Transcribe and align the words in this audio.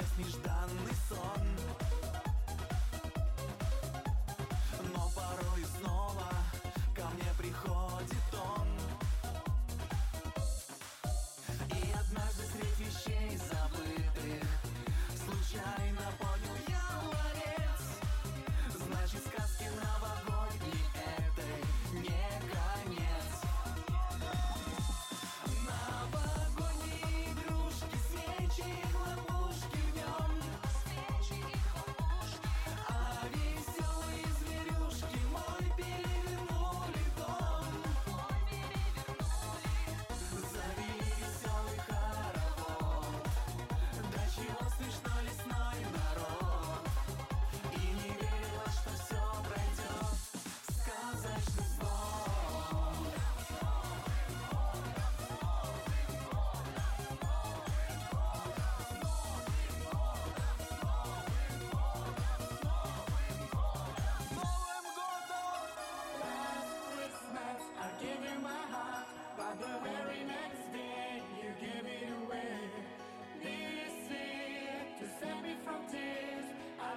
честный 0.00 0.24
ждать. 0.24 0.49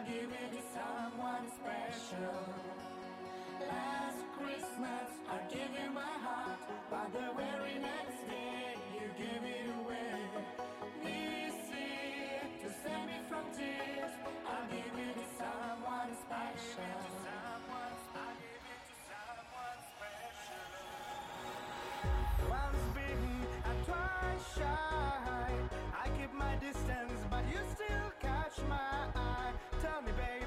I'll 0.04 0.10
give 0.12 0.32
it 0.32 0.52
to 0.52 0.62
someone 0.74 1.48
special. 1.48 2.36
Last 3.70 4.18
Christmas, 4.38 5.10
I 5.30 5.38
gave 5.50 5.72
you 5.80 5.92
my 5.94 6.02
heart, 6.02 6.60
but 6.90 7.14
the 7.14 7.32
very 7.38 7.76
next 7.80 8.20
day 8.28 8.76
you 8.96 9.08
gave 9.18 9.44
it 9.44 9.70
away. 9.80 10.20
This 11.04 11.56
year, 11.72 12.42
to 12.64 12.70
save 12.84 13.06
me 13.08 13.20
from 13.30 13.46
tears, 13.56 14.12
I'll 14.46 14.68
give 14.68 15.00
it 15.08 15.14
to 15.16 15.26
someone 15.40 16.12
special. 16.26 17.00
Once 22.50 22.84
bitten 22.94 23.48
and 23.66 23.86
twice 23.86 24.58
shy. 24.58 25.54
I 26.04 26.10
keep 26.20 26.34
my 26.34 26.56
distance, 26.56 27.22
but 27.30 27.46
you 27.48 27.60
still. 27.76 28.13
Tell 29.94 30.02
me, 30.02 30.12
baby, 30.14 30.43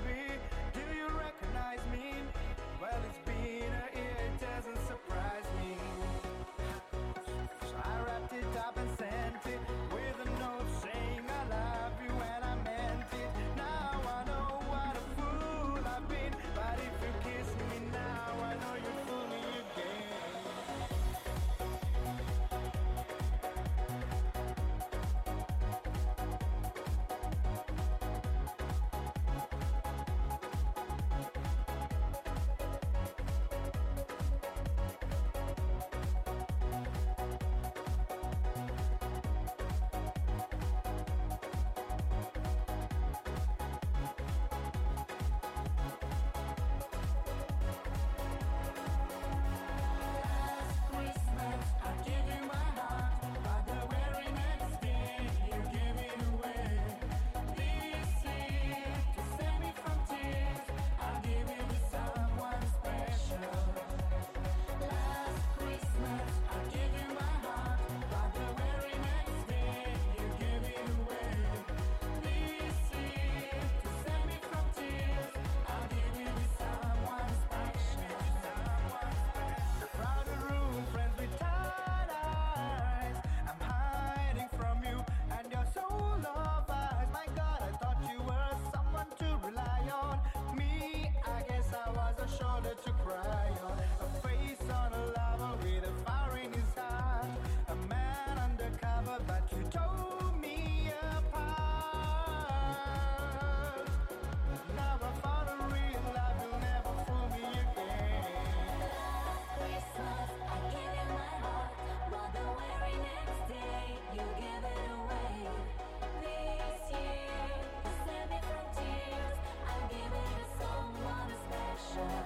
же 121.97 122.25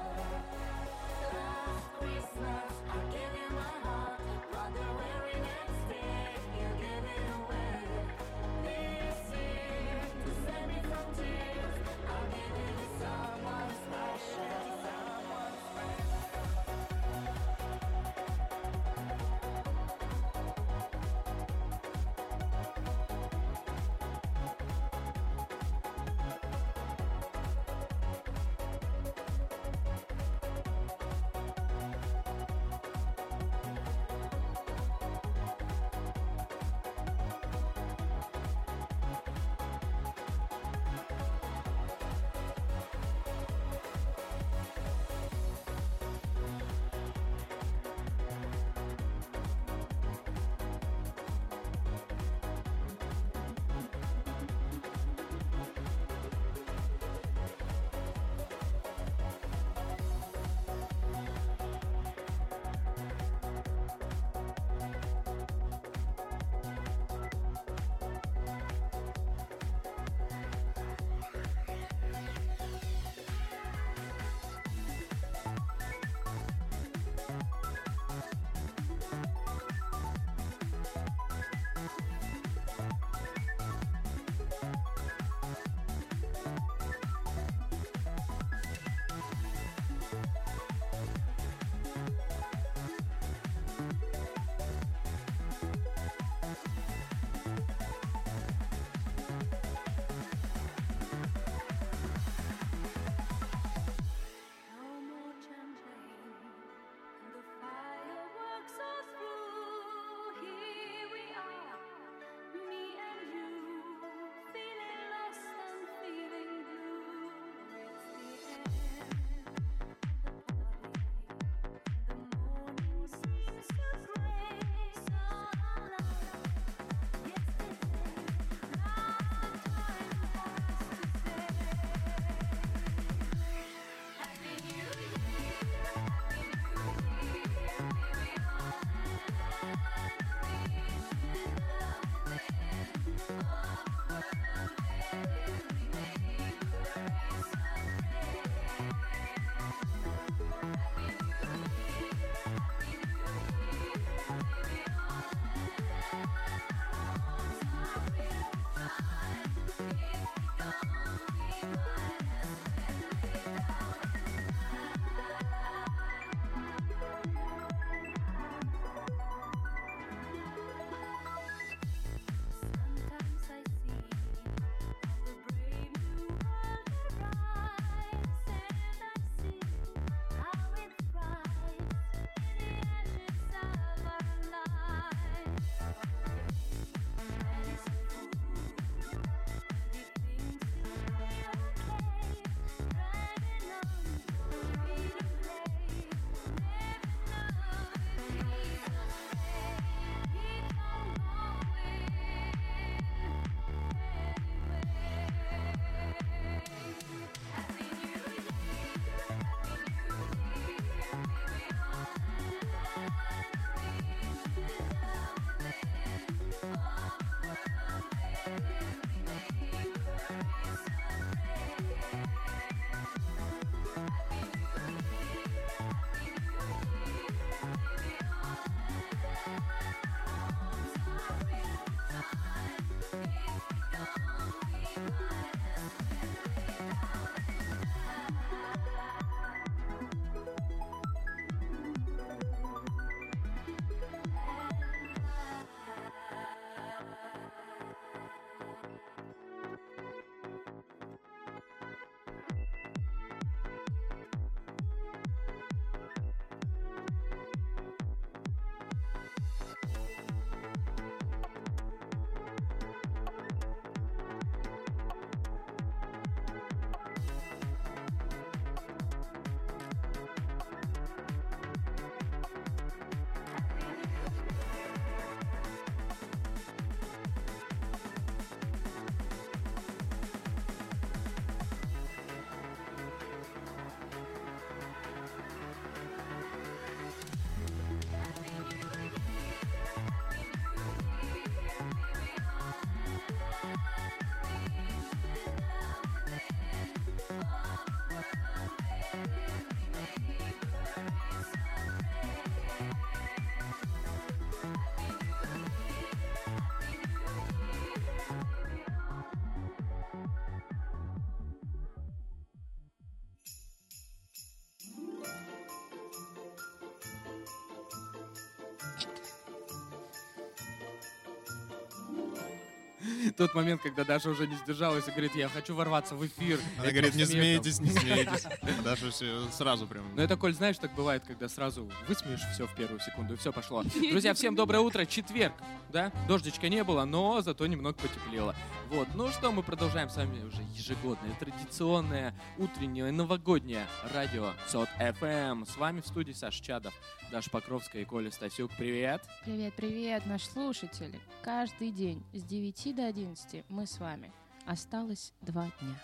Тот 323.36 323.54
момент, 323.54 323.82
когда 323.82 324.04
Даша 324.04 324.30
уже 324.30 324.46
не 324.46 324.56
сдержалась 324.56 325.06
и 325.08 325.10
говорит, 325.10 325.34
я 325.34 325.48
хочу 325.48 325.74
ворваться 325.74 326.14
в 326.14 326.26
эфир. 326.26 326.60
Она 326.78 326.86
Я 326.86 326.92
говорит, 326.92 327.14
не 327.14 327.24
смею 327.26 327.62
там». 327.62 327.72
смейтесь, 327.72 327.80
не 327.80 327.90
смейтесь. 328.00 328.46
Даша 328.84 329.10
все 329.10 329.48
сразу 329.50 329.86
прям... 329.86 330.04
Ну 330.14 330.22
это, 330.22 330.36
Коль, 330.36 330.54
знаешь, 330.54 330.78
так 330.78 330.94
бывает, 330.94 331.22
когда 331.26 331.48
сразу 331.48 331.90
высмеешь 332.08 332.40
все 332.52 332.66
в 332.66 332.74
первую 332.74 333.00
секунду, 333.00 333.34
и 333.34 333.36
все 333.36 333.52
пошло. 333.52 333.82
Друзья, 334.10 334.34
всем 334.34 334.54
доброе 334.54 334.80
утро, 334.80 335.04
четверг, 335.04 335.54
да? 335.90 336.12
Дождичка 336.28 336.68
не 336.68 336.84
было, 336.84 337.04
но 337.04 337.40
зато 337.42 337.66
немного 337.66 337.96
потеплело. 337.98 338.54
Вот, 338.90 339.06
ну 339.14 339.30
что, 339.30 339.52
мы 339.52 339.62
продолжаем 339.62 340.10
с 340.10 340.16
вами 340.16 340.42
уже 340.42 340.62
ежегодное, 340.74 341.32
традиционное, 341.38 342.34
утреннее, 342.58 343.12
новогоднее 343.12 343.86
радио 344.12 344.50
СОТ 344.66 344.88
ФМ. 344.98 345.64
С 345.64 345.76
вами 345.76 346.00
в 346.00 346.06
студии 346.08 346.32
Саш 346.32 346.56
Чадов, 346.56 346.92
Даша 347.30 347.48
Покровская 347.50 348.02
и 348.02 348.04
Коля 348.04 348.32
Стасюк. 348.32 348.72
Привет! 348.76 349.22
Привет, 349.44 349.74
привет, 349.76 350.26
наш 350.26 350.42
слушатель. 350.42 351.20
Каждый 351.40 351.92
день 351.92 352.24
с 352.32 352.42
9 352.42 352.96
до 352.96 353.06
11 353.06 353.64
мы 353.68 353.86
с 353.86 354.00
вами. 354.00 354.32
Осталось 354.66 355.34
два 355.40 355.70
дня. 355.80 356.02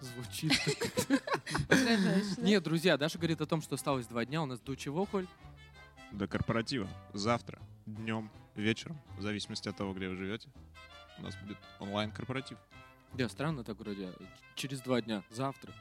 Звучит? 0.00 0.52
Нет, 2.38 2.62
друзья, 2.62 2.96
Даша 2.96 3.18
говорит 3.18 3.42
о 3.42 3.46
том, 3.46 3.60
что 3.60 3.74
осталось 3.74 4.06
два 4.06 4.24
дня. 4.24 4.42
У 4.42 4.46
нас 4.46 4.60
до 4.60 4.74
чего, 4.76 5.04
Коль? 5.04 5.26
До 6.10 6.26
корпоратива. 6.26 6.88
Завтра, 7.12 7.60
днем, 7.84 8.30
вечером, 8.54 8.98
в 9.18 9.20
зависимости 9.20 9.68
от 9.68 9.76
того, 9.76 9.92
где 9.92 10.08
вы 10.08 10.16
живете, 10.16 10.48
у 11.18 11.22
нас 11.22 11.34
будет 11.36 11.58
онлайн-корпоратив. 11.80 12.58
Да, 13.14 13.28
странно 13.28 13.62
так 13.62 13.78
вроде. 13.78 14.12
Через 14.56 14.80
два 14.80 15.00
дня. 15.00 15.22
Завтра. 15.30 15.72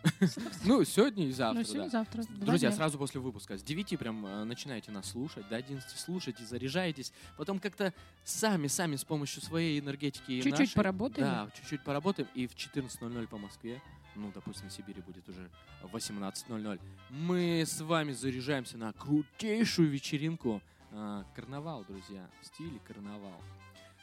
Ну, 0.65 0.83
сегодня 0.83 1.27
и 1.27 1.31
завтра, 1.31 1.59
Ну, 1.61 1.65
сегодня, 1.65 1.89
завтра. 1.89 2.23
Друзья, 2.29 2.71
сразу 2.71 2.99
после 2.99 3.19
выпуска 3.21 3.57
с 3.57 3.63
9 3.63 3.97
прям 3.97 4.23
э, 4.23 4.43
начинаете 4.43 4.91
нас 4.91 5.09
слушать, 5.09 5.47
до 5.49 5.55
11 5.55 5.97
слушайте, 5.99 6.45
заряжаетесь, 6.45 7.11
потом 7.35 7.59
как-то 7.59 7.91
сами-сами 8.23 8.97
с 8.97 9.03
помощью 9.03 9.41
своей 9.41 9.79
энергетики 9.79 10.41
Чуть-чуть 10.41 10.75
поработаем. 10.75 11.27
Да, 11.27 11.49
чуть-чуть 11.55 11.83
поработаем, 11.83 12.29
и 12.35 12.45
в 12.45 12.53
14.00 12.55 13.27
по 13.27 13.37
Москве, 13.39 13.81
ну, 14.15 14.31
допустим, 14.31 14.69
в 14.69 14.71
Сибири 14.71 15.01
будет 15.01 15.27
уже 15.27 15.49
18.00, 15.91 16.79
мы 17.09 17.61
с 17.65 17.81
вами 17.81 18.11
заряжаемся 18.11 18.77
на 18.77 18.93
крутейшую 18.93 19.89
вечеринку. 19.89 20.61
э, 20.91 21.23
карнавал, 21.35 21.83
друзья, 21.85 22.29
в 22.43 22.45
стиле 22.45 22.79
карнавал. 22.87 23.41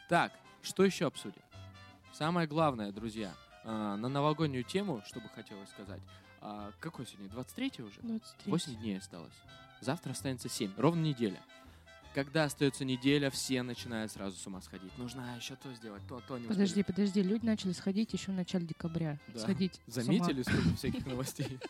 Так, 0.08 0.32
что 0.62 0.84
еще 0.84 1.06
обсудим? 1.06 1.42
Самое 2.12 2.46
главное, 2.46 2.92
друзья, 2.92 3.32
э, 3.64 3.68
на 3.70 4.08
новогоднюю 4.08 4.64
тему, 4.64 5.02
что 5.06 5.20
бы 5.20 5.28
хотелось 5.28 5.68
сказать. 5.70 6.00
А, 6.40 6.72
какой 6.80 7.06
сегодня? 7.06 7.28
23 7.30 7.72
уже? 7.78 8.00
23. 8.00 8.50
8 8.50 8.76
дней 8.76 8.98
осталось. 8.98 9.32
Завтра 9.80 10.12
останется 10.12 10.48
7. 10.48 10.72
Ровно 10.76 11.00
неделя. 11.00 11.40
Когда 12.14 12.42
остается 12.42 12.84
неделя, 12.84 13.30
все 13.30 13.62
начинают 13.62 14.10
сразу 14.10 14.36
с 14.36 14.44
ума 14.44 14.60
сходить. 14.60 14.90
Нужно 14.98 15.36
еще 15.36 15.54
то 15.54 15.72
сделать, 15.74 16.02
то, 16.08 16.20
то 16.26 16.38
не 16.38 16.42
успели. 16.42 16.48
Подожди, 16.48 16.82
подожди, 16.82 17.22
люди 17.22 17.46
начали 17.46 17.72
сходить 17.72 18.12
еще 18.12 18.32
в 18.32 18.34
начале 18.34 18.66
декабря. 18.66 19.16
Да. 19.28 19.38
Сходить. 19.38 19.80
Заметили, 19.86 20.42
сколько 20.42 20.70
всяких 20.76 21.06
новостей? 21.06 21.60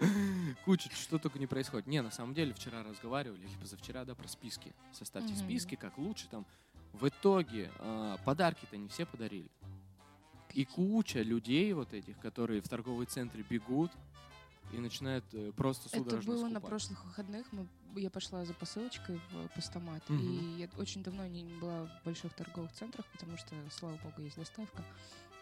Куча, 0.64 0.90
что 0.92 1.18
только 1.18 1.38
не 1.38 1.46
происходит. 1.46 1.86
Не, 1.86 2.02
на 2.02 2.10
самом 2.10 2.34
деле, 2.34 2.54
вчера 2.54 2.82
разговаривали, 2.82 3.40
или 3.40 3.54
позавчера, 3.60 4.04
да, 4.04 4.16
про 4.16 4.26
списки. 4.26 4.72
Составьте 4.92 5.36
списки, 5.36 5.76
как 5.76 5.96
лучше 5.96 6.26
там. 6.28 6.44
В 6.92 7.08
итоге 7.08 7.70
а, 7.78 8.16
подарки-то 8.24 8.76
не 8.76 8.88
все 8.88 9.06
подарили. 9.06 9.50
И 10.54 10.64
куча 10.64 11.22
людей 11.22 11.72
вот 11.72 11.92
этих, 11.92 12.18
которые 12.18 12.60
в 12.60 12.68
торговый 12.68 13.06
центре 13.06 13.44
бегут 13.48 13.92
и 14.72 14.78
начинают 14.78 15.24
э, 15.32 15.52
просто 15.52 15.88
Это 15.88 15.98
судорожно 15.98 16.32
было 16.32 16.42
на 16.44 16.50
скупать. 16.50 16.68
прошлых 16.68 17.04
выходных. 17.04 17.46
Мы, 17.52 17.66
я 17.96 18.10
пошла 18.10 18.44
за 18.44 18.54
посылочкой 18.54 19.20
в 19.30 19.48
постамат. 19.54 20.02
Мгм. 20.08 20.20
И 20.20 20.60
я 20.60 20.68
очень 20.78 21.02
давно 21.02 21.26
не 21.26 21.44
была 21.60 21.86
в 21.86 22.04
больших 22.04 22.34
торговых 22.34 22.72
центрах, 22.72 23.06
потому 23.12 23.36
что, 23.36 23.54
слава 23.70 23.96
богу, 24.02 24.22
есть 24.22 24.36
доставка. 24.36 24.82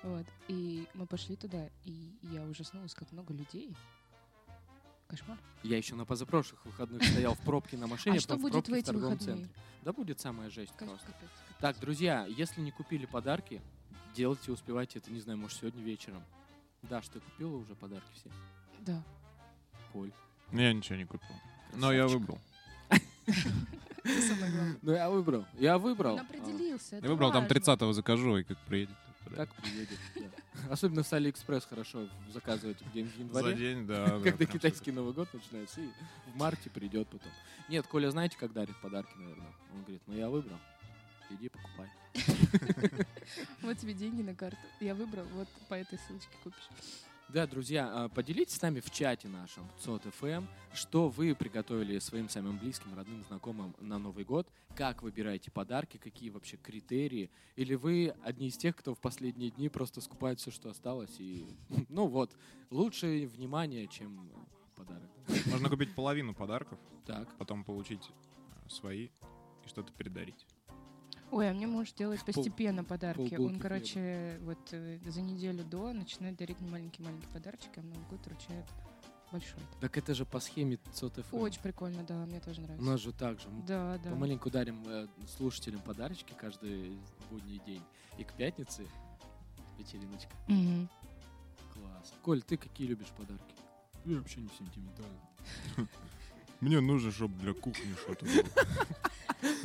Вот. 0.03 0.27
И 0.49 0.87
мы 0.95 1.07
пошли 1.07 1.37
туда, 1.37 1.69
и 1.85 2.13
я 2.23 2.43
ужаснулась, 2.45 2.95
как 2.95 3.11
много 3.13 3.33
людей. 3.33 3.75
Кошмар. 5.09 5.39
Я 5.63 5.77
еще 5.77 5.95
на 5.95 6.05
позапрошлых 6.05 6.65
выходных 6.65 7.03
стоял 7.05 7.35
в 7.35 7.41
пробке 7.41 7.77
на 7.77 7.87
машине, 7.87 8.19
а 8.19 8.21
что 8.21 8.35
потом 8.35 8.39
в 8.39 8.43
будет 8.43 8.53
пробке 8.53 8.73
в 8.73 8.75
эти 8.75 8.87
торговом 8.87 9.13
выходные? 9.15 9.37
центре. 9.47 9.63
Да 9.83 9.93
будет 9.93 10.21
самая 10.21 10.51
жесть 10.51 10.73
Капец, 10.73 10.89
просто. 10.89 11.07
капец, 11.07 11.29
капец. 11.31 11.57
Так, 11.61 11.79
друзья, 11.81 12.27
если 12.27 12.61
не 12.61 12.71
купили 12.73 13.07
подарки, 13.07 13.63
делайте, 14.15 14.51
успевайте 14.53 14.99
это, 14.99 15.11
не 15.13 15.21
знаю, 15.21 15.39
может, 15.39 15.59
сегодня 15.59 15.83
вечером. 15.83 16.23
Да, 16.83 17.03
что 17.03 17.21
купила 17.21 17.57
уже 17.57 17.75
подарки 17.75 18.07
все? 18.15 18.31
Да. 18.81 19.03
Коль. 19.93 20.13
Я 20.53 20.73
ничего 20.73 20.97
не 20.97 21.05
купил. 21.05 21.35
Но 21.75 21.93
я 21.93 22.03
красавчик. 22.03 22.21
выбрал. 22.21 22.41
Ну, 24.83 24.93
я 24.93 25.11
выбрал. 25.11 25.45
Я 25.59 25.79
выбрал. 25.79 26.15
Он 26.15 26.21
определился. 26.21 26.97
Я 26.97 27.09
выбрал, 27.09 27.33
там 27.33 27.43
важно. 27.43 27.55
30-го 27.59 27.93
закажу, 27.93 28.37
и 28.39 28.45
как 28.45 28.59
приедет. 28.67 28.95
Так 29.37 29.49
Как 29.55 29.63
приедет, 29.63 29.99
да. 30.17 30.73
Особенно 30.73 31.03
с 31.03 31.13
Алиэкспресс 31.13 31.67
хорошо 31.67 32.09
заказывать 32.33 32.79
где-нибудь 32.91 33.15
в 33.15 33.33
За 33.33 33.39
январе. 33.41 33.57
день, 33.57 33.87
да. 33.87 34.07
да, 34.19 34.21
Когда 34.21 34.47
китайский 34.47 34.93
Новый 34.93 35.13
год 35.13 35.29
начинается, 35.33 35.81
и 35.81 35.89
в 36.33 36.37
марте 36.37 36.71
придет 36.71 37.09
потом. 37.09 37.31
Нет, 37.69 37.87
Коля, 37.87 38.11
знаете, 38.11 38.37
как 38.39 38.53
дарит 38.53 38.77
подарки, 38.81 39.13
наверное? 39.17 39.53
Он 39.75 39.83
говорит, 39.83 40.03
ну 40.07 40.15
я 40.17 40.29
выбрал. 40.29 40.59
Иди 41.31 41.49
покупай. 41.49 41.91
Вот 43.63 43.77
тебе 43.79 43.93
деньги 43.95 44.23
на 44.23 44.35
карту. 44.35 44.59
Я 44.81 44.95
выбрал, 44.95 45.25
вот 45.35 45.49
по 45.69 45.75
этой 45.75 45.99
ссылочке 45.99 46.31
купишь. 46.43 46.69
Да, 47.29 47.45
друзья, 47.45 47.91
а, 47.93 48.09
поделитесь 48.09 48.55
с 48.55 48.63
нами 48.63 48.79
в 48.79 48.89
чате 48.93 49.27
нашем 49.27 49.69
ЦОТ 49.81 50.05
ФМ, 50.15 50.45
что 50.73 51.09
вы 51.09 51.35
приготовили 51.35 51.99
своим 51.99 52.29
самым 52.29 52.57
близким, 52.57 52.95
родным, 52.95 53.25
знакомым 53.25 53.75
на 53.81 53.99
Новый 53.99 54.25
год, 54.25 54.49
как 54.77 55.03
выбираете 55.03 55.51
подарки, 55.51 55.97
какие 55.97 56.31
вообще 56.31 56.57
критерии, 56.57 57.31
или 57.57 57.75
вы 57.75 58.15
одни 58.23 58.47
из 58.47 58.57
тех, 58.57 58.77
кто 58.77 58.95
в 58.95 59.01
последние 59.01 59.51
дни 59.51 59.69
просто 59.69 60.01
скупает 60.01 60.39
все, 60.39 60.53
что 60.53 60.71
осталось, 60.71 61.17
и, 61.19 61.45
ну 61.89 62.07
вот, 62.07 62.31
лучше 62.71 63.27
внимание, 63.27 63.89
чем 63.89 64.31
подарок. 64.77 65.11
Можно 65.47 65.69
купить 65.69 65.95
половину 65.97 66.33
подарков, 66.33 66.79
Так, 67.07 67.37
потом 67.39 67.65
получить 67.65 68.09
э, 68.09 68.69
свои 68.69 69.09
и 69.65 69.69
что-то 69.69 69.93
передарить. 69.93 70.47
Ой, 71.33 71.51
а 71.51 71.53
мне 71.53 71.67
муж 71.67 71.93
делает 71.93 72.21
Пол- 72.25 72.33
постепенно 72.35 72.85
подарки. 72.85 73.29
полбулки 73.31 73.55
Он, 73.55 73.61
короче, 73.61 74.39
вот 74.43 74.59
э, 74.73 74.99
за 75.07 75.21
неделю 75.23 75.65
до 75.65 75.93
начинает 75.93 76.37
дарить 76.37 76.61
мне 76.61 76.71
маленькие-маленькие 76.71 77.31
подарочки, 77.31 77.71
а 77.77 77.81
в 77.81 77.85
Новый 77.85 78.05
год 78.11 78.25
вручает 78.27 78.65
большой. 79.33 79.61
так 79.81 79.99
это 79.99 80.15
же 80.15 80.25
по 80.25 80.39
схеме 80.39 80.79
ЦОТ 80.93 81.25
ФМ. 81.27 81.37
Очень 81.39 81.61
прикольно, 81.61 82.05
да, 82.05 82.25
мне 82.27 82.41
тоже 82.41 82.61
У 82.61 82.65
нравится. 82.65 82.87
нас 82.91 83.01
же 83.01 83.13
так 83.13 83.41
же. 83.41 83.49
Мы 83.49 83.63
Да, 83.67 83.99
да. 84.03 84.11
Помаленьку 84.11 84.51
дарим 84.51 84.83
э, 84.87 85.09
слушателям 85.37 85.81
подарочки 85.81 86.33
каждый 86.39 86.97
будний 87.31 87.61
день. 87.67 87.83
И 88.19 88.25
к 88.25 88.33
пятнице 88.35 88.87
вечериночка. 89.79 90.31
Мгм. 90.49 90.89
Класс. 91.75 92.15
Коль, 92.23 92.41
ты 92.43 92.57
какие 92.57 92.87
любишь 92.87 93.09
подарки? 93.17 93.55
Я 94.05 94.17
вообще 94.19 94.41
не 94.41 94.49
сентиментальный. 94.57 95.21
Мне 96.67 96.81
нужно, 96.81 97.13
чтобы 97.13 97.39
для 97.41 97.53
кухни 97.55 97.95
что-то 98.03 98.25
было. 98.27 98.45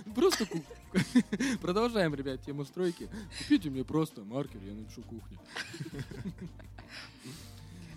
Просто 0.13 0.45
ку- 0.45 0.63
Продолжаем, 1.61 2.13
ребят, 2.13 2.43
тему 2.45 2.63
стройки. 2.63 3.09
Купите 3.39 3.71
мне 3.71 3.83
просто 3.83 4.23
маркер, 4.23 4.59
я 4.63 4.73
напишу 4.75 5.01
кухня. 5.01 5.39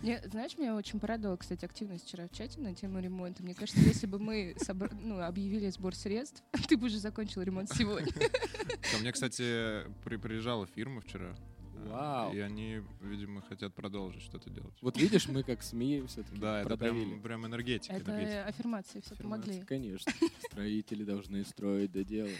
Мне, 0.00 0.23
знаешь, 0.30 0.56
меня 0.56 0.75
очень 0.75 1.00
порадовала, 1.00 1.37
кстати, 1.37 1.66
активность 1.66 2.06
вчера 2.06 2.28
в 2.28 2.32
чате 2.34 2.61
на 2.61 2.75
тему 2.75 2.99
ремонта. 2.99 3.42
Мне 3.42 3.54
кажется, 3.54 3.82
если 3.82 4.06
бы 4.06 4.18
мы 4.18 4.54
собра- 4.58 4.94
ну, 5.02 5.20
объявили 5.20 5.68
сбор 5.68 5.94
средств, 5.94 6.42
ты 6.68 6.78
бы 6.78 6.87
уже 6.87 6.99
закончил 6.99 7.42
ремонт 7.42 7.70
сегодня. 7.75 8.11
Ко 8.11 8.99
мне, 9.00 9.12
кстати, 9.12 9.82
при- 10.04 10.16
приезжала 10.16 10.66
фирма 10.66 11.02
вчера. 11.02 11.37
Вау. 11.90 12.32
И 12.32 12.38
они, 12.38 12.82
видимо, 13.00 13.40
хотят 13.42 13.74
продолжить 13.74 14.22
что-то 14.22 14.50
делать. 14.50 14.74
Вот 14.80 14.96
видишь, 14.96 15.28
мы 15.28 15.42
как 15.42 15.62
СМИ 15.62 16.04
все-таки 16.06 16.38
Да, 16.38 16.62
это 16.62 16.76
прям, 16.76 17.20
прям 17.22 17.46
энергетика. 17.46 17.94
энергетика. 17.94 18.30
Это 18.30 18.48
аффирмации 18.48 19.00
все 19.00 19.16
помогли. 19.16 19.62
Конечно. 19.64 20.12
Строители 20.50 21.04
должны 21.04 21.44
строить 21.44 21.92
да 21.92 22.04
делать. 22.04 22.38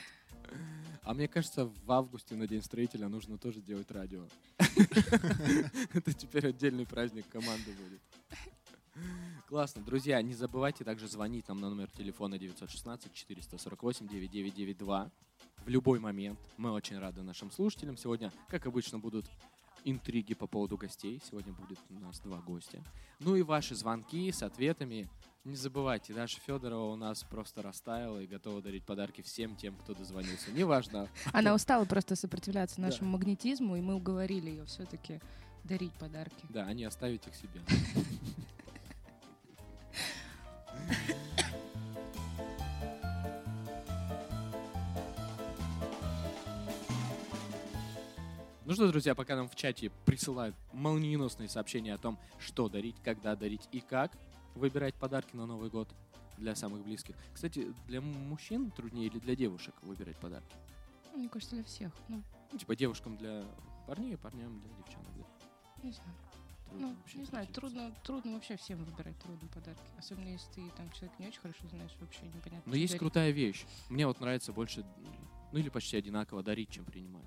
А 1.03 1.15
мне 1.15 1.29
кажется, 1.29 1.67
в 1.67 1.93
августе 1.93 2.35
на 2.35 2.47
День 2.47 2.63
строителя 2.63 3.09
нужно 3.09 3.37
тоже 3.39 3.61
делать 3.61 3.91
радио. 3.91 4.27
Это 5.93 6.13
теперь 6.15 6.49
отдельный 6.49 6.87
праздник 6.87 7.29
команды 7.29 7.73
будет. 7.73 8.01
Классно. 9.49 9.83
Друзья, 9.83 10.23
не 10.23 10.35
забывайте 10.35 10.85
также 10.85 11.09
звонить 11.09 11.49
нам 11.49 11.61
на 11.61 11.69
номер 11.69 11.91
телефона 11.91 12.37
916-448-9992 12.37 15.11
в 15.65 15.69
любой 15.69 15.99
момент. 15.99 16.39
Мы 16.57 16.73
очень 16.73 16.99
рады 16.99 17.23
нашим 17.23 17.51
слушателям. 17.51 17.97
Сегодня, 17.97 18.33
как 18.49 18.67
обычно, 18.67 18.99
будут 18.99 19.27
интриги 19.85 20.35
по 20.35 20.47
поводу 20.47 20.77
гостей. 20.77 21.21
Сегодня 21.29 21.53
будет 21.53 21.79
у 21.91 21.99
нас 22.01 22.21
два 22.21 22.39
гостя. 22.39 22.83
Ну 23.21 23.37
и 23.37 23.43
ваши 23.43 23.75
звонки 23.75 24.31
с 24.33 24.43
ответами. 24.43 25.09
Не 25.45 25.57
забывайте, 25.57 26.15
Даша 26.15 26.41
Федорова 26.41 26.93
у 26.93 26.97
нас 26.97 27.23
просто 27.23 27.61
растаяла 27.61 28.19
и 28.23 28.27
готова 28.27 28.63
дарить 28.63 28.85
подарки 28.85 29.21
всем 29.21 29.57
тем, 29.57 29.77
кто 29.77 29.95
дозвонился. 29.95 30.51
Неважно. 30.53 31.09
Она 31.35 31.55
устала 31.55 31.85
просто 31.85 32.17
сопротивляться 32.17 32.77
Да. 32.77 32.83
нашему 32.83 33.11
магнетизму, 33.11 33.77
и 33.77 33.83
мы 33.83 33.95
уговорили 33.95 34.49
ее 34.51 34.65
все-таки 34.65 35.21
дарить 35.65 35.93
подарки. 35.95 36.47
Да, 36.49 36.65
а 36.67 36.73
не 36.73 36.85
оставить 36.85 37.27
их 37.27 37.35
себе. 37.35 37.61
Ну 48.67 48.73
что, 48.73 48.89
друзья, 48.89 49.15
пока 49.15 49.37
нам 49.37 49.49
в 49.49 49.55
чате 49.57 49.91
присылают 50.07 50.57
молниеносные 50.73 51.49
сообщения 51.51 51.93
о 51.93 51.99
том, 51.99 52.19
что 52.39 52.69
дарить, 52.71 52.97
когда 53.05 53.37
дарить 53.37 53.69
и 53.73 53.81
как 53.81 54.13
выбирать 54.55 54.95
подарки 54.95 55.37
на 55.37 55.45
Новый 55.45 55.69
год 55.69 55.95
для 56.39 56.55
самых 56.55 56.83
близких. 56.83 57.15
Кстати, 57.35 57.75
для 57.87 58.01
мужчин 58.01 58.71
труднее 58.71 59.09
или 59.09 59.19
для 59.19 59.37
девушек 59.37 59.75
выбирать 59.83 60.17
подарки? 60.17 60.57
Мне 61.15 61.29
кажется, 61.29 61.57
для 61.57 61.65
всех. 61.65 61.93
Ну, 62.09 62.23
Ну, 62.53 62.59
типа 62.59 62.75
девушкам 62.75 63.19
для 63.19 63.45
парней, 63.87 64.17
парням 64.17 64.59
для 64.61 64.71
девчонок. 64.79 65.09
да? 65.15 65.25
не 65.83 65.93
знаю. 65.93 66.17
Трудно 66.71 66.87
Ну, 66.89 66.95
вообще 66.95 67.19
не 67.19 67.25
знаю, 67.25 67.47
трудно, 67.49 67.93
трудно 68.03 68.33
вообще 68.33 68.57
всем 68.57 68.83
выбирать 68.83 69.19
трудные 69.19 69.51
подарки. 69.51 69.83
Особенно 69.99 70.29
если 70.29 70.51
ты 70.53 70.71
там 70.71 70.91
человек 70.93 71.19
не 71.19 71.27
очень 71.29 71.41
хорошо 71.41 71.69
знаешь, 71.69 71.93
вообще 72.01 72.23
непонятно. 72.35 72.63
Но 72.65 72.75
есть 72.75 72.93
дарить. 72.93 73.01
крутая 73.01 73.31
вещь. 73.31 73.67
Мне 73.91 74.07
вот 74.07 74.21
нравится 74.21 74.53
больше, 74.53 74.85
ну 75.53 75.59
или 75.59 75.69
почти 75.69 75.99
одинаково 75.99 76.43
дарить, 76.43 76.71
чем 76.71 76.87
принимать. 76.87 77.27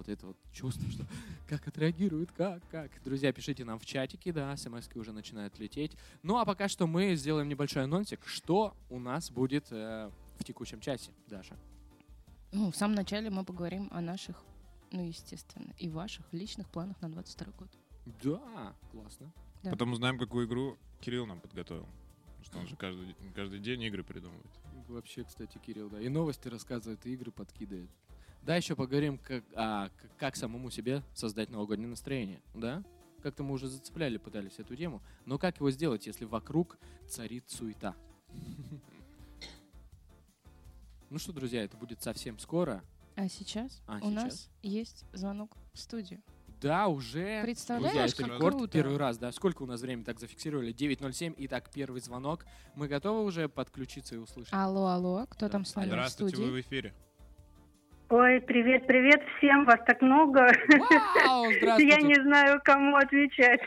Вот 0.00 0.08
это 0.08 0.28
вот 0.28 0.38
чувство, 0.50 0.90
что 0.90 1.04
как 1.46 1.68
отреагирует, 1.68 2.32
как, 2.32 2.66
как. 2.70 2.90
Друзья, 3.04 3.34
пишите 3.34 3.66
нам 3.66 3.78
в 3.78 3.84
чатике, 3.84 4.32
да, 4.32 4.56
смс 4.56 4.88
уже 4.94 5.12
начинают 5.12 5.58
лететь. 5.58 5.94
Ну 6.22 6.38
а 6.38 6.46
пока 6.46 6.68
что 6.68 6.86
мы 6.86 7.14
сделаем 7.16 7.50
небольшой 7.50 7.84
анонсик, 7.84 8.26
что 8.26 8.74
у 8.88 8.98
нас 8.98 9.30
будет 9.30 9.66
э, 9.70 10.10
в 10.38 10.44
текущем 10.44 10.80
часе, 10.80 11.10
Даша. 11.26 11.54
Ну, 12.50 12.72
в 12.72 12.76
самом 12.76 12.94
начале 12.94 13.28
мы 13.28 13.44
поговорим 13.44 13.88
о 13.92 14.00
наших, 14.00 14.42
ну, 14.90 15.06
естественно, 15.06 15.70
и 15.76 15.90
ваших 15.90 16.32
личных 16.32 16.70
планах 16.70 16.98
на 17.02 17.12
22 17.12 17.52
год. 17.52 17.68
Да, 18.22 18.74
классно. 18.92 19.30
Да. 19.62 19.72
Потом 19.72 19.92
узнаем, 19.92 20.18
какую 20.18 20.46
игру 20.46 20.78
Кирилл 21.02 21.26
нам 21.26 21.40
подготовил. 21.40 21.86
Что 22.42 22.58
он 22.58 22.66
же 22.66 22.76
каждый, 22.76 23.14
каждый 23.34 23.58
день 23.58 23.82
игры 23.82 24.02
придумывает. 24.02 24.50
Вообще, 24.88 25.24
кстати, 25.24 25.58
Кирилл, 25.58 25.90
да. 25.90 26.00
И 26.00 26.08
новости 26.08 26.48
рассказывает, 26.48 27.04
и 27.04 27.12
игры 27.12 27.30
подкидывает. 27.32 27.90
Да, 28.42 28.56
еще 28.56 28.74
поговорим, 28.74 29.18
как, 29.18 29.44
а, 29.54 29.90
как 30.18 30.34
самому 30.36 30.70
себе 30.70 31.02
создать 31.14 31.50
новогоднее 31.50 31.88
настроение, 31.88 32.40
да? 32.54 32.82
Как-то 33.22 33.42
мы 33.42 33.52
уже 33.52 33.68
зацепляли, 33.68 34.16
пытались 34.16 34.58
эту 34.58 34.74
тему. 34.74 35.02
Но 35.26 35.38
как 35.38 35.56
его 35.56 35.70
сделать, 35.70 36.06
если 36.06 36.24
вокруг 36.24 36.78
царит 37.06 37.44
суета? 37.50 37.94
Ну 41.10 41.18
что, 41.18 41.32
друзья, 41.32 41.62
это 41.64 41.76
будет 41.76 42.02
совсем 42.02 42.38
скоро. 42.38 42.82
А 43.16 43.28
сейчас 43.28 43.82
А, 43.86 43.96
у 43.96 44.10
сейчас? 44.10 44.12
нас 44.24 44.48
есть 44.62 45.04
звонок 45.12 45.50
в 45.74 45.78
студию. 45.78 46.22
Да, 46.62 46.88
уже. 46.88 47.42
Представляешь, 47.42 48.12
Друзья, 48.12 48.26
это 48.26 48.34
рекорд 48.36 48.56
круто. 48.56 48.72
первый 48.72 48.96
раз, 48.96 49.18
да? 49.18 49.32
Сколько 49.32 49.62
у 49.62 49.66
нас 49.66 49.80
времени 49.80 50.04
так 50.04 50.20
зафиксировали? 50.20 50.72
9.07. 50.72 51.34
Итак, 51.38 51.70
первый 51.72 52.00
звонок. 52.00 52.44
Мы 52.74 52.86
готовы 52.86 53.24
уже 53.24 53.48
подключиться 53.48 54.14
и 54.14 54.18
услышать? 54.18 54.52
Алло, 54.52 54.86
алло, 54.88 55.26
кто 55.28 55.46
Да. 55.46 55.52
там 55.52 55.64
с 55.64 55.74
нами 55.74 55.86
в 55.86 55.88
Здравствуйте, 55.88 56.36
студии? 56.36 56.50
вы 56.50 56.56
в 56.58 56.60
эфире. 56.60 56.94
Ой, 58.10 58.40
привет, 58.40 58.88
привет 58.88 59.22
всем, 59.38 59.64
вас 59.64 59.78
так 59.86 60.02
много. 60.02 60.40
Вау, 61.24 61.48
Я 61.78 62.00
не 62.00 62.20
знаю, 62.20 62.60
кому 62.64 62.96
отвечать. 62.96 63.60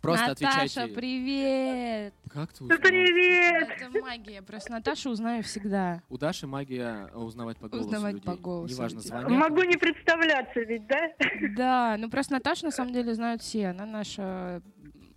Просто 0.00 0.28
Наташа, 0.28 0.60
отвечайте. 0.60 0.94
привет! 0.94 2.14
Как 2.32 2.52
ты 2.52 2.62
узнала? 2.64 2.80
Привет! 2.80 3.68
Это 3.68 4.00
магия. 4.00 4.42
Просто 4.42 4.70
Наташу 4.72 5.10
узнаю 5.10 5.42
всегда. 5.42 6.02
У 6.08 6.18
Даши 6.18 6.46
магия 6.46 7.08
узнавать 7.14 7.56
по 7.56 7.68
голосу 7.68 7.86
Узнавать 7.86 8.14
людей. 8.14 8.26
по 8.26 8.36
голосу 8.36 8.74
Неважно, 8.74 9.00
звонят. 9.00 9.30
Могу 9.30 9.62
не 9.62 9.76
представляться 9.76 10.60
ведь, 10.60 10.86
да? 10.86 11.10
Да, 11.56 11.96
ну 11.98 12.10
просто 12.10 12.34
Наташу 12.34 12.66
на 12.66 12.70
самом 12.72 12.92
деле 12.92 13.12
знают 13.14 13.42
все. 13.42 13.68
Она 13.68 13.86
наша, 13.86 14.62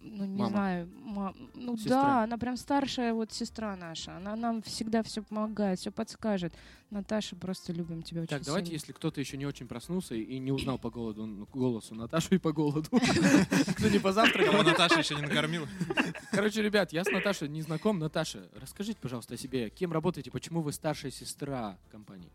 ну 0.03 0.25
не 0.25 0.37
Мама. 0.37 0.49
знаю, 0.49 0.89
ма- 1.01 1.33
ну 1.55 1.77
Сестра. 1.77 2.01
да, 2.03 2.23
она 2.23 2.37
прям 2.37 2.57
старшая 2.57 3.13
вот 3.13 3.31
сестра 3.31 3.75
наша. 3.75 4.17
Она 4.17 4.35
нам 4.35 4.61
всегда 4.61 5.01
все 5.03 5.23
помогает, 5.23 5.79
все 5.79 5.91
подскажет. 5.91 6.53
Наташа, 6.89 7.35
просто 7.35 7.73
любим 7.73 8.03
тебя 8.03 8.21
очень 8.21 8.29
Так, 8.29 8.43
давайте, 8.43 8.67
сильно. 8.67 8.75
если 8.79 8.91
кто-то 8.91 9.19
еще 9.19 9.37
не 9.37 9.45
очень 9.47 9.67
проснулся 9.67 10.13
и 10.13 10.37
не 10.37 10.51
узнал 10.51 10.77
по 10.77 10.91
голоду, 10.91 11.25
ну, 11.25 11.47
голосу 11.51 11.95
Наташу 11.95 12.35
и 12.35 12.37
по 12.37 12.51
голоду, 12.51 12.87
кто 13.77 13.87
не 13.89 13.97
позавтракал. 13.99 14.51
Кого 14.51 14.63
Наташа 14.63 14.99
еще 14.99 15.15
не 15.15 15.21
накормила. 15.23 15.67
Короче, 16.31 16.61
ребят, 16.61 16.93
я 16.93 17.03
с 17.03 17.09
Наташей 17.09 17.47
не 17.49 17.61
знаком. 17.63 17.97
Наташа, 17.97 18.47
расскажите, 18.61 18.99
пожалуйста, 19.01 19.33
о 19.33 19.37
себе. 19.37 19.69
Кем 19.71 19.91
работаете? 19.91 20.29
Почему 20.29 20.61
вы 20.61 20.71
старшая 20.71 21.09
сестра 21.11 21.79
компании? 21.91 22.29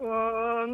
Э, 0.00 0.66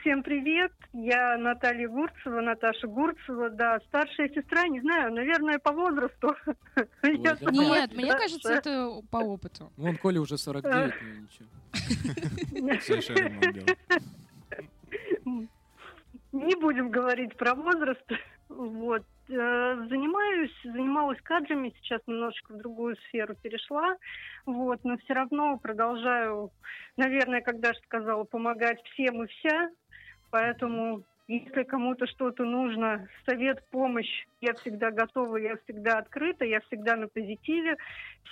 Всем 0.00 0.22
привет, 0.22 0.72
я 0.92 1.36
Наталья 1.36 1.88
Гурцева, 1.88 2.40
Наташа 2.40 2.86
Гурцева, 2.86 3.50
да, 3.50 3.78
старшая 3.88 4.28
сестра, 4.30 4.66
не 4.68 4.80
знаю, 4.80 5.12
наверное, 5.12 5.58
по 5.58 5.72
возрасту. 5.72 6.34
Нет, 7.02 7.92
мне 7.94 8.14
кажется, 8.14 8.54
это 8.54 9.02
по 9.10 9.18
опыту. 9.18 9.70
Вон 9.76 9.96
Коля 9.96 10.20
уже 10.20 10.38
49, 10.38 10.94
ну 11.02 11.08
ничего. 11.20 12.80
Совершенно. 12.80 13.40
Не 16.32 16.54
будем 16.56 16.90
говорить 16.90 17.36
про 17.36 17.54
возраст. 17.54 18.04
Вот. 18.48 19.04
Э, 19.30 19.86
Занимаюсь, 19.88 20.54
занималась 20.64 21.20
кадрами, 21.22 21.72
сейчас 21.80 22.00
немножечко 22.06 22.52
в 22.52 22.58
другую 22.58 22.96
сферу 22.96 23.34
перешла. 23.40 23.96
Вот, 24.44 24.82
но 24.82 24.96
все 24.98 25.14
равно 25.14 25.56
продолжаю, 25.56 26.50
наверное, 26.96 27.40
как 27.40 27.60
Даша 27.60 27.80
сказала, 27.84 28.24
помогать 28.24 28.82
всем 28.84 29.22
и 29.22 29.26
вся. 29.28 29.70
Поэтому, 30.30 31.04
если 31.28 31.62
кому-то 31.62 32.06
что-то 32.08 32.44
нужно, 32.44 33.08
совет, 33.24 33.64
помощь, 33.70 34.26
я 34.40 34.54
всегда 34.54 34.90
готова, 34.90 35.36
я 35.36 35.56
всегда 35.64 35.98
открыта, 35.98 36.44
я 36.44 36.60
всегда 36.62 36.96
на 36.96 37.06
позитиве. 37.06 37.76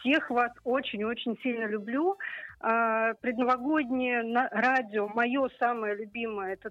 Всех 0.00 0.30
вас 0.30 0.52
очень-очень 0.64 1.38
сильно 1.42 1.66
люблю. 1.66 2.18
А, 2.60 3.14
предновогоднее 3.14 4.22
радио, 4.50 5.08
мое 5.08 5.48
самое 5.60 5.94
любимое, 5.94 6.54
это 6.54 6.70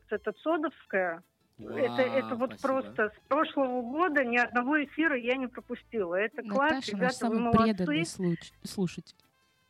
Цветоцодовское. 1.58 2.06
это, 2.06 2.17
это 2.17 2.28
Вау, 2.28 2.38
вот 2.38 2.50
спасибо. 2.52 2.67
просто 2.67 3.10
с 3.15 3.28
прошлого 3.28 3.82
года 3.82 4.24
ни 4.24 4.38
одного 4.38 4.84
эфира 4.84 5.17
я 5.17 5.36
не 5.38 5.48
пропустила. 5.48 6.15
Это 6.15 6.41
класс, 6.43 6.72
Наташа 6.72 6.98
наш 6.98 7.12
ребята, 7.13 7.28
вы 7.30 7.36
самый 7.36 7.52
преданный 7.52 7.96
молодцы. 7.96 8.12
случ- 8.24 8.54
слушатель. 8.63 9.15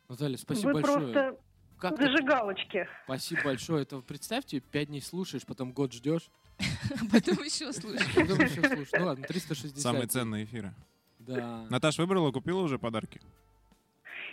Наталья, 0.08 0.36
спасибо 0.36 0.66
Вы 0.68 0.72
большое. 0.74 0.98
просто 0.98 1.36
Как 1.78 1.96
ты- 1.96 2.04
зажигалочки. 2.04 2.88
Спасибо 3.04 3.40
большое. 3.44 3.82
Это 3.82 4.00
представьте, 4.00 4.60
пять 4.60 4.88
дней 4.88 5.00
слушаешь, 5.02 5.44
потом 5.46 5.72
год 5.72 5.92
ждешь, 5.92 6.30
Потом 7.12 7.38
еще 7.44 7.72
слушай. 7.72 8.00
потом 8.14 8.38
еще 8.40 8.62
слушаешь. 8.66 8.88
Ну 8.98 9.06
ладно, 9.06 9.24
360. 9.26 9.78
Самые 9.78 10.06
ценные 10.08 10.44
эфиры. 10.44 10.74
Да. 11.20 11.66
Наташ, 11.70 11.98
выбрала, 11.98 12.32
купила 12.32 12.60
уже 12.60 12.78
подарки? 12.78 13.20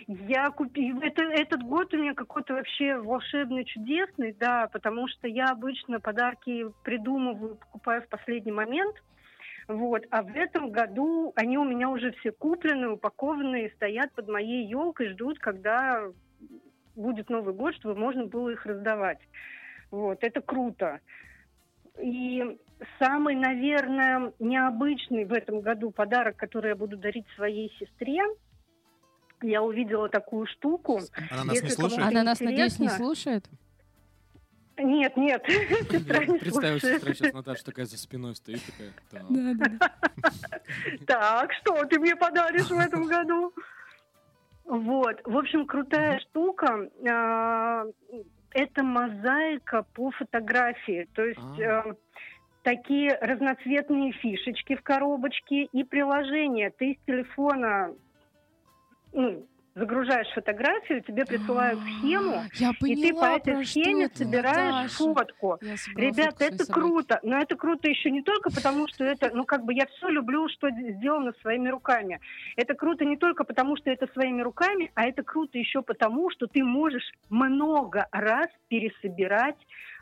Я 0.08 0.50
купила... 0.50 1.02
Это, 1.02 1.22
этот 1.22 1.62
год 1.64 1.92
у 1.92 1.98
меня 1.98 2.14
какой-то 2.14 2.54
вообще 2.54 2.96
волшебный, 2.96 3.64
чудесный, 3.64 4.32
да, 4.38 4.68
потому 4.72 5.08
что 5.08 5.26
я 5.26 5.46
обычно 5.46 5.98
подарки 5.98 6.66
придумываю, 6.84 7.56
покупаю 7.56 8.02
в 8.02 8.08
последний 8.08 8.52
момент. 8.52 8.94
Вот. 9.66 10.06
А 10.10 10.22
в 10.22 10.36
этом 10.36 10.70
году 10.70 11.32
они 11.34 11.58
у 11.58 11.64
меня 11.64 11.90
уже 11.90 12.12
все 12.12 12.30
куплены, 12.30 12.90
упакованные, 12.90 13.70
стоят 13.70 14.12
под 14.12 14.28
моей 14.28 14.64
елкой, 14.68 15.08
ждут, 15.08 15.40
когда 15.40 16.04
будет 16.94 17.28
Новый 17.28 17.52
год, 17.52 17.74
чтобы 17.74 17.96
можно 17.96 18.26
было 18.26 18.50
их 18.50 18.64
раздавать. 18.64 19.18
Вот. 19.90 20.22
Это 20.22 20.40
круто. 20.40 21.00
И 22.00 22.58
самый, 23.00 23.34
наверное, 23.34 24.32
необычный 24.38 25.24
в 25.24 25.32
этом 25.32 25.62
году 25.62 25.90
подарок, 25.90 26.36
который 26.36 26.68
я 26.68 26.76
буду 26.76 26.96
дарить 26.96 27.26
своей 27.34 27.72
сестре, 27.80 28.22
я 29.42 29.62
увидела 29.62 30.08
такую 30.08 30.46
штуку. 30.46 31.00
Она 31.30 31.44
нас 31.44 31.54
не 31.54 31.54
Если 31.54 31.68
слушает? 31.68 31.94
кому-то 32.00 32.08
Она 32.18 32.22
нас, 32.22 32.40
надеюсь, 32.40 32.78
не 32.78 32.88
слушает? 32.88 33.44
Нет, 34.78 35.16
нет, 35.16 35.42
сестра 35.48 36.24
не 36.26 36.38
представил, 36.38 36.78
слушает. 36.78 37.00
сестра 37.02 37.14
сейчас 37.14 37.32
Наташа 37.32 37.64
такая 37.64 37.86
за 37.86 37.96
спиной 37.96 38.34
стоит, 38.36 38.60
такая. 38.66 38.92
«Так». 39.10 39.22
Да, 39.30 39.54
да, 39.54 39.78
да. 39.78 39.92
Так, 41.06 41.52
что 41.54 41.82
ты 41.86 41.98
мне 41.98 42.14
подаришь 42.14 42.66
в 42.68 42.78
этом 42.78 43.06
году? 43.06 43.54
Вот, 44.66 45.20
в 45.24 45.36
общем, 45.38 45.64
крутая 45.66 46.18
штука. 46.20 46.90
а, 47.08 47.84
Это 48.50 48.82
мозаика 48.82 49.84
по 49.94 50.10
фотографии. 50.10 51.08
То 51.14 51.24
есть 51.24 51.40
А. 51.60 51.84
э, 51.90 51.94
такие 52.62 53.16
разноцветные 53.20 54.12
фишечки 54.12 54.74
в 54.76 54.82
коробочке 54.82 55.64
и 55.64 55.84
приложение. 55.84 56.70
Ты 56.70 56.92
из 56.92 56.98
телефона 57.06 57.94
ну, 59.16 59.46
загружаешь 59.74 60.28
фотографию, 60.34 61.02
тебе 61.02 61.26
присылают 61.26 61.78
схему, 61.80 62.42
Я 62.54 62.70
и 62.82 62.96
ты 62.96 63.12
по 63.12 63.24
этой 63.26 63.64
схеме 63.66 64.08
ты, 64.08 64.24
собираешь 64.24 64.74
Наташа. 64.74 64.96
фотку. 64.96 65.58
Я 65.60 65.76
собрала 65.76 66.06
Ребят, 66.08 66.26
фотку 66.26 66.36
своей 66.38 66.54
это 66.54 66.64
собаки. 66.64 66.80
круто, 66.80 67.20
но 67.22 67.38
это 67.38 67.56
круто 67.56 67.88
еще 67.88 68.10
не 68.10 68.22
только 68.22 68.50
потому, 68.50 68.88
что 68.88 69.04
это, 69.04 69.30
ну 69.34 69.44
как 69.44 69.64
бы 69.64 69.74
я 69.74 69.86
все 69.86 70.08
люблю, 70.08 70.48
что 70.48 70.70
сделано 70.70 71.32
своими 71.42 71.68
руками. 71.68 72.20
Это 72.56 72.74
круто 72.74 73.04
не 73.04 73.16
только 73.18 73.44
потому, 73.44 73.76
что 73.76 73.90
это 73.90 74.06
своими 74.14 74.40
руками, 74.40 74.90
а 74.94 75.04
это 75.04 75.22
круто 75.22 75.58
еще 75.58 75.82
потому, 75.82 76.30
что 76.30 76.46
ты 76.46 76.64
можешь 76.64 77.12
много 77.28 78.06
раз 78.12 78.46
пересобирать 78.68 79.56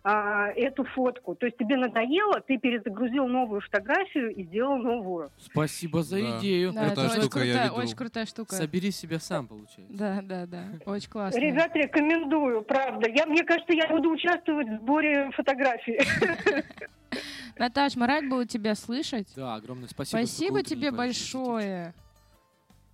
а, 0.06 0.48
эту 0.50 0.84
фотку. 0.84 1.34
То 1.34 1.46
есть 1.46 1.56
тебе 1.56 1.76
надоело, 1.78 2.38
ты 2.42 2.58
перезагрузил 2.58 3.26
новую 3.26 3.62
фотографию 3.62 4.34
и 4.34 4.44
сделал 4.44 4.76
новую. 4.76 5.30
Спасибо 5.38 6.02
за 6.02 6.20
Да. 6.20 6.38
идею. 6.38 6.72
Да, 6.74 6.82
это 6.82 6.94
Крутая 6.94 7.08
очень 7.10 7.20
штука, 7.22 7.38
я 7.40 7.44
крутая, 7.54 7.70
веду. 7.70 7.76
очень 7.82 7.96
крутая 7.96 8.26
штука. 8.26 8.54
Собери 8.54 8.90
себя 8.90 9.18
сам, 9.18 9.46
получается. 9.48 9.96
Да, 9.96 10.20
да, 10.22 10.44
да. 10.46 10.64
Очень 10.84 11.08
классно. 11.08 11.38
Ребят, 11.38 11.74
рекомендую, 11.74 12.60
правда. 12.62 13.08
Я, 13.08 13.24
мне 13.24 13.42
кажется, 13.44 13.72
я 13.72 13.88
буду 13.88 14.10
участвовать 14.10 14.68
в 14.68 14.76
сборе 14.82 15.30
фотографий. 15.32 15.98
Наташ, 17.58 17.96
мы 17.96 18.06
рад 18.06 18.28
было 18.28 18.44
тебя 18.46 18.74
слышать. 18.74 19.28
Да, 19.36 19.54
огромное 19.54 19.88
спасибо. 19.88 20.18
Спасибо 20.18 20.62
тебе 20.62 20.90
большое, 20.90 21.94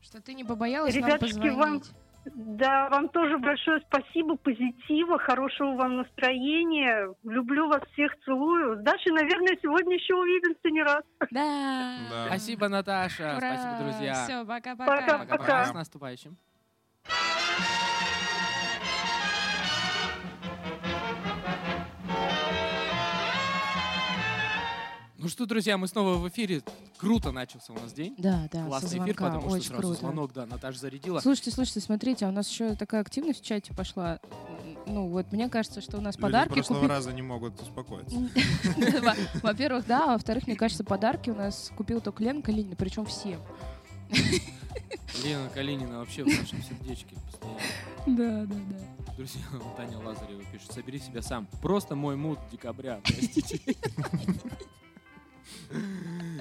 что 0.03 0.21
ты 0.23 0.35
не 0.35 0.45
побоялась 0.45 0.95
нам 0.95 1.07
Ребятушки, 1.09 1.35
позвонить. 1.39 1.57
вам- 1.59 1.83
Да, 2.25 2.89
вам 2.91 3.09
тоже 3.09 3.39
большое 3.39 3.81
спасибо, 3.89 4.37
позитива, 4.37 5.19
хорошего 5.19 5.75
вам 5.75 5.97
настроения. 5.99 7.15
Люблю 7.25 7.69
вас 7.69 7.83
всех, 7.93 8.13
целую. 8.25 8.77
С 8.77 8.83
Дашей, 8.83 9.13
наверное, 9.13 9.57
сегодня 9.63 9.95
еще 9.95 10.15
увидимся 10.15 10.71
не 10.71 10.83
раз. 10.83 11.03
Да. 11.31 11.97
Да. 12.11 12.27
Спасибо, 12.27 12.69
Наташа. 12.69 13.37
Ура. 13.37 13.57
Спасибо, 13.57 13.79
друзья. 13.83 14.15
Все, 14.25 14.45
пока-пока. 14.45 14.97
Пока. 14.97 15.19
Пока-пока. 15.19 15.65
С 15.67 15.73
наступающим. 15.73 16.37
Ну 25.23 25.29
что, 25.29 25.45
друзья, 25.45 25.77
мы 25.77 25.87
снова 25.87 26.15
в 26.17 26.27
эфире. 26.31 26.63
Круто 26.97 27.31
начался 27.31 27.75
у 27.75 27.77
нас 27.79 27.93
день. 27.93 28.15
Да, 28.17 28.49
да, 28.51 28.65
Классный 28.65 29.01
эфир, 29.01 29.15
потому 29.15 29.41
что 29.43 29.51
Очень 29.51 29.67
сразу 29.69 29.83
круто. 29.83 30.01
звонок, 30.01 30.33
да, 30.33 30.47
Наташа 30.47 30.79
зарядила. 30.79 31.21
Слушайте, 31.21 31.51
слушайте, 31.51 31.81
смотрите, 31.81 32.25
а 32.25 32.31
у 32.31 32.33
нас 32.33 32.49
еще 32.49 32.75
такая 32.75 33.03
активность 33.03 33.43
в 33.43 33.45
чате 33.45 33.75
пошла. 33.75 34.19
Ну, 34.87 35.09
вот 35.09 35.31
мне 35.33 35.51
кажется, 35.51 35.83
что 35.83 35.99
у 35.99 36.01
нас 36.01 36.15
Люди 36.15 36.23
подарки 36.23 36.53
прошлого 36.55 36.79
купить- 36.79 36.91
раза 36.91 37.13
не 37.13 37.21
могут 37.21 37.61
успокоиться. 37.61 38.17
Во- 39.03 39.15
Во-первых, 39.43 39.87
да, 39.87 40.05
а 40.05 40.13
во-вторых, 40.15 40.47
мне 40.47 40.57
кажется, 40.57 40.85
подарки 40.85 41.29
у 41.29 41.35
нас 41.35 41.71
купил 41.77 42.01
только 42.01 42.23
Лена 42.23 42.41
Калинина, 42.41 42.77
причем 42.77 43.05
всем. 43.05 43.41
Лена 45.23 45.51
Калинина 45.53 45.99
вообще 45.99 46.25
в 46.25 46.29
нашем 46.29 46.63
сердечке 46.63 47.15
постоянно. 47.27 47.61
Да, 48.07 48.47
да, 48.47 48.61
да. 48.71 49.15
Друзья, 49.17 49.43
Таня 49.77 49.99
Лазарева 49.99 50.43
пишет, 50.51 50.73
собери 50.73 50.99
себя 50.99 51.21
сам. 51.21 51.47
Просто 51.61 51.95
мой 51.95 52.17
мут 52.17 52.39
декабря, 52.51 53.01
простите. 53.05 53.61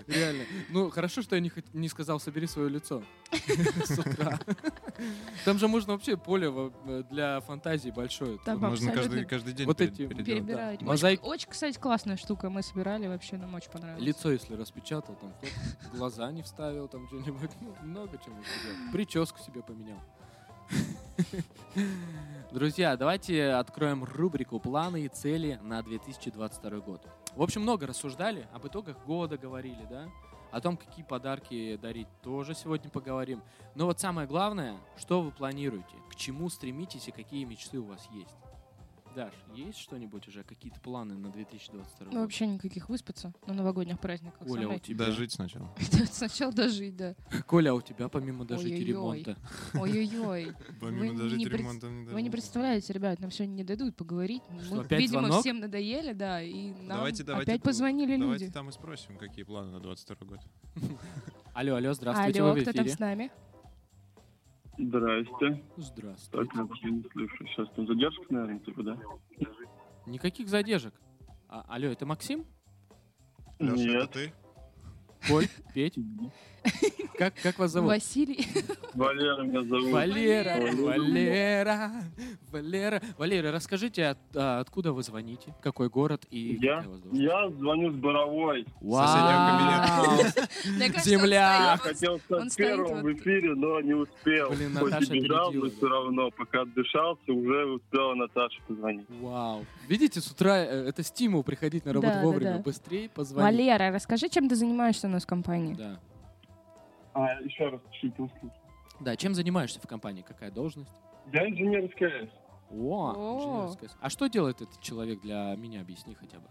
Реально. 0.07 0.43
Ну, 0.69 0.89
хорошо, 0.89 1.21
что 1.21 1.35
я 1.35 1.41
не, 1.41 1.51
не 1.73 1.87
сказал, 1.87 2.19
собери 2.19 2.47
свое 2.47 2.69
лицо 2.69 3.03
с 3.85 3.97
утра. 3.99 4.39
Там 5.45 5.59
же 5.59 5.67
можно 5.67 5.93
вообще 5.93 6.17
поле 6.17 6.51
э, 6.51 7.03
для 7.11 7.41
фантазии 7.41 7.89
большое. 7.89 8.39
Там 8.45 8.59
Можно 8.59 8.91
каждый, 8.91 9.25
каждый 9.25 9.53
день 9.53 9.67
Вот 9.67 9.81
эти 9.81 10.07
перебирать. 10.07 10.81
Мозаик- 10.81 11.23
Очень, 11.23 11.49
кстати, 11.49 11.77
классная 11.77 12.17
штука. 12.17 12.49
Мы 12.49 12.63
собирали, 12.63 13.07
вообще 13.07 13.37
нам 13.37 13.53
очень 13.53 13.69
понравилось. 13.71 14.03
Лицо, 14.03 14.31
если 14.31 14.55
распечатал, 14.55 15.15
там 15.15 15.33
глаза 15.93 16.31
не 16.31 16.41
вставил, 16.41 16.87
там 16.87 17.07
что-нибудь. 17.07 17.51
Ну, 17.61 17.75
много 17.83 18.17
чего. 18.23 18.35
Прическу 18.91 19.39
себе 19.39 19.61
поменял. 19.61 19.99
Друзья, 22.51 22.95
давайте 22.97 23.51
откроем 23.51 24.03
рубрику 24.03 24.59
«Планы 24.59 25.05
и 25.05 25.07
цели 25.07 25.59
на 25.61 25.81
2022 25.81 26.79
год». 26.79 27.07
В 27.39 27.41
общем, 27.41 27.61
много 27.61 27.87
рассуждали, 27.87 28.49
об 28.51 28.67
итогах 28.67 28.97
года 29.05 29.37
говорили, 29.37 29.87
да? 29.89 30.09
О 30.51 30.59
том, 30.59 30.75
какие 30.75 31.05
подарки 31.05 31.77
дарить, 31.77 32.09
тоже 32.21 32.53
сегодня 32.53 32.89
поговорим. 32.89 33.41
Но 33.75 33.85
вот 33.85 33.97
самое 33.97 34.27
главное, 34.27 34.75
что 34.97 35.21
вы 35.21 35.31
планируете, 35.31 35.95
к 36.11 36.17
чему 36.17 36.49
стремитесь 36.49 37.07
и 37.07 37.11
какие 37.11 37.45
мечты 37.45 37.79
у 37.79 37.85
вас 37.85 38.05
есть. 38.11 38.35
Даш, 39.19 39.33
есть 39.53 39.79
что-нибудь 39.79 40.25
уже, 40.29 40.43
какие-то 40.43 40.79
планы 40.79 41.13
на 41.13 41.29
2022 41.29 42.05
Ну, 42.05 42.11
год? 42.11 42.21
вообще 42.21 42.47
никаких 42.47 42.87
выспаться 42.87 43.33
на 43.47 43.53
новогодних 43.53 43.99
праздниках. 43.99 44.39
Оля, 44.47 44.61
у 44.61 44.61
Самое- 44.61 44.79
тебя? 44.79 45.07
Дожить 45.07 45.33
сначала. 45.33 45.69
Сначала 46.09 46.53
дожить, 46.53 46.95
да. 46.95 47.15
Коля, 47.45 47.71
а 47.71 47.73
у 47.73 47.81
тебя 47.81 48.07
помимо 48.07 48.45
дожить 48.45 48.67
и 48.71 48.75
Ой-ой-ой. 48.75 49.17
ремонта? 49.25 49.37
Ой-ой-ой. 49.73 50.53
Помимо 50.79 51.17
дожить 51.19 51.45
ремонтом 51.45 52.05
не 52.05 52.05
Вы 52.13 52.21
не 52.21 52.29
представляете, 52.29 52.93
ребят, 52.93 53.19
нам 53.19 53.29
сегодня 53.29 53.55
не 53.55 53.63
дадут 53.65 53.97
поговорить. 53.97 54.41
Мы, 54.71 54.83
опять 54.83 55.01
видимо, 55.01 55.23
звонок? 55.23 55.41
всем 55.41 55.59
надоели, 55.59 56.13
да, 56.13 56.41
и 56.41 56.71
нам 56.71 56.99
Давайте, 56.99 57.23
давайте, 57.25 57.51
опять 57.51 57.61
позвонили 57.61 58.15
Давайте 58.15 58.45
люди. 58.45 58.53
там 58.53 58.69
и 58.69 58.71
спросим, 58.71 59.17
какие 59.17 59.43
планы 59.43 59.69
на 59.71 59.81
22 59.81 60.27
год. 60.27 60.39
Алло, 61.53 61.75
алло, 61.75 61.91
здравствуйте, 61.91 62.41
Алло, 62.41 62.55
кто 62.55 62.71
там 62.71 62.87
с 62.87 62.97
нами? 62.99 63.31
Здрасте. 64.79 65.61
Здравствуйте. 65.75 66.47
Так, 66.49 66.55
я 66.55 66.63
вообще 66.63 66.89
не 66.89 67.03
слышу. 67.11 67.45
Сейчас 67.47 67.69
там 67.75 67.85
задержка, 67.85 68.23
наверное, 68.29 68.59
типа, 68.59 68.83
да? 68.83 68.97
Никаких 70.05 70.47
задержек. 70.47 70.93
А, 71.49 71.65
алло, 71.67 71.87
это 71.87 72.05
Максим? 72.05 72.45
Леша, 73.59 73.73
это 73.73 73.83
Нет. 73.83 74.11
ты? 74.11 74.33
Коль? 75.27 75.47
Петь? 75.73 75.95
Как, 77.17 77.33
как 77.41 77.57
вас 77.59 77.71
зовут? 77.71 77.89
Василий. 77.89 78.45
Валера 78.93 79.43
меня 79.43 79.63
зовут. 79.63 79.91
Валера, 79.91 80.71
Валера. 80.75 81.91
Валера, 82.51 83.01
Валера. 83.17 83.51
Расскажите, 83.51 84.07
от- 84.07 84.17
а, 84.35 84.59
откуда 84.59 84.93
вы 84.93 85.03
звоните, 85.03 85.53
какой 85.61 85.89
город 85.89 86.25
и 86.31 86.57
Я, 86.61 86.77
вас 86.81 86.99
я 87.11 87.49
звоню 87.49 87.91
с 87.91 87.95
Боровой. 87.95 88.65
Вау! 88.81 90.21
Земля. 91.03 91.71
он 91.73 91.77
стоит, 91.79 91.93
Хотел 91.95 92.19
стать 92.19 92.55
первым 92.55 93.01
вот- 93.01 93.03
в 93.03 93.13
эфире, 93.17 93.53
но 93.55 93.81
не 93.81 93.93
успел. 93.93 94.49
Блин, 94.51 94.75
Хоть 94.77 94.91
Наташа 94.91 95.13
бежал, 95.13 95.51
но 95.51 95.69
все 95.69 95.87
равно, 95.87 96.31
пока 96.31 96.61
отдышался, 96.61 97.31
уже 97.33 97.65
успела 97.65 98.15
Наташа 98.15 98.61
позвонить. 98.67 99.05
Вау. 99.21 99.65
Видите, 99.87 100.21
с 100.21 100.27
утра 100.31 100.57
э, 100.57 100.87
это 100.89 101.03
стимул 101.03 101.43
приходить 101.43 101.85
на 101.85 101.93
работу 101.93 102.11
Да, 102.13 102.19
да, 102.19 102.25
вовремя, 102.25 102.53
да. 102.53 102.59
быстрее 102.59 103.09
позвонить. 103.09 103.57
Валера, 103.57 103.91
расскажи, 103.91 104.29
чем 104.29 104.47
ты 104.47 104.55
занимаешься 104.55 105.07
у 105.09 105.13
нас 105.13 105.23
в 105.23 105.27
компании? 105.27 105.73
Да. 105.73 105.99
А, 107.13 107.33
еще 107.41 107.67
раз, 107.67 107.81
чуть 107.99 108.13
услышал. 108.17 108.51
Да, 108.99 109.15
чем 109.15 109.33
занимаешься 109.33 109.79
в 109.81 109.87
компании? 109.87 110.21
Какая 110.21 110.51
должность? 110.51 110.91
Я 111.33 111.47
инженер 111.49 111.89
СКС. 111.91 112.31
О, 112.71 113.13
О. 113.15 113.37
инженерская. 113.39 113.89
А 113.99 114.09
что 114.09 114.27
делает 114.27 114.61
этот 114.61 114.79
человек 114.81 115.21
для 115.21 115.55
меня? 115.57 115.81
Объясни 115.81 116.13
хотя 116.13 116.37
бы. 116.39 116.45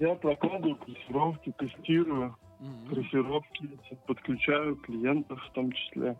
Я 0.00 0.14
прокладываю 0.14 0.76
тестировки, 0.76 1.52
тестирую, 1.58 2.34
Мгм. 2.60 2.86
трассировки, 2.88 3.78
подключаю 4.06 4.76
клиентов 4.76 5.38
в 5.46 5.52
том 5.52 5.70
числе. 5.72 6.16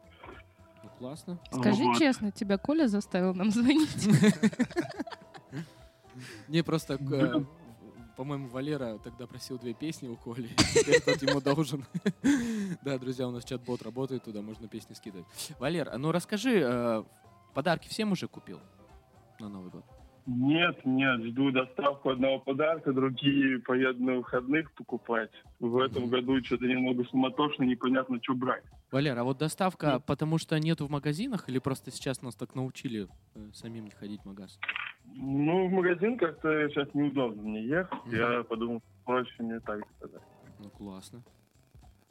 Ну, 0.82 0.90
классно. 0.98 1.38
Скажи 1.50 1.84
Вот. 1.84 1.98
честно, 1.98 2.30
тебя 2.32 2.58
Коля 2.58 2.88
заставил 2.88 3.34
нам 3.34 3.50
звонить? 3.50 4.06
Не, 6.48 6.62
просто, 6.62 6.94
э, 6.94 7.44
по-моему, 8.16 8.48
Валера 8.48 8.98
тогда 8.98 9.26
просил 9.26 9.58
две 9.58 9.74
песни 9.74 10.08
у 10.08 10.16
Коли. 10.16 10.48
Теперь 10.74 11.00
тот 11.00 11.22
ему 11.22 11.40
должен. 11.40 11.84
Да, 12.82 12.98
друзья, 12.98 13.28
у 13.28 13.30
нас 13.30 13.44
чат-бот 13.44 13.82
работает, 13.82 14.24
туда 14.24 14.42
можно 14.42 14.66
песни 14.66 14.94
скидывать. 14.94 15.26
Валер, 15.58 15.88
а 15.92 15.98
ну 15.98 16.10
расскажи, 16.10 16.60
э, 16.64 17.04
подарки 17.54 17.88
всем 17.88 18.12
уже 18.12 18.26
купил 18.26 18.60
на 19.38 19.48
Новый 19.48 19.70
год? 19.70 19.84
Нет, 20.26 20.78
нет, 20.84 21.20
жду 21.24 21.50
доставку 21.50 22.10
одного 22.10 22.38
подарка, 22.38 22.92
другие 22.92 23.58
поеду 23.60 24.02
на 24.04 24.14
выходных 24.18 24.72
покупать. 24.74 25.30
В 25.58 25.78
этом 25.78 26.08
году 26.08 26.42
что-то 26.44 26.64
немного 26.66 27.04
суматошно, 27.06 27.64
непонятно, 27.64 28.18
что 28.22 28.34
брать. 28.34 28.62
Валер, 28.92 29.18
а 29.18 29.24
вот 29.24 29.38
доставка, 29.38 29.98
потому 30.06 30.38
что 30.38 30.58
нету 30.60 30.86
в 30.86 30.90
магазинах 30.90 31.48
или 31.48 31.58
просто 31.58 31.90
сейчас 31.90 32.22
нас 32.22 32.36
так 32.36 32.54
научили 32.54 33.08
э, 33.34 33.50
самим 33.52 33.84
не 33.84 33.90
ходить 33.90 34.20
в 34.22 34.26
магаз? 34.26 34.58
Ну, 35.04 35.66
в 35.66 35.72
магазин 35.72 36.16
как-то 36.16 36.68
сейчас 36.68 36.88
неудобно 36.94 37.42
мне 37.42 37.64
ехать. 37.66 37.98
Мгм. 38.06 38.14
Я 38.16 38.42
подумал, 38.44 38.82
проще 39.04 39.42
мне 39.42 39.58
так 39.60 39.80
сказать. 39.96 40.22
Ну, 40.60 40.70
классно. 40.70 41.22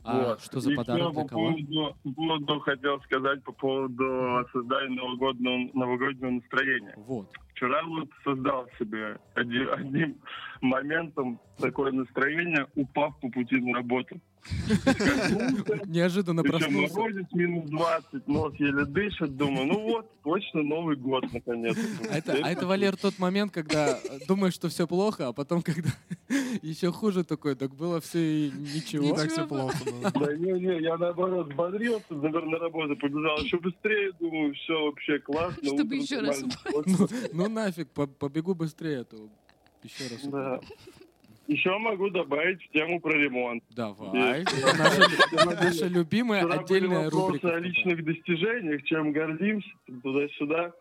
А 0.04 0.30
Вот. 0.30 0.41
что 0.41 0.60
за 0.60 0.71
И 0.71 0.76
подарок 0.76 1.02
всё, 1.02 1.12
для 1.13 1.21
по 1.21 1.28
кого? 1.30 1.52
поводу, 1.52 1.95
по 2.04 2.12
поводу, 2.13 2.60
хотел 2.62 3.00
сказать 3.02 3.43
по 3.43 3.52
поводу 3.54 4.45
создания 4.52 4.95
новогоднего, 4.95 5.69
новогоднего 5.78 6.32
настроения. 6.32 6.93
Вот. 6.97 7.32
Вчера 7.53 7.83
вот 7.83 8.09
создал 8.23 8.67
себе 8.79 9.19
оди- 9.35 9.69
одним 9.73 10.17
моментом 10.61 11.39
такое 11.59 11.91
настроение, 11.91 12.67
упав 12.75 13.19
по 13.19 13.29
пути 13.29 13.57
на 13.57 13.77
работу. 13.77 14.19
Неожиданно 15.85 16.43
проснулся. 16.43 16.97
морозец 16.97 17.27
минус 17.33 17.69
20, 17.69 18.27
нос 18.27 18.53
еле 18.55 18.85
дышит. 18.85 19.37
Думаю, 19.37 19.67
ну 19.67 19.79
вот, 19.81 20.09
точно 20.23 20.63
Новый 20.63 20.95
год 20.95 21.25
наконец. 21.31 21.77
А 22.09 22.17
это, 22.17 22.33
а 22.41 22.49
это, 22.49 22.65
Валер, 22.65 22.97
тот 22.97 23.19
момент, 23.19 23.51
когда 23.51 23.99
думаешь, 24.27 24.53
что 24.53 24.69
все 24.69 24.87
плохо, 24.87 25.27
а 25.27 25.33
потом, 25.33 25.61
когда 25.61 25.89
еще 26.63 26.91
хуже 26.91 27.23
такой, 27.23 27.55
так 27.55 27.75
было 27.75 28.01
все 28.01 28.47
и 28.47 28.51
ничего. 28.51 29.03
Ничего. 29.03 29.15
Так 29.15 29.31
все 29.31 29.47
плохо 29.47 29.77
было. 29.85 30.11
Да 30.11 30.35
не-не, 30.35 30.81
я 30.81 30.97
наоборот 30.97 31.49
наверное, 31.55 32.51
на 32.51 32.59
работу 32.59 32.95
побежал 32.95 33.37
еще 33.39 33.59
быстрее, 33.59 34.11
думаю, 34.19 34.53
все 34.55 34.73
вообще 34.85 35.19
классно. 35.19 35.63
Чтобы 35.63 35.95
еще 35.95 36.19
раз. 36.19 36.43
Ну, 37.47 37.49
нафиг, 37.49 37.89
по- 37.89 38.08
побегу 38.08 38.54
быстрее, 38.56 38.99
а 39.01 39.04
то 39.04 39.17
еще 39.84 40.04
раз. 40.13 40.23
Да. 40.25 40.60
Еще 41.47 41.75
могу 41.80 42.10
добавить 42.10 42.63
в 42.63 42.71
тему 42.71 43.01
про 43.01 43.13
ремонт. 43.13 43.63
Давай. 43.71 44.43
Наша, 44.77 45.56
наша 45.62 45.88
любимая 45.88 46.45
Вчера 46.47 46.62
отдельная 46.62 47.10
рубрика. 47.10 47.56
о 47.56 47.60
личных 47.60 48.06
достижениях, 48.06 48.84
чем 48.84 49.12
гордимся, 49.12 49.67
туда-сюда. 50.04 50.71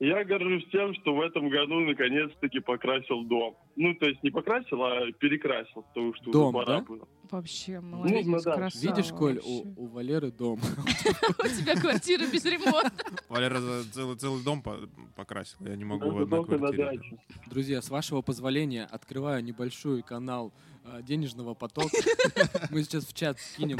Я 0.00 0.24
горжусь 0.24 0.66
тем, 0.72 0.92
что 0.94 1.14
в 1.14 1.20
этом 1.20 1.48
году 1.48 1.78
наконец-таки 1.80 2.58
покрасил 2.60 3.22
дом. 3.24 3.56
Ну, 3.76 3.94
то 3.94 4.06
есть 4.06 4.22
не 4.24 4.30
покрасил, 4.30 4.82
а 4.82 5.12
перекрасил, 5.12 5.82
потому 5.82 6.14
что 6.14 6.30
Дом, 6.32 6.54
уже 6.54 6.64
пора 6.66 6.78
да? 6.80 6.84
было. 6.84 7.08
Вообще, 7.30 7.80
молодец, 7.80 8.26
ну 8.26 8.38
да. 8.42 8.54
красава 8.54 8.82
Видишь, 8.96 9.10
Коль, 9.12 9.38
у, 9.38 9.56
вообще. 9.64 9.72
у 9.76 9.86
Валеры 9.86 10.30
дом. 10.30 10.58
У 11.38 11.48
тебя 11.48 11.80
квартира 11.80 12.26
без 12.26 12.44
ремонта. 12.44 12.92
Валера 13.28 13.60
целый, 13.92 14.16
целый 14.16 14.42
дом 14.44 14.62
по- 14.62 14.78
покрасил. 15.16 15.58
Я 15.60 15.76
не 15.76 15.84
могу 15.84 16.10
в 16.10 16.22
одной 16.22 16.44
квартире. 16.44 17.00
Друзья, 17.46 17.80
с 17.80 17.88
вашего 17.88 18.20
позволения 18.20 18.84
открываю 18.84 19.42
небольшой 19.42 20.02
канал 20.02 20.52
а, 20.84 21.02
денежного 21.02 21.54
потока. 21.54 21.96
Мы 22.70 22.82
сейчас 22.82 23.06
в 23.06 23.14
чат 23.14 23.38
скинем 23.38 23.78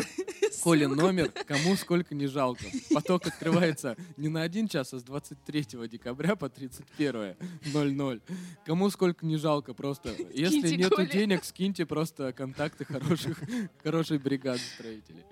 Коле 0.64 0.88
номер, 0.88 1.30
кому 1.46 1.76
сколько 1.76 2.14
не 2.14 2.26
жалко. 2.26 2.64
Поток 2.94 3.26
открывается 3.26 3.96
не 4.16 4.28
на 4.28 4.40
один 4.40 4.66
час, 4.66 4.94
а 4.94 4.98
с 4.98 5.02
23 5.02 5.88
декабря 5.88 6.36
по 6.36 6.46
31.00. 6.46 8.22
Кому 8.64 8.88
сколько 8.88 9.26
не 9.26 9.36
жалко, 9.36 9.74
просто. 9.74 10.14
Если 10.32 10.76
нету 10.76 11.04
денег, 11.06 11.44
скиньте 11.44 11.84
просто 11.84 12.32
контакты 12.32 12.86
хороших, 12.86 13.42
хорошей 13.82 14.18
бригады 14.18 14.58
строителей. 14.58 15.24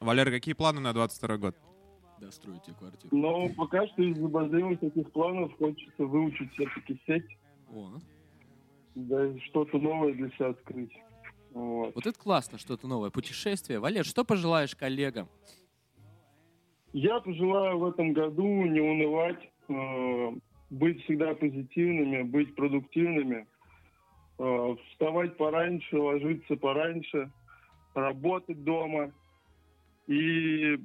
Валера, 0.00 0.30
какие 0.30 0.54
планы 0.54 0.80
на 0.80 0.94
22 0.94 1.36
год? 1.36 1.56
Да, 2.20 2.30
стройте 2.30 2.72
квартиру. 2.72 3.14
Но 3.14 3.50
пока 3.50 3.86
что 3.88 4.02
из 4.02 4.18
обозримых 4.18 4.80
таких 4.80 5.12
планов 5.12 5.54
хочется 5.58 6.04
выучить 6.06 6.50
все-таки 6.52 6.98
сеть, 7.06 7.36
О, 7.74 7.98
да 8.94 9.38
что-то 9.40 9.78
новое 9.78 10.14
для 10.14 10.30
себя 10.30 10.48
открыть. 10.48 10.92
Вот. 11.52 11.94
вот 11.94 12.06
это 12.06 12.18
классно, 12.18 12.58
что-то 12.58 12.86
новое. 12.86 13.10
Путешествие. 13.10 13.80
Валер, 13.80 14.04
что 14.04 14.24
пожелаешь 14.24 14.74
коллегам? 14.74 15.28
Я 16.92 17.20
пожелаю 17.20 17.78
в 17.78 17.88
этом 17.88 18.12
году 18.12 18.64
не 18.66 18.80
унывать, 18.80 19.48
э, 19.68 20.32
быть 20.70 21.02
всегда 21.04 21.34
позитивными, 21.34 22.22
быть 22.22 22.54
продуктивными, 22.54 23.46
э, 24.38 24.76
вставать 24.90 25.36
пораньше, 25.36 25.98
ложиться 25.98 26.56
пораньше, 26.56 27.30
работать 27.94 28.64
дома 28.64 29.12
и 30.06 30.78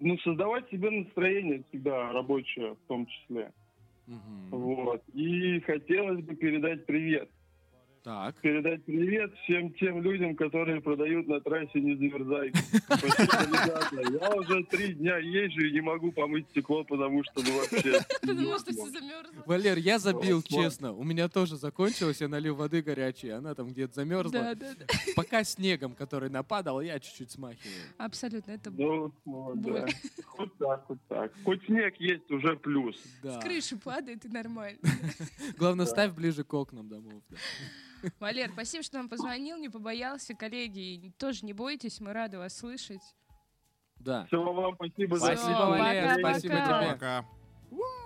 ну, 0.00 0.18
создавать 0.18 0.68
себе 0.70 0.90
настроение 0.90 1.64
всегда 1.68 2.12
рабочее 2.12 2.74
в 2.74 2.88
том 2.88 3.06
числе. 3.06 3.52
Мгм. 4.06 4.50
Вот. 4.50 5.02
И 5.14 5.60
хотелось 5.60 6.22
бы 6.24 6.34
передать 6.34 6.86
привет. 6.86 7.30
Так. 8.06 8.36
Передать 8.36 8.84
привет 8.84 9.34
всем 9.42 9.72
тем 9.72 10.00
людям, 10.00 10.36
которые 10.36 10.80
продают 10.80 11.26
на 11.26 11.40
трассе 11.40 11.80
не 11.80 11.96
замерзай. 11.96 12.52
Я 14.20 14.30
уже 14.36 14.62
три 14.62 14.94
дня 14.94 15.16
езжу 15.18 15.62
и 15.62 15.72
не 15.72 15.80
могу 15.80 16.12
помыть 16.12 16.46
стекло, 16.50 16.84
потому 16.84 17.24
что 17.24 17.42
ну 17.42 17.58
вообще... 17.58 17.98
Потому 18.20 18.58
что 18.60 18.70
все 18.70 18.86
замерзло. 18.90 19.42
Валер, 19.44 19.78
я 19.78 19.98
забил, 19.98 20.40
честно. 20.42 20.92
У 20.92 21.02
меня 21.02 21.28
тоже 21.28 21.56
закончилось, 21.56 22.20
я 22.20 22.28
налил 22.28 22.54
воды 22.54 22.80
горячей, 22.80 23.30
она 23.30 23.56
там 23.56 23.70
где-то 23.70 23.94
замерзла. 23.94 24.54
Пока 25.16 25.42
снегом, 25.42 25.96
который 25.96 26.30
нападал, 26.30 26.80
я 26.80 27.00
чуть-чуть 27.00 27.32
смахиваю. 27.32 27.74
Абсолютно. 27.98 28.52
Это 28.52 28.70
Ну. 28.70 29.12
Боль. 29.24 29.90
Хоть 30.26 30.56
так, 30.58 30.84
хоть 30.86 31.02
так. 31.08 31.32
Хоть 31.42 31.64
снег 31.64 31.96
есть, 31.98 32.30
уже 32.30 32.54
плюс. 32.54 33.02
Да. 33.24 33.40
с 33.40 33.42
крыши 33.42 33.76
падает 33.76 34.24
и 34.24 34.28
нормально. 34.28 34.78
Главное, 35.58 35.86
ставь 35.86 36.12
ближе 36.12 36.44
к 36.44 36.54
окнам 36.54 36.88
домов. 36.88 37.20
Валер, 38.20 38.50
спасибо, 38.52 38.82
что 38.82 38.98
нам 38.98 39.08
позвонил, 39.08 39.56
не 39.56 39.68
побоялся. 39.68 40.34
Коллеги, 40.34 41.12
тоже 41.18 41.44
не 41.44 41.52
бойтесь, 41.52 42.00
мы 42.00 42.12
рады 42.12 42.38
вас 42.38 42.56
слышать. 42.56 43.02
Да. 43.98 44.26
Все, 44.26 44.42
вам 44.42 44.74
спасибо 44.74 45.18
за 45.18 45.26
Спасибо, 45.26 45.66
Валер, 45.70 46.02
пока, 46.02 46.18
спасибо 46.18 46.54
пока. 46.54 46.80
тебе. 46.80 46.92
Пока. 46.92 47.26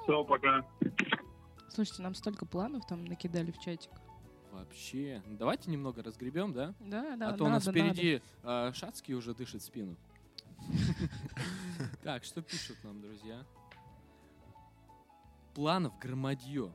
Все, 0.03 0.25
пока. 0.25 0.67
Слушайте, 1.69 2.03
нам 2.03 2.15
столько 2.15 2.47
планов 2.47 2.87
там 2.87 3.05
накидали 3.05 3.51
в 3.51 3.59
чатик. 3.59 3.91
Вообще. 4.53 5.23
Давайте 5.27 5.71
немного 5.71 6.03
разгребем, 6.03 6.53
да? 6.53 6.75
Да, 6.81 7.17
да, 7.17 7.29
а 7.29 7.33
то 7.33 7.45
у 7.45 7.49
нас 7.49 7.67
надо, 7.67 7.79
впереди 7.79 8.23
а, 8.43 8.73
Шацкий 8.73 9.15
уже 9.15 9.35
дышит 9.35 9.63
спину. 9.63 9.97
Так, 12.03 12.25
что 12.25 12.43
пишут 12.43 12.77
нам, 12.83 13.01
друзья? 13.01 13.45
Планов 15.55 15.99
громадье. 15.99 16.73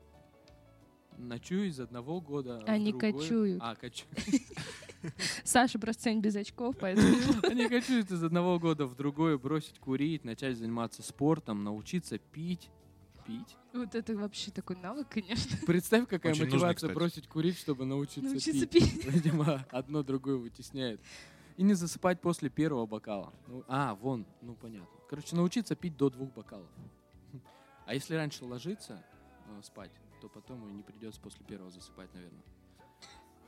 Ночую 1.17 1.67
из 1.67 1.80
одного 1.80 2.19
года. 2.21 2.60
в 2.60 2.69
Они 2.69 2.91
другой. 2.91 3.13
кочуют. 3.13 3.62
А, 3.62 3.75
кочуют. 3.75 4.12
Саша 5.43 5.80
просто 5.80 6.04
сегодня 6.04 6.21
без 6.21 6.36
очков, 6.36 6.75
поэтому... 6.80 7.08
Они 7.43 7.67
кочуют 7.67 8.12
из 8.12 8.23
одного 8.23 8.60
года 8.60 8.86
в 8.86 8.95
другой, 8.95 9.38
бросить 9.38 9.80
курить, 9.80 10.23
начать 10.25 10.58
заниматься 10.58 11.04
спортом, 11.04 11.63
научиться 11.63 12.17
пить. 12.17 12.69
Пить? 13.25 13.56
Вот 13.73 13.95
это 13.95 14.15
вообще 14.15 14.51
такой 14.51 14.75
навык, 14.75 15.08
конечно. 15.10 15.58
Представь, 15.65 16.08
какая 16.08 16.34
Очень 16.34 16.45
мотивация 16.45 16.75
кстати. 16.75 16.93
бросить 16.93 17.28
курить, 17.28 17.58
чтобы 17.58 17.86
научиться, 17.86 18.21
Научиться 18.21 18.67
пить. 18.67 19.04
пить. 19.04 19.06
Видимо, 19.06 19.65
одно 19.71 20.04
другое 20.04 20.38
вытесняет. 20.38 21.01
И 21.58 21.63
не 21.63 21.73
засыпать 21.73 22.21
после 22.21 22.49
первого 22.49 22.86
бокала. 22.86 23.34
Ну, 23.47 23.63
а, 23.67 23.95
вон, 23.95 24.28
ну 24.41 24.54
понятно. 24.56 24.88
Короче, 25.10 25.36
научиться 25.36 25.75
пить 25.75 25.97
до 25.97 26.10
двух 26.10 26.34
бокалов. 26.34 26.69
А 27.88 27.93
если 27.93 28.15
раньше 28.15 28.45
ложиться 28.45 29.04
э, 29.47 29.62
спать, 29.63 29.91
то 30.26 30.30
потом 30.30 30.68
и 30.68 30.74
не 30.74 30.82
придется 30.82 31.22
после 31.22 31.46
первого 31.46 31.70
засыпать, 31.70 32.14
наверное. 32.14 32.42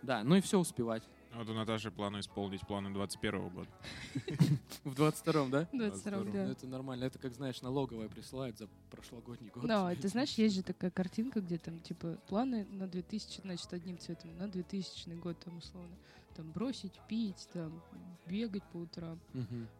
Да, 0.03 0.23
ну 0.23 0.35
и 0.35 0.41
все 0.41 0.59
успевать. 0.59 1.03
Вот 1.33 1.49
у 1.49 1.53
Наташи 1.53 1.91
планы 1.91 2.19
исполнить 2.19 2.61
планы 2.61 2.91
21 2.91 3.49
года. 3.49 3.69
В 4.83 4.93
22-м, 4.93 5.49
да? 5.49 5.67
22 5.73 6.17
Ну, 6.19 6.31
да. 6.31 6.51
это 6.51 6.67
нормально. 6.67 7.05
Это 7.05 7.19
как, 7.19 7.33
знаешь, 7.33 7.61
налоговая 7.61 8.07
присылает 8.07 8.57
за 8.57 8.67
прошлогодний 8.91 9.49
год. 9.49 9.65
Да, 9.65 9.93
ты 9.95 10.07
знаешь, 10.07 10.33
есть 10.33 10.55
же 10.55 10.63
такая 10.63 10.91
картинка, 10.91 11.41
где 11.41 11.57
там, 11.57 11.79
типа, 11.79 12.17
планы 12.27 12.65
на 12.69 12.87
2000, 12.87 13.41
значит, 13.41 13.73
одним 13.73 13.97
цветом, 13.97 14.37
на 14.37 14.47
2000 14.47 15.09
год, 15.15 15.37
там, 15.39 15.57
условно, 15.57 15.95
там, 16.35 16.51
бросить 16.51 16.99
пить, 17.09 17.49
там, 17.51 17.81
бегать 18.27 18.63
по 18.71 18.77
утрам, 18.77 19.19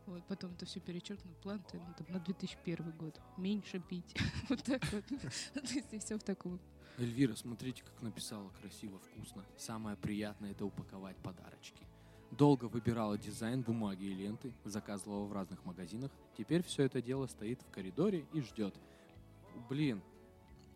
вот, 0.08 0.24
потом 0.28 0.54
это 0.54 0.66
все 0.66 0.80
перечеркнут, 0.80 1.38
план 1.38 1.62
ну, 1.74 1.80
там, 1.98 2.08
на 2.10 2.20
2001 2.20 2.92
год, 2.98 3.20
меньше 3.38 3.80
пить, 3.80 4.16
вот 4.50 4.64
так 4.64 4.82
вот, 4.92 5.04
Ну, 5.12 5.18
то 5.62 5.74
есть 5.74 5.94
и 5.94 6.00
все 6.00 6.18
в 6.18 6.24
таком. 6.24 6.60
Эльвира, 6.98 7.36
смотрите, 7.36 7.84
как 7.84 8.02
написала 8.02 8.50
красиво, 8.60 8.98
вкусно. 9.00 9.46
Самое 9.56 9.96
приятное 9.96 10.52
это 10.52 10.66
упаковать 10.66 11.16
подарочки. 11.18 11.86
Долго 12.32 12.66
выбирала 12.66 13.18
дизайн 13.18 13.62
бумаги 13.62 14.06
и 14.06 14.14
ленты, 14.14 14.52
заказывала 14.66 15.26
в 15.26 15.32
разных 15.32 15.64
магазинах. 15.64 16.12
Теперь 16.38 16.64
все 16.64 16.84
это 16.84 17.02
дело 17.02 17.28
стоит 17.28 17.62
в 17.62 17.70
коридоре 17.70 18.26
и 18.34 18.42
ждет. 18.42 18.76
Блин. 19.70 20.02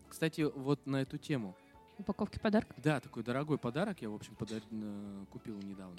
Кстати, 0.08 0.42
вот 0.42 0.86
на 0.86 1.02
эту 1.02 1.18
тему. 1.18 1.56
Упаковки 1.98 2.38
подарков? 2.38 2.76
Да, 2.80 3.00
такой 3.00 3.22
дорогой 3.24 3.58
подарок 3.58 4.00
я, 4.00 4.08
в 4.08 4.14
общем, 4.14 4.34
подар- 4.36 4.62
э, 4.70 5.24
купил 5.30 5.58
недавно. 5.58 5.98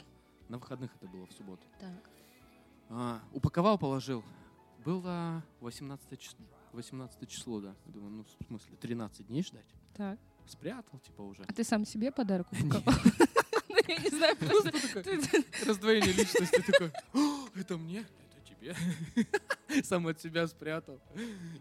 На 0.49 0.57
выходных 0.57 0.95
это 0.95 1.07
было 1.07 1.25
в 1.27 1.31
субботу. 1.33 1.63
Так. 1.79 2.09
А, 2.89 3.21
упаковал, 3.33 3.77
положил. 3.77 4.23
Было 4.85 5.43
18 5.59 6.19
число. 6.19 6.45
18 6.73 7.27
число, 7.29 7.61
да. 7.61 7.75
Я 7.85 7.91
Думаю, 7.93 8.11
ну, 8.11 8.23
в 8.23 8.47
смысле, 8.47 8.75
13 8.81 9.27
дней 9.27 9.43
ждать? 9.43 9.65
Так. 9.95 10.19
Спрятал, 10.47 10.99
типа, 10.99 11.21
уже. 11.21 11.43
А 11.43 11.53
ты 11.53 11.63
сам 11.63 11.85
себе 11.85 12.11
подарок 12.11 12.47
упаковал? 12.51 12.95
Ну, 13.69 13.77
я 13.87 13.97
не 13.97 14.09
знаю, 14.09 14.37
просто... 14.37 14.71
ты- 14.71 15.45
Раздвоение 15.65 16.13
личности 16.13 16.61
такой. 16.61 16.91
«О, 17.13 17.47
Это 17.55 17.75
мне, 17.77 18.01
это 18.01 18.39
тебе. 18.47 18.75
Сам 19.83 20.05
от 20.07 20.21
себя 20.21 20.47
спрятал. 20.47 20.99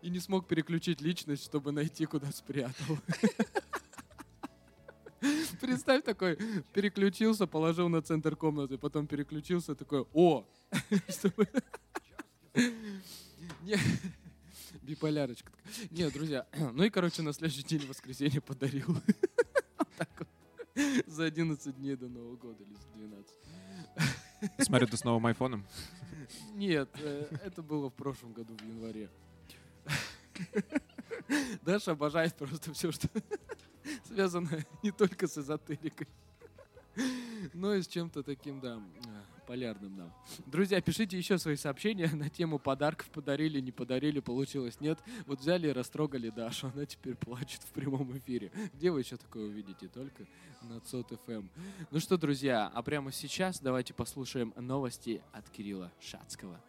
И 0.03 0.11
не 0.11 0.18
смог 0.20 0.46
переключить 0.46 1.01
личность, 1.01 1.42
чтобы 1.44 1.72
найти, 1.72 2.05
куда 2.05 2.31
спрятал. 2.31 2.98
Представь 5.61 6.05
такой, 6.05 6.37
переключился, 6.75 7.46
положил 7.46 7.88
на 7.88 8.03
центр 8.03 8.37
комнаты, 8.37 8.77
потом 8.77 9.07
переключился, 9.07 9.75
такой, 9.75 10.05
о! 10.12 10.44
Чтобы- 11.09 11.48
Биполярочка. 14.83 15.51
такая. 15.53 15.88
Не, 15.90 16.11
друзья, 16.11 16.47
ну 16.73 16.83
и, 16.83 16.90
короче, 16.90 17.23
на 17.23 17.33
следующий 17.33 17.62
день 17.62 17.87
воскресенье 17.87 18.40
подарил. 18.40 18.97
За 21.07 21.25
11 21.25 21.77
дней 21.77 21.97
до 21.97 22.09
Нового 22.09 22.37
года 22.37 22.64
или 22.64 22.75
за 22.75 22.88
12. 22.97 24.66
Смотрю, 24.66 24.87
ты 24.88 24.97
с 24.97 25.05
новым 25.05 25.27
айфоном. 25.27 25.66
Нет, 26.55 26.88
э, 26.95 27.27
это 27.45 27.62
было 27.62 27.90
в 27.90 27.95
прошлом 27.95 28.33
году, 28.33 28.57
в 28.57 28.62
январе. 28.62 29.11
Даша 31.62 31.92
обожает 31.92 32.35
просто 32.35 32.73
все, 32.73 32.90
что 32.90 33.09
связано 34.07 34.64
не 34.83 34.90
только 34.90 35.29
с 35.29 35.37
эзотерикой, 35.37 36.09
но 37.55 37.74
и 37.74 37.83
с 37.83 37.88
чем-то 37.88 38.22
таким, 38.22 38.61
да, 38.61 38.76
э, 38.76 39.46
полярным, 39.46 39.96
да. 39.96 40.14
Друзья, 40.46 40.81
пишите 40.81 41.16
еще 41.16 41.38
свои 41.38 41.57
сообщения 41.57 42.09
на 42.09 42.28
тему 42.28 42.59
подарков, 42.59 43.11
подарили, 43.11 43.61
не 43.61 43.72
подарили, 43.72 44.20
получилось, 44.20 44.81
нет. 44.81 44.98
Вот 45.26 45.40
взяли 45.40 45.68
и 45.68 45.72
растрогали 45.72 46.31
Дашу, 46.31 46.70
она 46.74 46.87
теперь 46.87 47.14
плачет 47.14 47.62
в 47.62 47.72
прямом 47.72 48.16
эфире. 48.18 48.50
Где 48.74 48.90
вы 48.90 49.00
еще 49.00 49.16
такое 49.16 49.46
увидите? 49.46 49.88
Только 49.88 50.26
на 50.62 50.81
ЦОТ 50.81 51.18
ФМ. 51.26 51.48
Ну 51.90 52.00
что, 52.00 52.16
друзья, 52.16 52.70
а 52.72 52.83
прямо 52.83 53.12
сейчас 53.12 53.61
давайте 53.61 53.94
послушаем 53.94 54.52
новости 54.57 55.22
от 55.33 55.48
Кирилла 55.50 55.92
Шацкого. 56.00 56.61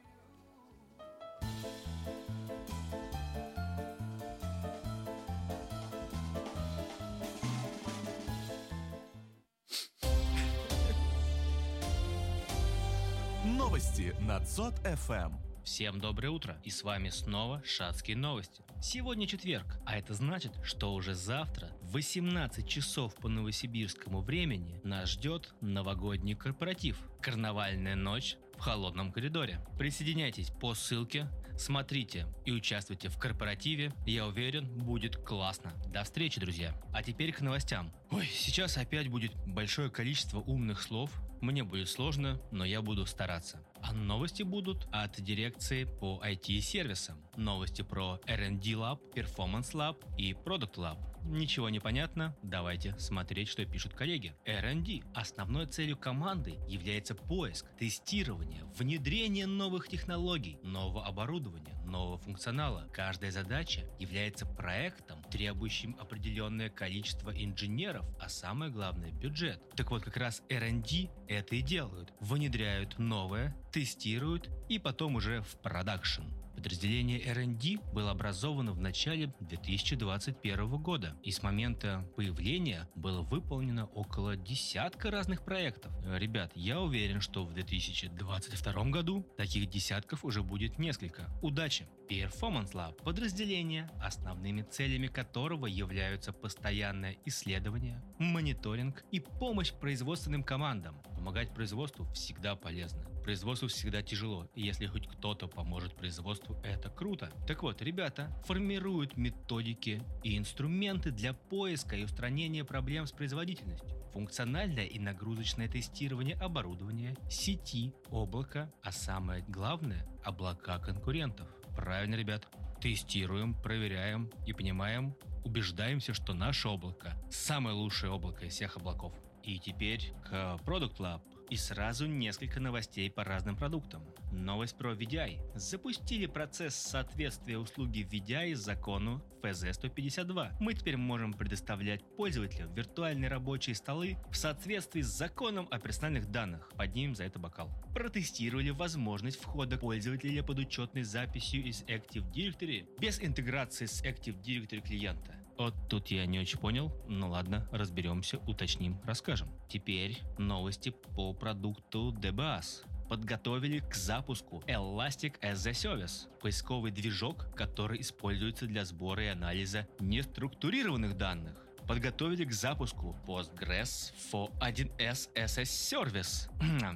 Новости 13.74 14.16
на 14.20 14.40
ЦОД 14.40 14.76
ФМ. 14.86 15.34
Всем 15.64 16.00
доброе 16.00 16.30
утро, 16.30 16.62
и 16.64 16.70
с 16.70 16.84
вами 16.84 17.10
снова 17.10 17.60
Шацкие 17.66 18.16
новости. 18.16 18.64
Сегодня 18.80 19.26
четверг, 19.26 19.80
а 19.84 19.98
это 19.98 20.14
значит, 20.14 20.52
что 20.64 20.94
уже 20.94 21.16
завтра 21.16 21.72
в 21.82 21.94
18 21.94 22.70
часов 22.70 23.16
по 23.16 23.30
новосибирскому 23.30 24.22
времени 24.22 24.80
нас 24.84 25.10
ждет 25.10 25.56
новогодний 25.60 26.36
корпоратив 26.36 27.00
«Карнавальная 27.20 27.96
ночь 27.96 28.38
в 28.58 28.60
холодном 28.60 29.12
коридоре». 29.12 29.60
Присоединяйтесь 29.80 30.52
по 30.52 30.76
ссылке, 30.76 31.28
смотрите 31.58 32.28
и 32.46 32.52
участвуйте 32.52 33.10
в 33.10 33.18
корпоративе. 33.18 33.92
Я 34.06 34.28
уверен, 34.28 34.68
будет 34.68 35.18
классно. 35.18 35.74
До 35.88 36.04
встречи, 36.04 36.40
друзья. 36.40 36.80
А 36.94 37.02
теперь 37.02 37.34
к 37.34 37.42
новостям. 37.42 37.92
Ой, 38.12 38.28
сейчас 38.28 38.78
опять 38.78 39.08
будет 39.08 39.34
большое 39.48 39.90
количество 39.90 40.42
умных 40.42 40.80
слов. 40.80 41.10
Мне 41.44 41.66
будет 41.66 41.90
сложно, 41.90 42.40
но 42.52 42.64
я 42.64 42.82
буду 42.82 43.06
стараться. 43.06 43.60
А 43.82 43.92
новости 43.92 44.44
будут 44.44 44.88
от 44.94 45.22
дирекции 45.22 45.84
по 45.84 46.22
IT-сервисам. 46.24 47.18
Новости 47.36 47.82
про 47.82 48.22
R&D 48.26 48.72
Lab, 48.72 49.00
Performance 49.14 49.74
Lab 49.74 49.98
и 50.18 50.32
Product 50.32 50.76
Lab. 50.76 51.13
Ничего 51.26 51.70
не 51.70 51.80
понятно? 51.80 52.36
Давайте 52.44 52.98
смотреть, 53.00 53.48
что 53.48 53.66
пишут 53.66 53.94
коллеги. 53.94 54.36
R&D. 54.46 55.02
Основной 55.14 55.66
целью 55.68 55.98
команды 55.98 56.60
является 56.68 57.16
поиск, 57.16 57.66
тестирование, 57.78 58.64
внедрение 58.78 59.48
новых 59.48 59.88
технологий, 59.88 60.60
нового 60.64 61.06
оборудования, 61.06 61.76
нового 61.86 62.18
функционала. 62.18 62.88
Каждая 62.92 63.32
задача 63.32 63.90
является 64.00 64.46
проектом, 64.46 65.24
требующим 65.32 65.96
определенное 66.00 66.70
количество 66.70 67.32
инженеров, 67.32 68.06
а 68.20 68.30
самое 68.30 68.72
главное– 68.72 69.12
бюджет. 69.14 69.62
Так 69.76 69.92
вот, 69.92 70.04
как 70.04 70.18
раз 70.18 70.44
R&D 70.50 71.10
это 71.28 71.56
и 71.56 71.62
делают. 71.62 72.14
Внедряют 72.20 73.00
новое, 73.00 73.56
тестируют 73.72 74.50
и 74.70 74.78
потом 74.78 75.16
уже 75.16 75.42
в 75.42 75.56
продакшн. 75.62 76.24
Подразделение 76.64 77.20
R&D 77.20 77.80
было 77.92 78.12
образовано 78.12 78.72
в 78.72 78.80
начале 78.80 79.34
2021 79.42 80.78
года, 80.78 81.14
и 81.22 81.30
с 81.30 81.44
момента 81.44 82.10
появления 82.16 82.88
было 82.96 83.22
выполнено 83.22 83.88
около 83.88 84.38
десятка 84.38 85.12
разных 85.12 85.44
проектов. 85.44 85.92
Э, 86.06 86.18
Ребят, 86.18 86.54
я 86.56 86.80
уверен, 86.80 87.20
что 87.20 87.44
в 87.44 87.54
2022 87.54 88.84
году 88.92 89.28
таких 89.36 89.70
десятков 89.70 90.24
уже 90.24 90.42
будет 90.42 90.80
несколько. 90.80 91.30
Удачи! 91.42 91.86
Performance 92.10 92.72
Lab– 92.72 92.94
подразделение, 93.04 93.90
основными 94.02 94.62
целями 94.62 95.08
которого 95.08 95.66
являются 95.66 96.32
постоянное 96.32 97.18
исследование, 97.26 98.02
мониторинг 98.20 99.04
и 99.12 99.20
помощь 99.20 99.74
производственным 99.74 100.44
командам. 100.44 100.96
Помогать 101.16 101.54
производству 101.54 102.06
всегда 102.14 102.56
полезно. 102.56 103.13
Производству 103.24 103.70
всегда 103.70 104.02
тяжело, 104.02 104.50
и 104.54 104.64
если 104.64 104.86
хоть 104.86 105.08
кто-то 105.08 105.48
поможет 105.48 105.96
производству, 105.96 106.58
это 106.64 106.90
круто. 106.90 107.32
Так 107.48 107.64
вот, 107.64 107.82
ребята 107.82 108.30
формируют 108.46 109.16
методики 109.16 110.04
и 110.24 110.38
инструменты 110.38 111.10
для 111.10 111.34
поиска 111.34 111.96
и 111.96 112.04
устранения 112.04 112.66
проблем 112.66 113.08
с 113.08 113.14
производительностью. 113.14 113.90
Функциональное 114.12 114.86
и 114.86 115.00
нагрузочное 115.00 115.70
тестирование 115.70 116.36
оборудования, 116.36 117.16
сети, 117.30 117.94
облака, 118.12 118.70
а 118.84 118.92
самое 118.92 119.44
главное– 119.48 120.06
облака 120.26 120.78
конкурентов. 120.80 121.48
Правильно, 121.78 122.16
ребят. 122.16 122.46
Тестируем, 122.82 123.54
проверяем 123.54 124.30
и 124.46 124.52
понимаем, 124.52 125.16
убеждаемся, 125.46 126.14
что 126.14 126.34
наше 126.34 126.68
облако– 126.68 127.14
самое 127.32 127.74
лучшее 127.74 128.12
облако 128.12 128.46
из 128.46 128.54
всех 128.54 128.76
облаков. 128.76 129.14
И 129.44 129.60
теперь 129.60 130.14
к 130.26 130.60
Product 130.66 130.98
Lab. 130.98 131.22
И 131.50 131.56
сразу 131.56 132.08
несколько 132.08 132.60
новостей 132.60 133.12
по 133.12 133.24
разным 133.24 133.56
продуктам. 133.56 134.04
Новость 134.32 134.78
про 134.78 134.94
VDI. 134.94 135.40
Запустили 135.56 136.26
процесс 136.26 136.76
соответствия 136.76 137.58
услуги 137.58 138.08
VDI 138.10 138.56
закону 138.56 139.24
FZ-152. 139.44 140.54
Мы 140.60 140.74
теперь 140.74 140.98
можем 140.98 141.34
предоставлять 141.34 142.04
пользователям 142.16 142.74
виртуальные 142.74 143.30
рабочие 143.30 143.76
столы 143.76 144.18
в 144.32 144.36
соответствии 144.36 145.02
с 145.02 145.08
законом 145.08 145.68
о 145.70 145.80
персональных 145.80 146.32
данных. 146.32 146.70
Поднимем 146.78 147.16
за 147.16 147.26
это 147.26 147.40
бокал. 147.40 147.70
Протестировали 147.94 148.70
возможность 148.70 149.40
входа 149.40 149.78
пользователя 149.78 150.44
под 150.44 150.60
учетной 150.60 151.04
записью 151.04 151.64
из 151.64 151.84
Active 151.84 152.32
Directory 152.32 152.88
без 153.00 153.22
интеграции 153.22 153.86
с 153.86 154.02
Active 154.04 154.42
Directory 154.42 154.82
клиента. 154.82 155.43
Вот 155.58 155.76
тут 155.88 156.08
я 156.10 156.26
не 156.26 156.40
очень 156.40 156.60
понял. 156.60 156.92
Ну 157.08 157.30
ладно, 157.30 157.68
разберемся, 157.72 158.40
уточним, 158.48 159.00
расскажем. 159.06 159.50
Теперь 159.70 160.20
новости 160.38 160.90
по 160.90 161.34
продукту 161.34 162.12
DBAS. 162.12 162.86
Подготовили 163.08 163.80
к 163.80 163.94
запуску 163.94 164.64
Elastic 164.66 165.40
as 165.42 165.68
a 165.68 165.72
Service, 165.72 166.28
поисковый 166.40 166.92
движок, 166.92 167.46
который 167.56 168.02
используется 168.02 168.66
для 168.66 168.86
сбора 168.86 169.26
и 169.26 169.28
анализа 169.28 169.88
неструктурированных 170.00 171.18
данных. 171.18 171.54
Подготовили 171.88 172.46
к 172.46 172.54
запуску 172.54 173.16
Postgres 173.28 174.14
for 174.32 174.50
1С 174.60 175.30
SS 175.36 175.64
Service. 175.64 176.50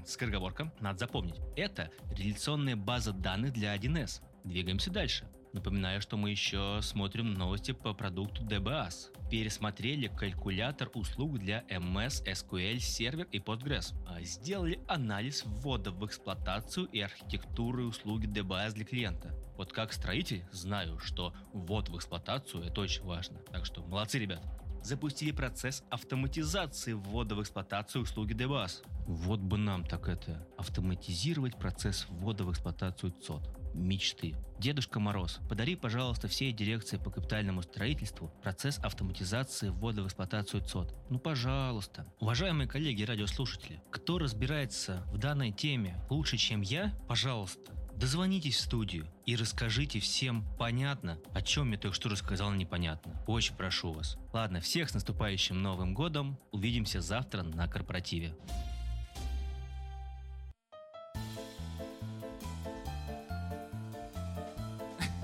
Скороговорка, 0.05 0.73
надо 0.79 0.99
запомнить. 0.99 1.35
Это 1.55 1.91
реляционная 2.11 2.77
база 2.77 3.11
данных 3.11 3.51
для 3.53 3.75
1С. 3.75 4.21
Двигаемся 4.45 4.89
дальше. 4.89 5.27
Напоминаю, 5.53 6.01
что 6.01 6.17
мы 6.17 6.31
еще 6.31 6.79
смотрим 6.81 7.33
новости 7.33 7.71
по 7.71 7.93
продукту 7.93 8.43
DBAS. 8.43 9.29
Пересмотрели 9.29 10.07
калькулятор 10.07 10.89
услуг 10.93 11.39
для 11.39 11.63
MS, 11.69 12.25
SQL, 12.25 12.79
сервер 12.79 13.27
и 13.31 13.39
Postgres. 13.39 13.93
А, 14.07 14.21
Сделали 14.21 14.79
анализ 14.87 15.43
ввода 15.45 15.91
в 15.91 16.05
эксплуатацию 16.05 16.87
и 16.87 16.99
архитектуры 16.99 17.85
услуги 17.85 18.27
DBAS 18.27 18.73
для 18.73 18.85
клиента. 18.85 19.33
Вот 19.57 19.71
как 19.71 19.93
строитель 19.93 20.43
знаю, 20.51 20.99
что 20.99 21.33
ввод 21.53 21.89
в 21.89 21.97
эксплуатацию 21.97 22.63
это 22.63 22.81
очень 22.81 23.03
важно. 23.03 23.39
Так 23.51 23.65
что 23.65 23.81
молодцы, 23.83 24.19
ребят. 24.19 24.43
Запустили 24.83 25.31
процесс 25.31 25.83
автоматизации 25.89 26.93
ввода 26.93 27.35
в 27.35 27.41
эксплуатацию 27.41 28.03
услуги 28.03 28.33
DBAS. 28.33 28.85
Вот 29.07 29.39
бы 29.39 29.57
нам 29.57 29.83
так 29.83 30.07
это, 30.07 30.47
автоматизировать 30.57 31.57
процесс 31.57 32.05
ввода 32.09 32.43
в 32.43 32.51
эксплуатацию 32.51 33.11
ЦОД 33.11 33.56
мечты. 33.77 34.35
Дедушка 34.59 34.99
Мороз, 34.99 35.39
подари, 35.49 35.75
пожалуйста, 35.75 36.27
всей 36.27 36.51
дирекции 36.51 36.97
по 36.97 37.11
капитальному 37.11 37.61
строительству 37.61 38.31
процесс 38.41 38.79
автоматизации 38.79 39.69
ввода 39.69 40.01
в 40.01 40.07
эксплуатацию 40.07 40.63
ЦОД. 40.63 40.93
Ну, 41.09 41.19
пожалуйста. 41.19 42.05
Уважаемые 42.19 42.67
коллеги 42.67 43.03
радиослушатели, 43.03 43.81
кто 43.91 44.17
разбирается 44.17 45.03
в 45.11 45.17
данной 45.17 45.51
теме 45.51 45.99
лучше, 46.09 46.37
чем 46.37 46.61
я, 46.61 46.93
пожалуйста, 47.07 47.77
Дозвонитесь 47.97 48.57
в 48.57 48.61
студию 48.61 49.07
и 49.25 49.35
расскажите 49.35 49.99
всем 49.99 50.45
понятно, 50.59 51.17
о 51.33 51.41
чем 51.41 51.71
я 51.71 51.79
только 51.79 51.95
что 51.95 52.09
рассказал 52.09 52.51
непонятно. 52.51 53.19
Очень 53.25 53.55
прошу 53.55 53.91
вас. 53.91 54.19
Ладно, 54.33 54.61
всех 54.61 54.91
с 54.91 54.93
наступающим 54.93 55.63
Новым 55.63 55.95
Годом. 55.95 56.37
Увидимся 56.51 57.01
завтра 57.01 57.41
на 57.41 57.67
корпоративе. 57.67 58.35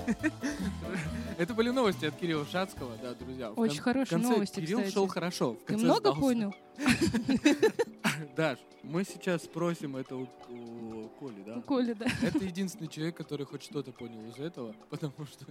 Это 1.37 1.53
были 1.53 1.69
новости 1.69 2.05
от 2.05 2.15
Кирилла 2.15 2.45
Шацкого, 2.45 2.95
да, 3.01 3.13
друзья. 3.15 3.51
В 3.51 3.59
Очень 3.59 3.75
кон- 3.77 3.83
хорошие 3.83 4.19
конце 4.19 4.33
новости, 4.33 4.59
Кирилл 4.59 4.79
кстати. 4.79 4.93
шел 4.93 5.07
хорошо. 5.07 5.57
Ты 5.65 5.77
много 5.77 5.99
сдался. 5.99 6.19
понял? 6.21 6.55
Даш, 8.35 8.59
мы 8.83 9.03
сейчас 9.03 9.43
спросим 9.43 9.95
это 9.95 10.15
у, 10.15 10.23
у 10.49 11.09
Коли, 11.19 11.43
да? 11.43 11.57
У 11.57 11.61
Коли, 11.61 11.93
да. 11.93 12.05
Это 12.21 12.39
единственный 12.43 12.87
человек, 12.87 13.15
который 13.17 13.45
хоть 13.45 13.63
что-то 13.63 13.91
понял 13.91 14.25
из 14.27 14.37
этого, 14.39 14.73
потому 14.89 15.25
что 15.25 15.45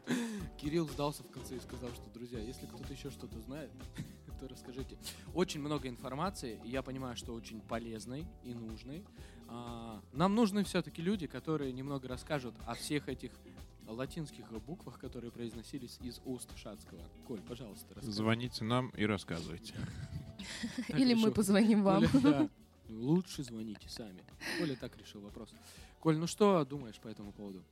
Кирилл 0.60 0.88
сдался 0.88 1.22
в 1.22 1.30
конце 1.30 1.56
и 1.56 1.60
сказал, 1.60 1.90
что, 1.90 2.10
друзья, 2.12 2.38
если 2.40 2.66
кто-то 2.66 2.92
еще 2.92 3.10
что-то 3.10 3.40
знает, 3.40 3.70
то 4.40 4.48
расскажите. 4.48 4.96
Очень 5.34 5.60
много 5.60 5.88
информации, 5.88 6.60
и 6.64 6.70
я 6.70 6.82
понимаю, 6.82 7.16
что 7.16 7.32
очень 7.34 7.60
полезной 7.60 8.26
и 8.44 8.54
нужной. 8.54 9.04
А, 9.48 10.00
Нам 10.12 10.34
нужны 10.34 10.64
все-таки 10.64 11.02
люди, 11.02 11.26
которые 11.26 11.72
немного 11.72 12.08
расскажут 12.08 12.54
о 12.66 12.74
всех 12.74 13.08
этих 13.08 13.30
латинских 13.86 14.50
буквах, 14.50 14.98
которые 14.98 15.30
произносились 15.30 15.98
из 16.02 16.20
уст 16.24 16.56
Шацкого. 16.56 17.00
Коль, 17.26 17.40
пожалуйста, 17.40 17.94
расскажи. 17.94 18.12
Звоните 18.12 18.64
нам 18.64 18.90
и 18.90 19.04
рассказывайте. 19.04 19.74
Или 20.88 21.14
мы 21.14 21.30
позвоним 21.30 21.82
вам. 21.82 22.04
Лучше 22.88 23.42
звоните 23.42 23.88
сами. 23.88 24.22
Коля 24.58 24.76
так 24.76 24.96
решил 24.98 25.20
вопрос. 25.20 25.54
Коль, 26.00 26.18
ну 26.18 26.26
что 26.26 26.64
думаешь 26.64 26.98
по 26.98 27.08
этому 27.08 27.32
поводу? 27.32 27.64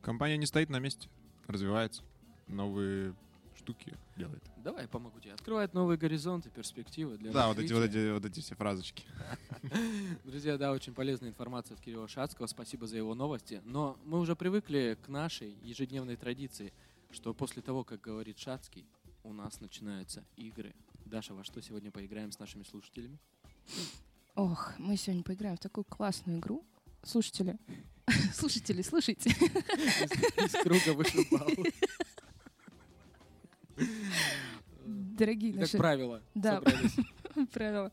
Компания 0.00 0.36
не 0.36 0.46
стоит 0.46 0.68
на 0.68 0.80
месте, 0.80 1.08
развивается, 1.46 2.02
новые 2.48 3.14
штуки 3.62 3.96
делает. 4.16 4.42
Давай 4.56 4.82
я 4.82 4.88
помогу 4.88 5.20
тебе. 5.20 5.32
Открывает 5.32 5.72
новые 5.72 5.96
горизонты, 5.96 6.50
перспективы 6.50 7.16
для 7.16 7.30
Да, 7.30 7.48
вот 7.48 7.58
эти, 7.58 7.72
вот 7.72 7.84
эти, 7.84 8.12
вот 8.12 8.24
эти 8.24 8.40
все 8.40 8.54
фразочки. 8.56 9.04
Друзья, 10.24 10.58
да, 10.58 10.72
очень 10.72 10.94
полезная 10.94 11.30
информация 11.30 11.76
от 11.76 11.80
Кирилла 11.80 12.08
Шацкого. 12.08 12.46
Спасибо 12.46 12.86
за 12.86 12.96
его 12.96 13.14
новости. 13.14 13.62
Но 13.64 13.96
мы 14.04 14.18
уже 14.18 14.34
привыкли 14.34 14.98
к 15.04 15.08
нашей 15.08 15.56
ежедневной 15.62 16.16
традиции, 16.16 16.72
что 17.12 17.32
после 17.34 17.62
того, 17.62 17.84
как 17.84 18.00
говорит 18.00 18.38
Шацкий, 18.38 18.84
у 19.22 19.32
нас 19.32 19.60
начинаются 19.60 20.24
игры. 20.36 20.74
Даша, 21.04 21.34
во 21.34 21.44
что 21.44 21.62
сегодня 21.62 21.92
поиграем 21.92 22.32
с 22.32 22.38
нашими 22.38 22.64
слушателями? 22.64 23.18
Ох, 24.34 24.72
мы 24.78 24.96
сегодня 24.96 25.22
поиграем 25.22 25.56
в 25.56 25.60
такую 25.60 25.84
классную 25.84 26.40
игру. 26.40 26.64
Слушатели, 27.04 27.58
слушатели, 28.34 28.82
слушайте. 28.82 29.30
Из 29.30 30.46
из 30.46 30.62
круга 30.62 30.94
вышибал. 30.94 31.48
Дорогие 35.16 35.52
Как 35.52 35.60
наши 35.62 35.78
правило. 35.78 36.22
Да. 36.34 36.62
правила, 37.52 37.92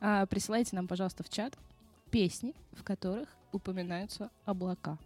а, 0.00 0.26
присылайте 0.26 0.76
нам, 0.76 0.86
пожалуйста, 0.88 1.22
в 1.22 1.28
чат 1.28 1.56
песни, 2.10 2.54
в 2.72 2.82
которых 2.82 3.28
упоминаются 3.52 4.30
облака. 4.44 4.98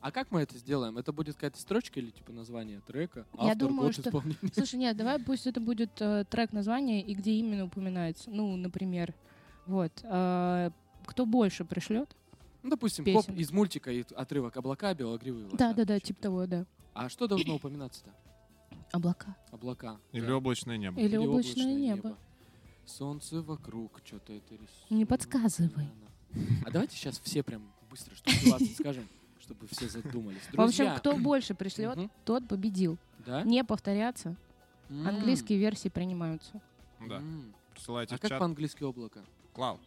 А 0.00 0.12
как 0.12 0.30
мы 0.30 0.42
это 0.42 0.58
сделаем? 0.58 0.98
Это 0.98 1.12
будет 1.12 1.36
какая-то 1.36 1.58
строчка 1.58 2.00
или 2.00 2.10
типа 2.10 2.32
название 2.32 2.80
трека? 2.80 3.26
Я 3.34 3.52
Автор, 3.52 3.68
думаю, 3.68 3.86
год 3.86 3.94
что-? 3.94 4.22
Слушай, 4.54 4.76
нет, 4.76 4.96
давай 4.96 5.18
пусть 5.18 5.46
это 5.46 5.60
будет 5.60 5.90
э, 6.00 6.24
трек 6.28 6.52
название 6.52 7.00
и 7.00 7.14
где 7.14 7.32
именно 7.32 7.64
упоминается. 7.64 8.30
Ну, 8.30 8.56
например, 8.56 9.14
вот. 9.66 9.92
а, 10.04 10.70
кто 11.06 11.24
больше 11.24 11.64
пришлет? 11.64 12.14
Ну, 12.62 12.70
допустим, 12.70 13.04
песен. 13.04 13.34
из 13.36 13.50
мультика 13.52 13.90
и 13.90 14.04
отрывок 14.14 14.56
облака, 14.56 14.92
белогривые 14.92 15.48
Да, 15.52 15.72
да, 15.72 15.84
да, 15.84 15.98
типа 15.98 16.20
того, 16.20 16.46
да. 16.46 16.66
А 16.92 17.08
что 17.08 17.26
должно 17.26 17.54
упоминаться-то? 17.54 18.10
Облака. 18.92 19.36
Облака. 19.52 19.98
Или 20.12 20.26
да. 20.26 20.36
облачное 20.36 20.76
небо. 20.76 21.00
Или 21.00 21.16
облачное 21.16 21.74
небо. 21.74 22.16
Солнце 22.86 23.40
вокруг, 23.42 24.00
что-то 24.04 24.32
это 24.32 24.54
рисует. 24.54 24.90
Не 24.90 25.04
подсказывай. 25.04 25.88
А 26.64 26.70
давайте 26.70 26.96
сейчас 26.96 27.20
все 27.20 27.42
прям 27.42 27.62
быстро 27.90 28.14
штук 28.14 28.34
20 28.44 28.74
скажем, 28.76 29.08
чтобы 29.40 29.66
все 29.68 29.88
задумались. 29.88 30.42
В 30.52 30.60
общем, 30.60 30.94
кто 30.96 31.16
больше 31.16 31.54
пришлет, 31.54 31.98
тот 32.24 32.46
победил. 32.48 32.98
Да? 33.26 33.42
Не 33.42 33.64
повторяться. 33.64 34.36
Английские 34.88 35.58
версии 35.58 35.88
принимаются. 35.88 36.60
Да. 37.06 37.16
М. 37.16 37.54
Присылайте 37.72 38.14
А 38.14 38.18
в 38.18 38.20
как 38.20 38.30
чат. 38.30 38.38
по-английски 38.40 38.82
облако? 38.82 39.24
Клауд. 39.54 39.80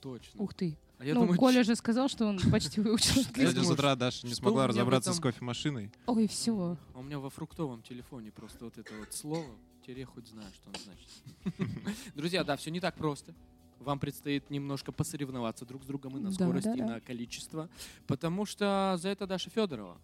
Точно. 0.00 0.42
Ух 0.42 0.54
ты. 0.54 0.76
А 1.00 1.04
я 1.06 1.14
ну, 1.14 1.20
думаю, 1.22 1.38
Коля 1.38 1.62
ч- 1.62 1.68
же 1.68 1.76
сказал, 1.76 2.10
что 2.10 2.26
он 2.26 2.38
почти 2.50 2.78
выучил 2.78 3.22
Сегодня 3.22 3.64
с 3.64 3.70
утра 3.70 3.96
Даша 3.96 4.26
не 4.26 4.34
смогла 4.34 4.66
разобраться 4.66 5.14
с 5.14 5.18
кофемашиной. 5.18 5.90
Ой, 6.04 6.28
все. 6.28 6.76
А 6.92 6.98
у 6.98 7.02
меня 7.02 7.18
во 7.18 7.30
фруктовом 7.30 7.80
телефоне 7.80 8.30
просто 8.30 8.66
вот 8.66 8.76
это 8.76 8.92
вот 8.98 9.10
слово, 9.14 9.46
теперь 9.80 10.00
я 10.00 10.06
хоть 10.06 10.28
знаю, 10.28 10.48
что 10.52 10.68
оно 10.68 10.78
значит. 10.84 12.04
Друзья, 12.14 12.44
да, 12.44 12.54
все 12.58 12.70
не 12.70 12.80
так 12.80 12.96
просто. 12.96 13.34
Вам 13.78 13.98
предстоит 13.98 14.50
немножко 14.50 14.92
посоревноваться 14.92 15.64
друг 15.64 15.84
с 15.84 15.86
другом 15.86 16.18
и 16.18 16.20
на 16.20 16.32
скорость, 16.32 16.66
и 16.66 16.82
на 16.82 17.00
количество. 17.00 17.70
Потому 18.06 18.44
что 18.44 18.98
за 19.00 19.08
это 19.08 19.26
Даша 19.26 19.48
Федорова 19.48 19.98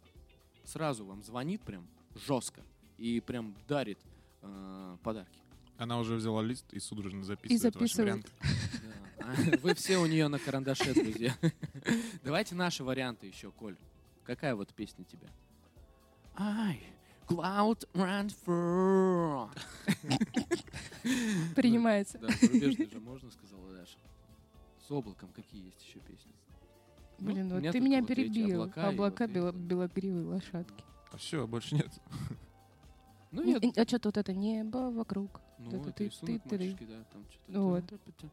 сразу 0.65 1.05
вам 1.05 1.23
звонит 1.23 1.61
прям 1.61 1.87
жестко 2.27 2.63
и 2.97 3.21
прям 3.21 3.55
дарит 3.69 3.99
э, 4.41 4.97
подарки. 5.03 5.46
Она 5.79 5.99
уже 5.99 6.15
взяла 6.17 6.43
лист 6.43 6.65
и 6.73 6.79
судорожно 6.81 7.23
записывает, 7.25 7.75
ваши 7.75 7.95
записывает. 7.95 8.15
варианты. 8.15 8.33
Да. 9.19 9.27
А 9.53 9.59
Вы 9.63 9.75
все 9.75 9.99
у 9.99 10.07
нее 10.07 10.29
на 10.29 10.39
карандаше, 10.39 10.95
друзья. 10.95 11.35
Давайте 12.25 12.55
наши 12.55 12.83
варианты 12.85 13.27
еще, 13.27 13.51
Коль. 13.51 13.77
Какая 14.25 14.55
вот 14.55 14.73
песня 14.75 15.05
тебе? 15.05 15.29
Ай, 16.37 16.83
Cloud 17.29 17.89
Run 17.95 18.33
for... 18.47 19.51
Принимается. 21.55 22.19
Да, 22.19 22.29
зарубежный 22.29 22.89
же 22.91 23.01
можно, 23.01 23.31
сказала 23.31 23.73
Даша. 23.73 23.99
С 24.87 24.91
облаком 24.91 25.31
какие 25.35 25.67
есть 25.67 25.83
еще 25.83 25.99
песни? 26.01 26.33
Ну, 27.19 27.33
Блин, 27.33 27.49
вот 27.49 27.73
ты 27.73 27.81
меня 27.81 28.05
перебил. 28.05 28.63
облака 28.75 29.25
и 29.25 29.29
белогривые 29.29 30.25
лошадки. 30.27 30.85
Все, 31.17 31.47
больше 31.47 31.75
нет. 31.77 31.91
Ну, 33.33 33.43
я... 33.43 33.57
и- 33.59 33.73
А 33.79 33.87
что-то 33.87 34.09
вот 34.09 34.17
это 34.19 34.33
небо 34.35 34.91
вокруг. 34.91 35.41
Ну, 35.59 35.69
это 35.71 35.77
это 35.89 35.93
ты- 35.93 36.05
рисунок 36.05 36.43
ты- 36.43 36.49
ты- 36.49 36.59
мальчишки, 36.59 36.85
да, 36.85 37.05
там 37.13 37.25
что-то... 37.31 37.61
Вот. 37.61 37.85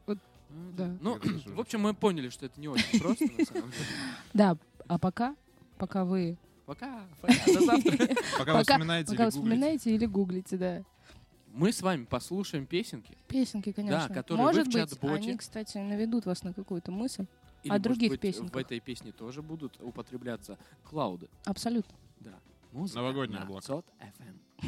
Вот, 0.05 0.17
А, 0.49 0.71
да. 0.77 0.97
Ну, 1.01 1.19
в 1.55 1.59
общем, 1.59 1.81
мы 1.81 1.93
поняли, 1.93 2.29
что 2.29 2.45
это 2.45 2.59
не 2.59 2.67
очень 2.67 2.99
просто, 3.01 3.25
на 3.25 3.45
самом 3.45 3.71
деле. 3.71 3.85
Да, 4.33 4.57
а 4.87 4.99
пока, 4.99 5.35
пока 5.77 6.05
вы, 6.05 6.37
Пока, 6.65 7.05
пока, 7.21 7.33
до 7.45 7.61
завтра. 7.65 8.15
Пока 8.37 8.53
вы 8.53 8.61
вспоминаете 8.61 9.11
пока 9.11 9.23
или 9.23 9.29
вы 9.29 9.31
гуглите. 9.31 9.31
вспоминаете 9.31 9.95
или 9.95 10.05
гуглите, 10.05 10.57
да. 10.57 10.83
Мы 11.51 11.71
с 11.73 11.81
вами 11.81 12.05
послушаем 12.05 12.65
песенки. 12.65 13.17
Песенки, 13.27 13.71
конечно. 13.73 14.13
которые 14.13 14.43
вы 14.45 14.49
Может 14.51 14.67
в 14.67 14.71
быть, 14.71 14.89
чат-боте. 14.89 15.13
они, 15.15 15.37
кстати, 15.37 15.77
наведут 15.77 16.25
вас 16.25 16.41
на 16.43 16.53
какую-то 16.53 16.91
мысль. 16.91 17.25
Или, 17.63 17.69
О 17.71 17.73
может 17.73 17.83
других 17.83 18.11
быть, 18.11 18.21
песенках. 18.21 18.53
в 18.53 18.57
этой 18.57 18.79
песне 18.79 19.11
тоже 19.11 19.41
будут 19.41 19.79
употребляться 19.81 20.57
клауды. 20.83 21.29
Абсолютно. 21.45 21.93
Да. 22.21 22.33
Музыка 22.71 22.99
Новогодние 23.01 23.39
на 23.39 23.45
облака. 23.45 23.83
FM. 23.99 24.63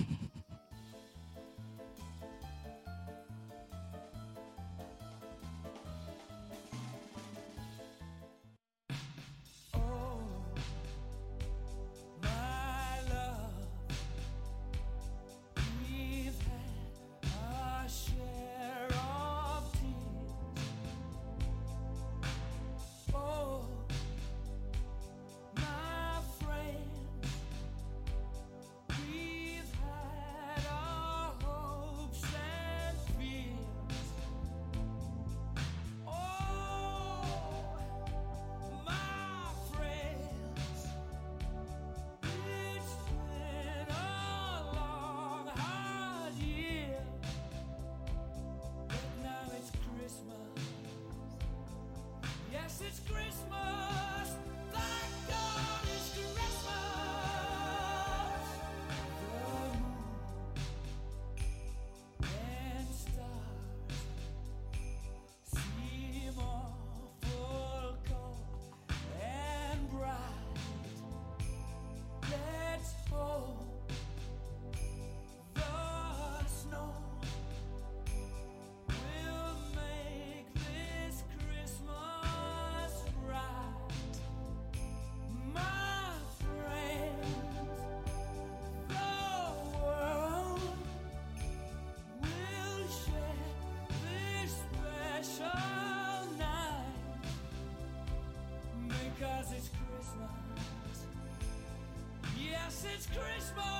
Christmas. 103.15 103.74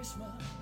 Christmas. 0.00 0.59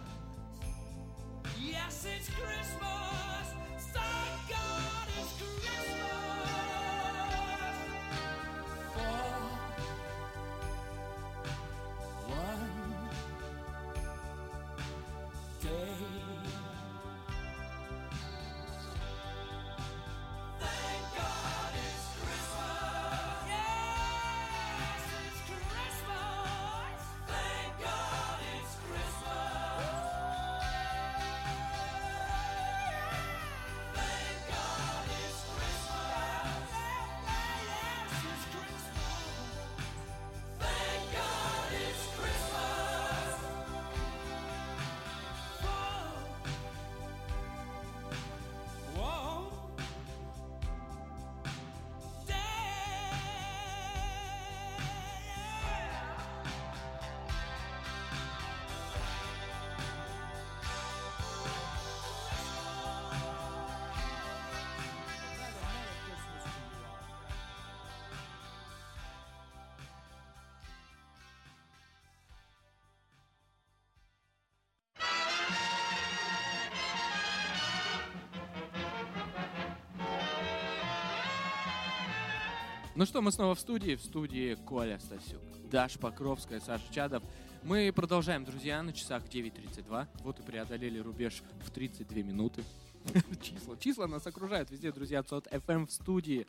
Ну 82.98 83.06
что, 83.06 83.22
мы 83.22 83.30
снова 83.30 83.54
в 83.54 83.60
студии. 83.60 83.94
В 83.94 84.02
студии 84.02 84.56
Коля 84.66 84.98
Стасюк, 84.98 85.40
Даш 85.70 86.00
Покровская, 86.00 86.58
Саша 86.58 86.82
Чадов. 86.92 87.22
Мы 87.62 87.92
продолжаем, 87.94 88.44
друзья, 88.44 88.82
на 88.82 88.92
часах 88.92 89.22
9.32. 89.22 90.08
Вот 90.24 90.40
и 90.40 90.42
преодолели 90.42 90.98
рубеж 90.98 91.44
в 91.64 91.70
32 91.70 92.22
минуты. 92.22 92.64
Числа, 93.40 93.76
числа 93.76 94.08
нас 94.08 94.26
окружают 94.26 94.72
везде, 94.72 94.90
друзья. 94.90 95.22
Цот 95.22 95.46
FM 95.46 95.86
в 95.86 95.92
студии. 95.92 96.44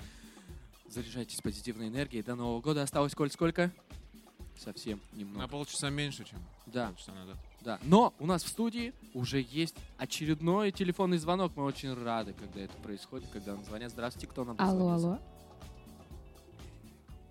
Заряжайтесь 0.87 1.39
позитивной 1.39 1.89
энергией. 1.89 2.23
До 2.23 2.33
Нового 2.33 2.61
года 2.61 2.81
осталось, 2.81 3.13
Коль, 3.13 3.29
сколько? 3.29 3.71
Совсем 4.57 4.99
немного. 5.13 5.41
На 5.41 5.47
полчаса 5.47 5.91
меньше, 5.91 6.23
чем 6.23 6.39
Да. 6.65 6.87
полчаса 6.87 7.13
назад. 7.13 7.37
Да, 7.61 7.79
но 7.83 8.11
у 8.17 8.25
нас 8.25 8.43
в 8.43 8.47
студии 8.47 8.95
уже 9.13 9.45
есть 9.51 9.75
очередной 9.99 10.71
телефонный 10.71 11.19
звонок. 11.19 11.51
Мы 11.55 11.63
очень 11.63 11.93
рады, 11.93 12.33
когда 12.33 12.61
это 12.61 12.75
происходит, 12.77 13.29
когда 13.29 13.53
нам 13.53 13.63
звонят. 13.65 13.91
Здравствуйте, 13.91 14.25
кто 14.25 14.45
нам 14.45 14.55
Алло, 14.57 14.93
алло. 14.93 15.19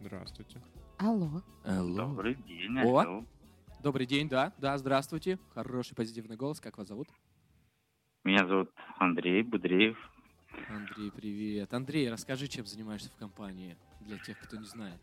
Здравствуйте. 0.08 0.58
Алло. 0.96 1.42
Алло. 1.64 2.06
Добрый 2.06 2.34
день, 2.34 2.78
О. 2.78 2.98
алло. 2.98 3.24
Добрый 3.82 4.06
день, 4.06 4.26
да, 4.26 4.54
да, 4.56 4.78
здравствуйте. 4.78 5.38
Хороший 5.52 5.94
позитивный 5.94 6.34
голос. 6.36 6.60
Как 6.60 6.78
вас 6.78 6.88
зовут? 6.88 7.08
Меня 8.24 8.46
зовут 8.46 8.70
Андрей 8.96 9.42
Будреев. 9.42 9.98
Андрей, 10.70 11.12
привет. 11.12 11.74
Андрей, 11.74 12.10
расскажи, 12.10 12.48
чем 12.48 12.64
занимаешься 12.64 13.10
в 13.10 13.16
компании 13.16 13.76
для 14.00 14.16
тех, 14.16 14.40
кто 14.40 14.56
не 14.56 14.64
знает. 14.64 14.98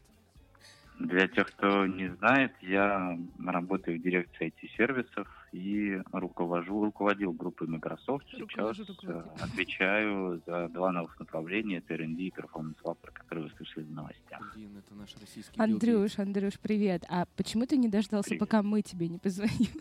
Для 1.00 1.28
тех, 1.28 1.48
кто 1.48 1.86
не 1.86 2.08
знает, 2.16 2.54
я 2.62 3.18
работаю 3.46 4.00
в 4.00 4.02
дирекции 4.02 4.54
IT-сервисов 4.54 5.28
и 5.52 6.02
руковожу, 6.14 6.86
руководил 6.86 7.34
группой 7.34 7.68
Microsoft. 7.68 8.26
Сейчас 8.32 8.78
руководил. 8.80 9.20
э, 9.20 9.24
отвечаю 9.42 10.42
за 10.46 10.70
два 10.70 10.92
новых 10.94 11.20
направления, 11.20 11.78
это 11.78 11.96
R&D 11.96 12.22
и 12.24 12.30
Performance 12.32 12.78
Lab, 12.84 12.98
про 13.02 13.12
которые 13.12 13.48
вы 13.48 13.52
слышали 13.58 13.84
в 13.84 13.92
новостях. 13.92 14.54
Блин, 14.56 14.78
это 14.78 14.96
наш 14.96 15.14
российский 15.20 15.60
Андрюш, 15.60 16.18
Андрюш, 16.18 16.60
привет. 16.60 17.04
А 17.10 17.26
почему 17.36 17.66
ты 17.66 17.76
не 17.78 17.90
дождался, 17.90 18.30
Привет. 18.30 18.40
пока 18.40 18.64
мы 18.64 18.82
тебе 18.82 19.10
не 19.10 19.18
позвоним? 19.20 19.72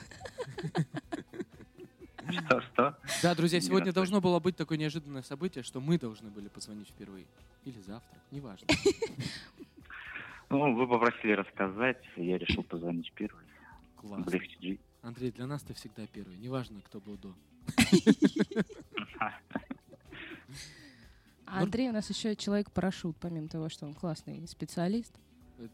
Что, 2.31 2.61
что? 2.63 2.99
Да, 3.23 3.35
друзья, 3.35 3.61
сегодня 3.61 3.93
должно 3.93 4.21
было 4.21 4.41
быть 4.41 4.57
такое 4.57 4.79
неожиданное 4.79 5.23
событие, 5.23 5.63
что 5.63 5.81
мы 5.81 5.99
должны 5.99 6.31
были 6.31 6.49
позвонить 6.49 6.89
впервые. 6.89 7.27
Или 7.65 7.79
завтра, 7.81 8.19
неважно. 8.31 8.67
Ну, 10.51 10.75
вы 10.75 10.87
попросили 10.87 11.33
рассказать, 11.33 12.03
я 12.17 12.39
решил 12.39 12.63
позвонить 12.63 13.13
первый. 13.15 13.45
Класс. 13.97 14.23
Жизнь. 14.31 14.79
Андрей, 15.03 15.33
для 15.33 15.47
нас 15.47 15.63
ты 15.63 15.75
всегда 15.75 16.07
первый, 16.07 16.37
неважно, 16.39 16.81
кто 16.83 17.01
был 17.01 17.17
до. 17.17 17.35
А 21.47 21.61
Андрей 21.63 21.89
у 21.91 21.93
нас 21.93 22.09
еще 22.11 22.35
человек-парашют, 22.35 23.17
помимо 23.21 23.49
того, 23.49 23.69
что 23.69 23.87
он 23.87 23.95
классный 23.95 24.47
специалист. 24.49 25.13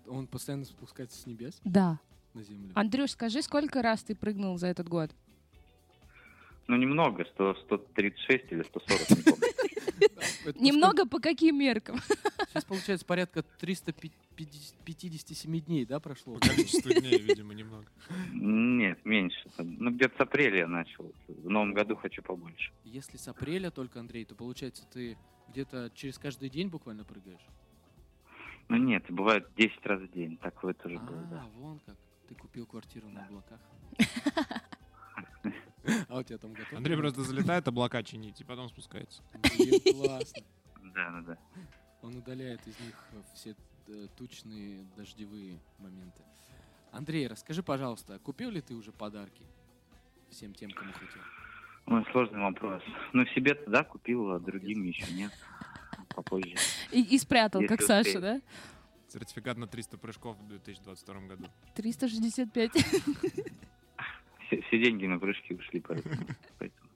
Он 0.09 0.27
постоянно 0.27 0.65
спускается 0.65 1.21
с 1.21 1.27
небес 1.27 1.61
Да. 1.65 1.99
на 2.35 2.43
землю. 2.43 2.71
Андрюш, 2.75 3.13
скажи, 3.13 3.41
сколько 3.43 3.81
раз 3.81 4.03
ты 4.03 4.15
прыгнул 4.15 4.59
за 4.59 4.67
этот 4.67 4.89
год? 4.89 5.11
Ну, 6.67 6.77
немного, 6.77 7.25
100, 7.25 7.55
136 7.67 8.53
или 8.53 8.63
140, 8.63 9.11
не 9.11 9.23
помню. 9.23 9.47
Немного 10.57 11.07
по 11.07 11.21
каким 11.21 11.59
меркам? 11.59 12.01
Сейчас 12.49 12.65
получается 12.65 13.07
порядка 13.07 13.45
357 13.59 15.61
дней, 15.61 15.87
да, 15.87 16.01
прошло? 16.01 16.35
По 16.35 16.49
количеству 16.49 16.93
дней, 16.93 17.19
видимо, 17.19 17.55
немного. 17.55 17.87
Нет, 18.33 19.05
меньше. 19.05 19.51
Ну, 19.59 19.91
где-то 19.91 20.17
с 20.17 20.21
апреля 20.21 20.61
я 20.61 20.67
начал. 20.67 21.13
В 21.29 21.49
новом 21.49 21.75
году 21.75 21.97
хочу 21.97 22.23
побольше. 22.23 22.73
Если 22.85 23.17
с 23.17 23.29
апреля 23.29 23.71
только, 23.71 24.01
Андрей, 24.01 24.25
то 24.25 24.35
получается 24.35 24.85
ты 24.93 25.17
где-то 25.49 25.91
через 25.95 26.19
каждый 26.19 26.49
день 26.49 26.69
буквально 26.69 27.05
прыгаешь? 27.05 27.47
Ну 28.69 28.77
нет, 28.77 29.05
бывает 29.09 29.49
10 29.57 29.87
раз 29.87 30.01
в 30.01 30.13
день. 30.13 30.37
Такое 30.37 30.75
тоже 30.75 30.99
было, 30.99 31.23
да. 31.31 31.43
А, 31.43 31.59
вон 31.59 31.81
как. 31.81 31.97
Ты 32.29 32.35
купил 32.37 32.67
квартиру 32.67 33.09
на 33.09 33.27
облаках. 33.27 33.59
А 36.09 36.19
у 36.19 36.23
тебя 36.23 36.39
там 36.39 36.53
готово? 36.53 36.79
Андрей 36.79 36.97
просто 36.97 37.23
залетает 37.23 37.67
облака 37.69 38.03
чинить 38.03 38.41
и 38.41 38.45
потом 38.45 38.69
спускается. 38.69 39.23
Блин, 39.57 39.81
классно. 39.95 40.43
Да, 40.95 41.11
да, 41.11 41.21
да. 41.23 41.39
Он 42.03 42.17
удаляет 42.17 42.61
из 42.67 42.79
них 42.81 42.95
э, 43.13 43.23
все 43.35 43.55
э, 43.89 44.07
тучные 44.17 44.85
дождевые 44.97 45.61
моменты. 45.79 46.23
Андрей, 46.93 47.27
расскажи, 47.29 47.63
пожалуйста, 47.63 48.19
купил 48.19 48.51
ли 48.51 48.61
ты 48.61 48.75
уже 48.75 48.91
подарки 48.93 49.45
всем 50.31 50.55
тем, 50.55 50.71
кому 50.71 50.93
хотел? 50.93 51.23
Ой, 51.87 52.05
сложный 52.13 52.41
вопрос. 52.41 52.83
Ну, 53.13 53.25
себе-то, 53.27 53.69
да, 53.71 53.85
купил, 53.85 54.33
а 54.33 54.41
другим 54.41 54.83
еще 54.85 55.11
нет. 55.13 55.33
Попозже. 56.09 56.55
И, 56.91 57.03
и 57.03 57.19
спрятал, 57.19 57.61
Если 57.61 57.77
как 57.77 57.87
Саша, 57.87 58.09
успею. 58.09 58.21
да? 58.21 58.41
Сертификат 59.09 59.57
на 59.57 59.67
300 59.67 59.99
прыжков 59.99 60.37
в 60.39 60.47
2022 60.49 61.15
году. 61.23 61.45
365. 61.75 62.73
Все, 64.51 64.61
все 64.63 64.83
деньги 64.83 65.07
на 65.07 65.19
прыжки 65.21 65.55
ушли, 65.55 65.81
поэтому. 65.81 66.17
поэтому. 66.59 66.91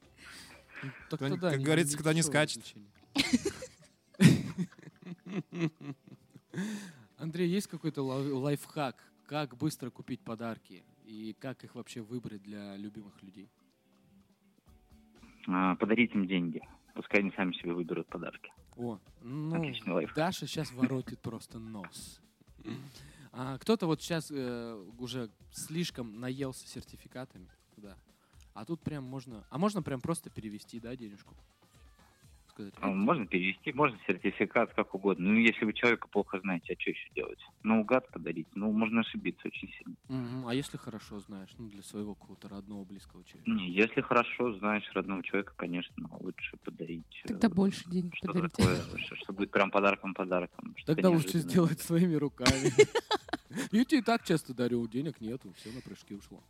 Так 1.09 1.19
Кто 1.19 1.29
не- 1.29 1.35
тогда 1.35 1.51
как 1.51 1.59
не- 1.61 1.65
говорится, 1.65 1.97
кто 1.97 2.13
не 2.13 2.23
скачет. 2.23 2.75
Андрей, 7.17 7.49
есть 7.49 7.69
какой-то 7.69 8.03
лай- 8.03 8.31
лайфхак, 8.33 8.97
как 9.27 9.57
быстро 9.57 9.91
купить 9.91 10.21
подарки 10.21 10.83
и 11.05 11.35
как 11.39 11.63
их 11.65 11.75
вообще 11.77 12.01
выбрать 12.03 12.43
для 12.43 12.77
любимых 12.77 13.23
людей? 13.23 13.49
А, 15.47 15.77
подарить 15.77 16.13
им 16.15 16.27
деньги. 16.27 16.61
Пускай 16.95 17.21
они 17.21 17.33
сами 17.37 17.53
себе 17.53 17.73
выберут 17.73 18.09
подарки. 18.09 18.53
О, 18.77 18.99
ну, 19.23 19.55
Отличный 19.57 19.93
лайфхак. 19.93 20.17
Даша 20.17 20.47
сейчас 20.47 20.73
воротит 20.73 21.21
просто 21.21 21.59
нос. 21.61 22.21
А 23.37 23.59
кто-то 23.59 23.87
вот 23.87 24.01
сейчас 24.01 24.31
уже 24.31 25.29
слишком 25.51 26.21
наелся 26.21 26.69
сертификатами, 26.69 27.51
да. 27.77 27.97
А 28.53 28.65
тут 28.65 28.81
прям 28.81 29.03
можно, 29.03 29.45
а 29.51 29.59
можно 29.59 29.83
прям 29.83 30.01
просто 30.01 30.31
перевести, 30.31 30.79
да, 30.79 30.95
денежку? 30.95 31.35
Сказать, 32.55 32.75
А, 32.81 32.87
Можно 32.89 33.27
перевести, 33.27 33.73
можно 33.73 33.99
сертификат, 34.07 34.73
как 34.75 34.95
угодно. 34.95 35.31
Ну, 35.33 35.39
если 35.41 35.65
вы 35.65 35.73
человека 35.73 36.07
плохо 36.07 36.39
знаете, 36.39 36.75
а 36.75 36.81
что 36.81 36.91
еще 36.91 37.09
делать? 37.17 37.41
Наугад 37.65 38.09
подарить? 38.13 38.47
Ну, 38.55 38.71
можно 38.71 39.01
ошибиться 39.01 39.49
очень 39.49 39.69
сильно. 39.77 39.97
«Мгм, 40.09 40.47
а 40.47 40.55
если 40.55 40.77
хорошо 40.77 41.19
знаешь, 41.19 41.51
ну, 41.59 41.69
для 41.69 41.83
своего 41.83 42.15
какого-то 42.15 42.49
родного, 42.49 42.85
близкого 42.85 43.25
человека? 43.25 43.51
Не, 43.51 43.71
если 43.73 44.01
хорошо 44.03 44.53
знаешь 44.59 44.89
родного 44.95 45.25
человека, 45.25 45.53
конечно, 45.57 46.09
лучше 46.21 46.57
подарить. 46.59 47.23
э, 47.25 47.29
Тогда 47.29 47.49
больше 47.49 47.91
денег 47.91 48.15
что 48.15 48.29
подарить. 48.29 48.53
такое, 48.53 48.99
что, 48.99 49.17
что 49.17 49.33
будет 49.33 49.51
прям 49.51 49.73
подарком-подарком. 49.73 50.77
Тогда 50.87 51.11
лучше 51.11 51.39
сделать 51.39 51.81
своими 51.81 52.15
руками. 52.15 52.71
Я 53.73 53.85
тебе 53.85 53.99
и 53.99 54.03
так 54.03 54.25
часто 54.25 54.55
дарю, 54.55 54.87
денег 54.87 55.21
нету, 55.21 55.53
все 55.59 55.73
на 55.73 55.81
прыжки 55.81 56.15
ушло. 56.15 56.41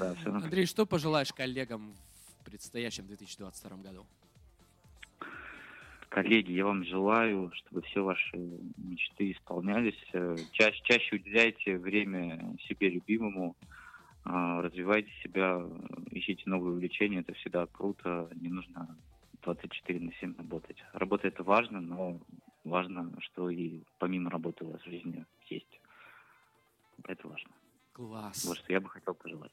Да, 0.00 0.14
все 0.16 0.32
на 0.32 0.38
Андрей, 0.38 0.66
что 0.66 0.84
пожелаешь 0.84 1.32
коллегам 1.32 1.94
в 2.40 2.44
предстоящем 2.44 3.06
2022 3.06 3.76
году? 3.76 4.04
Коллеги, 6.10 6.50
я 6.50 6.64
вам 6.64 6.84
желаю, 6.84 7.52
чтобы 7.54 7.82
все 7.82 8.02
ваши 8.02 8.36
мечты 8.76 9.30
исполнялись. 9.30 9.94
Э, 10.12 10.36
Чаще, 10.50 10.82
чаще 10.82 11.14
уделяйте 11.14 11.78
время 11.78 12.56
себе 12.66 12.90
любимому, 12.90 13.54
а, 14.24 14.60
развивайте 14.60 15.08
себя, 15.22 15.64
ищите 16.10 16.42
новые 16.46 16.72
увлечения, 16.72 17.20
это 17.20 17.32
всегда 17.34 17.66
круто, 17.66 18.28
не 18.40 18.48
нужно 18.48 18.98
24 19.42 20.00
на 20.00 20.12
7 20.14 20.36
работать. 20.36 20.76
Работа 20.94 21.28
это 21.28 21.44
важно, 21.44 21.80
но 21.80 22.20
важно, 22.64 23.12
что 23.20 23.48
и 23.48 23.80
помимо 23.98 24.30
работы 24.30 24.64
у 24.64 24.72
вас 24.72 24.82
в 24.82 24.86
жизни 24.86 25.24
есть. 25.48 25.80
Это 27.04 27.28
важно. 27.28 27.50
Класс. 27.92 28.44
Вот 28.46 28.58
что 28.58 28.72
я 28.72 28.80
бы 28.80 28.88
хотел 28.88 29.14
пожелать. 29.14 29.52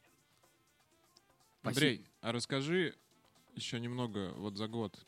Андрей, 1.61 2.03
а 2.21 2.31
расскажи 2.31 2.95
еще 3.53 3.79
немного 3.79 4.33
вот 4.37 4.55
за 4.57 4.67
год 4.67 5.05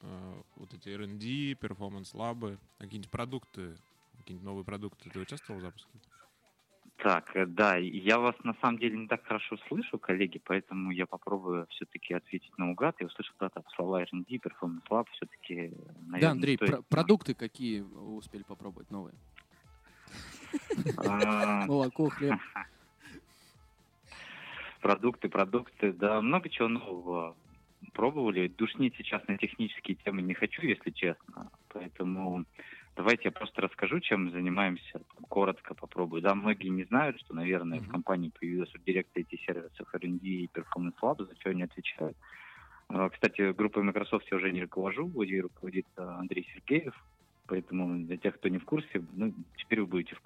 э, 0.00 0.34
вот 0.56 0.72
эти 0.74 0.88
R&D, 0.90 1.54
performance 1.54 2.26
lab 2.26 2.45
ы, 2.45 2.58
какие-нибудь 2.78 3.10
продукты, 3.10 3.76
какие-нибудь 4.18 4.44
новые 4.46 4.64
продукты. 4.64 5.10
Ты 5.10 5.20
участвовал 5.20 5.60
в 5.60 5.62
запуске? 5.62 5.90
Так, 6.96 7.36
э, 7.36 7.46
да, 7.46 7.76
я 7.76 8.18
вас 8.18 8.34
на 8.42 8.54
самом 8.60 8.78
деле 8.78 8.96
не 8.96 9.06
так 9.06 9.24
хорошо 9.24 9.56
слышу, 9.68 9.98
коллеги, 9.98 10.40
поэтому 10.44 10.90
я 10.90 11.06
попробую 11.06 11.66
все-таки 11.70 12.14
ответить 12.14 12.56
наугад. 12.58 12.96
Я 13.00 13.06
услышал 13.06 13.34
да, 13.38 13.48
там 13.50 13.64
слова 13.74 14.00
R&D, 14.02 14.36
Performance 14.36 14.86
Lab, 14.90 15.06
все-таки, 15.12 15.54
наверное, 16.06 16.20
Да, 16.20 16.30
Андрей, 16.30 16.56
стоит- 16.56 16.70
про- 16.70 16.82
продукты 16.82 17.34
какие 17.34 17.80
вы 17.80 18.16
успели 18.16 18.42
попробовать 18.42 18.90
новые? 18.90 19.14
А, 20.96 21.66
Молоко, 21.68 22.08
хлеб. 22.10 22.38
Продукты, 24.80 25.28
продукты, 25.28 25.92
да, 25.92 26.20
много 26.20 26.48
чего 26.48 26.68
нового 26.68 27.36
пробовали. 27.92 28.48
Душнить 28.48 28.94
сейчас 28.96 29.26
на 29.28 29.38
технические 29.38 29.96
темы 29.96 30.22
не 30.22 30.34
хочу, 30.34 30.62
если 30.62 30.90
честно. 30.90 31.50
Поэтому 31.68 32.44
давайте 32.96 33.24
я 33.24 33.30
просто 33.30 33.62
расскажу, 33.62 34.00
чем 34.00 34.24
мы 34.24 34.30
занимаемся. 34.30 35.00
Коротко 35.28 35.74
попробую. 35.74 36.22
Да, 36.22 36.34
многие 36.34 36.68
не 36.68 36.84
знают, 36.84 37.18
что, 37.20 37.34
наверное, 37.34 37.80
в 37.80 37.88
компании 37.88 38.32
появилась 38.38 38.72
вот 38.72 38.84
директор 38.84 39.22
IT-сервисов 39.22 39.94
R&D 39.94 40.26
и 40.26 40.50
Performance 40.52 40.94
Lab, 41.02 41.24
за 41.24 41.34
что 41.36 41.50
они 41.50 41.62
отвечают. 41.62 42.16
А, 42.88 43.08
Кстати, 43.08 43.52
группой 43.52 43.82
Microsoft 43.82 44.26
я 44.30 44.36
уже 44.36 44.52
не 44.52 44.62
руковожу, 44.62 45.10
ей 45.22 45.40
руководит 45.40 45.86
а, 45.96 46.18
Андрей 46.18 46.48
Сергеев. 46.54 46.94
Поэтому 47.48 48.04
для 48.04 48.16
тех, 48.16 48.34
кто 48.36 48.48
не 48.48 48.58
в 48.58 48.64
курсе, 48.64 49.04
ну, 49.12 49.32
теперь 49.56 49.80
вы 49.80 49.86
будете 49.86 50.16
в 50.16 50.20
курсе. 50.20 50.25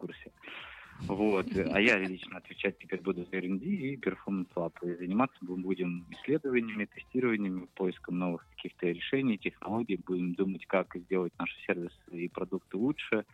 Вот. 1.21 1.47
А 1.55 1.79
я 1.79 1.99
лично 1.99 2.39
отвечать 2.39 2.79
теперь 2.79 3.03
буду 3.03 3.27
за 3.27 3.37
R&D 3.37 3.63
и 3.63 3.97
Performance 3.97 4.49
Lab. 4.57 4.73
И 4.83 4.97
заниматься 4.97 5.37
мы 5.43 5.59
будем 5.59 6.07
исследованиями, 6.09 6.87
тестированиями, 6.87 7.69
поиском 7.75 8.19
новых 8.19 8.47
каких-то 8.57 8.87
решений, 8.87 9.37
технологий. 9.37 10.01
Будем 10.03 10.33
думать, 10.33 10.65
как 10.65 10.97
сделать 10.97 11.35
наши 11.39 11.55
сервисы 11.67 11.95
и 12.11 12.27
продукты 12.29 12.79
лучше, 12.79 13.27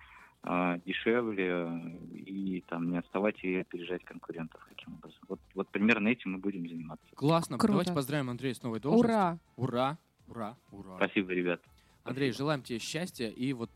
а, 0.42 0.78
дешевле 0.84 2.00
и 2.12 2.64
там 2.66 2.90
не 2.90 2.98
отставать 2.98 3.36
и 3.44 3.54
опережать 3.54 4.02
конкурентов 4.04 4.66
каким 4.68 4.94
образом. 4.94 5.20
Вот, 5.28 5.38
вот 5.54 5.68
примерно 5.68 6.08
этим 6.08 6.32
мы 6.32 6.38
будем 6.38 6.68
заниматься. 6.68 7.06
Классно. 7.14 7.56
Круто. 7.56 7.70
Давайте 7.70 7.92
поздравим 7.92 8.30
Андрея 8.30 8.54
с 8.54 8.64
новой 8.64 8.80
должностью. 8.80 9.14
Ура! 9.14 9.38
Ура! 9.54 9.98
Ура! 10.26 10.56
Ура! 10.72 10.96
Спасибо, 10.96 11.30
ребят. 11.30 11.60
Андрей, 12.02 12.32
желаем 12.32 12.62
тебе 12.62 12.78
счастья 12.78 13.28
и 13.28 13.52
вот 13.52 13.70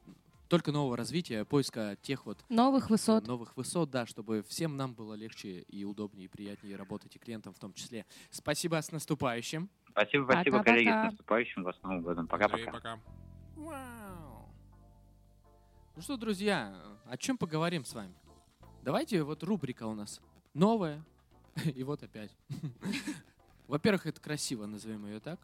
только 0.50 0.72
нового 0.72 0.96
развития, 0.96 1.44
поиска 1.44 1.96
тех 2.02 2.26
вот 2.26 2.44
Новых 2.48 2.90
высот. 2.90 3.24
новых 3.26 3.56
высот, 3.56 3.88
да, 3.88 4.04
чтобы 4.04 4.42
всем 4.42 4.76
нам 4.76 4.92
было 4.94 5.14
легче 5.14 5.60
и 5.60 5.84
удобнее, 5.84 6.24
и 6.24 6.28
приятнее 6.28 6.74
работать, 6.74 7.14
и 7.14 7.18
клиентам 7.20 7.54
в 7.54 7.58
том 7.60 7.72
числе. 7.72 8.04
Спасибо, 8.30 8.82
с 8.82 8.90
наступающим. 8.90 9.70
Спасибо, 9.90 10.24
спасибо, 10.24 10.58
Пока-пока. 10.58 10.64
коллеги, 10.64 10.88
с 10.88 11.10
наступающим 11.12 11.62
вас 11.62 11.76
Новым 11.84 12.02
годом. 12.02 12.26
Пока-пока. 12.26 12.72
пока. 12.72 13.00
Вау. 13.56 14.48
Ну 15.94 16.02
что, 16.02 16.16
друзья, 16.16 16.74
о 17.06 17.16
чем 17.16 17.38
поговорим 17.38 17.84
с 17.84 17.94
вами? 17.94 18.12
Давайте, 18.82 19.22
вот 19.22 19.44
рубрика 19.44 19.84
у 19.86 19.94
нас 19.94 20.20
новая, 20.52 21.00
и 21.64 21.84
вот 21.84 22.02
опять. 22.02 22.36
Во-первых, 23.68 24.06
это 24.06 24.20
красиво, 24.20 24.66
назовем 24.66 25.06
ее 25.06 25.20
так. 25.20 25.38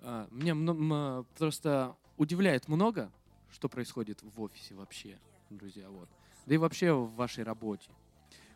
А, 0.00 0.26
Меня 0.30 1.22
просто 1.36 1.94
удивляет 2.16 2.66
много, 2.68 3.12
что 3.50 3.68
происходит 3.68 4.22
в 4.22 4.40
офисе 4.40 4.74
вообще, 4.74 5.18
друзья, 5.50 5.88
вот. 5.88 6.08
Да 6.46 6.54
и 6.54 6.58
вообще 6.58 6.92
в 6.92 7.14
вашей 7.14 7.44
работе. 7.44 7.90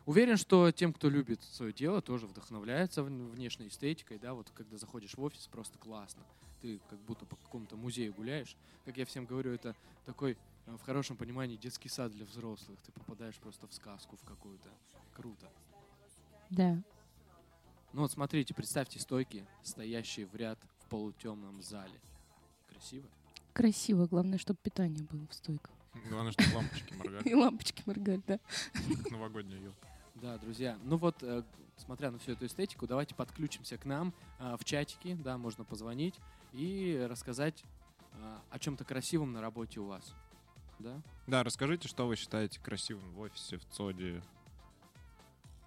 Уверен, 0.05 0.37
что 0.37 0.71
тем, 0.71 0.93
кто 0.93 1.09
любит 1.09 1.43
свое 1.43 1.71
дело, 1.73 2.01
тоже 2.01 2.25
вдохновляется 2.25 3.01
вн- 3.01 3.29
внешней 3.29 3.67
эстетикой, 3.67 4.17
да, 4.17 4.33
вот 4.33 4.49
когда 4.51 4.77
заходишь 4.77 5.15
в 5.15 5.21
офис, 5.21 5.47
просто 5.47 5.77
классно. 5.77 6.23
Ты 6.61 6.79
как 6.89 6.99
будто 7.01 7.25
по 7.25 7.35
какому-то 7.35 7.75
музею 7.75 8.13
гуляешь. 8.13 8.55
Как 8.85 8.97
я 8.97 9.05
всем 9.05 9.25
говорю, 9.25 9.51
это 9.53 9.75
такой, 10.05 10.37
э, 10.65 10.75
в 10.75 10.81
хорошем 10.81 11.17
понимании, 11.17 11.55
детский 11.55 11.89
сад 11.89 12.11
для 12.11 12.25
взрослых. 12.25 12.79
Ты 12.81 12.91
попадаешь 12.91 13.35
просто 13.37 13.67
в 13.67 13.73
сказку 13.73 14.17
в 14.17 14.23
какую-то. 14.23 14.69
Круто. 15.15 15.51
Да. 16.49 16.81
Ну 17.93 18.01
вот 18.01 18.11
смотрите, 18.11 18.53
представьте 18.53 18.99
стойки, 18.99 19.45
стоящие 19.63 20.25
в 20.25 20.35
ряд 20.35 20.59
в 20.79 20.87
полутемном 20.87 21.61
зале. 21.61 21.99
Красиво? 22.69 23.07
Красиво. 23.53 24.07
Главное, 24.07 24.37
чтобы 24.37 24.59
питание 24.61 25.03
было 25.03 25.27
в 25.27 25.33
стойках. 25.33 25.71
Главное, 26.09 26.31
чтобы 26.31 26.55
лампочки 26.55 26.93
И 26.93 26.97
моргали, 26.97 27.33
лампочки 27.33 27.83
моргали, 27.85 28.21
да. 28.27 28.39
как 29.03 29.11
новогодняя 29.11 29.61
елка. 29.61 29.87
Да, 30.15 30.37
друзья. 30.37 30.77
Ну 30.83 30.97
вот, 30.97 31.21
э, 31.21 31.43
смотря 31.77 32.11
на 32.11 32.19
всю 32.19 32.33
эту 32.33 32.45
эстетику, 32.45 32.87
давайте 32.87 33.15
подключимся 33.15 33.77
к 33.77 33.85
нам 33.85 34.13
э, 34.39 34.55
в 34.59 34.63
чатике, 34.63 35.15
да, 35.15 35.37
можно 35.37 35.63
позвонить 35.63 36.15
и 36.53 37.05
рассказать 37.09 37.63
э, 38.13 38.37
о 38.49 38.59
чем-то 38.59 38.83
красивом 38.85 39.33
на 39.33 39.41
работе 39.41 39.79
у 39.79 39.85
вас. 39.85 40.13
Да? 40.79 41.01
Да, 41.27 41.43
расскажите, 41.43 41.87
что 41.87 42.07
вы 42.07 42.15
считаете 42.15 42.59
красивым 42.59 43.11
в 43.13 43.19
офисе, 43.19 43.57
в 43.57 43.65
ЦОДе, 43.69 44.21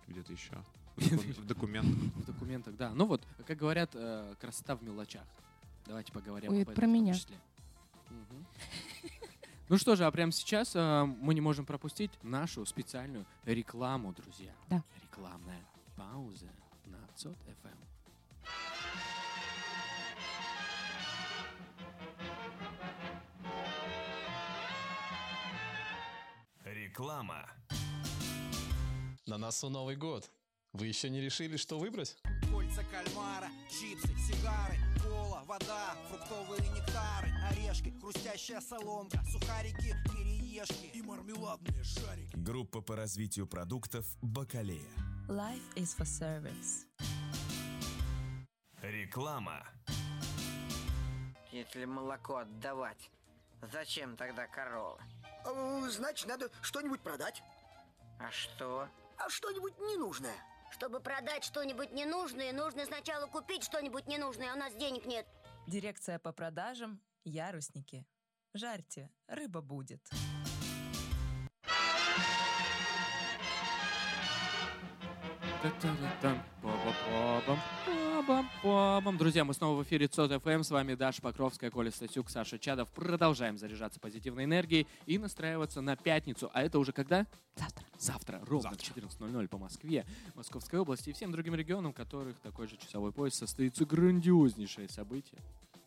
где-то 0.09 0.33
еще. 0.33 0.63
В 0.97 1.09
доку- 1.11 1.33
В 1.43 1.47
документах. 1.47 2.15
В 2.15 2.25
документах, 2.25 2.77
да. 2.77 2.91
Ну 2.95 3.07
вот, 3.07 3.27
как 3.47 3.59
говорят, 3.59 3.91
э, 3.95 4.35
красота 4.41 4.77
в 4.77 4.83
мелочах. 4.83 5.25
Давайте 5.87 6.13
поговорим 6.13 6.51
об 6.51 6.55
это 6.57 6.63
этом 6.63 6.75
про 6.75 6.83
в 6.83 6.85
том 6.87 6.95
меня. 6.95 7.15
Ну 9.69 9.79
что 9.79 9.97
же, 9.97 10.05
а 10.05 10.11
прямо 10.11 10.31
сейчас 10.31 10.77
э, 10.77 11.05
мы 11.05 11.35
не 11.35 11.41
можем 11.41 11.65
пропустить 11.65 12.11
нашу 12.23 12.67
специальную 12.67 13.25
рекламу, 13.45 14.13
друзья. 14.13 14.53
Да. 14.69 14.83
Рекламная 15.03 15.65
пауза 15.97 16.51
на 16.85 16.97
Эм. 16.97 17.09
ЦОТ 17.17 17.39
FM. 17.47 17.79
Реклама. 26.65 27.47
На 29.27 29.39
носу 29.39 29.69
Новый 29.71 29.97
год. 29.97 30.31
Вы 30.73 30.87
еще 30.89 31.09
не 31.09 31.21
решили, 31.21 31.57
что 31.57 31.79
выбрать? 31.79 32.17
Кольца 32.51 32.83
кальмара, 32.91 33.49
чипсы, 33.71 34.09
сигары, 34.19 34.77
вода, 35.45 35.95
фруктовые 36.09 36.61
нектары, 36.71 37.31
орешки, 37.51 37.91
хрустящая 38.01 38.61
соломка, 38.61 39.19
сухарики, 39.31 39.95
кириешки 40.07 40.87
и 40.93 41.03
мармеладные 41.03 41.85
шарики. 41.85 42.35
Группа 42.35 42.81
по 42.81 42.97
развитию 42.97 43.47
продуктов 43.47 44.07
«Бакалея». 44.23 44.81
Life 45.29 45.75
is 45.77 45.97
for 45.97 46.05
service. 46.05 46.87
Реклама. 48.83 49.67
Если 51.53 51.85
молоко 51.85 52.39
отдавать, 52.39 53.11
зачем 53.73 54.17
тогда 54.17 54.47
корова? 54.47 55.01
Значит, 55.91 56.27
надо 56.27 56.51
что-нибудь 56.63 57.01
продать. 57.01 57.43
А 58.19 58.31
что? 58.31 58.89
А 59.19 59.29
что-нибудь 59.29 59.79
ненужное. 59.79 60.37
Чтобы 60.75 60.99
продать 60.99 61.45
что-нибудь 61.45 61.93
ненужное, 61.93 62.53
нужно 62.53 62.85
сначала 62.85 63.29
купить 63.29 63.63
что-нибудь 63.63 64.09
ненужное, 64.09 64.51
а 64.51 64.57
у 64.57 64.59
нас 64.59 64.75
денег 64.75 65.07
нет. 65.07 65.25
Дирекция 65.69 66.19
по 66.19 66.33
продажам 66.33 67.01
«Ярусники». 67.23 68.05
Жарьте, 68.55 69.09
рыба 69.29 69.61
будет. 69.61 70.05
Друзья, 79.19 79.45
мы 79.45 79.55
снова 79.55 79.81
в 79.81 79.83
эфире 79.85 80.09
ЦОТ 80.09 80.43
ФМ. 80.43 80.63
С 80.63 80.71
вами 80.71 80.95
Даша 80.95 81.23
Покровская, 81.23 81.71
Коля 81.71 81.91
Стасюк, 81.91 82.29
Саша 82.29 82.59
Чадов. 82.59 82.91
Продолжаем 82.91 83.57
заряжаться 83.57 83.99
позитивной 83.99 84.45
энергией 84.45 84.87
и 85.07 85.19
настраиваться 85.19 85.81
на 85.81 85.97
пятницу. 85.97 86.51
А 86.53 86.63
это 86.63 86.79
уже 86.79 86.93
когда? 86.93 87.27
Завтра. 87.57 87.85
Завтра, 87.99 88.43
ровно 88.47 88.73
в 88.73 88.77
14.00 88.77 89.49
по 89.49 89.57
Москве, 89.57 90.05
Московской 90.35 90.81
области 90.81 91.09
и 91.09 91.13
всем 91.15 91.33
другим 91.33 91.55
регионам, 91.55 91.93
в 91.93 91.97
которых 91.97 92.39
такой 92.41 92.69
же 92.69 92.77
часовой 92.77 93.13
пояс 93.13 93.35
состоится 93.35 93.87
грандиознейшее 93.87 94.91
событие. 94.91 95.41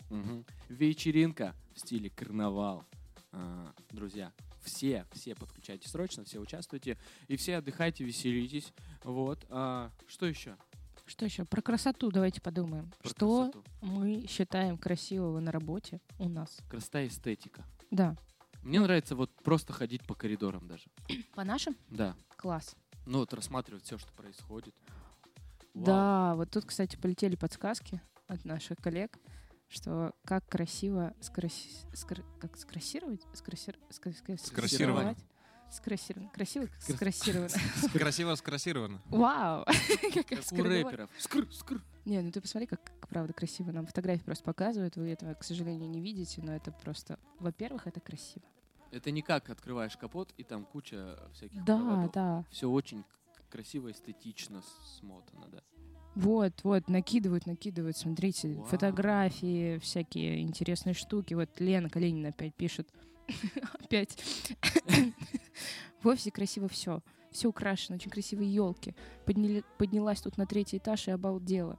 Мгм. 0.10 0.44
Вечеринка 0.70 1.54
в 1.76 1.80
стиле 1.80 2.10
карнавал. 2.10 2.84
А, 3.32 3.72
друзья, 3.92 4.32
все, 4.68 5.06
все 5.12 5.34
подключайте 5.36 5.90
срочно, 5.90 6.24
все 6.24 6.40
участвуйте. 6.40 6.98
И 7.28 7.36
все 7.36 7.58
отдыхайте, 7.58 8.04
веселитесь. 8.04 8.74
Вот. 9.04 9.46
А, 9.50 9.92
что 10.08 10.26
еще? 10.26 10.58
Что 11.06 11.26
еще? 11.26 11.46
Про 11.46 11.62
красоту 11.62 12.12
давайте 12.12 12.42
подумаем. 12.42 12.92
Про 13.00 13.10
что 13.10 13.52
красоту. 13.52 13.64
мы 13.82 14.28
считаем 14.28 14.78
красивого 14.78 15.40
на 15.40 15.52
работе 15.52 16.02
у 16.20 16.28
нас? 16.28 16.60
Красота 16.70 17.02
и 17.02 17.08
эстетика. 17.08 17.66
Да. 17.92 18.16
Мне 18.62 18.82
нравится 18.82 19.16
вот 19.16 19.32
просто 19.44 19.72
ходить 19.72 20.06
по 20.06 20.14
коридорам 20.14 20.68
даже. 20.68 20.86
По 21.36 21.46
нашим? 21.46 21.78
Да. 21.90 22.16
Класс. 22.36 22.76
Ну 23.06 23.20
вот 23.20 23.34
рассматривать 23.34 23.86
все, 23.86 23.98
что 23.98 24.12
происходит. 24.12 24.76
Вау. 25.74 25.86
Да, 25.86 26.36
вот 26.36 26.52
тут, 26.52 26.66
кстати, 26.66 26.98
полетели 26.98 27.36
подсказки 27.36 28.02
от 28.28 28.44
наших 28.44 28.78
коллег, 28.80 29.18
что 29.70 30.14
как 30.26 30.48
красиво 30.48 31.14
скраси... 31.20 31.70
скр- 31.94 32.26
как 32.40 32.58
скрасировать? 32.58 33.22
Скрасир... 33.34 33.78
скра- 33.90 34.14
скра- 34.14 34.38
Скрасировано. 34.38 35.16
Скрасировано. 35.70 36.30
Красиво, 36.30 36.66
как 36.68 36.80
Скра- 36.80 36.96
скрасировано. 36.96 37.50
Красиво 37.94 38.36
скрасировано. 38.36 39.02
Вау! 39.10 39.66
Как 40.30 40.52
у 40.54 40.64
рэперов. 40.64 41.10
Скр, 41.20 41.46
скр. 41.52 41.82
Не, 42.06 42.22
ну 42.22 42.32
ты 42.32 42.40
посмотри, 42.40 42.68
как, 42.68 42.82
как 42.86 43.10
правда 43.10 43.34
красиво. 43.34 43.72
Нам 43.72 43.86
фотографии 43.86 44.24
просто 44.24 44.46
показывают, 44.46 44.96
вы 44.96 45.10
этого, 45.12 45.34
к 45.34 45.44
сожалению, 45.44 45.90
не 45.90 46.00
видите, 46.00 46.42
но 46.42 46.56
это 46.56 46.72
просто... 46.72 47.20
Во-первых, 47.40 47.86
это 47.86 48.00
красиво. 48.00 48.46
Это 48.92 49.12
не 49.12 49.22
как 49.22 49.50
открываешь 49.50 49.98
капот, 49.98 50.34
и 50.38 50.44
там 50.46 50.64
куча 50.64 51.20
всяких 51.34 51.66
Да, 51.66 51.76
проводов. 51.76 52.12
да. 52.14 52.46
Все 52.50 52.70
очень 52.70 53.04
красиво, 53.50 53.92
эстетично 53.92 54.64
смотано, 55.00 55.50
да. 55.50 55.62
Вот, 56.18 56.64
вот, 56.64 56.90
накидывают, 56.90 57.46
накидывают, 57.46 57.96
смотрите, 57.96 58.56
Вау. 58.56 58.66
фотографии, 58.66 59.78
всякие 59.78 60.42
интересные 60.42 60.96
штуки. 60.96 61.36
Вот 61.36 61.60
Лена 61.60 61.90
Калинина 61.90 62.30
опять 62.30 62.56
пишет. 62.56 62.90
Опять. 63.84 64.18
В 66.02 66.08
офисе 66.08 66.32
красиво 66.32 66.68
все. 66.70 67.04
Все 67.30 67.50
украшено, 67.50 67.98
очень 67.98 68.10
красивые 68.10 68.52
елки. 68.52 68.96
поднялась 69.78 70.22
тут 70.22 70.38
на 70.38 70.48
третий 70.48 70.78
этаж 70.78 71.08
и 71.08 71.12
обалдела. 71.12 71.78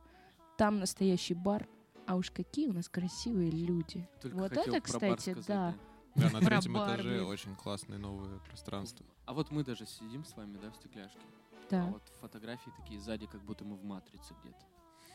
Там 0.57 0.78
настоящий 0.78 1.34
бар. 1.34 1.66
А 2.07 2.14
уж 2.14 2.30
какие 2.30 2.68
у 2.68 2.72
нас 2.72 2.89
красивые 2.89 3.51
люди. 3.51 4.09
Только 4.22 4.36
вот 4.36 4.53
это, 4.53 4.80
кстати, 4.80 5.36
да. 5.49 5.74
Да, 6.14 6.30
на 6.30 6.41
третьем 6.47 6.76
этаже 6.76 7.24
очень 7.24 7.57
классные 7.57 7.99
новые 7.99 8.39
пространства. 8.39 9.05
А 9.26 9.32
вот 9.32 9.51
мы 9.51 9.64
даже 9.64 9.84
сидим 9.84 10.24
с 10.24 10.36
вами, 10.36 10.59
да, 10.62 10.70
в 10.70 10.76
стекляшке. 10.76 11.18
Да. 11.71 11.85
А 11.87 11.91
вот 11.91 12.09
фотографии 12.21 12.71
такие 12.77 13.01
сзади, 13.01 13.27
как 13.27 13.43
будто 13.43 13.64
мы 13.64 13.77
в 13.77 13.85
матрице 13.85 14.35
где-то. 14.43 14.66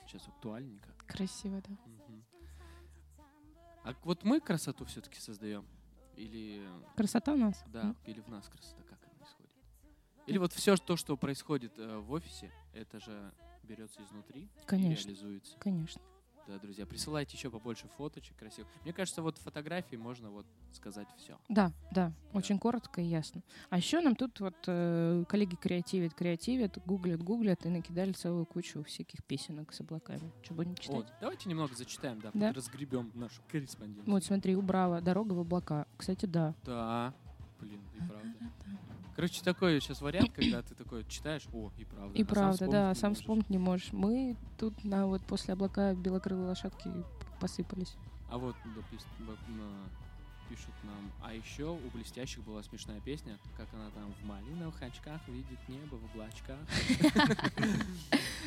Сейчас 0.08 0.28
актуальненько. 0.28 0.90
Красиво, 1.08 1.62
да. 1.62 1.72
Мгм. 1.86 2.24
А 3.84 3.94
вот 4.04 4.24
мы 4.24 4.40
красоту 4.40 4.86
все-таки 4.86 5.20
создаем? 5.20 5.66
Или... 6.16 6.68
Красота 6.96 7.34
у 7.34 7.38
нас? 7.38 7.64
Да, 7.68 7.82
М. 7.82 7.98
или 8.06 8.22
в 8.22 8.28
нас 8.30 8.48
красота 8.48 8.84
как 8.84 9.00
она 9.04 9.26
исходит? 9.26 9.52
Или 10.28 10.38
вот 10.38 10.54
все 10.54 10.76
то, 10.78 10.96
что 10.96 11.18
происходит 11.18 11.78
э, 11.78 11.98
в 11.98 12.12
офисе, 12.12 12.52
это 12.74 13.00
же 13.00 13.34
берется 13.64 14.04
изнутри 14.04 14.50
Конечно. 14.66 15.10
и 15.10 15.14
реализуется. 15.14 15.58
Конечно. 15.60 16.02
Да, 16.48 16.60
друзья, 16.60 16.86
присылайте 16.86 17.38
еще 17.38 17.50
побольше 17.50 17.88
фоточек 17.98 18.36
красивых. 18.36 18.70
Мне 18.84 18.92
кажется, 18.92 19.22
вот 19.22 19.38
фотографии 19.38 19.96
можно 19.96 20.30
вот 20.30 20.46
сказать 20.74 21.08
все. 21.18 21.38
Да, 21.48 21.72
да, 21.92 22.12
очень 22.34 22.60
коротко 22.60 23.00
и 23.00 23.06
ясно. 23.06 23.42
А 23.70 23.78
еще 23.78 24.02
нам 24.02 24.16
тут 24.16 24.42
вот 24.42 24.56
э, 24.68 25.24
коллеги 25.30 25.56
креативят, 25.56 26.14
креативят, 26.14 26.78
гуглят, 26.86 27.24
гуглят 27.24 27.66
и 27.66 27.70
накидали 27.70 28.12
целую 28.12 28.46
кучу 28.46 28.84
всяких 28.84 29.24
песенок 29.24 29.72
с 29.74 29.80
облаками. 29.80 30.32
Что 30.44 30.54
будем 30.54 30.76
читать? 30.76 30.96
Вот, 30.98 31.14
давайте 31.22 31.48
немного 31.50 31.74
зачитаем, 31.76 32.20
да, 32.20 32.32
Да. 32.34 32.52
разгребем 32.52 33.12
нашу 33.14 33.42
корреспонденцию. 33.50 34.12
Вот 34.12 34.24
смотри, 34.26 34.56
убрала 34.58 35.00
дорога 35.00 35.32
в 35.34 35.40
облака. 35.40 35.88
Кстати, 35.98 36.26
да. 36.26 36.54
Да, 36.66 37.14
блин, 37.62 37.80
и 37.96 38.00
правда. 38.00 38.34
Короче, 39.16 39.44
такой 39.44 39.80
сейчас 39.80 40.02
вариант, 40.02 40.32
когда 40.34 40.62
ты 40.62 40.74
такой 40.76 41.06
читаешь, 41.06 41.44
о, 41.54 41.72
и 41.78 41.86
правда. 41.86 42.18
И 42.18 42.24
а 42.24 42.26
сам 42.26 42.34
правда, 42.34 42.54
вспомнить 42.54 42.72
да, 42.72 42.90
не 42.90 42.96
сам 42.96 43.10
можешь. 43.10 43.22
вспомнить 43.22 43.50
не 43.50 43.58
можешь. 43.58 43.94
Мы 43.94 44.36
тут 44.58 44.84
на 44.84 45.06
вот 45.08 45.22
после 45.24 45.54
облака 45.54 45.94
белокрылые 45.94 46.48
лошадки 46.48 46.90
посыпались. 47.40 47.96
А 48.30 48.38
вот 48.38 48.56
б- 48.66 49.38
на- 49.50 49.90
пишут 50.50 50.74
нам, 50.84 51.12
а 51.24 51.34
еще 51.34 51.72
у 51.72 51.98
блестящих 51.98 52.44
была 52.44 52.62
смешная 52.64 53.00
песня, 53.02 53.38
как 53.58 53.68
она 53.74 53.90
там 53.92 54.14
в 54.22 54.26
малиновых 54.26 54.82
очках 54.82 55.22
видит 55.28 55.58
небо 55.68 55.96
в 55.96 56.06
облачках. 56.06 56.60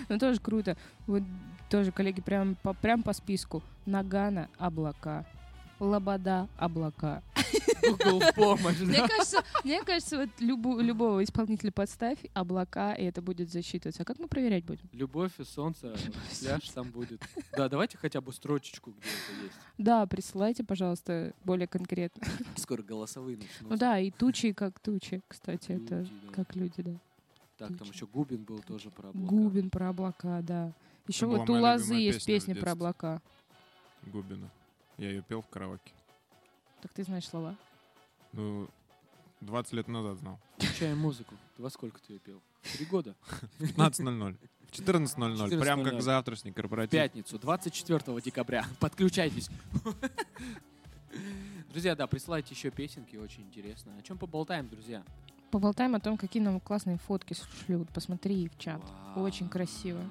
Ну 0.09 0.19
тоже 0.19 0.39
круто. 0.39 0.77
Вот 1.07 1.23
тоже 1.69 1.91
коллеги 1.91 2.21
прям 2.21 2.55
по, 2.57 2.75
прям 2.75 3.03
по 3.03 3.13
списку. 3.13 3.63
Нагана 3.87 4.49
облака. 4.59 5.27
Лобода 5.79 6.49
облака. 6.57 7.23
Google 7.83 8.21
помощь, 8.35 8.79
Мне 8.81 9.07
кажется, 9.07 9.45
мне 9.63 9.83
кажется, 9.85 10.19
вот 10.19 10.31
любу- 10.41 10.81
любого 10.81 11.23
исполнителя 11.23 11.71
подставь 11.71 12.19
облака, 12.35 12.95
и 12.95 13.05
это 13.05 13.23
будет 13.23 13.51
засчитываться. 13.51 14.03
А 14.03 14.05
как 14.05 14.19
мы 14.19 14.27
проверять 14.27 14.65
будем? 14.65 14.89
Любовь 14.93 15.33
и 15.39 15.45
солнце, 15.45 15.95
пляж 16.41 16.69
там 16.71 16.91
будет. 16.91 17.23
Да, 17.57 17.69
давайте 17.69 17.99
хотя 17.99 18.21
бы 18.21 18.33
строчечку, 18.33 18.91
где 18.91 19.01
это 19.09 19.45
есть. 19.45 19.55
Да, 19.79 20.07
присылайте, 20.07 20.65
пожалуйста, 20.65 21.33
более 21.45 21.69
конкретно. 21.69 22.27
Скоро 22.57 22.83
голосовые 22.83 23.37
начнутся. 23.37 23.65
Ну 23.69 23.77
да, 23.77 23.99
и 24.01 24.11
тучи 24.11 24.53
как 24.53 24.81
тучи, 24.81 25.23
кстати, 25.29 25.73
это 25.73 26.07
как 26.33 26.57
люди, 26.57 26.83
да. 26.83 26.93
Так, 27.59 27.77
там 27.79 27.89
еще 27.89 28.07
Губин 28.07 28.43
был 28.43 28.59
тоже 28.61 28.91
про 28.91 29.11
облака. 29.11 29.27
Губин 29.29 29.71
про 29.71 29.89
облака, 29.91 30.43
да. 30.43 30.73
Еще 31.07 31.27
вот 31.27 31.49
у 31.49 31.55
любимая 31.55 31.79
есть 31.79 32.27
песня 32.27 32.57
про 32.57 32.73
облака. 32.73 33.23
Губина. 34.13 34.51
Я 34.99 35.11
ее 35.11 35.23
пел 35.23 35.43
в 35.43 35.49
караоке. 35.49 35.93
Так 36.83 36.93
ты 36.93 37.05
знаешь 37.05 37.27
слова? 37.29 37.57
Ну, 38.33 38.69
20 39.41 39.73
лет 39.75 39.89
назад 39.89 40.19
знал. 40.19 40.39
Включаем 40.59 40.99
музыку. 40.99 41.35
Ты 41.57 41.63
во 41.63 41.71
сколько 41.71 42.01
ты 42.01 42.15
ее 42.15 42.19
пел? 42.19 42.41
В 42.63 42.77
Три 42.77 42.87
года? 42.87 43.15
В 43.59 43.63
15.00. 43.63 44.37
В 44.67 44.73
14.00. 44.73 45.61
Прям 45.61 45.85
как 45.85 45.95
14:00. 45.95 46.01
завтрашний 46.01 46.51
В 46.51 46.55
корпоратив. 46.55 46.93
пятницу, 46.93 47.39
24 47.39 48.21
декабря. 48.21 48.65
Подключайтесь. 48.81 49.49
Друзья, 51.71 51.95
да, 51.95 52.07
присылайте 52.07 52.55
еще 52.55 52.71
песенки, 52.71 53.17
очень 53.17 53.43
интересно. 53.45 53.93
О 53.99 54.03
чем 54.03 54.19
поболтаем, 54.19 54.69
друзья? 54.69 55.03
Поболтаем 55.51 55.95
о 55.95 56.01
том, 56.01 56.17
какие 56.19 56.43
нам 56.43 56.59
классные 56.61 56.99
фотки 56.99 57.35
шлют. 57.65 57.89
Посмотри 57.91 58.49
в 58.49 58.59
чат. 58.59 58.81
Очень 59.15 59.49
красиво. 59.49 60.03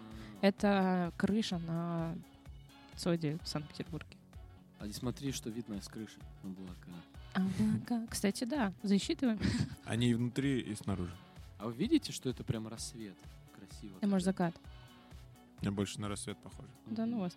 Это 0.41 1.11
крыша 1.17 1.57
на 1.59 2.15
Соде 2.95 3.37
в 3.43 3.47
Санкт-Петербурге. 3.47 4.15
А 4.79 4.87
не 4.87 4.93
смотри, 4.93 5.31
что 5.31 5.49
видно 5.49 5.81
с 5.81 5.87
крыши 5.87 6.17
облака. 6.43 6.91
Облака. 7.33 8.07
Кстати, 8.09 8.43
да, 8.43 8.73
засчитываем. 8.83 9.39
Они 9.85 10.09
и 10.09 10.13
внутри, 10.13 10.59
и 10.59 10.75
снаружи. 10.75 11.13
А 11.57 11.67
вы 11.67 11.73
видите, 11.73 12.11
что 12.11 12.29
это 12.29 12.43
прям 12.43 12.67
рассвет? 12.67 13.15
Красиво. 13.55 13.97
И 14.01 14.05
может 14.05 14.25
закат. 14.25 14.55
Мне 15.61 15.71
больше 15.71 15.99
на 16.01 16.09
рассвет 16.09 16.37
похоже. 16.37 16.67
Да 16.87 17.05
ну 17.05 17.19
вас. 17.19 17.35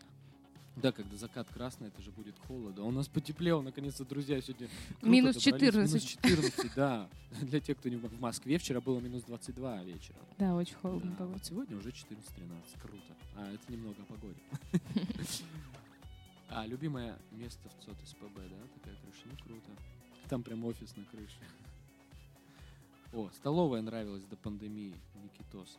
Да, 0.76 0.92
когда 0.92 1.16
закат 1.16 1.48
красный, 1.52 1.88
это 1.88 2.00
же 2.02 2.12
будет 2.12 2.36
холодно. 2.46 2.82
А 2.82 2.86
у 2.86 2.92
нас 2.92 3.08
потеплело, 3.08 3.62
наконец-то, 3.62 4.04
друзья, 4.04 4.40
сегодня. 4.40 4.68
Минус 5.02 5.42
добрались. 5.42 6.02
14. 6.04 6.24
Минус 6.24 6.44
14, 6.52 6.74
да. 6.76 7.08
Для 7.42 7.60
тех, 7.60 7.76
кто 7.78 7.88
не 7.88 7.96
в 7.96 8.06
в 8.06 8.20
Москве, 8.20 8.58
вчера 8.58 8.80
было 8.80 9.00
минус 9.00 9.24
22 9.24 9.82
вечером. 9.84 10.20
Да, 10.38 10.54
очень 10.54 10.76
холодно 10.76 11.10
Да, 11.18 11.24
было. 11.24 11.32
вот 11.32 11.44
сегодня 11.44 11.76
уже 11.76 11.88
14-13. 11.90 12.80
Круто. 12.80 13.16
А, 13.36 13.52
это 13.52 13.72
немного 13.72 13.96
о 14.02 14.04
погоде. 14.04 14.38
А, 16.50 16.66
любимое 16.66 17.18
место 17.30 17.68
в 17.68 17.84
ЦОТ 17.84 17.96
СПБ, 18.06 18.36
да? 18.36 18.56
Такая 18.74 18.96
крыша. 18.96 19.22
Ну, 19.26 19.36
круто. 19.44 19.70
Там 20.28 20.42
прям 20.42 20.64
офис 20.64 20.96
на 20.96 21.04
крыше. 21.04 21.38
О, 23.12 23.28
столовая 23.34 23.82
нравилась 23.82 24.24
до 24.24 24.36
пандемии. 24.36 24.94
Никитос. 25.22 25.78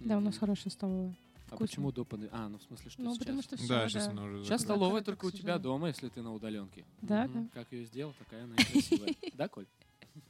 Да, 0.00 0.18
у 0.18 0.20
нас 0.20 0.36
хорошая 0.38 0.70
столовая. 0.70 1.14
А 1.48 1.54
Вкусно. 1.54 1.66
почему 1.66 1.92
до 1.92 2.04
пандемии? 2.04 2.30
А, 2.34 2.48
ну 2.48 2.58
в 2.58 2.62
смысле, 2.62 2.90
что 2.90 3.02
Ну, 3.02 3.10
сейчас? 3.10 3.18
потому 3.18 3.42
что 3.42 3.56
всё, 3.56 3.68
Да, 3.68 3.88
да. 3.88 4.10
она 4.10 4.24
уже 4.24 4.38
Сейчас 4.38 4.60
закрыта. 4.60 4.64
столовая 4.64 5.02
только 5.02 5.24
у 5.26 5.30
тебя 5.30 5.58
дома, 5.58 5.88
если 5.88 6.08
ты 6.08 6.22
на 6.22 6.34
удаленке. 6.34 6.84
Да, 7.02 7.28
да. 7.28 7.46
Как 7.54 7.70
ее 7.72 7.84
сделал, 7.86 8.12
такая 8.18 8.44
она 8.44 8.54
и 8.56 8.64
красивая. 8.64 9.14
Да, 9.34 9.48
Коль? 9.48 9.66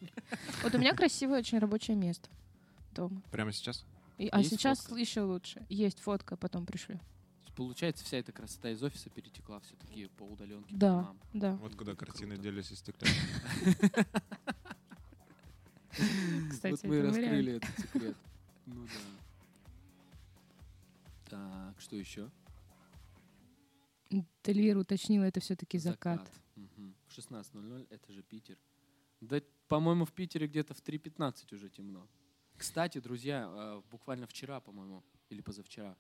Вот 0.62 0.74
у 0.74 0.78
меня 0.78 0.94
красивое 0.94 1.38
очень 1.38 1.58
рабочее 1.58 1.96
место 1.96 2.28
дома. 2.92 3.22
Прямо 3.30 3.52
сейчас? 3.52 3.84
И- 4.18 4.28
а 4.28 4.42
сейчас 4.42 4.80
фотка? 4.80 4.96
еще 5.00 5.22
лучше. 5.22 5.64
Есть 5.68 6.00
фотка, 6.00 6.36
потом 6.36 6.66
пришлю. 6.66 6.98
Получается, 7.56 8.04
вся 8.04 8.18
эта 8.18 8.32
красота 8.32 8.70
из 8.70 8.82
офиса 8.82 9.08
перетекла 9.10 9.58
все-таки 9.60 10.06
по 10.08 10.24
удаленке. 10.24 10.74
по 10.74 10.78
Да, 10.78 10.88
домам. 10.90 11.18
да. 11.32 11.52
Вот 11.56 11.74
куда 11.74 11.94
картины 11.94 12.36
делись 12.36 12.70
из 12.70 12.78
стекла. 12.80 13.08
Кстати, 16.50 16.72
вот 16.72 16.84
мы 16.84 17.00
раскрыли 17.02 17.52
вариант. 17.54 17.64
этот 17.64 17.78
секрет. 17.86 18.16
Ну 18.66 18.86
да. 18.86 18.92
Так, 21.30 21.80
что 21.80 21.96
еще? 21.96 22.30
Эльвира 24.44 24.78
уточнила, 24.78 25.24
это 25.24 25.40
все-таки 25.40 25.78
закат. 25.78 26.30
Мгм. 26.54 26.94
В 27.08 27.18
16.00 27.18 27.86
это 27.90 28.12
же 28.12 28.22
Питер. 28.22 28.56
Да, 29.20 29.40
по-моему, 29.68 30.04
в 30.04 30.12
Питере 30.12 30.46
где-то 30.46 30.74
в 30.74 30.82
3.15 30.82 31.54
уже 31.54 31.68
темно. 31.70 32.06
Кстати, 32.56 32.98
друзья, 33.00 33.48
э, 33.48 33.82
буквально 33.90 34.26
вчера, 34.26 34.60
по-моему, 34.60 35.02
или 35.30 35.40
позавчера, 35.40 35.96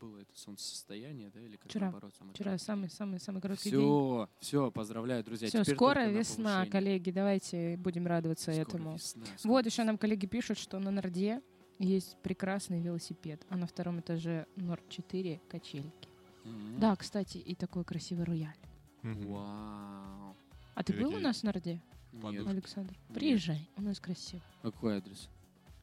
было 0.00 0.18
это 0.18 0.36
солнцестояние, 0.38 1.30
да, 1.30 1.40
или 1.40 1.56
как 1.56 1.70
Вчера. 1.70 1.86
наоборот? 1.86 2.14
самое 2.16 2.34
Вчера 2.34 2.58
самый 2.58 2.90
самый 2.90 3.20
самый 3.20 3.40
короткий 3.40 3.70
день. 3.70 3.78
Все, 3.80 4.28
все, 4.40 4.70
поздравляю, 4.70 5.22
друзья. 5.24 5.48
Все, 5.48 5.62
теперь 5.62 5.76
скоро 5.76 6.06
весна, 6.08 6.44
повышение. 6.44 6.70
коллеги, 6.72 7.10
давайте 7.10 7.76
будем 7.76 8.06
радоваться 8.06 8.52
Скоро 8.52 8.62
этому. 8.64 8.94
весна, 8.94 9.24
скоро 9.36 9.52
вот 9.52 9.66
еще 9.66 9.84
нам 9.84 9.98
коллеги 9.98 10.26
пишут, 10.26 10.58
что 10.58 10.78
на 10.78 10.90
Норде 10.90 11.40
есть 11.78 12.16
прекрасный 12.22 12.80
велосипед, 12.80 13.44
а 13.48 13.56
на 13.56 13.66
втором 13.66 14.00
этаже 14.00 14.46
Норд 14.56 14.88
4 14.88 15.40
качельки. 15.48 16.08
М. 16.44 16.78
Да, 16.80 16.94
кстати, 16.96 17.38
и 17.38 17.54
такой 17.54 17.84
красивый 17.84 18.24
рояль. 18.24 18.56
Вау. 19.02 20.36
А 20.74 20.82
ты 20.84 20.92
И 20.92 21.00
был 21.00 21.14
у 21.14 21.18
нас 21.18 21.40
в 21.40 21.44
Норде, 21.44 21.80
Нет. 22.12 22.46
Александр? 22.46 22.94
Нет. 23.08 23.14
Приезжай, 23.18 23.68
у 23.76 23.82
нас 23.82 24.00
красиво. 24.00 24.42
Какой 24.62 24.96
адрес? 24.98 25.28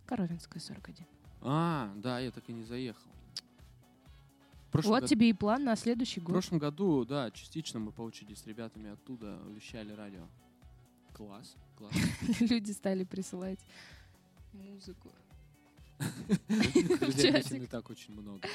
Коровинская, 0.06 0.62
41. 0.62 1.06
А, 1.42 1.94
да, 1.98 2.20
я 2.20 2.32
так 2.32 2.48
и 2.50 2.54
не 2.54 2.64
заехал. 2.64 3.10
В 4.72 4.76
Вот 4.86 5.02
году- 5.02 5.08
тебе 5.08 5.30
и 5.30 5.34
план 5.34 5.64
на 5.64 5.76
следующий 5.76 6.20
В 6.20 6.24
год. 6.26 6.34
прошлом 6.34 6.60
году, 6.60 7.04
да, 7.06 7.32
частично 7.32 7.80
мы 7.80 7.92
поучились 7.92 8.40
с 8.40 8.46
ребятами 8.48 8.92
оттуда, 8.92 9.40
вещали 9.56 9.92
радио. 9.94 10.28
Класс, 11.14 11.56
класс. 11.76 11.94
Люди 12.40 12.72
стали 12.72 13.04
присылать 13.04 13.60
музыку. 14.54 15.10
И 16.50 17.68
так 17.68 17.90
очень 17.90 18.14
много. 18.14 18.48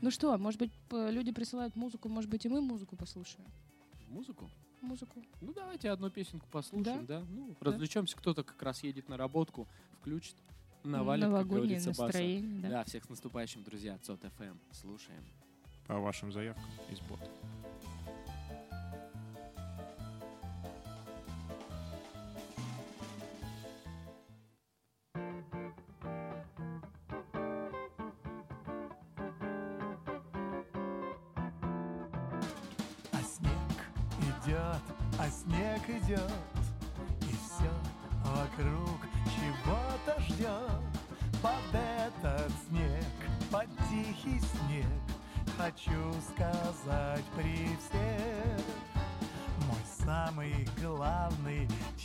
Ну 0.00 0.10
что, 0.10 0.36
может 0.38 0.58
быть, 0.60 0.70
люди 0.90 1.32
присылают 1.32 1.76
музыку, 1.76 2.08
может 2.08 2.30
быть, 2.30 2.44
и 2.44 2.48
мы 2.48 2.60
музыку 2.60 2.96
послушаем? 2.96 3.46
Музыку? 4.08 4.50
Музыку. 4.80 5.22
Ну, 5.40 5.52
давайте 5.54 5.90
одну 5.90 6.10
песенку 6.10 6.46
послушаем, 6.50 7.06
да? 7.06 7.20
Ну, 7.30 7.48
Да. 7.60 7.70
развлечемся. 7.70 8.16
Кто-то 8.16 8.44
как 8.44 8.60
раз 8.62 8.82
едет 8.82 9.08
на 9.08 9.16
работку, 9.16 9.66
включит, 10.00 10.36
навалит, 10.84 11.24
как 11.24 11.30
Новогоднее 11.32 11.60
говорится, 11.78 11.90
баса. 11.90 12.02
настроение, 12.04 12.60
да. 12.62 12.68
Да, 12.68 12.84
всех 12.84 13.04
с 13.04 13.08
наступающим, 13.08 13.62
друзья. 13.64 13.98
ЦОТ 13.98 14.20
ФМ. 14.36 14.56
Слушаем. 14.72 15.24
По 15.86 15.98
вашим 15.98 16.32
заявкам 16.32 16.64
из 16.90 17.00
бота. 17.00 17.28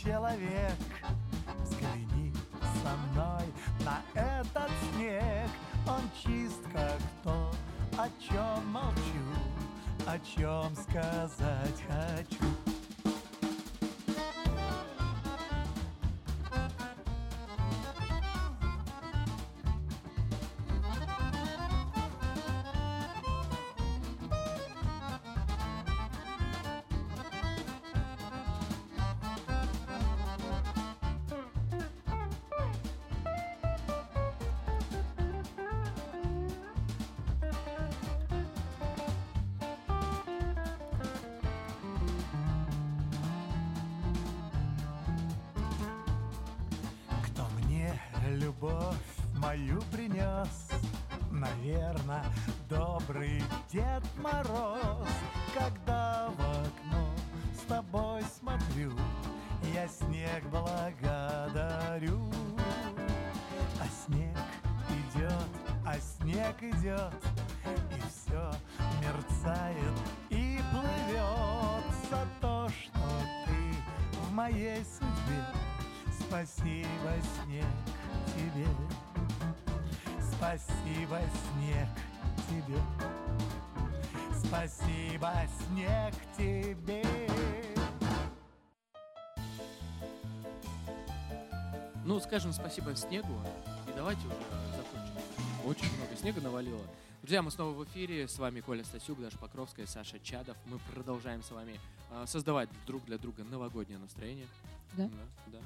Человек, 0.02 0.59
любовь 48.60 48.94
мою 49.36 49.80
принес? 49.92 50.68
Наверно, 51.30 52.24
добрый 52.68 53.42
Дед 53.72 54.04
Мороз. 54.18 55.08
Когда 55.54 56.28
в 56.28 56.40
окно 56.40 57.08
с 57.54 57.66
тобой 57.66 58.22
смотрю, 58.38 58.92
я 59.72 59.88
снег 59.88 60.44
благодарю. 60.50 62.30
А 63.80 63.86
снег 64.04 64.36
идет, 64.90 65.48
а 65.86 65.96
снег 65.98 66.62
идет, 66.62 67.14
и 67.96 68.00
все 68.08 68.52
мерцает 69.00 69.98
и 70.28 70.60
плывет 70.70 71.84
за 72.10 72.26
то, 72.40 72.68
что 72.68 73.08
ты 73.46 74.20
в 74.20 74.32
моей 74.32 74.84
судьбе. 74.84 75.44
Спасибо, 76.28 77.12
снег, 77.44 77.64
тебе. 78.60 78.68
Спасибо, 80.32 81.18
снег, 81.52 81.88
тебе. 82.48 82.80
Спасибо, 84.44 85.32
снег, 85.68 86.14
тебе. 86.36 87.04
Ну, 92.04 92.18
скажем 92.20 92.52
спасибо 92.52 92.94
снегу. 92.96 93.34
И 93.88 93.92
давайте 93.94 94.20
уже 94.26 94.36
закончим. 94.76 95.14
Очень 95.64 95.96
много 95.96 96.16
снега 96.16 96.40
навалило. 96.40 96.82
Друзья, 97.22 97.42
мы 97.42 97.50
снова 97.50 97.72
в 97.72 97.84
эфире. 97.84 98.26
С 98.26 98.38
вами 98.38 98.60
Коля 98.60 98.82
Стасюк, 98.82 99.20
Даша 99.20 99.38
Покровская, 99.38 99.86
Саша 99.86 100.18
Чадов. 100.18 100.56
Мы 100.66 100.78
продолжаем 100.92 101.42
с 101.42 101.50
вами 101.50 101.78
а, 102.10 102.26
создавать 102.26 102.68
друг 102.86 103.04
для 103.04 103.18
друга 103.18 103.44
новогоднее 103.44 103.98
настроение. 103.98 104.46
Да? 104.94 105.04
Да, 105.04 105.52
да. 105.52 105.58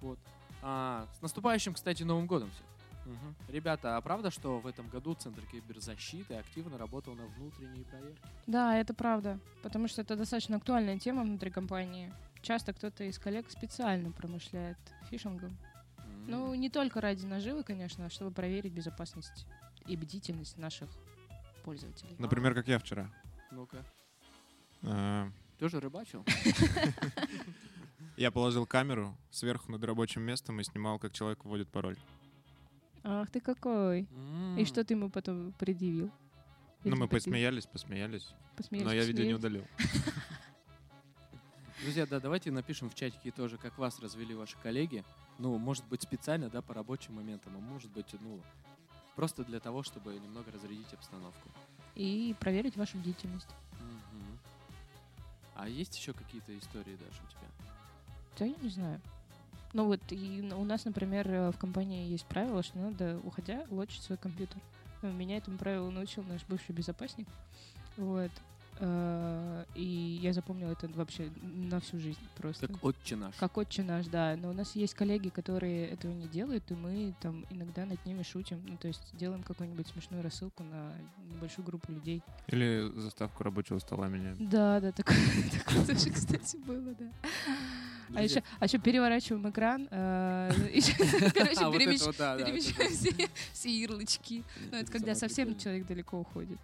Вот. 0.00 0.18
А, 0.62 1.06
с 1.18 1.22
наступающим, 1.22 1.74
кстати, 1.74 2.02
Новым 2.04 2.26
годом 2.26 2.50
всех. 2.50 2.66
Мгм. 3.04 3.34
Ребята, 3.48 3.96
а 3.96 4.00
правда, 4.00 4.30
что 4.30 4.60
в 4.60 4.66
этом 4.66 4.88
году 4.88 5.14
Центр 5.14 5.42
киберзащиты 5.46 6.34
активно 6.34 6.78
работал 6.78 7.14
на 7.14 7.26
внутренней 7.26 7.82
проверке? 7.84 8.22
Да, 8.46 8.76
это 8.76 8.94
правда, 8.94 9.40
потому 9.62 9.88
что 9.88 10.02
это 10.02 10.16
достаточно 10.16 10.56
актуальная 10.56 10.98
тема 10.98 11.22
внутри 11.22 11.50
компании. 11.50 12.12
Часто 12.42 12.72
кто-то 12.72 13.02
из 13.04 13.18
коллег 13.18 13.50
специально 13.50 14.12
промышляет 14.12 14.78
фишингом. 15.10 15.56
Ну, 16.26 16.54
не 16.54 16.70
только 16.70 17.00
ради 17.00 17.26
наживы, 17.26 17.64
конечно, 17.64 18.06
а 18.06 18.10
чтобы 18.10 18.30
проверить 18.30 18.72
безопасность 18.72 19.46
и 19.86 19.96
бдительность 19.96 20.56
наших 20.56 20.88
пользователей. 21.64 22.14
Например, 22.18 22.54
как 22.54 22.68
я 22.68 22.78
вчера. 22.78 23.10
Ну-ка. 23.50 23.84
Э, 24.82 25.28
Тоже 25.58 25.80
рыбачил? 25.80 26.24
Я 28.16 28.30
положил 28.30 28.66
камеру 28.66 29.16
сверху 29.30 29.70
над 29.72 29.82
рабочим 29.84 30.22
местом 30.22 30.60
и 30.60 30.64
снимал, 30.64 30.98
как 30.98 31.12
человек 31.12 31.44
вводит 31.44 31.68
пароль. 31.68 31.96
Ах 33.04 33.30
ты 33.30 33.40
какой. 33.40 34.06
И 34.58 34.64
что 34.64 34.84
ты 34.84 34.94
ему 34.94 35.10
потом 35.10 35.52
предъявил? 35.52 36.10
Ну, 36.84 36.90
Или 36.90 36.98
мы 36.98 37.08
предъявил? 37.08 37.10
посмеялись, 37.10 37.66
посмеялись. 37.66 38.28
Посмеялись, 38.56 38.86
Но 38.86 38.92
я 38.94 39.04
видео 39.04 39.24
не 39.24 39.34
удалил. 39.34 39.64
Друзья, 41.82 42.06
да, 42.06 42.20
давайте 42.20 42.52
напишем 42.52 42.90
в 42.90 42.94
чатике 42.94 43.32
тоже, 43.32 43.56
как 43.56 43.76
вас 43.78 43.98
развели 43.98 44.34
ваши 44.34 44.56
коллеги. 44.62 45.04
Ну, 45.38 45.58
может 45.58 45.84
быть, 45.86 46.02
специально, 46.02 46.48
да, 46.48 46.62
по 46.62 46.74
рабочим 46.74 47.14
моментам, 47.14 47.56
а 47.56 47.60
может 47.60 47.90
быть, 47.90 48.06
ну, 48.20 48.40
просто 49.16 49.42
для 49.42 49.58
того, 49.58 49.82
чтобы 49.82 50.14
немного 50.14 50.52
разрядить 50.52 50.92
обстановку. 50.92 51.48
И 51.96 52.36
проверить 52.38 52.76
вашу 52.76 52.98
бдительность. 52.98 53.48
Мгм. 53.80 54.38
А 55.56 55.68
есть 55.68 55.96
еще 55.96 56.12
какие-то 56.12 56.56
истории, 56.56 56.96
Даша, 56.96 57.22
у 57.24 57.30
тебя? 57.30 57.71
Да, 58.38 58.44
я 58.44 58.54
не 58.62 58.68
знаю. 58.70 59.00
Ну 59.72 59.86
вот 59.86 60.00
и 60.10 60.52
у 60.54 60.64
нас, 60.64 60.84
например, 60.84 61.28
э, 61.30 61.50
в 61.50 61.58
компании 61.58 62.08
есть 62.10 62.26
правило, 62.26 62.62
что 62.62 62.78
надо, 62.78 63.18
уходя, 63.24 63.64
лочить 63.70 64.02
свой 64.02 64.18
компьютер. 64.18 64.60
Ну, 65.00 65.10
Меня 65.12 65.38
этому 65.38 65.58
правилу 65.58 65.90
научил 65.90 66.22
наш 66.24 66.44
бывший 66.46 66.72
безопасник. 66.74 67.26
Вот. 67.96 68.30
Э, 68.80 69.64
И 69.74 70.18
я 70.22 70.32
запомнила 70.32 70.72
это 70.72 70.88
вообще 70.88 71.30
на 71.42 71.80
всю 71.80 71.98
жизнь 71.98 72.20
просто. 72.36 72.68
Как 72.68 72.84
отче 72.84 73.16
наш. 73.16 73.34
Как 73.36 73.56
отче 73.56 73.82
наш, 73.82 74.06
да. 74.06 74.36
Но 74.36 74.50
у 74.50 74.52
нас 74.52 74.74
есть 74.76 74.94
коллеги, 74.94 75.28
которые 75.30 75.88
этого 75.88 76.12
не 76.12 76.28
делают, 76.28 76.70
и 76.70 76.74
мы 76.74 77.14
там 77.20 77.46
иногда 77.50 77.86
над 77.86 78.04
ними 78.04 78.22
шутим. 78.22 78.62
Ну, 78.66 78.76
то 78.76 78.88
есть 78.88 79.02
делаем 79.16 79.42
какую-нибудь 79.42 79.86
смешную 79.88 80.22
рассылку 80.22 80.62
на 80.64 80.92
небольшую 81.34 81.64
группу 81.64 81.92
людей. 81.92 82.22
Или 82.48 82.90
заставку 82.96 83.42
рабочего 83.44 83.78
стола 83.78 84.08
меняем. 84.08 84.36
Да, 84.50 84.80
да, 84.80 84.92
такое, 84.92 85.16
такое 85.64 85.84
тоже, 85.86 86.10
кстати, 86.10 86.56
было, 86.58 86.94
да. 86.94 87.10
А 88.14 88.22
еще, 88.22 88.42
а 88.58 88.64
еще 88.64 88.78
переворачиваем 88.78 89.48
экран. 89.48 89.88
Э, 89.90 90.50
короче, 91.34 91.64
а, 91.64 91.72
перемещаем 91.72 93.30
все 93.52 93.70
ярлычки. 93.80 94.44
Ну, 94.70 94.78
это 94.78 94.90
когда 94.90 95.14
совсем 95.14 95.58
человек 95.58 95.86
далеко 95.86 96.18
уходит. 96.18 96.58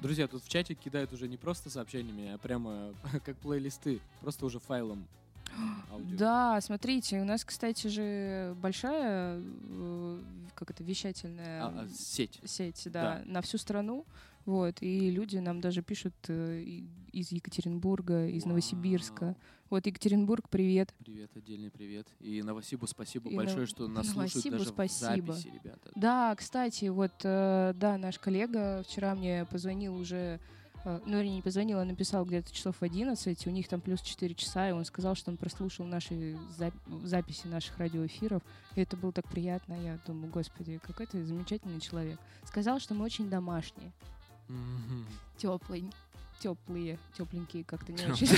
Друзья, 0.00 0.26
тут 0.28 0.42
в 0.42 0.48
чате 0.48 0.74
кидают 0.74 1.12
уже 1.12 1.28
не 1.28 1.36
просто 1.36 1.70
сообщениями, 1.70 2.32
а 2.32 2.38
прямо 2.38 2.94
как 3.24 3.36
плейлисты, 3.36 4.00
просто 4.20 4.46
уже 4.46 4.58
файлом 4.58 5.06
Аудио. 5.90 6.16
Да, 6.16 6.60
смотрите, 6.60 7.20
у 7.20 7.24
нас, 7.24 7.44
кстати 7.44 7.86
же, 7.88 8.54
большая, 8.60 9.40
э, 9.40 10.18
как 10.54 10.70
это, 10.70 10.84
вещательная 10.84 11.64
а, 11.64 11.68
а 11.68 11.88
сеть. 11.88 12.40
Сеть, 12.44 12.82
да, 12.86 13.02
да, 13.02 13.22
на 13.24 13.42
всю 13.42 13.58
страну. 13.58 14.04
Вот, 14.48 14.80
и 14.80 15.10
люди 15.10 15.36
нам 15.36 15.60
даже 15.60 15.82
пишут 15.82 16.14
э, 16.28 16.62
из 17.12 17.30
Екатеринбурга, 17.32 18.28
из 18.28 18.44
Вау. 18.44 18.52
Новосибирска. 18.52 19.36
Вот, 19.68 19.84
Екатеринбург, 19.84 20.48
привет. 20.48 20.94
Привет, 21.00 21.30
отдельный 21.36 21.70
привет. 21.70 22.08
И 22.18 22.42
Новосибу 22.42 22.86
спасибо 22.86 23.28
и 23.28 23.36
большое, 23.36 23.60
нов... 23.60 23.68
что 23.68 23.88
нас 23.88 24.06
Новосибу 24.14 24.30
слушают 24.30 24.58
даже 24.58 24.70
спасибо. 24.70 25.32
в 25.32 25.36
записи, 25.36 25.52
ребята. 25.52 25.90
Да, 25.94 26.34
кстати, 26.34 26.86
вот, 26.86 27.12
э, 27.24 27.74
да, 27.76 27.98
наш 27.98 28.18
коллега 28.18 28.82
вчера 28.88 29.14
мне 29.14 29.44
позвонил 29.44 29.94
уже 29.94 30.40
э, 30.82 31.00
ну, 31.04 31.20
не 31.20 31.42
позвонил, 31.42 31.80
а 31.80 31.84
написал 31.84 32.24
где-то 32.24 32.50
часов 32.50 32.76
в 32.76 32.82
11, 32.82 33.46
у 33.46 33.50
них 33.50 33.68
там 33.68 33.82
плюс 33.82 34.00
4 34.00 34.34
часа, 34.34 34.70
и 34.70 34.72
он 34.72 34.86
сказал, 34.86 35.14
что 35.14 35.30
он 35.30 35.36
прослушал 35.36 35.84
наши 35.84 36.38
за... 36.56 36.72
записи 37.04 37.46
наших 37.48 37.76
радиоэфиров, 37.76 38.42
и 38.76 38.80
это 38.80 38.96
было 38.96 39.12
так 39.12 39.28
приятно, 39.28 39.74
я 39.74 39.98
думаю, 40.06 40.32
господи, 40.32 40.80
какой 40.82 41.04
ты 41.04 41.22
замечательный 41.22 41.80
человек. 41.82 42.18
Сказал, 42.44 42.80
что 42.80 42.94
мы 42.94 43.04
очень 43.04 43.28
домашние. 43.28 43.92
Mm-hmm. 44.48 45.04
Теплый, 45.36 45.90
теплые, 46.40 46.98
тепленькие 47.16 47.64
как-то 47.64 47.92
не 47.92 48.06
очень. 48.06 48.28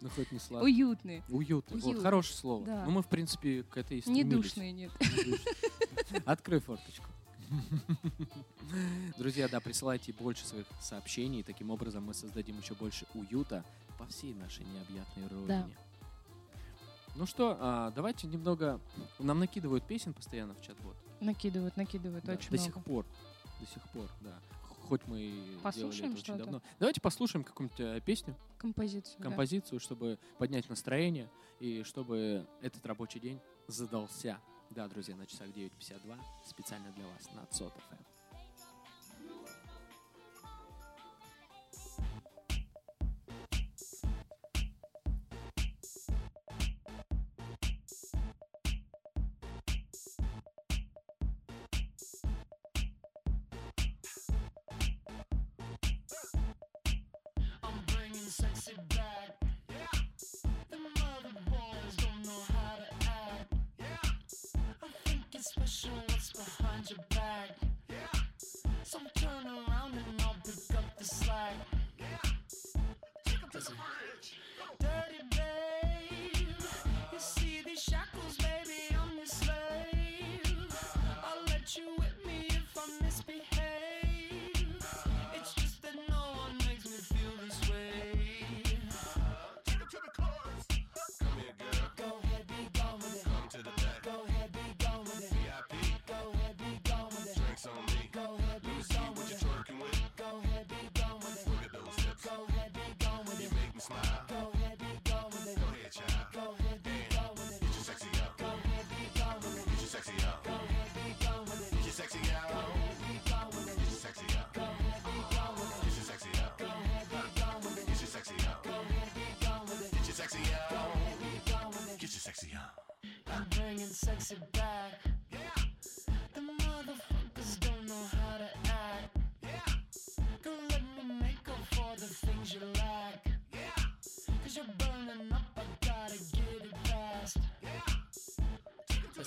Ну, 0.00 0.08
хоть 0.10 0.30
не 0.30 0.38
сладкие. 0.38 0.84
Уютные. 0.84 1.24
Уютные. 1.28 1.80
Вот, 1.82 2.02
хорошее 2.02 2.36
слово. 2.36 2.66
Да. 2.66 2.84
Ну, 2.84 2.92
мы, 2.92 3.02
в 3.02 3.08
принципе, 3.08 3.64
к 3.64 3.76
этой 3.76 3.98
истории 4.00 4.16
Не 4.16 4.24
душные, 4.24 4.72
нет. 4.72 4.92
Открой 6.24 6.60
форточку. 6.60 7.06
Друзья, 9.16 9.48
да, 9.48 9.60
присылайте 9.60 10.12
больше 10.12 10.44
своих 10.46 10.66
сообщений. 10.80 11.42
Таким 11.42 11.70
образом 11.70 12.04
мы 12.04 12.14
создадим 12.14 12.58
еще 12.58 12.74
больше 12.74 13.06
уюта 13.14 13.64
по 13.98 14.06
всей 14.06 14.34
нашей 14.34 14.64
необъятной 14.66 15.26
родине. 15.28 15.46
Да. 15.48 15.68
Ну 17.16 17.26
что, 17.26 17.56
а, 17.58 17.90
давайте 17.92 18.26
немного... 18.26 18.80
Нам 19.18 19.40
накидывают 19.40 19.84
песен 19.84 20.12
постоянно 20.12 20.54
в 20.54 20.60
чат-бот. 20.60 20.96
Накидывают, 21.20 21.76
накидывают 21.76 22.24
да, 22.24 22.34
очень 22.34 22.50
до 22.50 22.56
много. 22.56 22.68
До 22.68 22.74
сих 22.74 22.84
пор, 22.84 23.06
до 23.60 23.66
сих 23.66 23.82
пор, 23.90 24.10
да. 24.20 24.38
Хоть 24.88 25.06
мы 25.06 25.20
и 25.20 25.58
послушаем 25.62 26.14
делали 26.14 26.22
это 26.22 26.32
очень 26.32 26.44
давно. 26.44 26.62
Давайте 26.78 27.00
послушаем 27.00 27.44
какую-нибудь 27.44 27.80
э, 27.80 28.00
песню. 28.00 28.34
Композицию. 28.56 29.22
Композицию, 29.22 29.78
да. 29.78 29.84
чтобы 29.84 30.18
поднять 30.38 30.68
настроение 30.68 31.28
и 31.60 31.82
чтобы 31.82 32.46
этот 32.62 32.84
рабочий 32.86 33.20
день 33.20 33.38
задался. 33.66 34.38
Да, 34.70 34.88
друзья, 34.88 35.16
на 35.16 35.26
часах 35.26 35.48
9.52 35.48 36.18
специально 36.46 36.90
для 36.92 37.06
вас 37.06 37.28
на 37.34 37.42
Отсот 37.42 37.72
FM. 37.74 37.98
Эм. 37.98 38.07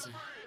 Listen. 0.02 0.41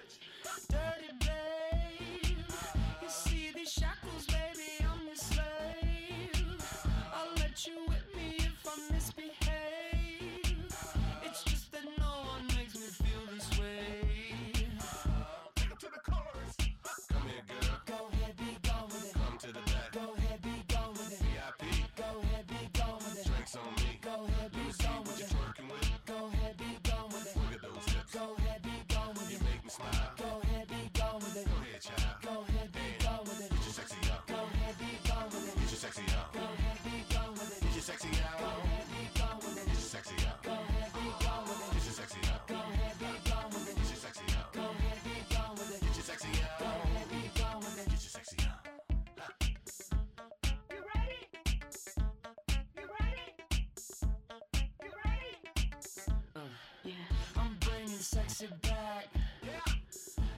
Sit 58.34 58.62
back. 58.62 59.06
Yeah. 59.44 59.74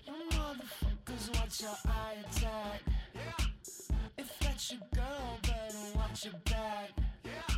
You 0.06 0.12
motherfuckers 0.32 1.34
watch 1.34 1.62
your 1.62 1.70
eye 1.86 2.16
attack. 2.20 2.82
Yeah. 3.14 3.46
If 4.18 4.38
that's 4.38 4.70
your 4.70 4.82
girl, 4.94 5.38
better 5.40 5.78
watch 5.94 6.26
your 6.26 6.34
back. 6.44 6.90
Yeah. 7.24 7.56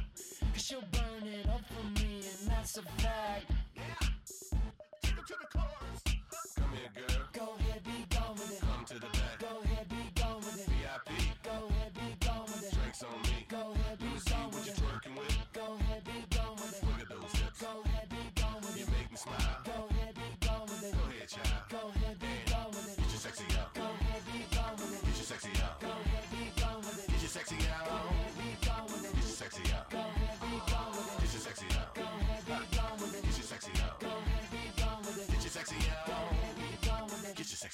Cause 0.53 0.63
she'll 0.63 0.85
burn 0.93 1.27
it 1.27 1.49
up 1.49 1.63
for 1.67 2.01
me, 2.01 2.19
and 2.19 2.51
that's 2.53 2.79
a 2.79 2.83
fact. 2.83 3.51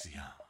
Alexia. 0.04 0.43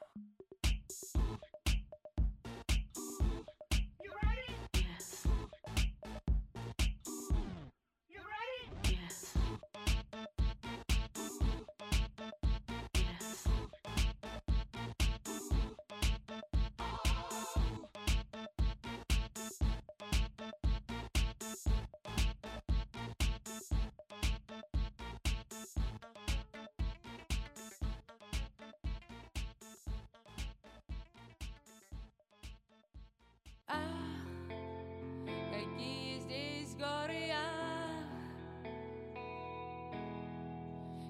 Гореях 36.85 38.09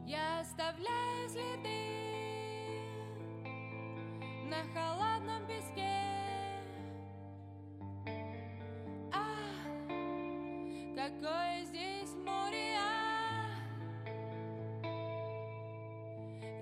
Я 0.07 0.41
оставляю 0.41 1.29
следы 1.29 1.85
на 4.49 4.63
холодном 4.75 5.47
песке. 5.47 5.99
Ах, 9.13 9.67
какое 10.95 11.65
здесь 11.65 12.15
море 12.25 12.77
ах. 12.79 13.59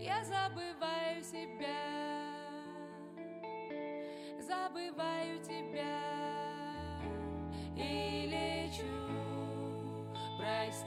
Я 0.00 0.24
забываю 0.24 1.22
себя. 1.22 1.82
Забываю 4.40 5.11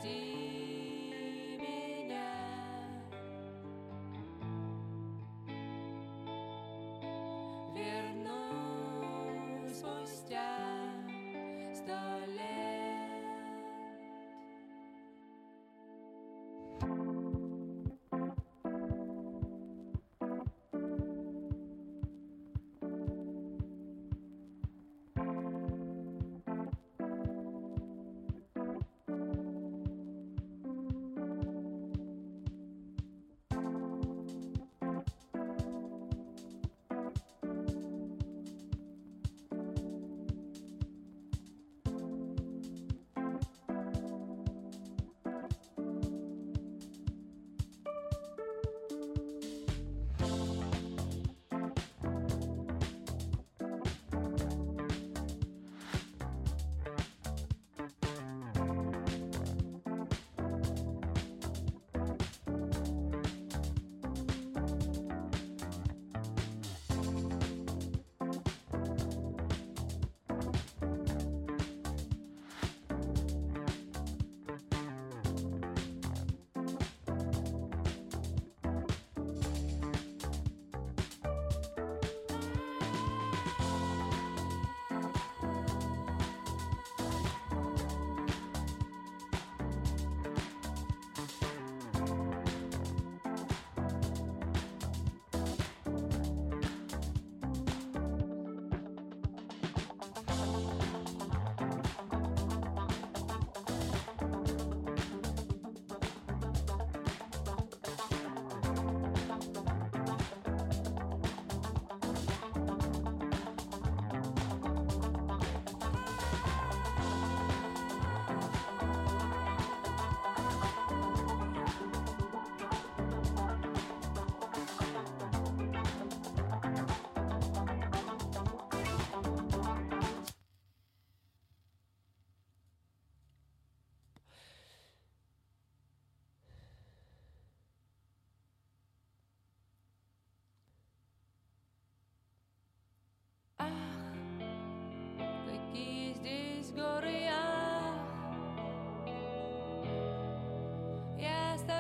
day. 0.06 0.35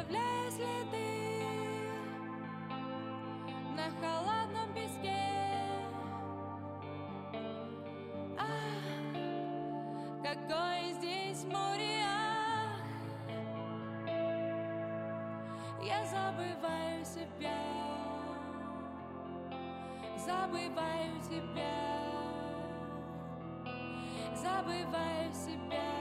Я 0.10 0.19
оставляю 0.19 0.52
следы 0.52 1.10
на 3.76 3.90
холодном 3.99 4.73
песке. 4.73 5.23
Ах, 8.38 8.48
какое 10.23 10.94
здесь 10.94 11.44
море, 11.45 12.03
ах. 12.03 12.80
Я 15.84 16.06
забываю 16.06 17.06
себя, 17.06 17.57
забываю 20.18 21.22
тебя. 21.30 21.95
Забываю 24.36 25.34
себя, 25.34 25.94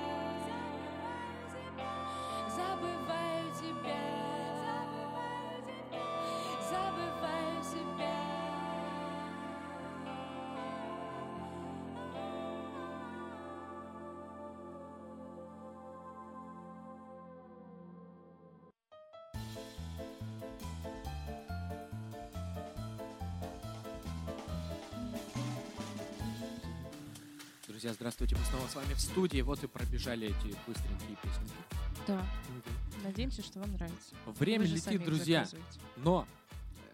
Друзья, 27.85 27.97
здравствуйте, 27.97 28.35
мы 28.36 28.44
снова 28.47 28.66
с 28.66 28.74
вами 28.77 28.94
в 28.94 28.98
студии. 28.98 29.43
Вот 29.43 29.62
и 29.62 29.66
пробежали 29.66 30.28
эти 30.28 30.56
быстренькие 30.66 31.19
песни. 31.23 31.47
Да. 32.06 32.27
Надеемся, 33.02 33.43
что 33.43 33.61
вам 33.61 33.73
нравится. 33.74 34.15
Время 34.24 34.65
летит, 34.65 35.05
друзья. 35.05 35.47
Но 35.98 36.27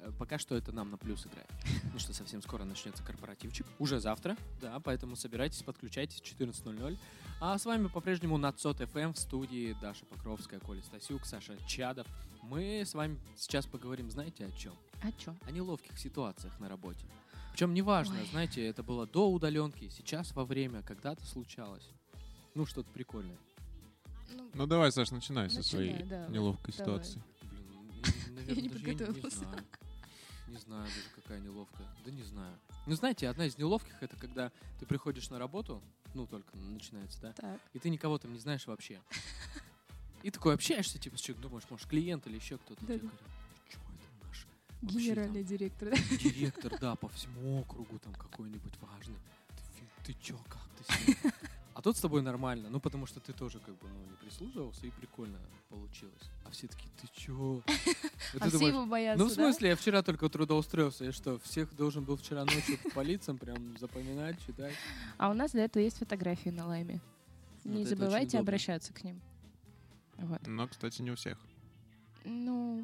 э, 0.01 0.11
пока 0.19 0.37
что 0.37 0.57
это 0.57 0.73
нам 0.73 0.91
на 0.91 0.97
плюс 0.99 1.25
играет. 1.29 1.49
Потому 1.83 2.01
что 2.01 2.13
совсем 2.13 2.43
скоро 2.43 2.65
начнется 2.65 3.05
корпоративчик. 3.05 3.69
Уже 3.79 4.01
завтра, 4.01 4.37
да, 4.61 4.81
поэтому 4.81 5.15
собирайтесь, 5.15 5.63
подключайтесь 5.63 6.21
14.00. 6.23 6.99
А 7.41 7.57
с 7.57 7.65
вами 7.67 7.87
по-прежнему 7.87 8.37
Нацот 8.37 8.81
FM 8.81 9.13
в 9.13 9.19
студии 9.21 9.77
Даша 9.81 10.05
Покровская, 10.07 10.59
Коля 10.59 10.83
Стасюк, 10.83 11.25
Саша 11.25 11.57
Чадов. 11.69 12.09
Мы 12.43 12.81
с 12.81 12.95
вами 12.95 13.17
сейчас 13.37 13.65
поговорим, 13.65 14.11
знаете, 14.11 14.45
о 14.45 14.51
чем? 14.59 14.73
О 15.03 15.13
чем? 15.13 15.39
О 15.47 15.53
неловких 15.53 15.97
ситуациях 15.97 16.59
на 16.59 16.69
работе. 16.69 17.07
Причем 17.61 17.75
неважно, 17.75 18.19
Ой. 18.19 18.27
знаете, 18.31 18.67
это 18.67 18.83
было 18.83 19.07
до 19.07 19.31
удаленки, 19.31 19.91
сейчас 19.91 20.35
во 20.35 20.47
время, 20.47 20.81
когда-то 20.83 21.27
случалось. 21.27 21.87
Ну, 22.55 22.65
что-то 22.65 22.89
прикольное. 22.91 23.37
Ну 24.55 24.67
давай, 24.67 24.91
Саш, 24.91 25.11
начинай 25.11 25.51
со 25.51 25.63
своей 25.63 26.03
давай, 26.05 26.31
неловкой 26.31 26.73
давай. 26.79 27.05
ситуации. 27.05 27.23
Наверное, 28.31 28.55
не 28.63 28.69
даже 28.71 28.87
я 28.87 28.95
не 28.95 28.95
подготовился. 28.95 29.39
знаю. 29.41 29.65
Не 30.49 30.57
знаю 30.57 30.85
даже, 30.85 31.09
какая 31.17 31.41
неловкая. 31.41 31.87
Да 32.07 32.11
не 32.11 32.23
знаю. 32.23 32.59
Ну, 32.87 32.95
знаете, 32.95 33.29
одна 33.29 33.45
из 33.45 33.59
неловких 33.59 34.03
это 34.03 34.17
когда 34.17 34.51
ты 34.79 34.87
приходишь 34.87 35.29
на 35.29 35.39
работу, 35.39 35.83
ну, 36.15 36.27
только 36.27 36.57
начинается, 36.57 37.21
да? 37.21 37.33
Так. 37.35 37.61
И 37.75 37.79
ты 37.79 37.91
никого 37.91 38.17
там 38.17 38.33
не 38.33 38.39
знаешь 38.39 38.67
вообще. 38.67 39.03
И 40.23 40.31
такой 40.31 40.55
общаешься, 40.55 40.99
типа, 40.99 41.19
с 41.19 41.21
человеком, 41.21 41.51
думаешь, 41.51 41.67
может, 41.69 41.87
клиент 41.87 42.27
или 42.27 42.37
еще 42.37 42.57
кто-то. 42.57 42.81
Да, 42.87 42.95
тебе 42.95 43.01
да. 43.01 43.09
говорит, 43.09 43.21
«Чё 43.21 43.27
это 43.27 43.30
Генеральный 44.83 45.45
директор. 45.45 45.91
да? 45.91 45.97
директор, 46.17 46.79
да, 46.81 46.95
по 46.97 47.09
всему 47.09 47.61
округу 47.61 47.99
там 47.99 48.15
какой-нибудь 48.15 48.75
важный. 48.81 49.19
Ты, 50.05 50.15
чё, 50.15 50.39
как 50.49 50.63
ты 50.79 50.93
с 50.93 51.07
ним?» 51.07 51.33
А 51.73 51.83
тут 51.83 51.97
с 51.97 52.01
тобой 52.01 52.21
нормально, 52.21 52.69
ну 52.69 52.79
потому 52.79 53.07
что 53.07 53.21
ты 53.21 53.33
тоже 53.33 53.59
как 53.59 53.75
бы 53.79 53.89
ну, 53.89 54.11
не 54.11 54.17
прислуживался, 54.17 54.87
и 54.87 54.91
прикольно 54.91 55.39
получилось. 55.71 56.31
А 56.45 56.51
все 56.51 56.67
такие, 56.67 56.91
ты 57.01 57.09
чё? 57.15 57.63
А 58.41 58.49
все 58.49 58.69
его 58.69 58.85
боятся, 58.85 59.25
Ну 59.25 59.31
в 59.31 59.33
смысле, 59.33 59.71
я 59.71 59.77
вчера 59.77 60.03
только 60.03 60.29
трудоустроился, 60.29 61.07
я 61.07 61.13
что, 61.13 61.39
всех 61.39 61.75
должен 61.75 62.05
был 62.05 62.19
вчера 62.19 62.45
ночью 62.45 62.77
по 62.95 63.01
лицам 63.01 63.39
прям 63.39 63.79
запоминать, 63.79 64.37
читать? 64.45 64.75
А 65.17 65.31
у 65.31 65.33
нас 65.33 65.53
для 65.53 65.65
этого 65.65 65.83
есть 65.83 65.97
фотографии 65.97 66.51
на 66.51 66.67
лайме. 66.67 67.01
Не 67.65 67.87
забывайте 67.87 68.39
обращаться 68.39 68.93
к 68.93 69.03
ним. 69.03 69.19
Вот. 70.19 70.47
Но, 70.47 70.69
кстати, 70.69 71.01
не 71.01 71.13
у 71.13 71.17
всех. 71.17 71.39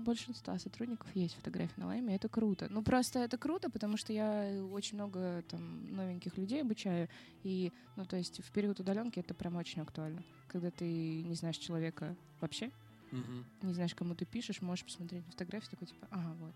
Большинства 0.07 0.57
сотрудников 0.57 1.09
есть 1.17 1.35
фотографии 1.35 1.81
на 1.81 1.87
лайме, 1.87 2.15
это 2.15 2.29
круто. 2.29 2.69
Ну, 2.71 2.81
просто 2.81 3.19
это 3.19 3.37
круто, 3.39 3.69
потому 3.69 3.97
что 3.97 4.13
я 4.13 4.65
очень 4.71 4.97
много 4.97 5.43
там 5.49 5.93
новеньких 5.97 6.39
людей 6.39 6.63
обучаю, 6.63 7.09
и, 7.43 7.73
ну, 7.97 8.05
то 8.05 8.17
есть 8.17 8.41
в 8.41 8.53
период 8.53 8.79
удаленки 8.79 9.19
это 9.19 9.35
прям 9.35 9.57
очень 9.57 9.83
актуально. 9.83 10.23
Когда 10.47 10.71
ты 10.71 11.23
не 11.25 11.35
знаешь 11.35 11.57
человека 11.57 12.15
вообще, 12.41 12.71
Мгм. 13.11 13.45
не 13.63 13.75
знаешь, 13.75 13.97
кому 13.97 14.15
ты 14.15 14.25
пишешь, 14.27 14.63
можешь 14.63 14.85
посмотреть 14.85 15.27
на 15.27 15.33
фотографию, 15.33 15.71
такой 15.71 15.89
типа, 15.89 16.07
ага, 16.13 16.35
вот. 16.39 16.55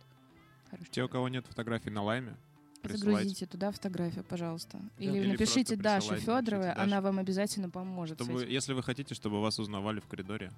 Хороший 0.71 0.91
Те, 0.93 1.03
у 1.03 1.09
кого 1.09 1.29
нет 1.29 1.45
фотографий 1.45 1.91
на 1.91 2.05
лайме. 2.05 2.37
Загрузите 2.85 3.47
туда 3.47 3.73
фотографию, 3.73 4.23
пожалуйста. 4.23 4.81
Или, 4.97 5.19
Или 5.19 5.27
напишите 5.33 5.77
присылайте, 5.77 6.25
Федоровой, 6.25 6.69
напишите 6.69 6.83
она 6.85 7.01
вам 7.01 7.19
обязательно 7.19 7.69
поможет. 7.69 8.23
Чтобы, 8.23 8.45
если 8.45 8.75
вы 8.75 8.85
хотите, 8.85 9.17
чтобы 9.17 9.41
вас 9.41 9.59
узнавали 9.59 9.99
в 9.99 10.07
коридоре 10.07 10.53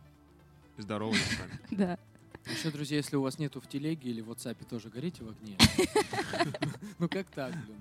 здоровались 0.76 1.22
с 1.22 1.38
вами. 1.38 1.58
Да. 1.70 1.98
Еще, 2.52 2.70
друзья, 2.70 2.98
если 2.98 3.16
у 3.16 3.22
вас 3.22 3.38
нету 3.38 3.60
в 3.60 3.68
телеге 3.68 4.10
или 4.10 4.20
в 4.20 4.30
WhatsApp, 4.30 4.56
тоже 4.68 4.88
горите 4.88 5.24
в 5.24 5.28
огне. 5.28 5.56
Ну 6.98 7.08
как 7.08 7.26
так, 7.30 7.52
блин? 7.52 7.78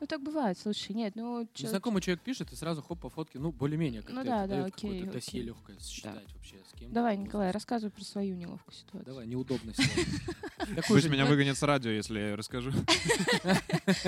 Ну, 0.00 0.06
так 0.06 0.22
бывает, 0.22 0.58
слушай, 0.58 0.92
нет, 0.92 1.14
ну... 1.16 1.46
Незнакомый 1.58 2.00
человек 2.00 2.22
пишет, 2.22 2.52
и 2.52 2.56
сразу 2.56 2.82
хоп 2.82 3.00
по 3.00 3.10
фотке, 3.10 3.38
ну, 3.38 3.52
более-менее 3.52 4.00
как-то 4.02 4.14
Ну 4.14 4.20
это 4.20 4.30
да, 4.30 4.46
да, 4.46 4.64
окей, 4.64 4.90
какое-то 5.00 5.12
досье 5.12 5.40
окей. 5.40 5.42
легкое 5.42 5.76
считать 5.80 6.32
вообще, 6.34 6.56
с 6.70 6.78
кем. 6.78 6.92
Давай, 6.92 7.16
Николай, 7.16 7.50
рассказывай 7.50 7.90
про 7.90 8.04
свою 8.04 8.34
неловкую 8.34 8.74
ситуацию. 8.74 9.04
Давай, 9.04 9.26
неудобность. 9.26 9.80
Пусть 10.88 11.08
меня 11.08 11.26
выгонят 11.26 11.58
с 11.58 11.62
радио, 11.62 11.90
если 11.90 12.18
я 12.18 12.36
расскажу. 12.36 12.72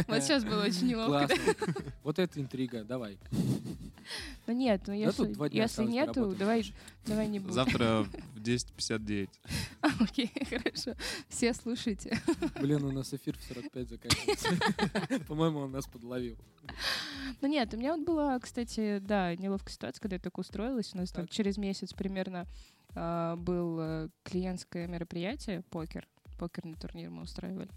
Вот 0.06 0.22
сейчас 0.22 0.44
было 0.44 0.64
очень 0.64 0.88
неловко. 0.88 1.28
Вот 2.02 2.18
это 2.18 2.40
интрига, 2.40 2.84
давай. 2.84 3.18
Ну 4.46 4.52
нет, 4.52 4.82
ну 4.86 4.92
Да 4.92 4.94
если, 4.94 5.56
если 5.56 5.84
нету, 5.84 6.34
давай, 6.38 6.72
давай 7.06 7.28
не 7.28 7.38
будем. 7.38 7.54
Завтра 7.54 8.06
в 8.34 8.40
10.59. 8.40 9.28
Окей, 10.00 10.30
хорошо. 10.48 10.94
Все 11.28 11.54
слушайте. 11.54 12.20
Блин, 12.60 12.84
у 12.84 12.92
нас 12.92 13.14
эфир 13.14 13.36
в 13.38 13.42
45 13.42 13.88
заканчивается. 13.88 15.24
По-моему, 15.28 15.60
он 15.60 15.72
нас 15.72 15.86
подловил. 15.86 16.36
Ну 17.40 17.48
нет, 17.48 17.72
у 17.72 17.76
меня 17.76 17.96
вот 17.96 18.04
была, 18.04 18.38
кстати, 18.38 18.98
да, 18.98 19.34
неловкая 19.36 19.72
ситуация, 19.72 20.00
когда 20.00 20.16
я 20.16 20.20
так 20.20 20.36
устроилась. 20.38 20.94
У 20.94 20.98
нас 20.98 21.10
там 21.10 21.26
через 21.28 21.56
месяц 21.56 21.92
примерно 21.92 22.46
а, 22.94 23.36
был 23.36 24.10
клиентское 24.22 24.86
мероприятие, 24.86 25.62
покер, 25.70 26.06
покерный 26.38 26.76
турнир 26.76 27.10
мы 27.10 27.22
устраивали. 27.22 27.70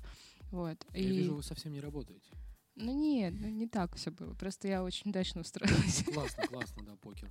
Вот. 0.52 0.78
Я 0.94 1.00
и... 1.00 1.08
вижу, 1.08 1.36
вы 1.36 1.44
совсем 1.44 1.74
не 1.74 1.80
работаете. 1.80 2.30
Ну 2.76 2.91
нет, 2.91 3.34
ну 3.40 3.48
не 3.50 3.68
так 3.68 3.95
все 3.95 4.10
было. 4.10 4.34
Просто 4.34 4.68
я 4.68 4.84
очень 4.84 5.12
удачно 5.12 5.41
устроилась. 5.41 6.04
Классно, 6.14 6.48
классно, 6.48 6.84
да, 6.84 6.95
покер. 6.95 7.30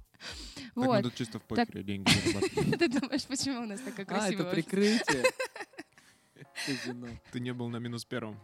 Так 0.54 0.64
мы 0.76 0.86
Вот. 0.86 1.02
тут 1.02 1.14
чисто 1.16 1.38
в 1.40 1.42
Так- 1.42 1.66
покере 1.66 1.82
деньги. 1.82 2.10
Ты 2.78 2.88
думаешь, 2.88 3.24
почему 3.26 3.62
у 3.62 3.66
нас 3.66 3.80
такая 3.80 4.06
А, 4.06 4.08
красивая 4.08 4.34
это 4.46 4.52
офис? 4.52 4.64
прикрытие. 4.64 5.24
Ты 7.32 7.40
не 7.40 7.52
был 7.52 7.68
на 7.68 7.78
минус 7.78 8.04
первом. 8.04 8.38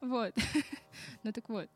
Вот. 0.00 0.34
Ну 1.22 1.32
так 1.32 1.48
вот. 1.48 1.68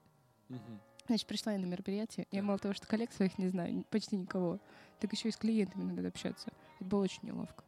Значит, 1.07 1.27
пришла 1.27 1.53
я 1.53 1.59
на 1.59 1.67
мероприятие. 1.67 2.27
Я 2.31 2.43
мало 2.43 2.59
того, 2.59 2.73
что 2.73 2.87
коллег 2.87 3.13
своих 3.13 3.37
не 3.37 3.49
знаю, 3.49 3.85
почти 3.91 4.17
никого, 4.17 4.61
так 5.01 5.13
еще 5.13 5.29
и 5.29 5.33
с 5.33 5.37
клиентами 5.37 5.83
надо 5.93 6.09
общаться. 6.09 6.51
Это 6.79 6.85
было 6.89 7.03
очень 7.03 7.21
неловко. 7.25 7.65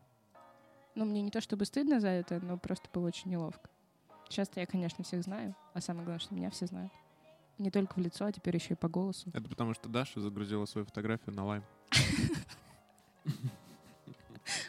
Ну, 0.94 1.04
мне 1.04 1.22
не 1.22 1.30
то 1.30 1.40
чтобы 1.40 1.64
стыдно 1.64 2.00
за 2.00 2.08
это, 2.08 2.38
но 2.40 2.56
просто 2.58 2.88
было 2.92 3.06
очень 3.08 3.30
неловко. 3.30 3.68
Сейчас-то 4.32 4.60
я, 4.60 4.66
конечно, 4.66 5.04
всех 5.04 5.22
знаю, 5.24 5.54
а 5.74 5.82
самое 5.82 6.06
главное, 6.06 6.24
что 6.24 6.34
меня 6.34 6.48
все 6.48 6.64
знают. 6.64 6.90
Не 7.58 7.70
только 7.70 7.92
в 7.96 7.98
лицо, 7.98 8.24
а 8.24 8.32
теперь 8.32 8.56
еще 8.56 8.72
и 8.72 8.76
по 8.76 8.88
голосу. 8.88 9.28
Это 9.34 9.46
потому, 9.46 9.74
что 9.74 9.90
Даша 9.90 10.22
загрузила 10.22 10.64
свою 10.64 10.86
фотографию 10.86 11.34
на 11.34 11.44
лайм. 11.44 11.64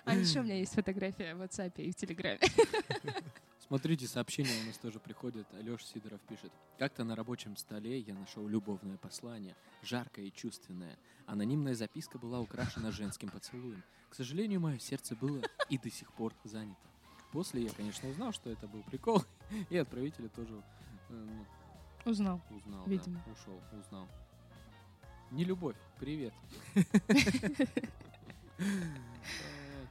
А 0.03 0.15
еще 0.15 0.41
у 0.41 0.43
меня 0.43 0.57
есть 0.57 0.73
фотография 0.73 1.33
в 1.33 1.41
WhatsApp 1.41 1.75
и 1.77 1.91
в 1.91 1.95
Телеграме. 1.95 2.41
Смотрите, 3.65 4.05
сообщения 4.05 4.51
у 4.63 4.67
нас 4.67 4.77
тоже 4.77 4.99
приходят. 4.99 5.47
Алеша 5.53 5.85
Сидоров 5.85 6.19
пишет. 6.27 6.51
Как-то 6.77 7.05
на 7.05 7.15
рабочем 7.15 7.55
столе 7.55 7.99
я 7.99 8.13
нашел 8.13 8.45
любовное 8.45 8.97
послание, 8.97 9.55
жаркое 9.81 10.25
и 10.25 10.33
чувственное. 10.33 10.97
Анонимная 11.25 11.73
записка 11.73 12.19
была 12.19 12.41
украшена 12.41 12.91
женским 12.91 13.29
поцелуем. 13.29 13.81
К 14.09 14.15
сожалению, 14.15 14.59
мое 14.59 14.77
сердце 14.77 15.15
было 15.15 15.41
и 15.69 15.77
до 15.77 15.89
сих 15.89 16.11
пор 16.11 16.33
занято. 16.43 16.92
После 17.33 17.63
я, 17.63 17.71
конечно, 17.71 18.07
узнал, 18.09 18.31
что 18.31 18.49
это 18.51 18.67
был 18.67 18.83
прикол, 18.83 19.23
и 19.69 19.77
отправителя 19.77 20.29
тоже 20.29 20.53
э, 21.09 21.13
ну, 21.13 21.45
Узнал. 22.11 22.39
узнал, 22.51 22.83
Видимо. 22.85 23.19
да, 23.25 23.31
ушел, 23.31 23.59
узнал. 23.85 24.07
Не 25.31 25.43
любовь, 25.43 25.75
привет. 25.99 26.33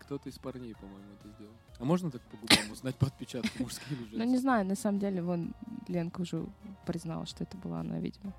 Кто-то 0.00 0.28
из 0.28 0.38
парней, 0.38 0.74
по-моему, 0.74 1.12
это 1.18 1.28
сделал. 1.30 1.52
А 1.78 1.84
можно 1.84 2.10
так 2.10 2.22
по 2.22 2.36
губам 2.36 2.70
узнать 2.70 2.94
по 2.96 3.06
отпечатку 3.08 3.62
мужские 3.62 3.98
или 3.98 4.16
Ну, 4.18 4.24
не 4.24 4.36
знаю, 4.38 4.64
на 4.66 4.76
самом 4.76 5.00
деле, 5.00 5.20
вон 5.22 5.52
Ленка 5.88 6.20
уже 6.20 6.46
признала, 6.86 7.26
что 7.26 7.42
это 7.44 7.56
была 7.56 7.80
она, 7.80 7.98
видимо. 7.98 8.32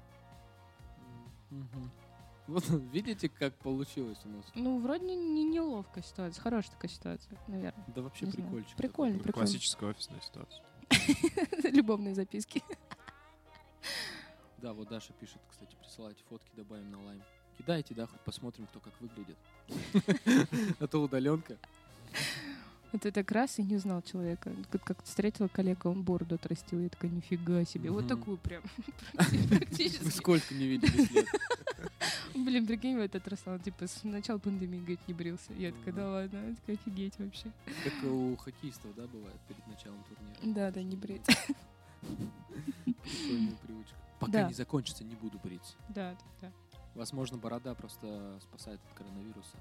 Вот 2.47 2.63
видите, 2.91 3.29
как 3.29 3.53
получилось 3.55 4.19
у 4.25 4.29
нас? 4.29 4.45
Ну, 4.55 4.79
вроде 4.79 5.05
не, 5.05 5.15
не 5.15 5.43
неловкая 5.45 6.03
ситуация, 6.03 6.41
хорошая 6.41 6.71
такая 6.71 6.91
ситуация, 6.91 7.37
наверное. 7.47 7.85
Да 7.87 8.01
вообще 8.01 8.25
Не 8.25 8.31
прикольчик. 8.33 8.75
Прикольно, 8.75 9.13
такой. 9.17 9.23
прикольно. 9.23 9.47
Классическая 9.47 9.89
офисная 9.89 10.21
ситуация. 10.21 10.63
Любовные 11.71 12.13
записки. 12.15 12.61
Да, 14.57 14.73
вот 14.73 14.89
Даша 14.89 15.13
пишет, 15.13 15.41
кстати, 15.49 15.75
присылайте 15.75 16.23
фотки, 16.29 16.49
добавим 16.55 16.89
на 16.91 17.03
лайм. 17.03 17.23
Кидайте, 17.57 17.93
да, 17.93 18.07
хоть 18.07 18.19
посмотрим, 18.21 18.67
кто 18.67 18.79
как 18.79 18.93
выглядит. 18.99 19.37
А 20.79 20.87
то 20.87 21.01
удаленка. 21.01 21.57
Вот 22.93 23.07
это 23.07 23.23
как 23.23 23.31
раз 23.31 23.57
и 23.57 23.63
не 23.63 23.75
узнал 23.75 24.03
человека. 24.03 24.51
Как, 24.69 24.83
как 24.83 25.03
встретила 25.03 25.47
коллега, 25.47 25.87
он 25.87 26.03
бороду 26.03 26.35
отрастил. 26.35 26.79
Я 26.79 26.89
такая, 26.89 27.09
нифига 27.09 27.65
себе. 27.65 27.89
Вот 27.89 28.07
такую 28.07 28.37
прям. 28.37 28.61
Вы 29.13 29.57
Практически. 29.57 30.09
сколько 30.09 30.53
не 30.53 30.67
виделись 30.67 31.09
лет? 31.09 31.25
Блин, 32.35 32.67
прикинь, 32.67 32.95
вот 32.97 33.15
отрастал. 33.15 33.57
Типа 33.57 33.87
с 33.87 34.03
начала 34.03 34.37
пандемии, 34.37 34.77
говорит, 34.77 34.99
не 35.07 35.15
брился. 35.15 35.53
Я 35.53 35.71
такая, 35.71 35.93
да 35.95 36.07
ладно. 36.07 36.49
Я 36.49 36.55
такая, 36.55 36.75
офигеть 36.75 37.17
вообще. 37.17 37.51
Как 37.83 38.11
у 38.11 38.35
хоккеистов, 38.35 38.93
да, 38.95 39.07
бывает 39.07 39.39
перед 39.47 39.65
началом 39.65 40.03
турнира? 40.03 40.55
Да, 40.55 40.69
да, 40.69 40.83
не 40.83 40.95
брить. 40.95 41.25
Прикольная 42.01 43.55
привычка. 43.63 43.95
Пока 44.19 44.47
не 44.47 44.53
закончится, 44.53 45.03
не 45.03 45.15
буду 45.15 45.39
бриться. 45.43 45.73
Да, 45.89 46.11
да, 46.11 46.25
да. 46.41 46.51
Возможно, 46.93 47.39
борода 47.39 47.73
просто 47.73 48.37
спасает 48.39 48.79
от 48.87 48.93
коронавируса. 48.93 49.57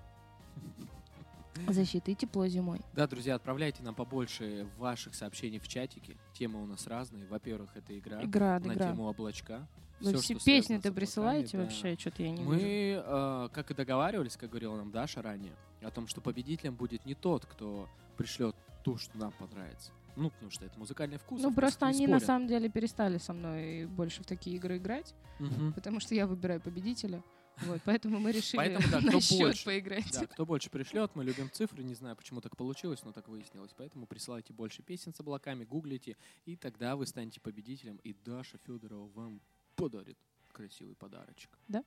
Защита 1.69 2.11
и 2.11 2.15
тепло 2.15 2.47
зимой. 2.49 2.81
Да, 2.95 3.07
друзья, 3.07 3.35
отправляйте 3.35 3.83
нам 3.83 3.95
побольше 3.95 4.66
ваших 4.79 5.15
сообщений 5.15 5.59
в 5.59 5.69
чатике. 5.69 6.16
Темы 6.33 6.62
у 6.62 6.66
нас 6.66 6.87
разные. 6.87 7.27
Во-первых, 7.27 7.77
это 7.77 7.97
игра. 7.99 8.23
Игра, 8.24 8.59
на 8.59 8.73
игра. 8.74 8.89
тему 8.91 9.05
облачка. 9.05 9.66
Вы 10.01 10.16
все 10.16 10.35
песни-то 10.35 10.43
связано 10.43 10.62
с 10.62 10.69
облаками, 10.81 10.95
присылаете 10.95 11.57
да. 11.59 11.62
вообще? 11.65 11.97
Что-то 11.99 12.23
я 12.23 12.31
не 12.33 12.43
Мы, 12.43 12.57
вижу. 12.57 13.03
э, 13.07 13.49
как 13.53 13.70
и 13.70 13.74
договаривались, 13.74 14.37
как 14.37 14.51
говорила 14.51 14.77
нам 14.77 14.91
Даша 14.91 15.23
ранее, 15.23 15.53
о 15.83 15.91
том, 15.91 16.09
что 16.09 16.20
победителем 16.20 16.74
будет 16.74 17.07
не 17.07 17.15
тот, 17.15 17.47
кто 17.47 17.89
пришлет 18.16 18.57
то, 18.83 18.97
что 18.97 19.16
нам 19.16 19.31
понравится. 19.33 19.93
Ну, 20.16 20.31
потому 20.31 20.51
что 20.51 20.65
это 20.66 20.79
музыкальный 20.79 21.19
вкус. 21.19 21.41
Ну, 21.41 21.51
а 21.51 21.55
просто 21.55 21.87
они 21.87 22.07
на 22.07 22.19
спорят. 22.19 22.24
самом 22.27 22.49
деле 22.49 22.69
перестали 22.69 23.19
со 23.19 23.33
мной 23.33 23.87
больше 23.87 24.23
в 24.23 24.27
такие 24.27 24.57
игры 24.57 24.79
играть, 24.79 25.15
Мгм. 25.39 25.73
потому 25.73 26.01
что 26.01 26.15
я 26.15 26.27
выбираю 26.27 26.61
победителя. 26.61 27.23
Вот, 27.59 27.81
поэтому 27.85 28.19
мы 28.19 28.33
решили 28.33 28.57
Поэтому, 28.57 28.89
да, 28.91 29.01
на 29.12 29.20
счет 29.20 29.39
больше, 29.39 29.65
поиграть. 29.65 30.11
да, 30.12 30.27
кто 30.27 30.45
больше 30.45 30.70
пришлет, 30.70 31.12
мы 31.15 31.24
любим 31.24 31.51
цифры, 31.51 31.83
не 31.83 31.95
знаю, 31.95 32.16
почему 32.16 32.41
так 32.41 32.57
получилось, 32.57 33.03
но 33.05 33.12
так 33.12 33.29
выяснилось. 33.29 33.73
Поэтому 33.77 34.07
присылайте 34.07 34.53
больше 34.53 34.83
песен 34.83 35.15
с 35.15 35.20
облаками, 35.20 35.65
гуглите, 35.65 36.16
и 36.45 36.57
тогда 36.57 36.97
вы 36.97 37.07
станете 37.07 37.41
победителем, 37.41 37.97
и 38.03 38.15
Даша 38.15 38.59
Федорова 38.66 39.09
вам 39.15 39.41
подарит 39.77 40.19
красивый 40.53 40.95
подарочек. 40.97 41.51
Да? 41.69 41.85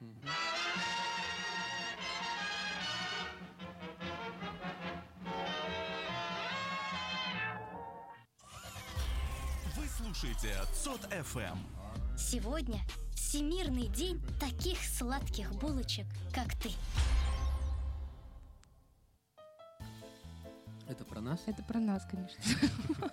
Мгм. 0.00 0.20
Вы 9.76 9.86
слушаете 9.88 10.54
ЦОД 10.72 11.26
ФМ. 11.26 11.83
Сегодня 12.16 12.80
Всемирный 13.14 13.88
день 13.88 14.20
таких 14.38 14.78
сладких 14.78 15.52
булочек, 15.54 16.06
как 16.32 16.54
ты. 16.54 16.70
Это 20.88 21.04
про 21.04 21.20
нас? 21.20 21.40
Это 21.46 21.62
про 21.62 21.80
нас, 21.80 22.06
конечно. 22.08 22.38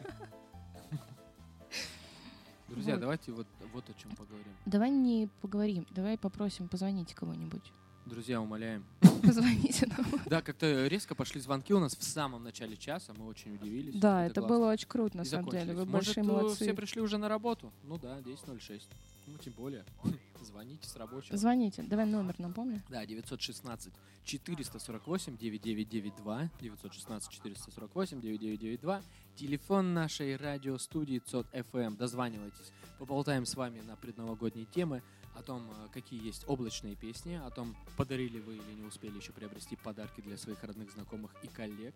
Друзья, 2.68 2.94
Вот. 2.94 3.02
давайте 3.02 3.32
вот, 3.32 3.48
вот 3.74 3.90
о 3.90 3.94
чем 3.94 4.16
поговорим. 4.16 4.54
Давай 4.66 4.90
не 4.92 5.28
поговорим, 5.42 5.88
давай 5.92 6.18
попросим 6.18 6.68
позвонить 6.68 7.14
кого-нибудь. 7.14 7.72
Друзья, 8.06 8.42
умоляем. 8.42 8.84
Позвоните 9.24 9.88
нам. 9.88 10.06
Да, 10.26 10.42
как-то 10.42 10.88
резко 10.88 11.16
пошли 11.16 11.40
звонки 11.40 11.74
у 11.74 11.80
нас 11.80 11.96
в 11.96 12.04
самом 12.04 12.44
начале 12.44 12.76
часа, 12.76 13.14
мы 13.14 13.28
очень 13.28 13.56
удивились. 13.56 13.96
Да, 14.00 14.26
Это 14.26 14.40
это 14.42 14.50
было 14.50 14.72
очень 14.72 14.88
круто, 14.88 15.18
на 15.18 15.22
И 15.22 15.26
самом 15.26 15.50
деле. 15.50 15.74
Вы. 15.74 15.86
Может, 15.86 15.92
большие 15.92 16.24
э, 16.24 16.28
молодцы. 16.28 16.64
все 16.64 16.74
пришли 16.74 17.02
уже 17.02 17.18
на 17.18 17.30
работу? 17.30 17.72
Ну 17.84 17.98
да, 17.98 18.20
10.06. 18.20 18.82
Ну, 19.28 19.38
тем 19.38 19.54
более. 19.54 19.86
Звоните 20.42 20.88
с 20.88 20.96
рабочего. 20.96 21.38
Звоните, 21.38 21.84
давай 21.84 22.06
номер 22.08 22.36
напомни. 22.40 22.82
Да, 22.90 23.06
916 23.06 23.94
448 24.24 25.38
9992, 25.38 26.50
916 26.60 27.30
448 27.32 28.22
9992, 28.22 29.02
телефон 29.36 29.94
нашей 29.94 30.36
радиостудии 30.36 31.20
ЦОД 31.20 31.48
FM. 31.54 31.96
Дозванивайтесь, 31.98 32.72
поболтаем 32.98 33.46
с 33.46 33.56
вами 33.56 33.82
на 33.82 33.96
предновогодние 33.96 34.66
темы, 34.66 35.04
о 35.36 35.42
том, 35.44 35.64
э, 35.70 35.88
какие 35.94 36.24
есть 36.26 36.44
облачные 36.48 36.96
песни, 36.96 37.34
о 37.36 37.50
том, 37.50 37.76
подарили 37.98 38.40
вы 38.40 38.56
или 38.58 38.74
не 38.80 38.84
успели 38.86 39.18
еще 39.18 39.32
приобрести 39.32 39.76
подарки 39.76 40.22
для 40.22 40.38
своих 40.38 40.64
родных, 40.64 40.92
знакомых 40.92 41.32
и 41.44 41.48
коллег. 41.48 41.96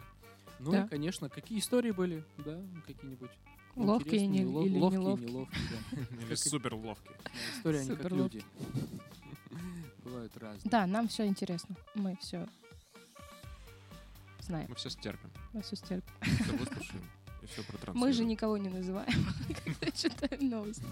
Ну 0.60 0.72
Да. 0.72 0.84
и, 0.86 0.88
конечно, 0.88 1.30
какие 1.30 1.60
истории 1.60 1.92
были, 1.92 2.24
да, 2.38 2.60
какие-нибудь 2.88 3.32
Ловкие 3.76 4.26
интересные, 4.26 4.44
не- 4.46 4.46
ло- 4.46 4.66
или 4.66 4.78
ловкие, 4.80 5.00
неловкие. 5.02 5.30
неловкие, 5.30 5.62
да. 5.92 6.22
Или 6.26 6.36
супер 6.36 6.74
ловкие. 6.76 7.18
Да, 7.24 7.30
Истории, 7.58 7.78
они 7.80 7.96
как 7.98 8.12
люди. 8.12 8.44
Бывают 10.06 10.38
разные. 10.38 10.70
Да, 10.72 10.88
нам 10.88 11.08
все 11.10 11.26
интересно. 11.28 11.76
Мы 11.94 12.16
все 12.22 12.48
знаем. 14.40 14.68
Мы 14.70 14.76
все 14.76 14.90
стерпим. 14.90 15.30
Мы 15.52 15.62
все 15.62 15.76
стерпим. 15.76 16.14
Все 16.22 16.54
выслушаем 16.58 17.04
и 17.46 17.48
все. 17.48 17.64
Мы 17.94 18.12
же 18.14 18.26
никого 18.26 18.58
не 18.58 18.70
называем, 18.70 19.26
когда 19.64 19.92
читаем 19.92 20.50
новости 20.50 20.84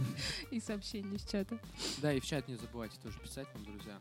и 0.52 0.60
сообщения 0.60 1.16
из 1.16 1.26
чата. 1.26 1.60
Да, 2.02 2.14
и 2.14 2.20
в 2.20 2.26
чат 2.26 2.48
не 2.48 2.56
забывайте 2.56 2.98
тоже 3.02 3.20
писать 3.20 3.48
нам, 3.54 3.66
друзья. 3.66 4.00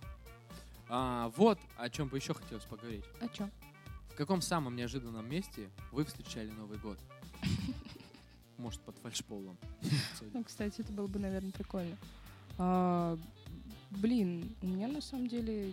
А, 0.89 1.33
вот 1.37 1.59
о 1.77 1.89
чем 1.89 2.09
бы 2.09 2.19
еще 2.19 2.35
хотелось 2.35 2.65
поговорить. 2.65 3.05
О 3.20 3.29
чем? 3.29 3.51
В 4.11 4.15
каком 4.15 4.43
самом 4.43 4.77
неожиданном 4.77 5.29
месте 5.29 5.70
вы 5.91 6.05
встречали 6.05 6.51
Новый 6.51 6.79
год? 6.79 6.99
Может, 8.59 8.81
под 8.83 8.97
фальшполом. 8.99 9.57
Ну, 10.35 10.45
кстати, 10.45 10.83
это 10.83 10.93
было 10.93 11.07
бы, 11.07 11.19
наверное, 11.19 11.53
прикольно. 11.53 11.97
А, 12.59 13.19
блин, 13.91 14.55
у 14.61 14.66
меня 14.66 14.89
на 14.89 15.01
самом 15.01 15.29
деле 15.29 15.73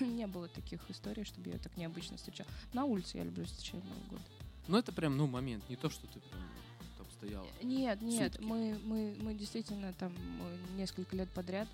не 0.00 0.26
было 0.26 0.48
таких 0.48 0.80
историй, 0.90 1.24
чтобы 1.24 1.50
я 1.50 1.58
так 1.58 1.76
необычно 1.76 2.16
встречала. 2.16 2.50
На 2.72 2.84
улице 2.84 3.18
я 3.18 3.24
люблю 3.24 3.44
встречать 3.44 3.82
Новый 3.84 4.04
год. 4.10 4.20
Ну, 4.68 4.78
это 4.78 4.92
прям, 4.92 5.16
ну, 5.16 5.26
момент. 5.26 5.68
Не 5.68 5.76
то, 5.76 5.90
что 5.90 6.06
ты 6.06 6.20
прям 6.20 6.42
там 6.96 7.06
стояла. 7.10 7.46
Нет, 7.62 8.00
нет, 8.02 8.34
Сутки. 8.34 8.46
мы, 8.46 8.78
мы, 8.84 9.16
мы 9.20 9.34
действительно 9.34 9.92
там 9.94 10.12
э, 10.14 10.56
несколько 10.76 11.16
лет 11.16 11.28
подряд 11.30 11.68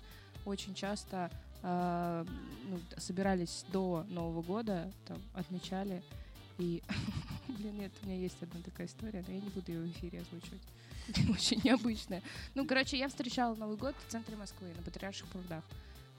очень 0.45 0.73
часто 0.75 1.31
а, 1.67 2.25
ну, 2.69 2.79
собирались 2.97 3.65
до 3.71 4.05
Нового 4.09 4.43
года, 4.43 4.91
там, 5.07 5.17
отмечали. 5.33 6.03
И, 6.59 6.83
блин, 7.47 7.79
нет, 7.79 7.91
у 8.01 8.05
меня 8.05 8.17
есть 8.17 8.37
одна 8.41 8.61
такая 8.61 8.85
история, 8.85 9.23
но 9.27 9.33
я 9.33 9.41
не 9.41 9.49
буду 9.49 9.71
ее 9.71 9.81
в 9.81 9.91
эфире 9.91 10.21
озвучивать. 10.21 10.61
Очень 11.29 11.61
необычная. 11.63 12.21
Ну, 12.53 12.67
короче, 12.67 12.99
я 12.99 13.07
встречала 13.09 13.55
Новый 13.55 13.77
год 13.77 13.95
в 14.07 14.11
центре 14.11 14.35
Москвы, 14.35 14.67
на 14.77 14.83
Патриарших 14.83 15.27
прудах. 15.29 15.63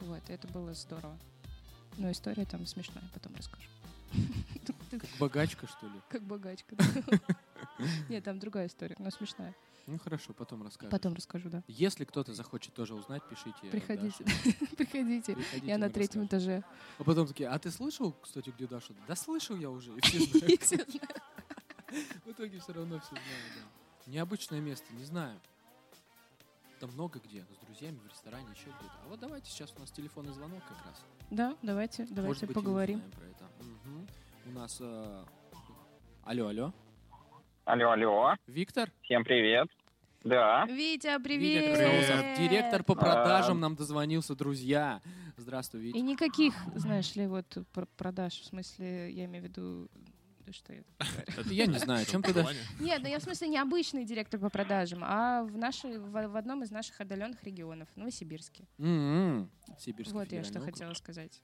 Вот, 0.01 0.23
это 0.28 0.48
было 0.48 0.74
здорово. 0.74 1.16
Но 1.97 2.11
история 2.11 2.44
там 2.44 2.66
смешная, 2.66 3.05
потом 3.15 3.32
расскажу. 3.36 3.69
Как 4.91 5.11
богачка, 5.19 5.66
что 5.66 5.87
ли? 5.87 6.01
Как 6.09 6.23
богачка, 6.23 6.74
да. 6.77 6.85
Нет, 8.09 8.24
там 8.24 8.39
другая 8.39 8.66
история, 8.66 8.97
но 8.99 9.11
смешная. 9.11 9.55
Ну, 9.87 9.99
хорошо, 9.99 10.33
потом 10.33 10.65
расскажешь. 10.65 10.91
Потом 10.91 11.15
расскажу, 11.15 11.49
да. 11.49 11.62
Если 11.69 12.05
кто-то 12.05 12.35
захочет 12.35 12.74
тоже 12.74 12.95
узнать, 12.95 13.23
пишите. 13.28 13.59
Приходите. 13.70 14.24
Приходите. 14.77 15.37
Я 15.62 15.78
на 15.78 15.91
третьем 15.91 16.27
этаже. 16.27 16.65
А 16.99 17.05
потом 17.05 17.27
такие, 17.27 17.49
а 17.49 17.59
ты 17.59 17.70
слышал, 17.70 18.12
кстати, 18.12 18.51
где 18.51 18.66
Даша? 18.66 18.95
Да 19.07 19.15
слышал 19.15 19.57
я 19.57 19.70
уже. 19.70 19.93
И 19.97 20.59
все. 20.59 20.78
В 22.24 22.31
итоге 22.33 22.59
все 22.59 22.73
равно 22.73 22.99
все 22.99 23.11
знают, 23.11 23.53
да. 23.55 24.11
Необычное 24.11 24.61
место, 24.61 24.93
не 24.95 25.05
знаю. 25.05 25.41
Там 26.81 26.90
много 26.93 27.19
где, 27.24 27.43
с 27.44 27.65
друзьями 27.65 27.98
в 28.07 28.09
ресторане, 28.11 28.47
еще 28.55 28.66
где-то. 28.78 28.94
А 29.05 29.09
вот 29.09 29.19
давайте 29.20 29.51
сейчас 29.51 29.73
у 29.77 29.81
нас 29.81 29.90
телефонный 29.90 30.32
звонок 30.32 30.61
как 30.69 30.85
раз. 30.86 31.03
Да, 31.31 31.57
давайте, 31.62 32.03
Может 32.03 32.15
давайте 32.15 32.47
быть, 32.47 32.55
поговорим. 32.55 33.01
про 33.01 33.24
это. 33.24 33.44
Мгм. 33.61 34.07
У 34.47 34.51
нас... 34.59 34.77
э, 34.81 35.24
Алло, 36.24 36.48
алло. 36.48 36.73
Алло, 37.65 37.90
алло. 37.93 38.35
Виктор? 38.47 38.93
Всем 39.03 39.24
привет. 39.24 39.69
Да. 40.23 40.66
Витя, 40.66 40.73
Витя 41.16 41.23
привет! 41.23 42.39
Директор 42.39 42.82
по 42.82 42.94
продажам 42.94 43.59
А. 43.59 43.61
нам 43.61 43.77
дозвонился, 43.77 44.35
друзья. 44.35 45.01
Здравствуй, 45.36 45.81
Витя. 45.81 45.97
И 45.97 46.03
никаких, 46.03 46.55
знаешь 46.74 47.15
ли, 47.15 47.27
вот 47.27 47.47
пр- 47.73 47.86
продаж, 47.97 48.35
в 48.40 48.44
смысле, 48.44 49.11
я 49.12 49.24
имею 49.27 49.44
в 49.44 49.48
виду, 49.48 49.89
да 50.47 50.52
что 50.52 50.73
я? 50.73 50.82
Это 51.36 51.48
я 51.52 51.66
не 51.66 51.78
знаю, 51.78 52.02
о 52.02 52.05
чем 52.05 52.23
ты 52.23 52.32
да- 52.32 52.47
Нет, 52.81 53.01
ну 53.02 53.09
я 53.09 53.18
в 53.18 53.23
смысле 53.23 53.48
не 53.48 53.59
обычный 53.59 54.05
директор 54.05 54.39
по 54.40 54.48
продажам, 54.48 55.01
а 55.02 55.43
в, 55.43 55.56
нашей, 55.59 55.98
в, 55.98 56.36
одном 56.36 56.62
из 56.62 56.70
наших 56.70 57.01
отдаленных 57.01 57.43
регионов, 57.44 57.89
Новосибирске. 57.97 58.64
М-м. 58.78 59.51
Сибирский 59.78 60.14
Вот 60.16 60.31
я 60.32 60.44
что 60.44 60.60
хотела 60.60 60.93
сказать. 60.94 61.43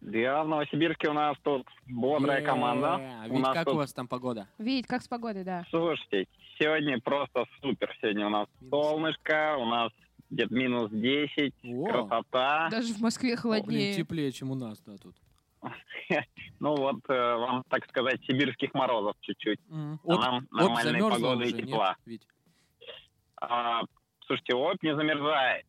Да, 0.00 0.44
в 0.44 0.48
Новосибирске 0.48 1.08
у 1.08 1.14
нас 1.14 1.36
тут 1.42 1.66
бодрая 1.86 2.40
Е, 2.40 2.44
команда. 2.46 2.96
а 2.96 3.26
У 3.26 3.32
Вить, 3.34 3.42
нас 3.42 3.54
как 3.54 3.64
тут- 3.64 3.74
у 3.74 3.76
вас 3.78 3.92
там 3.94 4.06
погода? 4.06 4.46
Вить, 4.58 4.86
как 4.86 5.02
с 5.02 5.08
погодой, 5.08 5.44
да? 5.44 5.64
Слушайте, 5.70 6.28
сегодня 6.58 7.00
просто 7.00 7.46
супер. 7.62 7.90
Сегодня 8.02 8.26
у 8.26 8.30
нас 8.30 8.48
солнышко, 8.68 9.56
у 9.58 9.64
нас 9.64 9.90
где-то 10.28 10.52
минус 10.54 10.90
10, 10.90 11.54
красота. 11.88 12.68
Даже 12.70 12.92
в 12.92 13.00
Москве 13.00 13.30
Блин, 13.30 13.38
холоднее. 13.38 13.94
теплее, 13.94 14.30
чем 14.32 14.50
у 14.50 14.54
нас, 14.54 14.78
да, 14.84 14.96
тут. 14.98 15.14
Ну 16.60 16.74
вот, 16.76 16.96
э, 17.08 17.34
вам, 17.36 17.62
так 17.68 17.86
сказать, 17.88 18.20
сибирских 18.26 18.72
морозов 18.74 19.16
чуть-чуть. 19.20 19.58
Мгм. 19.68 20.00
А 20.08 20.14
нам 20.16 20.48
нормальной 20.50 21.00
погоды 21.00 21.44
и 21.48 21.52
тепла. 21.52 21.96
А, 23.40 23.82
слушайте, 24.26 24.54
Обь 24.54 24.82
не 24.82 24.94
замерзает. 24.96 25.66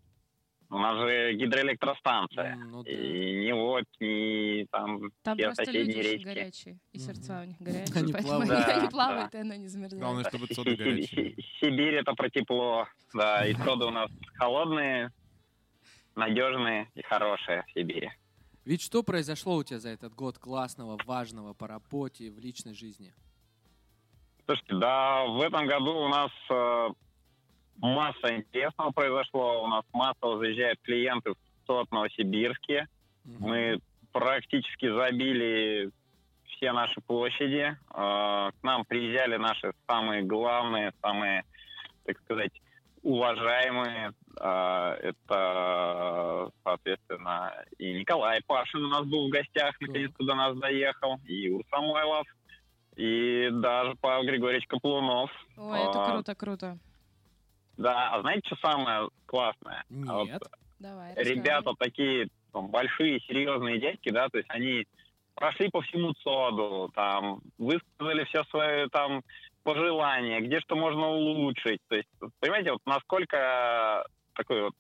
У 0.70 0.80
нас 0.80 0.98
же 0.98 1.34
гидроэлектростанция. 1.34 2.56
ну 2.56 2.82
И 2.84 3.46
ни 3.46 3.52
Обь, 3.52 3.86
ни 4.00 4.66
там 4.72 5.12
Там 5.24 5.38
все 5.38 5.48
просто 5.48 5.72
люди 5.72 5.92
соседние 5.92 6.00
очень 6.00 6.12
речки. 6.14 6.26
горячие, 6.26 6.78
и 6.94 7.00
сердца 7.00 7.42
у 7.42 7.46
них 7.46 7.58
горячие, 7.60 7.96
Они 8.04 8.14
поэтому 8.14 8.38
плавают. 8.46 8.68
они 8.70 8.82
Да, 8.82 8.90
плавают, 8.90 9.32
да. 9.32 9.38
и 9.38 9.42
она 9.42 9.58
не 9.58 9.68
замерзает. 9.68 10.02
Главное, 10.04 10.24
чтобы 10.24 10.48
соды 10.48 10.76
горячие. 10.76 11.36
Си- 11.36 11.46
Сибирь 11.60 11.96
это 11.96 12.14
про 12.14 12.30
тепло, 12.30 12.88
да, 13.14 13.46
и 13.48 13.54
соды 13.54 13.86
у 13.86 13.92
нас 13.92 14.10
холодные, 14.36 15.12
надежные 16.16 16.90
и 16.96 17.02
хорошие 17.04 17.64
в 17.68 17.72
Сибири. 17.74 18.12
Ведь 18.66 18.82
что 18.82 19.04
произошло 19.04 19.58
у 19.58 19.64
тебя 19.64 19.80
за 19.80 19.90
этот 19.90 20.16
год 20.16 20.40
классного, 20.40 20.98
важного 21.06 21.54
по 21.54 21.68
работе, 21.68 22.32
в 22.32 22.40
личной 22.40 22.74
жизни? 22.74 23.14
Слушайте, 24.46 24.76
да, 24.76 25.26
в 25.26 25.40
этом 25.42 25.68
году 25.68 25.92
у 25.92 26.08
нас 26.08 26.32
э, 26.50 26.90
масса 27.78 28.36
интересного 28.36 28.92
произошло. 28.92 29.64
У 29.64 29.68
нас 29.68 29.86
массово 29.94 30.40
заезжают 30.40 30.80
клиенты 30.82 31.32
в 31.32 31.38
СОТ 31.68 31.92
Новосибирске. 31.92 32.88
Мы 33.24 33.80
практически 34.12 34.92
забили 34.92 35.92
все 36.46 36.72
наши 36.72 37.02
площади. 37.02 37.78
Э, 37.94 38.52
К 38.52 38.64
нам 38.64 38.84
приезжали 38.86 39.38
наши 39.38 39.74
самые 39.88 40.24
главные, 40.24 40.92
самые, 41.04 41.44
так 42.04 42.20
сказать, 42.22 42.52
уважаемые. 43.06 44.14
Э, 44.42 44.98
Это, 45.02 46.52
соответственно, 46.64 47.54
и 47.78 47.94
Николай 47.94 48.42
Пашин 48.46 48.84
у 48.84 48.90
нас 48.90 49.06
был 49.06 49.28
в 49.28 49.32
гостях, 49.32 49.80
наконец-то 49.80 50.26
до 50.26 50.34
нас 50.36 50.58
доехал, 50.58 51.20
и 51.26 51.36
Юр 51.46 51.64
Самойлов, 51.70 52.28
и 52.96 53.50
даже 53.52 53.96
Павел 54.02 54.26
Григорьевич 54.26 54.68
Каплунов. 54.68 55.30
Ой, 55.56 55.80
это 55.80 56.04
А, 56.04 56.12
круто, 56.12 56.36
круто. 56.36 56.78
Да, 57.78 58.10
а 58.14 58.22
знаете, 58.22 58.42
что 58.48 58.56
самое 58.68 59.10
классное? 59.26 59.84
А 60.08 60.14
вот 60.18 60.28
Нет. 60.28 60.42
Давай, 60.80 61.14
ребята 61.16 61.74
такие 61.78 62.28
там, 62.52 62.68
большие, 62.70 63.20
серьезные 63.22 63.80
дядьки, 63.80 64.10
да, 64.10 64.30
то 64.30 64.38
есть 64.38 64.50
они 64.50 64.86
прошли 65.36 65.70
по 65.70 65.82
всему 65.82 66.14
ЦОДу, 66.14 66.92
там, 66.96 67.42
высказали 67.58 68.24
все 68.26 68.44
свои 68.46 68.88
там 68.90 69.22
пожелания, 69.66 70.40
где 70.40 70.60
что 70.62 70.76
можно 70.78 71.10
улучшить. 71.10 71.80
То 71.90 71.96
есть, 71.96 72.08
понимаете, 72.40 72.72
вот 72.72 72.82
насколько 72.86 74.06
такой 74.34 74.62
вот 74.64 74.74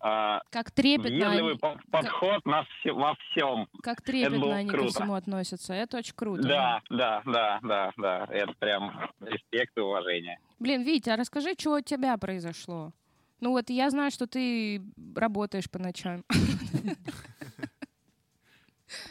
а, 0.00 0.40
Как 0.52 0.70
трепетно 0.70 1.10
въедливый 1.28 1.50
они- 1.54 1.58
по- 1.58 1.76
подход 1.90 2.46
на 2.46 2.62
все- 2.64 2.92
во 2.92 3.14
всем. 3.16 3.66
Как 3.82 4.00
трепетно 4.00 4.54
они 4.54 4.70
ко 4.70 4.76
круто. 4.76 4.92
всему 4.92 5.14
относятся. 5.14 5.74
Это 5.74 5.96
очень 5.98 6.14
круто. 6.14 6.42
Да, 6.42 6.80
да, 6.88 7.20
да, 7.26 7.58
да, 7.62 7.90
да. 7.96 8.26
Это 8.30 8.52
прям 8.60 9.10
респект 9.20 9.76
и 9.76 9.80
уважение. 9.80 10.38
Блин, 10.60 10.82
Витя, 10.82 11.10
а 11.10 11.16
расскажи, 11.16 11.54
что 11.58 11.72
у 11.74 11.80
тебя 11.80 12.16
произошло? 12.16 12.92
Ну 13.40 13.50
вот 13.50 13.70
я 13.70 13.90
знаю, 13.90 14.12
что 14.12 14.28
ты 14.28 14.80
работаешь 15.16 15.68
по 15.68 15.78
ночам. 15.80 16.22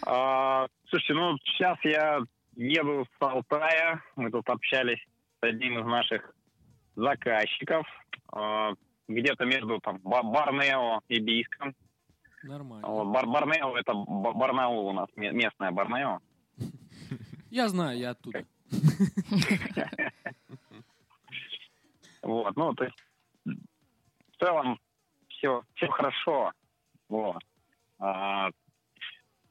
А, 0.06 0.68
слушайте, 0.90 1.14
ну 1.14 1.38
сейчас 1.44 1.78
я 1.84 2.20
еду 2.56 3.06
с 3.06 3.22
Алтая. 3.22 4.02
Мы 4.16 4.32
тут 4.32 4.50
общались 4.50 5.04
одним 5.42 5.80
из 5.80 5.86
наших 5.86 6.34
заказчиков. 6.96 7.86
А, 8.32 8.74
где-то 9.08 9.46
между 9.46 9.80
там 9.80 10.00
Ба- 10.04 10.24
Борнео 10.24 11.02
и 11.08 11.20
Бийском. 11.20 11.76
Нормально. 12.44 12.88
Вот, 12.88 13.08
Бар- 13.08 13.28
Борнео 13.28 13.78
это 13.78 13.94
Ба- 13.94 14.34
Барнаул 14.34 14.88
у 14.88 14.94
нас, 14.94 15.08
ме- 15.16 15.32
местное 15.32 15.72
Борнео. 15.72 16.20
Я 17.50 17.70
знаю, 17.70 17.98
я 17.98 18.12
оттуда. 18.12 18.44
Вот, 22.24 22.56
ну, 22.58 22.74
то 22.74 22.84
есть 22.84 22.98
в 23.46 24.40
целом 24.40 24.80
все, 25.30 25.64
все 25.76 25.88
хорошо. 25.88 26.52
Вот. 27.08 27.42
А, 28.00 28.50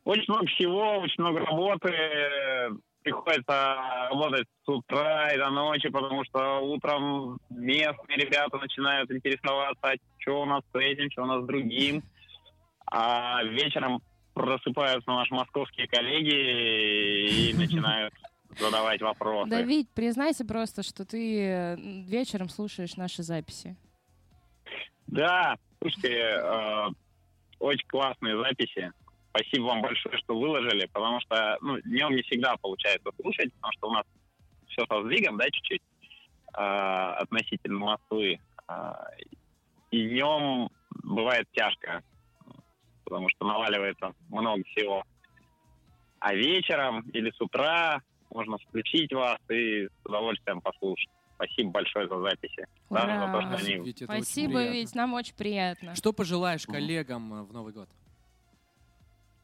очень 0.04 0.24
много 0.28 0.46
всего, 0.46 0.98
очень 0.98 1.22
много 1.22 1.40
работы. 1.40 1.90
Приходится 3.06 3.76
работать 4.10 4.48
с 4.64 4.68
утра 4.68 5.32
и 5.32 5.38
до 5.38 5.48
ночи, 5.50 5.88
потому 5.90 6.24
что 6.24 6.58
утром 6.58 7.38
местные 7.50 8.16
ребята 8.16 8.58
начинают 8.58 9.08
интересоваться, 9.12 9.94
что 10.18 10.42
у 10.42 10.44
нас 10.44 10.64
с 10.72 10.76
этим, 10.76 11.08
что 11.12 11.22
у 11.22 11.26
нас 11.26 11.44
с 11.44 11.46
другим. 11.46 12.02
А 12.84 13.44
вечером 13.44 14.02
просыпаются 14.34 15.08
наши 15.08 15.32
московские 15.34 15.86
коллеги 15.86 17.50
и 17.50 17.54
начинают 17.56 18.12
задавать 18.58 19.00
вопросы. 19.00 19.50
Давид, 19.50 19.88
признайся 19.94 20.44
просто, 20.44 20.82
что 20.82 21.04
ты 21.04 21.76
вечером 22.08 22.48
слушаешь 22.48 22.96
наши 22.96 23.22
записи. 23.22 23.76
Да, 25.06 25.54
слушайте, 25.80 26.12
э, 26.12 26.88
очень 27.60 27.86
классные 27.86 28.36
записи. 28.36 28.90
Спасибо 29.36 29.64
вам 29.64 29.82
большое, 29.82 30.16
что 30.18 30.38
выложили, 30.38 30.86
потому 30.92 31.20
что 31.20 31.58
ну, 31.60 31.78
днем 31.82 32.14
не 32.14 32.22
всегда 32.22 32.56
получается 32.56 33.10
слушать, 33.20 33.52
потому 33.54 33.72
что 33.72 33.88
у 33.88 33.92
нас 33.92 34.04
все 34.68 34.86
со 34.86 35.02
сдвигом, 35.02 35.36
да, 35.36 35.44
чуть-чуть 35.50 35.82
э, 36.56 36.60
относительно 36.60 37.78
Москвы. 37.78 38.40
Э, 38.68 38.92
и 39.90 40.08
днем 40.08 40.70
бывает 41.02 41.46
тяжко, 41.52 42.02
потому 43.04 43.28
что 43.28 43.46
наваливается 43.46 44.14
много 44.30 44.64
всего. 44.64 45.02
А 46.18 46.34
вечером 46.34 47.02
или 47.10 47.30
с 47.30 47.40
утра 47.40 48.00
можно 48.30 48.56
включить 48.58 49.12
вас 49.12 49.38
и 49.50 49.86
с 49.86 50.06
удовольствием 50.06 50.62
послушать. 50.62 51.10
Спасибо 51.34 51.72
большое 51.72 52.08
за 52.08 52.18
записи. 52.22 52.66
Даже 52.88 53.18
за 53.18 53.32
то, 53.32 53.40
что 53.42 53.50
Ура! 53.50 53.58
они 53.58 53.84
Вить, 53.84 54.02
Спасибо, 54.02 54.64
ведь 54.64 54.94
нам 54.94 55.12
очень 55.12 55.34
приятно. 55.34 55.94
Что 55.94 56.14
пожелаешь 56.14 56.64
коллегам 56.64 57.34
э, 57.34 57.42
в 57.42 57.52
Новый 57.52 57.74
год? 57.74 57.90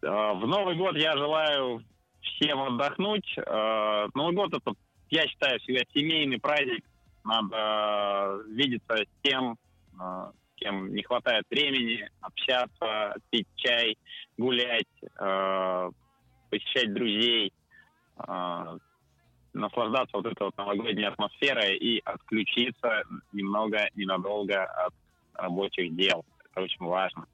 Э, 0.03 0.33
В 0.35 0.47
Новый 0.47 0.77
год 0.77 0.97
я 0.97 1.17
желаю 1.17 1.83
всем 2.21 2.61
отдохнуть. 2.61 3.27
Э, 3.39 4.09
Новый 4.15 4.35
год 4.35 4.53
это, 4.55 4.73
я 5.11 5.27
считаю, 5.27 5.59
всегда 5.61 5.83
семейный 5.95 6.41
праздник. 6.41 6.85
Надо 7.25 8.43
видеться 8.49 8.97
с 8.97 9.23
тем, 9.23 9.57
э, 9.95 9.97
с 9.97 10.57
кем 10.57 10.93
не 10.93 11.03
хватает 11.03 11.45
времени, 11.51 12.09
общаться, 12.21 13.15
пить 13.31 13.49
чай, 13.57 13.97
гулять, 14.37 14.87
э, 15.19 15.91
посещать 16.51 16.93
друзей, 16.93 17.53
э, 18.19 18.79
наслаждаться 19.53 20.17
вот 20.17 20.27
этой 20.27 20.45
вот 20.45 20.57
новогодней 20.57 21.05
атмосферой 21.05 21.77
и 21.77 22.01
отключиться 22.05 23.03
немного, 23.33 23.87
ненадолго 23.95 24.65
от 24.65 24.95
рабочих 25.35 25.95
дел. 25.95 26.25
Это 26.51 26.63
очень 26.63 26.85
важно. 26.85 27.27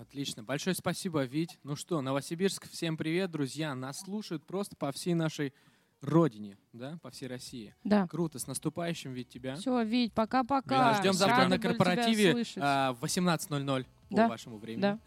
Отлично. 0.00 0.42
Большое 0.42 0.76
спасибо, 0.76 1.24
Вить. 1.24 1.58
Ну 1.62 1.74
что, 1.74 2.02
Новосибирск, 2.02 2.68
всем 2.68 2.98
привет, 2.98 3.30
друзья. 3.30 3.74
Нас 3.74 4.00
слушают 4.00 4.44
просто 4.44 4.76
по 4.76 4.92
всей 4.92 5.14
нашей 5.14 5.54
родине, 6.02 6.58
да, 6.74 6.98
по 7.02 7.10
всей 7.10 7.28
России. 7.28 7.74
Да. 7.82 8.06
Круто. 8.06 8.38
С 8.38 8.46
наступающим, 8.46 9.12
Вить, 9.12 9.30
тебя. 9.30 9.56
Все, 9.56 9.82
Вить, 9.82 10.12
пока-пока. 10.12 10.92
Да, 10.92 11.00
Ждем 11.00 11.14
завтра 11.14 11.44
Рады 11.44 11.50
на 11.50 11.58
корпоративе 11.58 12.44
а, 12.56 12.92
в 12.92 13.02
18.00 13.04 13.86
по 14.10 14.16
Да, 14.16 14.28
вашему 14.28 14.58
времени. 14.58 14.80
да. 14.82 14.98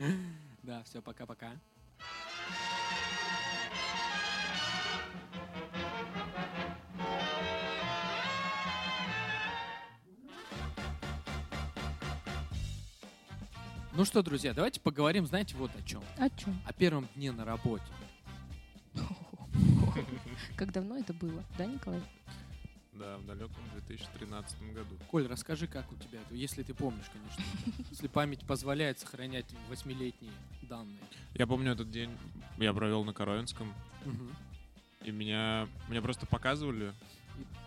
Да, 0.62 0.82
все, 0.82 1.00
пока-пока. 1.00 1.52
Ну 13.98 14.04
что, 14.04 14.22
друзья, 14.22 14.54
давайте 14.54 14.80
поговорим, 14.80 15.26
знаете, 15.26 15.56
вот 15.56 15.72
о 15.74 15.82
чем. 15.82 16.04
О 16.18 16.30
чем? 16.30 16.56
О 16.64 16.72
первом 16.72 17.08
дне 17.16 17.32
на 17.32 17.44
работе. 17.44 17.82
Как 20.56 20.70
давно 20.70 20.98
это 20.98 21.12
было, 21.12 21.42
да, 21.58 21.66
Николай? 21.66 22.00
Да, 22.92 23.18
в 23.18 23.26
далеком 23.26 23.56
2013 23.74 24.72
году. 24.72 24.96
Коль, 25.10 25.26
расскажи, 25.26 25.66
как 25.66 25.90
у 25.90 25.96
тебя 25.96 26.20
это, 26.20 26.32
если 26.32 26.62
ты 26.62 26.74
помнишь, 26.74 27.06
конечно. 27.12 27.42
Если 27.90 28.06
память 28.06 28.46
позволяет 28.46 29.00
сохранять 29.00 29.46
восьмилетние 29.68 30.32
данные. 30.62 31.00
Я 31.34 31.48
помню 31.48 31.72
этот 31.72 31.90
день, 31.90 32.16
я 32.58 32.72
провел 32.72 33.02
на 33.02 33.12
Коровинском, 33.12 33.74
и 35.02 35.10
меня, 35.10 35.68
мне 35.88 36.00
просто 36.00 36.24
показывали 36.24 36.92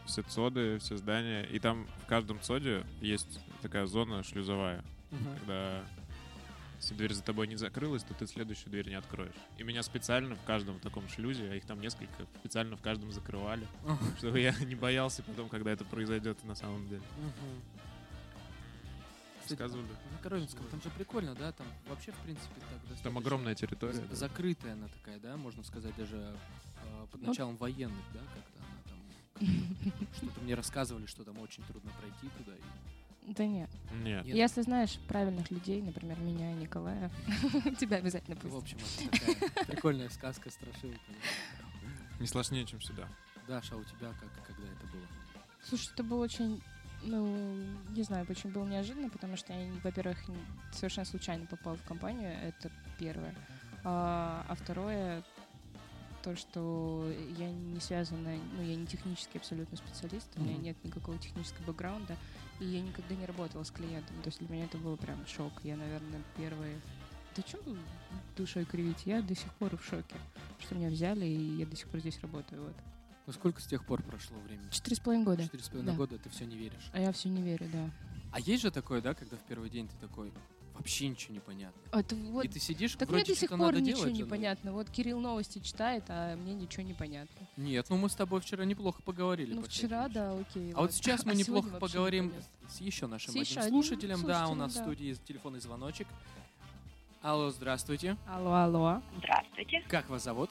все 0.05 0.21
ЦОДы, 0.21 0.79
все 0.79 0.95
здания, 0.95 1.43
и 1.43 1.59
там 1.59 1.87
в 2.03 2.05
каждом 2.05 2.39
ЦОДе 2.39 2.85
есть 3.01 3.41
такая 3.61 3.85
зона 3.85 4.23
шлюзовая, 4.23 4.81
Мгм. 5.11 5.35
когда 5.39 5.83
если 6.81 6.95
дверь 6.95 7.13
за 7.13 7.21
тобой 7.23 7.47
не 7.47 7.55
закрылась, 7.57 8.03
то 8.03 8.13
ты 8.15 8.25
следующую 8.25 8.71
дверь 8.71 8.89
не 8.89 8.95
откроешь. 8.95 9.35
И 9.57 9.63
меня 9.63 9.83
специально 9.83 10.35
в 10.35 10.43
каждом 10.43 10.79
таком 10.79 11.07
шлюзе, 11.09 11.49
а 11.51 11.55
их 11.55 11.65
там 11.65 11.79
несколько, 11.79 12.25
специально 12.39 12.75
в 12.75 12.81
каждом 12.81 13.11
закрывали, 13.11 13.67
чтобы 14.17 14.39
я 14.39 14.51
не 14.65 14.75
боялся 14.75 15.21
потом, 15.23 15.47
когда 15.47 15.71
это 15.71 15.85
произойдет 15.85 16.43
на 16.43 16.55
самом 16.55 16.87
деле. 16.89 17.03
Сказывали. 19.47 19.85
На 20.11 20.17
Коровинском, 20.23 20.65
там 20.69 20.81
же 20.81 20.89
прикольно, 20.91 21.35
да? 21.35 21.51
Там 21.51 21.67
вообще, 21.89 22.11
в 22.13 22.17
принципе, 22.19 22.53
так 22.61 22.69
достаточно... 22.79 23.03
Там 23.03 23.17
огромная 23.17 23.53
территория. 23.53 24.01
Закрытая 24.11 24.73
она 24.73 24.87
такая, 24.87 25.19
да? 25.19 25.35
Можно 25.35 25.63
сказать, 25.63 25.93
даже 25.97 26.15
э, 26.83 27.07
под 27.11 27.21
Ну. 27.21 27.27
началом 27.27 27.57
военных, 27.57 28.05
да? 28.13 28.19
Как-то 28.19 28.59
она 28.59 28.81
там... 28.87 30.07
Что-то 30.15 30.41
мне 30.41 30.55
рассказывали, 30.55 31.05
что 31.05 31.23
там 31.25 31.37
очень 31.39 31.63
трудно 31.63 31.91
пройти 31.99 32.29
туда. 32.37 32.55
и- 32.55 32.61
Да 33.27 33.45
нет. 33.45 33.69
Нет. 34.03 34.25
Если 34.25 34.61
знаешь 34.61 34.97
правильных 35.07 35.51
людей, 35.51 35.81
например, 35.81 36.19
меня 36.19 36.51
и 36.51 36.55
Николая, 36.55 37.11
тебя 37.79 37.97
обязательно 37.97 38.35
В 38.35 38.39
пустят. 38.39 38.61
общем, 38.61 38.77
это 39.11 39.19
такая 39.19 39.65
прикольная 39.65 40.09
сказка, 40.09 40.49
страшилка. 40.49 40.99
Не 42.19 42.27
сложнее, 42.27 42.65
чем 42.65 42.81
сюда. 42.81 43.07
Даша, 43.47 43.75
а 43.75 43.77
у 43.77 43.83
тебя 43.83 44.09
как, 44.19 44.29
когда 44.45 44.63
это 44.71 44.85
было? 44.91 45.05
Слушай, 45.63 45.91
это 45.93 46.03
было 46.03 46.23
очень, 46.23 46.61
ну, 47.03 47.55
не 47.89 48.03
знаю, 48.03 48.25
почему 48.25 48.53
было 48.53 48.65
неожиданно, 48.67 49.09
потому 49.09 49.37
что 49.37 49.53
я, 49.53 49.71
во-первых, 49.83 50.17
совершенно 50.73 51.05
случайно 51.05 51.45
попала 51.45 51.77
в 51.77 51.83
компанию, 51.83 52.31
это 52.31 52.71
первое. 52.97 53.35
А, 53.83 54.45
а 54.47 54.55
второе, 54.55 55.23
то, 56.23 56.35
что 56.35 57.11
я 57.37 57.49
не 57.49 57.79
связана, 57.79 58.35
ну, 58.55 58.63
я 58.63 58.75
не 58.75 58.85
технический 58.85 59.37
абсолютно 59.39 59.77
специалист, 59.77 60.27
у 60.37 60.41
меня 60.41 60.57
нет 60.57 60.83
никакого 60.83 61.17
технического 61.17 61.65
бэкграунда, 61.65 62.15
и 62.61 62.65
я 62.65 62.81
никогда 62.81 63.15
не 63.15 63.25
работала 63.25 63.63
с 63.63 63.71
клиентом. 63.71 64.15
То 64.21 64.27
есть 64.29 64.39
для 64.39 64.47
меня 64.49 64.65
это 64.65 64.77
было 64.77 64.95
прям 64.95 65.25
шок. 65.25 65.51
Я, 65.63 65.75
наверное, 65.75 66.21
первые... 66.37 66.79
Да 67.35 67.41
что 67.47 67.59
душой 68.37 68.65
кривить? 68.65 69.05
Я 69.05 69.21
до 69.21 69.35
сих 69.35 69.51
пор 69.55 69.75
в 69.77 69.83
шоке, 69.83 70.15
что 70.59 70.75
меня 70.75 70.89
взяли, 70.89 71.25
и 71.25 71.57
я 71.57 71.65
до 71.65 71.75
сих 71.75 71.87
пор 71.87 72.01
здесь 72.01 72.19
работаю. 72.21 72.63
Вот. 72.63 72.75
Ну 73.25 73.33
сколько 73.33 73.61
с 73.61 73.65
тех 73.65 73.85
пор 73.85 74.03
прошло 74.03 74.37
времени? 74.39 74.69
Четыре 74.69 74.95
с 74.95 74.99
половиной 74.99 75.25
года. 75.25 75.43
Четыре 75.43 75.63
с 75.63 75.69
половиной 75.69 75.91
Да. 75.91 75.97
года 75.97 76.17
ты 76.17 76.29
все 76.29 76.45
не 76.45 76.55
веришь. 76.57 76.89
А 76.93 76.99
я 76.99 77.11
все 77.11 77.29
не 77.29 77.41
верю, 77.41 77.67
да. 77.71 77.89
А 78.31 78.39
есть 78.39 78.61
же 78.61 78.69
такое, 78.71 79.01
да, 79.01 79.13
когда 79.13 79.37
в 79.37 79.41
первый 79.41 79.69
день 79.69 79.87
ты 79.87 79.95
такой, 80.05 80.31
вообще 80.81 81.07
ничего 81.07 81.33
не 81.33 81.39
понятно. 81.39 81.79
Это 81.91 82.15
вот... 82.15 82.45
И 82.45 82.47
ты 82.47 82.59
сидишь, 82.59 82.93
Так 82.95 83.07
вроде 83.09 83.23
мне 83.23 83.33
до 83.33 83.39
сих 83.39 83.49
пор 83.49 83.59
надо 83.59 83.81
ничего 83.81 83.97
делать 83.99 84.13
не 84.13 84.23
но- 84.23 84.29
понятно. 84.29 84.73
Вот 84.73 84.89
Кирилл 84.89 85.19
новости 85.19 85.59
читает, 85.59 86.03
а 86.09 86.35
мне 86.35 86.53
ничего 86.53 86.83
не 86.83 86.93
понятно. 86.93 87.47
Нет, 87.57 87.85
ну 87.89 87.97
мы 87.97 88.09
с 88.09 88.15
тобой 88.15 88.41
вчера 88.41 88.65
неплохо 88.65 89.01
поговорили. 89.03 89.53
Ну, 89.53 89.61
по 89.61 89.67
вчера, 89.67 90.07
да, 90.09 90.33
окей. 90.33 90.73
А 90.73 90.81
вот 90.81 90.93
сейчас 90.93 91.25
мы 91.25 91.31
А 91.31 91.35
неплохо 91.35 91.67
сегодня 91.67 91.79
вообще 91.79 91.93
поговорим 91.93 92.25
непонятно. 92.25 92.69
с 92.69 92.81
еще 92.81 93.07
нашим 93.07 93.31
С 93.31 93.35
еще 93.35 93.59
одним 93.59 93.71
слушателем. 93.71 94.23
Да, 94.25 94.47
у 94.47 94.55
нас 94.55 94.73
в 94.73 94.75
да. 94.75 94.83
студии 94.83 95.15
телефонный 95.27 95.59
звоночек. 95.59 96.07
Алло, 97.21 97.51
здравствуйте. 97.51 98.17
Алло, 98.27 98.53
алло. 98.53 99.01
Здравствуйте. 99.19 99.83
Как 99.87 100.09
вас 100.09 100.23
зовут? 100.23 100.49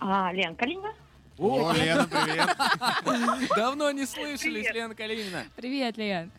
А, 0.00 0.32
Лен 0.32 0.56
Калинина? 0.56 0.92
О, 1.38 1.72
Лена, 1.72 2.06
привет. 2.06 3.48
Давно 3.56 3.90
не 3.92 4.04
слышались. 4.04 4.68
Лена 4.74 4.94
Калинина. 4.94 5.44
Привет, 5.56 5.96
Лен. 5.96 6.30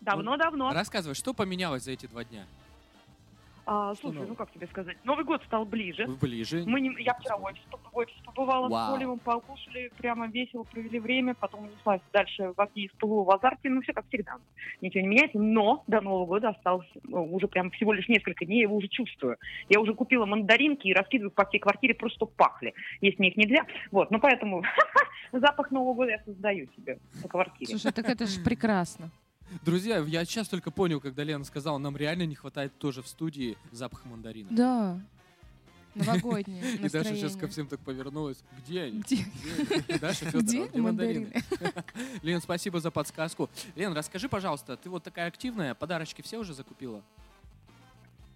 Давно-давно. 0.00 0.72
Рассказывай, 0.72 1.14
что 1.14 1.34
поменялось 1.34 1.84
за 1.84 1.92
эти 1.92 2.06
два 2.06 2.24
дня? 2.24 2.46
А, 3.70 3.94
слушай, 3.96 4.14
нового? 4.14 4.30
ну 4.30 4.34
как 4.34 4.50
тебе 4.50 4.66
сказать? 4.66 4.96
Новый 5.04 5.26
год 5.26 5.42
стал 5.44 5.66
ближе. 5.66 6.06
Ближе. 6.22 6.64
Мы 6.64 6.80
не- 6.80 7.02
я 7.02 7.12
вчера 7.12 7.36
в 7.36 7.44
офис, 7.44 7.60
в 7.70 7.96
офис 7.98 8.14
побывала 8.24 8.66
Вау. 8.66 8.98
с 8.98 9.04
мы 9.04 9.18
покушали, 9.18 9.92
прямо 9.98 10.26
весело 10.26 10.62
провели 10.62 10.98
время, 10.98 11.34
потом 11.34 11.64
унеслась 11.64 12.00
дальше 12.10 12.54
в 12.56 12.60
огне 12.62 12.84
из 12.84 12.92
ПВО 12.92 13.24
в 13.24 13.30
азарте, 13.30 13.68
ну 13.68 13.82
все 13.82 13.92
как 13.92 14.06
всегда. 14.08 14.36
Ничего 14.80 15.02
не 15.02 15.08
меняется, 15.08 15.38
но 15.38 15.84
до 15.86 16.00
Нового 16.00 16.24
года 16.24 16.48
осталось 16.48 16.88
ну, 17.02 17.30
уже 17.34 17.46
прям 17.46 17.70
всего 17.72 17.92
лишь 17.92 18.08
несколько 18.08 18.46
дней, 18.46 18.56
я 18.56 18.62
его 18.62 18.76
уже 18.76 18.88
чувствую. 18.88 19.36
Я 19.68 19.80
уже 19.80 19.92
купила 19.92 20.24
мандаринки 20.24 20.86
и 20.86 20.94
раскидываю 20.94 21.30
по 21.30 21.44
всей 21.44 21.58
квартире 21.58 21.94
просто 21.94 22.24
пахли. 22.24 22.72
Есть 23.02 23.18
мне 23.18 23.28
их 23.28 23.36
нельзя. 23.36 23.66
Вот, 23.90 24.10
ну 24.10 24.18
поэтому 24.18 24.62
запах 25.32 25.70
Нового 25.70 25.92
года 25.92 26.12
я 26.12 26.22
создаю 26.24 26.68
себе 26.74 26.98
по 27.22 27.28
квартире. 27.28 27.70
Слушай, 27.72 27.92
так 27.92 28.08
это 28.08 28.24
же 28.24 28.40
прекрасно. 28.40 29.10
Друзья, 29.64 29.98
я 29.98 30.24
сейчас 30.24 30.48
только 30.48 30.70
понял, 30.70 31.00
когда 31.00 31.24
Лена 31.24 31.44
сказала, 31.44 31.78
нам 31.78 31.96
реально 31.96 32.26
не 32.26 32.34
хватает 32.34 32.76
тоже 32.78 33.02
в 33.02 33.08
студии 33.08 33.56
запаха 33.72 34.06
мандарина. 34.08 34.48
Да. 34.50 35.00
Новогоднее 35.94 36.76
И 36.76 36.88
Даша 36.88 37.16
сейчас 37.16 37.34
ко 37.34 37.48
всем 37.48 37.66
так 37.66 37.80
повернулась. 37.80 38.38
Где 38.58 38.82
они? 38.82 39.00
Где? 39.00 39.24
они?» 39.88 39.98
Даша 39.98 40.26
Федорова, 40.26 40.42
Где 40.42 40.66
где 40.68 40.80
мандарины? 40.80 41.32
мандарины? 41.50 41.84
Лен, 42.22 42.40
спасибо 42.40 42.78
за 42.78 42.90
подсказку. 42.90 43.50
Лен, 43.74 43.92
расскажи, 43.94 44.28
пожалуйста, 44.28 44.76
ты 44.76 44.90
вот 44.90 45.02
такая 45.02 45.26
активная, 45.28 45.74
подарочки 45.74 46.22
все 46.22 46.38
уже 46.38 46.54
закупила? 46.54 47.02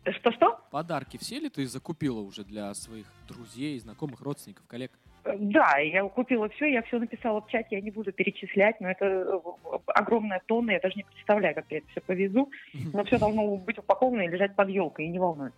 Что-что? 0.04 0.58
Подарки 0.72 1.16
все 1.18 1.38
ли 1.38 1.48
ты 1.48 1.66
закупила 1.68 2.20
уже 2.20 2.42
для 2.42 2.74
своих 2.74 3.06
друзей, 3.28 3.78
знакомых, 3.78 4.20
родственников, 4.22 4.66
коллег? 4.66 4.90
Да, 5.24 5.78
я 5.78 6.02
купила 6.08 6.48
все, 6.48 6.66
я 6.66 6.82
все 6.82 6.98
написала 6.98 7.40
в 7.40 7.48
чате, 7.48 7.76
я 7.76 7.80
не 7.80 7.92
буду 7.92 8.12
перечислять, 8.12 8.80
но 8.80 8.90
это 8.90 9.04
э, 9.04 9.40
огромная 9.86 10.42
тонна, 10.46 10.72
я 10.72 10.80
даже 10.80 10.96
не 10.96 11.04
представляю, 11.04 11.54
как 11.54 11.66
я 11.70 11.78
это 11.78 11.86
все 11.90 12.00
повезу. 12.00 12.50
Но 12.92 13.04
все 13.04 13.18
должно 13.18 13.56
быть 13.56 13.78
упаковано 13.78 14.22
и 14.22 14.28
лежать 14.28 14.56
под 14.56 14.68
елкой, 14.68 15.04
и 15.04 15.08
не 15.08 15.20
волнует. 15.20 15.54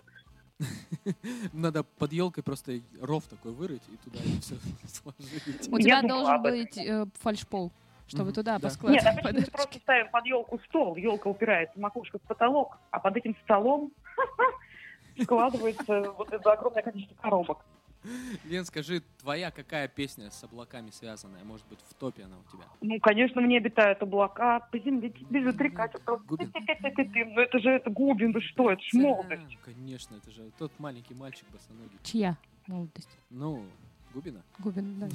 Надо 1.53 1.82
под 1.82 2.12
елкой 2.12 2.43
просто 2.43 2.73
ров 3.01 3.24
такой 3.24 3.53
вырыть 3.53 3.82
и 3.89 3.97
туда 4.05 4.19
все 4.41 4.55
сложить. 4.86 5.73
У 5.73 5.78
тебя 5.78 6.03
должен 6.03 6.43
быть 6.43 6.77
э, 6.77 7.07
фальшпол, 7.20 7.73
чтобы 8.07 8.27
Мгм, 8.27 8.35
туда 8.35 8.59
да. 8.59 8.69
поскладывать 8.69 9.03
Нет, 9.03 9.19
обычно 9.19 9.41
мы 9.41 9.47
просто 9.51 9.78
ставим 9.78 10.11
под 10.11 10.27
елку 10.27 10.61
стол, 10.69 10.97
елка 10.97 11.31
упирается 11.31 11.81
макушка 11.81 12.19
в 12.19 12.23
потолок, 12.23 12.77
а 12.91 13.01
под 13.01 13.16
этим 13.16 13.35
столом 13.45 13.93
складывается 15.23 16.12
вот 16.12 16.31
это 16.32 16.53
огромное 16.53 16.82
количество 16.82 17.15
коробок. 17.16 17.65
Лен, 18.44 18.64
скажи, 18.64 19.02
твоя 19.18 19.51
какая 19.51 19.89
песня 19.89 20.31
с 20.31 20.44
облаками 20.44 20.90
связанная? 20.90 21.43
Может 21.44 21.66
быть, 21.68 21.78
в 21.89 21.94
топе 21.94 22.24
она 22.24 22.36
у 22.39 22.43
тебя? 22.51 22.64
Ну, 22.81 22.98
конечно, 23.01 23.40
мне 23.40 23.59
обитают 23.59 24.02
облака, 24.02 24.60
по 24.60 24.78
земле 24.78 25.09
бежит 25.31 25.60
река. 25.60 25.89
Ты-ты-ты-ты-ты. 25.89 27.24
Ну, 27.24 27.40
это 27.40 27.59
же 27.59 27.70
это 27.70 27.90
Губин, 27.90 28.32
вы 28.32 28.40
что, 28.40 28.70
это 28.70 28.82
ж 28.82 28.93
молодость. 28.93 29.59
Конечно, 29.64 30.16
это 30.16 30.31
же 30.31 30.51
тот 30.59 30.72
маленький 30.78 31.14
мальчик 31.14 31.47
босоногий. 31.52 31.98
Чья 32.02 32.36
молодость? 32.66 33.09
Ну, 33.31 33.64
Губина. 34.12 34.43
Губин, 34.59 34.98
да. 35.01 35.09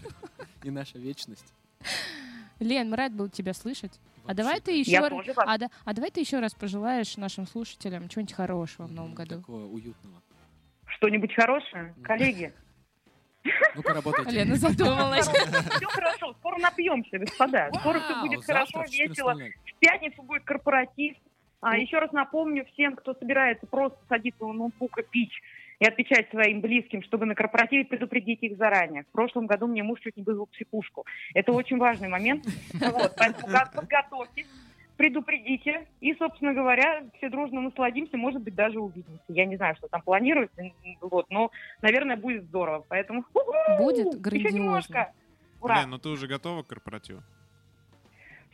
И 0.62 0.70
наша 0.70 0.98
вечность. 0.98 1.52
Лен, 2.58 2.90
мы 2.90 2.96
рад 2.96 3.12
был 3.12 3.28
тебя 3.28 3.52
слышать. 3.54 3.98
А 4.26 4.34
давай 4.34 4.60
ты 4.60 4.72
еще 4.76 4.98
раз, 5.06 5.12
а, 5.36 5.58
да- 5.58 5.70
а 5.84 5.92
давай 5.92 6.10
ты 6.10 6.20
еще 6.20 6.40
раз 6.40 6.52
пожелаешь 6.54 7.16
нашим 7.16 7.46
слушателям 7.46 8.08
чего-нибудь 8.08 8.34
хорошего 8.34 8.86
в 8.86 8.92
новом 8.92 9.14
году. 9.14 9.36
Такого 9.36 9.66
уютного. 9.66 10.20
Что-нибудь 10.86 11.34
хорошее? 11.34 11.94
Коллеги? 12.02 12.52
Ну-ка, 13.74 13.94
работайте. 13.94 14.30
Лена 14.30 14.56
задумалась. 14.56 15.28
Все 15.28 15.86
хорошо, 15.86 16.34
скоро 16.34 16.58
напьемся, 16.58 17.18
господа. 17.18 17.70
Скоро 17.74 18.00
все 18.00 18.20
будет 18.20 18.44
хорошо, 18.44 18.82
в 18.82 18.90
весело. 18.90 19.34
14:00. 19.34 19.50
В 19.64 19.78
пятницу 19.78 20.22
будет 20.22 20.44
корпоратив. 20.44 21.16
А 21.60 21.76
еще 21.76 21.98
раз 21.98 22.12
напомню 22.12 22.64
всем, 22.72 22.96
кто 22.96 23.14
собирается 23.14 23.66
просто 23.66 23.98
садиться 24.08 24.44
у 24.44 24.52
ноутбука 24.52 25.02
пить 25.02 25.32
и 25.78 25.86
отвечать 25.86 26.30
своим 26.30 26.60
близким, 26.60 27.02
чтобы 27.02 27.26
на 27.26 27.34
корпоративе 27.34 27.84
предупредить 27.84 28.42
их 28.42 28.56
заранее. 28.56 29.04
В 29.04 29.08
прошлом 29.08 29.46
году 29.46 29.66
мне 29.66 29.82
муж 29.82 30.00
чуть 30.00 30.16
не 30.16 30.22
вызвал 30.22 30.46
психушку. 30.46 31.04
Это 31.34 31.52
очень 31.52 31.78
важный 31.78 32.08
момент. 32.08 32.46
Вот, 32.72 33.14
поэтому 33.16 33.52
подготовьтесь, 33.74 34.46
предупредите. 34.96 35.86
И, 36.00 36.14
собственно 36.14 36.54
говоря, 36.54 37.04
все 37.16 37.28
дружно 37.28 37.60
насладимся, 37.60 38.16
может 38.16 38.42
быть, 38.42 38.54
даже 38.54 38.80
увидимся. 38.80 39.22
Я 39.28 39.46
не 39.46 39.56
знаю, 39.56 39.76
что 39.76 39.88
там 39.88 40.02
планируется, 40.02 40.62
вот, 41.00 41.26
но, 41.30 41.50
наверное, 41.82 42.16
будет 42.16 42.44
здорово. 42.44 42.84
Поэтому 42.88 43.24
Будет 43.78 44.06
еще 44.08 44.18
грандиозно. 44.18 44.56
немножко. 44.56 45.12
Ура! 45.60 45.80
Лен, 45.80 45.90
ну 45.90 45.98
ты 45.98 46.08
уже 46.08 46.26
готова 46.26 46.62
к 46.62 46.66
корпоративу? 46.68 47.22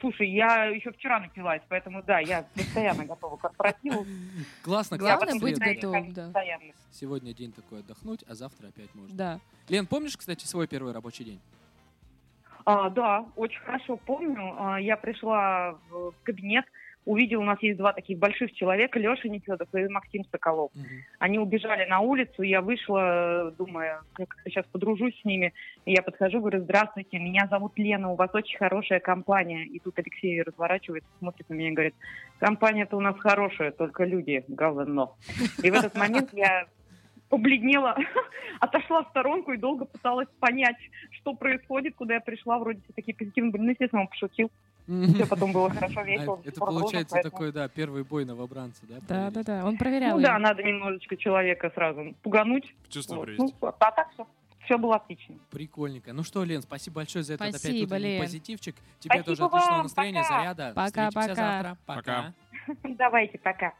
Слушай, 0.00 0.30
я 0.30 0.64
еще 0.64 0.90
вчера 0.90 1.20
напилась, 1.20 1.62
поэтому 1.68 2.02
да, 2.02 2.18
я 2.18 2.44
постоянно 2.56 3.04
готова 3.04 3.36
к 3.36 3.42
корпоративу. 3.42 4.04
Классно, 4.62 4.98
среду. 4.98 5.60
буду 5.60 5.60
готовым, 5.60 6.12
да. 6.12 6.32
Сегодня 6.90 7.32
день 7.32 7.52
такой 7.52 7.80
отдохнуть, 7.80 8.24
а 8.26 8.34
завтра 8.34 8.68
опять 8.68 8.92
можно. 8.96 9.16
Да. 9.16 9.40
Лен, 9.68 9.86
помнишь, 9.86 10.16
кстати, 10.16 10.44
свой 10.44 10.66
первый 10.66 10.92
рабочий 10.92 11.24
день? 11.24 11.40
А, 12.64 12.90
да, 12.90 13.24
очень 13.36 13.60
хорошо 13.60 13.96
помню. 13.96 14.54
А, 14.58 14.80
Я 14.80 14.96
пришла 14.96 15.76
в 15.90 16.12
кабинет, 16.22 16.64
увидела, 17.04 17.40
у 17.40 17.44
нас 17.44 17.60
есть 17.62 17.78
два 17.78 17.92
таких 17.92 18.18
больших 18.18 18.52
человека, 18.52 18.98
Леша 18.98 19.28
Нефедов 19.28 19.68
и 19.74 19.88
Максим 19.88 20.24
Соколов. 20.30 20.70
Они 21.18 21.38
убежали 21.38 21.84
на 21.86 22.00
улицу, 22.00 22.42
я 22.42 22.60
вышла, 22.60 23.52
думаю, 23.58 24.00
как 24.12 24.36
сейчас 24.44 24.64
подружусь 24.66 25.18
с 25.20 25.24
ними. 25.24 25.52
И 25.84 25.92
я 25.92 26.02
подхожу, 26.02 26.40
говорю, 26.40 26.60
здравствуйте, 26.60 27.18
меня 27.18 27.48
зовут 27.50 27.72
Лена, 27.76 28.10
у 28.10 28.14
вас 28.14 28.30
очень 28.34 28.58
хорошая 28.58 29.00
компания. 29.00 29.64
И 29.64 29.78
тут 29.80 29.98
Алексей 29.98 30.42
разворачивается, 30.42 31.10
смотрит 31.18 31.48
на 31.48 31.54
меня 31.54 31.70
и 31.70 31.72
говорит, 31.72 31.94
компания-то 32.38 32.96
у 32.96 33.00
нас 33.00 33.18
хорошая, 33.18 33.72
только 33.72 34.04
люди 34.04 34.44
говно. 34.46 35.16
И 35.62 35.70
в 35.70 35.74
этот 35.74 35.96
момент 35.96 36.30
я 36.32 36.66
побледнела, 37.32 37.96
отошла 38.60 39.04
в 39.04 39.08
сторонку 39.08 39.52
и 39.52 39.56
долго 39.56 39.86
пыталась 39.86 40.28
понять, 40.38 40.76
что 41.12 41.32
происходит, 41.32 41.94
куда 41.96 42.14
я 42.14 42.20
пришла. 42.20 42.58
Вроде 42.58 42.82
все 42.82 42.92
такие 42.92 43.16
позитивные 43.16 43.50
были. 43.50 43.62
Ну, 43.62 43.70
естественно, 43.70 44.02
он 44.02 44.08
пошутил. 44.08 44.50
Все 45.14 45.26
потом 45.26 45.52
было 45.52 45.70
хорошо, 45.70 46.02
весело. 46.02 46.34
А, 46.34 46.42
сих 46.42 46.52
это 46.52 46.60
получается 46.60 47.22
такой, 47.22 47.50
да, 47.50 47.68
первый 47.68 48.04
бой 48.04 48.26
новобранца, 48.26 48.82
да? 48.86 48.96
Да, 49.08 49.30
да, 49.30 49.42
да. 49.44 49.64
Он 49.64 49.78
проверял. 49.78 50.18
Ну 50.18 50.22
да, 50.22 50.38
надо 50.38 50.62
немножечко 50.62 51.16
человека 51.16 51.70
сразу 51.74 52.14
пугануть. 52.22 52.74
Чувство 52.90 53.22
привести. 53.22 53.54
Ну, 53.62 53.68
а 53.68 53.90
так 53.90 54.10
все, 54.12 54.26
все 54.66 54.76
было 54.76 54.96
отлично. 54.96 55.36
Прикольненько. 55.50 56.12
Ну 56.12 56.22
что, 56.22 56.44
Лен, 56.44 56.60
спасибо 56.60 56.96
большое 56.96 57.24
за 57.24 57.34
этот 57.34 57.48
опять 57.48 57.60
Спасибо, 57.60 57.94
утренний 57.94 58.12
Лен. 58.12 58.20
позитивчик. 58.20 58.74
Тебе 58.98 59.22
Спасибо 59.22 59.24
тоже 59.24 59.44
отличного 59.44 59.72
вам, 59.76 59.82
настроения, 59.84 60.22
пока. 60.22 60.38
заряда. 60.38 60.72
Пока, 60.74 61.08
Встретимся 61.08 61.28
пока. 61.28 61.34
завтра. 61.34 61.78
Пока. 61.86 62.34
Давайте, 62.98 63.38
пока. 63.38 63.72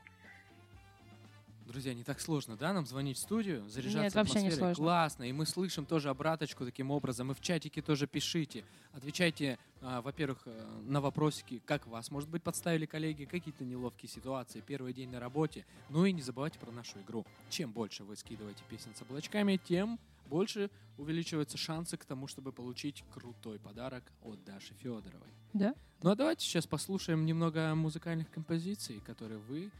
Друзья, 1.73 1.94
не 1.94 2.05
так 2.05 2.20
сложно, 2.20 2.55
да, 2.59 2.74
нам 2.74 2.85
звонить 2.85 3.16
в 3.16 3.20
студию, 3.20 3.66
заряжаться 3.66 4.03
Нет, 4.03 4.15
вообще 4.15 4.43
не 4.43 4.51
сложно. 4.51 4.74
Классно, 4.74 5.23
и 5.24 5.32
мы 5.32 5.47
слышим 5.47 5.86
тоже 5.86 6.11
обраточку 6.11 6.66
таким 6.66 6.90
образом, 6.90 7.32
и 7.32 7.35
в 7.35 7.40
чатике 7.40 7.81
тоже 7.81 8.07
пишите. 8.07 8.66
Отвечайте, 8.93 9.59
а, 9.81 10.03
во-первых, 10.03 10.43
э, 10.44 10.81
на 10.85 11.01
вопросики, 11.01 11.62
как 11.65 11.86
вас, 11.86 12.11
может 12.11 12.28
быть, 12.28 12.43
подставили 12.43 12.85
коллеги, 12.85 13.24
какие-то 13.24 13.65
неловкие 13.65 14.11
ситуации, 14.11 14.61
первый 14.61 14.93
день 14.93 15.09
на 15.09 15.19
работе. 15.19 15.65
Ну 15.89 16.05
и 16.05 16.12
не 16.12 16.20
забывайте 16.20 16.59
про 16.59 16.70
нашу 16.70 17.01
игру. 17.01 17.24
Чем 17.49 17.73
больше 17.73 18.05
вы 18.05 18.16
скидываете 18.16 18.62
песен 18.69 18.94
с 18.94 19.01
облачками, 19.01 19.57
тем 19.57 19.99
больше 20.27 20.69
увеличиваются 20.99 21.57
шансы 21.57 21.97
к 21.97 22.05
тому, 22.05 22.27
чтобы 22.27 22.53
получить 22.53 23.03
крутой 23.15 23.59
подарок 23.59 24.05
от 24.23 24.44
Даши 24.44 24.74
Федоровой. 24.74 25.32
Да? 25.55 25.74
Ну 26.03 26.11
а 26.11 26.16
давайте 26.16 26.44
сейчас 26.44 26.66
послушаем 26.66 27.24
немного 27.24 27.74
музыкальных 27.74 28.31
композиций, 28.31 29.01
которые 29.07 29.39
вы, 29.39 29.70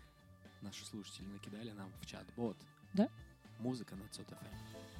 наши 0.62 0.84
слушатели, 0.84 1.26
накидали 1.26 1.72
нам 1.72 1.93
в 2.01 2.06
чат-бот. 2.06 2.56
Да? 2.94 3.09
Музыка 3.59 3.94
на 3.97 4.09
ЦОТФМ. 4.09 4.91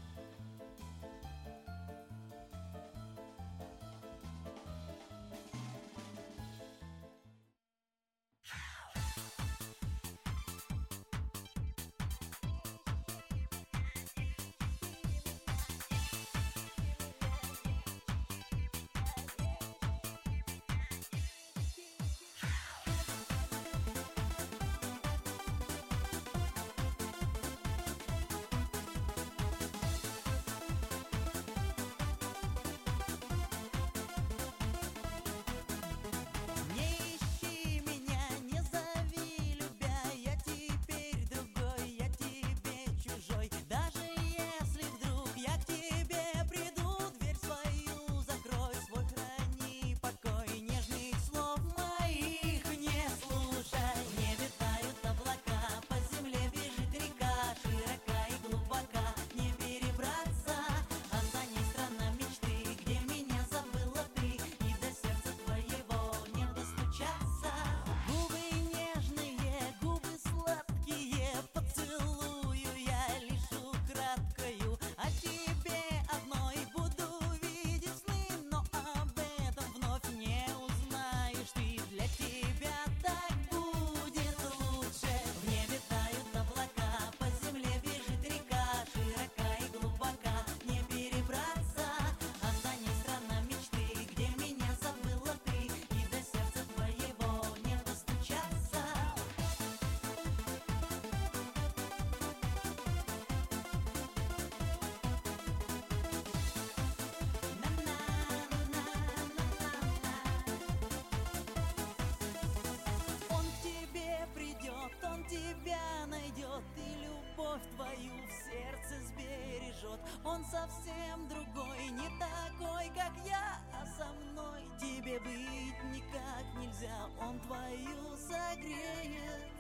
Он 120.33 120.43
совсем 120.47 121.29
другой, 121.29 121.89
не 121.91 122.09
такой, 122.19 122.89
как 122.95 123.13
я 123.27 123.61
А 123.71 123.85
со 123.85 124.07
мной 124.25 124.63
тебе 124.81 125.21
быть 125.21 125.85
никак 125.93 126.45
нельзя. 126.59 127.07
Он 127.21 127.39
твою 127.41 128.17
согреет 128.17 129.53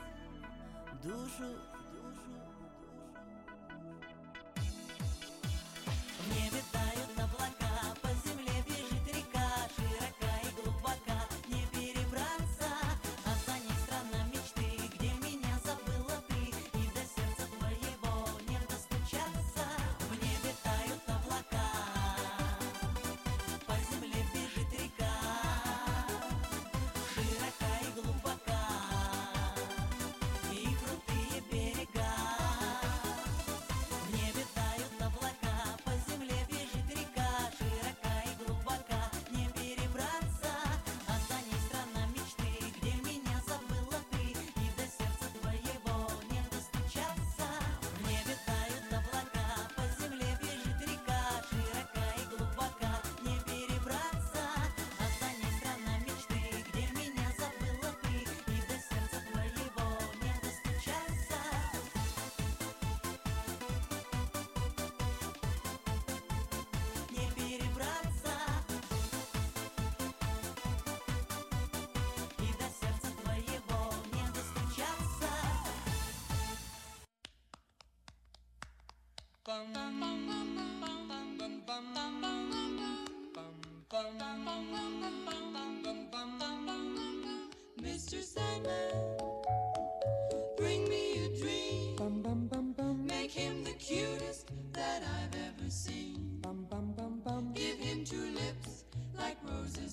душу 1.02 1.58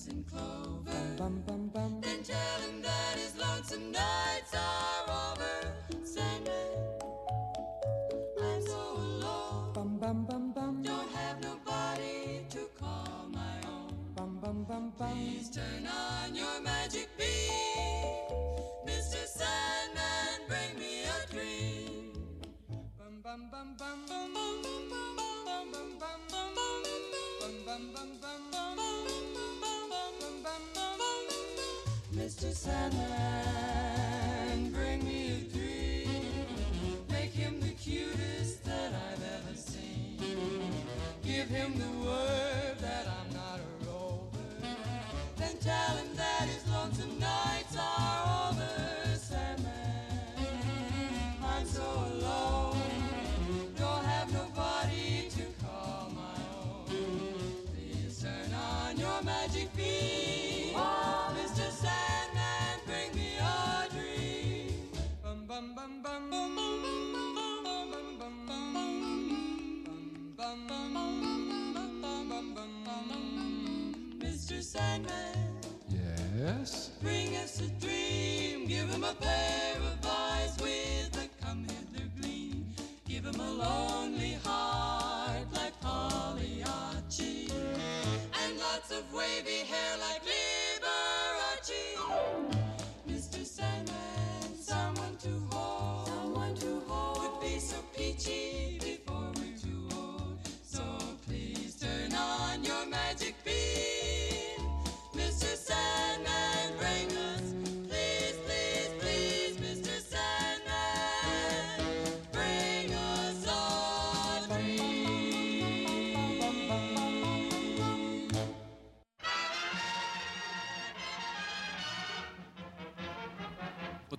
And 0.10 0.26
clover. 0.26 0.91
Bum, 0.91 1.15
bum, 1.18 1.44
bum. 1.45 1.59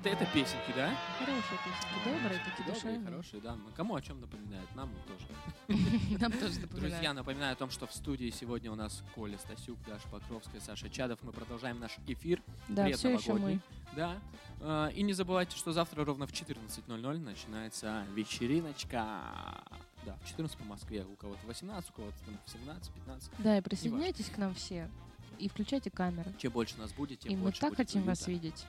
Вот 0.02 0.06
это 0.10 0.24
песенки, 0.32 0.72
да? 0.74 0.97
Хорошие 1.18 1.59
песенки, 1.62 2.05
добрые, 2.05 2.40
такие 2.40 2.56
Добрые, 2.59 2.74
душевные. 2.74 3.05
хорошие, 3.05 3.43
да. 3.43 3.56
Кому 3.77 3.94
о 3.97 4.01
чем 4.01 4.18
напоминает? 4.18 4.74
Нам 4.74 4.90
тоже. 5.06 5.27
Нам 6.18 6.32
тоже 6.32 6.60
напоминает. 6.60 6.93
Друзья, 6.93 7.12
напоминаю 7.12 7.52
о 7.52 7.56
том, 7.56 7.70
что 7.70 7.86
в 7.86 7.93
студии 7.93 8.31
сегодня 8.31 8.72
у 8.72 8.77
нас 8.77 9.02
Коля 9.14 9.36
Стасюк, 9.36 9.78
Даша 9.86 10.09
Покровская, 10.09 10.62
Саша 10.62 10.89
Чадов. 10.89 11.18
Мы 11.22 11.32
продолжаем 11.32 11.78
наш 11.81 11.98
эфир. 12.06 12.43
Да, 12.68 12.86
всё 12.93 13.10
ещё 13.10 13.35
предновогодний. 13.35 13.60
Да. 13.94 14.18
А, 14.62 14.89
И 14.89 15.02
не 15.02 15.12
забывайте, 15.12 15.55
что 15.59 15.72
завтра 15.72 16.02
ровно 16.02 16.27
в 16.27 16.32
14.00 16.32 17.18
начинается 17.18 18.06
вечериночка. 18.14 19.20
Да, 20.06 20.16
в 20.24 20.28
14 20.28 20.56
по 20.56 20.64
Москве. 20.64 21.05
У 21.05 21.14
кого-то 21.16 21.47
18, 21.47 21.90
у 21.90 21.93
кого-то 21.93 22.16
там 22.24 22.39
в 22.47 22.51
17, 22.51 22.90
15. 22.94 23.31
Да, 23.40 23.59
и 23.59 23.60
присоединяйтесь 23.60 24.31
к 24.31 24.39
нам 24.39 24.55
все. 24.55 24.89
И 25.39 25.51
включайте 25.51 25.90
камеры. 25.90 26.32
Чем 26.39 26.52
больше 26.52 26.78
нас 26.78 26.90
будет, 26.93 27.20
тем 27.20 27.32
И 27.32 27.36
мы 27.36 27.43
больше 27.44 27.60
так 27.60 27.70
будет 27.70 27.77
хотим 27.77 28.02
вас 28.05 28.27
видеть. 28.27 28.64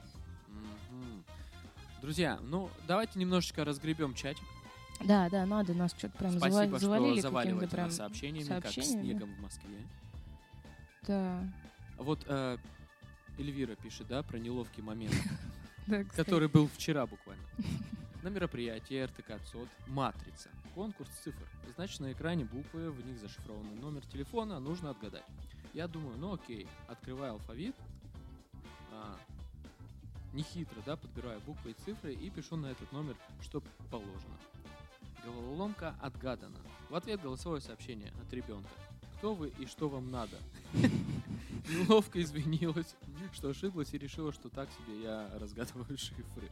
Друзья, 2.01 2.39
ну 2.41 2.69
давайте 2.87 3.19
немножечко 3.19 3.63
разгребем 3.63 4.15
чатик. 4.15 4.43
Да, 5.03 5.29
да, 5.29 5.45
надо 5.45 5.73
нас 5.73 5.91
что-то 5.97 6.17
прям 6.17 6.31
Спасибо, 6.31 6.79
завалили 6.79 7.13
что 7.13 7.21
заваливаете 7.21 7.67
прям 7.67 7.87
нас 7.87 7.95
сообщениями, 7.95 8.47
как 8.47 8.63
сообщениями. 8.63 9.01
снегом 9.03 9.35
в 9.35 9.39
Москве. 9.39 9.77
Да. 11.07 11.43
Вот 11.97 12.23
э, 12.27 12.57
Эльвира 13.37 13.75
пишет, 13.75 14.07
да, 14.07 14.23
про 14.23 14.37
неловкий 14.37 14.81
момент, 14.81 15.15
который 16.15 16.47
был 16.47 16.67
вчера 16.67 17.05
буквально. 17.05 17.43
На 18.23 18.29
мероприятии 18.29 19.03
РТК 19.03 19.39
ЦОД 19.51 19.69
«Матрица». 19.87 20.49
Конкурс 20.75 21.09
цифр. 21.23 21.47
Значит, 21.75 21.99
на 21.99 22.11
экране 22.11 22.45
буквы, 22.45 22.91
в 22.91 23.05
них 23.05 23.19
зашифрованный 23.19 23.75
номер 23.75 24.05
телефона, 24.05 24.59
нужно 24.59 24.91
отгадать. 24.91 25.25
Я 25.73 25.87
думаю, 25.87 26.17
ну 26.17 26.33
окей, 26.33 26.67
открываю 26.87 27.33
алфавит, 27.33 27.75
нехитро, 30.33 30.81
да, 30.85 30.95
подбираю 30.95 31.41
буквы 31.41 31.71
и 31.71 31.73
цифры 31.85 32.13
и 32.13 32.29
пишу 32.29 32.55
на 32.55 32.67
этот 32.67 32.91
номер, 32.91 33.15
что 33.41 33.61
положено. 33.89 34.37
Головоломка 35.23 35.95
отгадана. 36.01 36.57
В 36.89 36.95
ответ 36.95 37.21
голосовое 37.21 37.61
сообщение 37.61 38.11
от 38.21 38.33
ребенка. 38.33 38.69
Кто 39.17 39.35
вы 39.35 39.49
и 39.59 39.67
что 39.67 39.87
вам 39.87 40.09
надо? 40.09 40.35
Неловко 41.69 42.19
извинилась, 42.19 42.95
что 43.33 43.49
ошиблась 43.49 43.93
и 43.93 43.99
решила, 43.99 44.33
что 44.33 44.49
так 44.49 44.67
себе 44.71 45.03
я 45.03 45.29
разгадываю 45.39 45.95
шифры. 45.95 46.49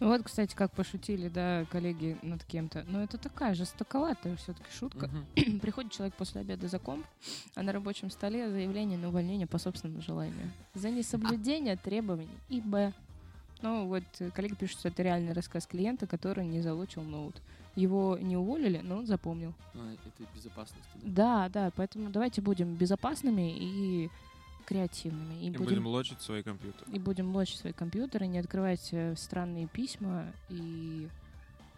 Ну 0.00 0.08
вот, 0.08 0.22
кстати, 0.22 0.54
как 0.54 0.72
пошутили, 0.72 1.28
да, 1.28 1.66
коллеги 1.70 2.16
над 2.22 2.42
кем-то. 2.44 2.86
Но 2.88 3.02
это 3.02 3.18
такая 3.18 3.54
жестоковатая 3.54 4.36
все-таки 4.36 4.70
шутка. 4.72 5.10
Приходит 5.60 5.92
человек 5.92 6.14
после 6.14 6.40
обеда 6.40 6.68
за 6.68 6.78
комп, 6.78 7.04
а 7.54 7.62
на 7.62 7.72
рабочем 7.72 8.10
столе 8.10 8.48
заявление 8.50 8.96
на 8.96 9.08
увольнение 9.08 9.46
по 9.46 9.58
собственному 9.58 10.00
желанию. 10.00 10.50
За 10.72 10.88
несоблюдение 10.88 11.76
требований 11.76 12.38
и 12.48 12.62
Б. 12.62 12.94
Ну 13.62 13.86
вот 13.86 14.04
э, 14.20 14.30
коллега 14.30 14.54
пишет, 14.56 14.78
что 14.78 14.88
это 14.88 15.02
реальный 15.02 15.32
рассказ 15.32 15.66
клиента, 15.66 16.06
который 16.06 16.44
не 16.46 16.60
залучил 16.60 17.02
ноут. 17.02 17.36
Его 17.74 18.16
не 18.20 18.36
уволили, 18.36 18.80
но 18.82 18.98
он 18.98 19.06
запомнил. 19.06 19.54
А, 19.74 19.92
Это 19.92 20.24
безопасность. 20.34 20.88
да? 20.94 21.48
Да, 21.48 21.48
да, 21.48 21.72
поэтому 21.76 22.10
давайте 22.10 22.40
будем 22.40 22.74
безопасными 22.74 23.54
и 23.58 24.10
креативными. 24.66 25.34
И, 25.42 25.46
И 25.48 25.50
будем 25.50 25.86
лочить 25.86 26.20
свои 26.20 26.42
компьютеры. 26.42 26.90
и 26.92 26.98
будем 26.98 27.34
лочить 27.34 27.58
свои 27.60 27.72
компьютеры, 27.72 28.26
не 28.26 28.38
открывать 28.38 28.88
э, 28.92 29.14
странные 29.16 29.66
письма 29.68 30.26
и, 30.48 31.08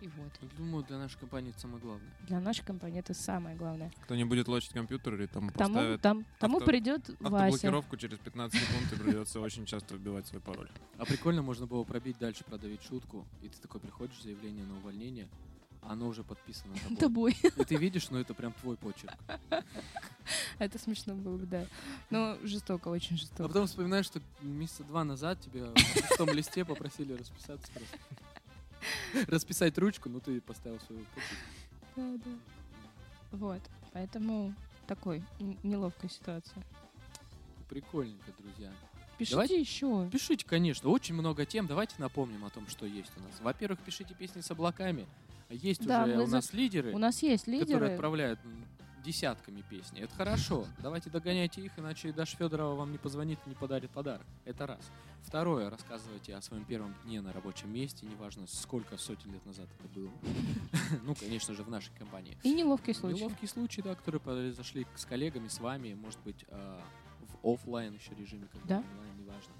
и 0.00 0.08
вот. 0.08 0.32
Думаю, 0.56 0.84
для 0.84 0.98
нашей 0.98 1.18
компании 1.18 1.50
это 1.50 1.60
самое 1.60 1.80
главное. 1.80 2.10
Для 2.26 2.40
нашей 2.40 2.64
компании 2.64 3.00
это 3.00 3.14
самое 3.14 3.56
главное. 3.56 3.90
Кто 4.04 4.14
не 4.16 4.24
будет 4.24 4.48
лочить 4.48 4.72
компьютер, 4.72 5.14
или 5.14 5.26
тому 5.26 5.50
Тому- 5.50 5.98
там- 5.98 6.24
тому 6.38 6.58
авто- 6.58 6.66
придет 6.66 7.08
Вася. 7.20 7.36
Автоблокировку 7.46 7.96
через 7.96 8.18
15 8.18 8.60
секунд, 8.60 8.92
и 8.92 8.96
придется 9.04 9.40
очень 9.40 9.66
часто 9.66 9.94
вбивать 9.96 10.26
свой 10.26 10.40
пароль. 10.40 10.70
А 10.98 11.04
прикольно 11.04 11.42
можно 11.42 11.66
было 11.66 11.84
пробить 11.84 12.18
дальше, 12.18 12.44
продавить 12.44 12.82
шутку, 12.82 13.26
и 13.42 13.48
ты 13.48 13.58
такой 13.60 13.80
приходишь, 13.80 14.22
заявление 14.22 14.64
на 14.64 14.76
увольнение, 14.76 15.28
а 15.82 15.92
оно 15.92 16.08
уже 16.08 16.22
подписано 16.24 16.74
Тобой. 16.98 17.36
И 17.42 17.64
ты 17.64 17.76
видишь, 17.76 18.10
ну 18.10 18.18
это 18.18 18.34
прям 18.34 18.52
твой 18.52 18.76
почерк. 18.76 19.14
Это 20.58 20.78
смешно 20.78 21.14
было 21.14 21.36
бы, 21.38 21.46
да. 21.46 21.64
Но 22.10 22.36
жестоко, 22.42 22.88
очень 22.88 23.14
А 23.16 23.18
жестоко. 23.18 23.44
потом 23.48 23.66
вспоминаешь, 23.66 24.04
что 24.06 24.20
месяца 24.42 24.84
два 24.84 25.04
назад 25.04 25.40
тебя 25.40 25.66
на 25.66 25.72
пустом 25.72 26.28
листе 26.30 26.64
попросили 26.64 27.12
расписаться 27.14 27.70
просто. 27.72 27.98
Расписать 29.28 29.76
ручку, 29.78 30.08
ну 30.08 30.20
ты 30.20 30.40
поставил 30.40 30.78
свою. 30.80 31.04
Да, 31.96 32.12
да. 32.24 32.30
Вот. 33.32 33.60
Поэтому 33.92 34.54
такой 34.86 35.22
неловкая 35.62 36.10
ситуация. 36.10 36.62
Прикольненько, 37.68 38.32
друзья. 38.38 38.70
Пишите 39.18 39.60
еще. 39.60 40.08
Пишите, 40.10 40.46
конечно. 40.46 40.88
Очень 40.90 41.14
много 41.14 41.44
тем. 41.44 41.66
Давайте 41.66 41.94
напомним 41.98 42.44
о 42.44 42.50
том, 42.50 42.66
что 42.68 42.86
есть 42.86 43.10
у 43.16 43.20
нас. 43.20 43.40
Во-первых, 43.40 43.80
пишите 43.80 44.14
песни 44.14 44.40
с 44.40 44.50
облаками. 44.50 45.06
Есть 45.50 45.84
Да, 45.86 46.04
уже 46.04 46.18
у 46.18 46.26
за- 46.26 46.32
нас 46.36 46.52
лидеры. 46.52 46.92
у 46.94 46.98
нас 46.98 47.22
есть 47.22 47.46
лидеры. 47.46 47.66
Которые 47.66 47.94
отправляют 47.94 48.38
десятками 49.04 49.62
песни. 49.62 50.00
Это 50.00 50.14
хорошо. 50.14 50.66
Давайте 50.82 51.10
догоняйте 51.10 51.60
их, 51.62 51.78
иначе 51.78 52.12
Даша 52.12 52.36
Федорова 52.36 52.74
вам 52.74 52.92
не 52.92 52.98
позвонит 52.98 53.38
и 53.46 53.48
не 53.48 53.54
подарит 53.54 53.90
подарок. 53.90 54.26
Это 54.44 54.66
раз. 54.66 54.80
Второе. 55.22 55.68
Рассказывайте 55.70 56.34
о 56.34 56.40
своем 56.42 56.64
первом 56.64 56.94
дне 57.04 57.20
на 57.20 57.32
рабочем 57.32 57.72
месте. 57.72 58.06
Неважно, 58.06 58.46
сколько 58.46 58.96
сотен 58.96 59.32
лет 59.32 59.44
назад 59.46 59.68
это 59.78 59.88
было. 59.88 60.10
Ну, 61.02 61.14
конечно 61.14 61.54
же, 61.54 61.62
в 61.62 61.70
нашей 61.70 61.92
компании. 61.98 62.36
И 62.42 62.52
неловкие 62.54 62.94
случаи. 62.94 63.18
Неловкие 63.18 63.48
случаи, 63.48 63.80
да, 63.82 63.94
которые 63.94 64.20
произошли 64.20 64.86
с 64.96 65.04
коллегами, 65.04 65.48
с 65.48 65.60
вами, 65.60 65.92
может 65.94 66.18
быть, 66.20 66.44
а, 66.48 66.82
в 67.42 67.46
оффлайн 67.46 67.94
еще 67.94 68.14
режиме, 68.14 68.48
Да. 68.64 68.78
онлайн, 68.78 69.18
неважно. 69.18 69.52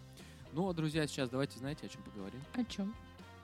Ну, 0.53 0.69
а, 0.69 0.75
друзья, 0.75 1.07
сейчас 1.07 1.29
давайте, 1.29 1.59
знаете, 1.59 1.87
о 1.87 1.89
чем 1.89 2.03
поговорим? 2.03 2.41
О 2.55 2.65
чем? 2.65 2.95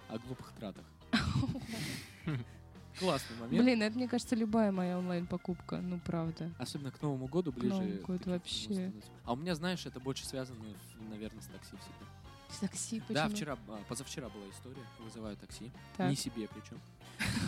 О 0.09 0.19
глупых 0.19 0.53
тратах. 0.53 0.85
Классный 2.99 3.37
момент. 3.37 3.63
Блин, 3.65 3.83
это, 3.83 3.97
мне 3.97 4.09
кажется, 4.09 4.37
любая 4.37 4.71
моя 4.73 4.99
онлайн-покупка. 4.99 5.79
Ну, 5.81 5.99
правда. 6.05 6.51
Особенно 6.59 6.91
к 6.91 7.03
Новому 7.03 7.27
году 7.27 7.53
ближе. 7.53 8.03
Году 8.07 8.19
таких 8.19 8.27
вообще. 8.27 8.93
А 9.25 9.33
у 9.33 9.37
меня, 9.37 9.55
знаешь, 9.55 9.85
это 9.87 10.01
больше 10.01 10.25
связано, 10.27 10.65
наверное, 11.11 11.43
с 11.43 11.47
такси 11.47 11.77
всегда. 11.77 12.07
С 12.51 12.59
такси 12.59 13.03
Да, 13.09 13.25
почему? 13.25 13.31
вчера, 13.37 13.59
а, 13.69 13.83
позавчера 13.89 14.29
была 14.29 14.49
история, 14.51 14.83
вызываю 15.01 15.37
такси, 15.37 15.73
Так. 15.97 16.09
не 16.11 16.15
себе 16.17 16.47
причем. 16.49 16.79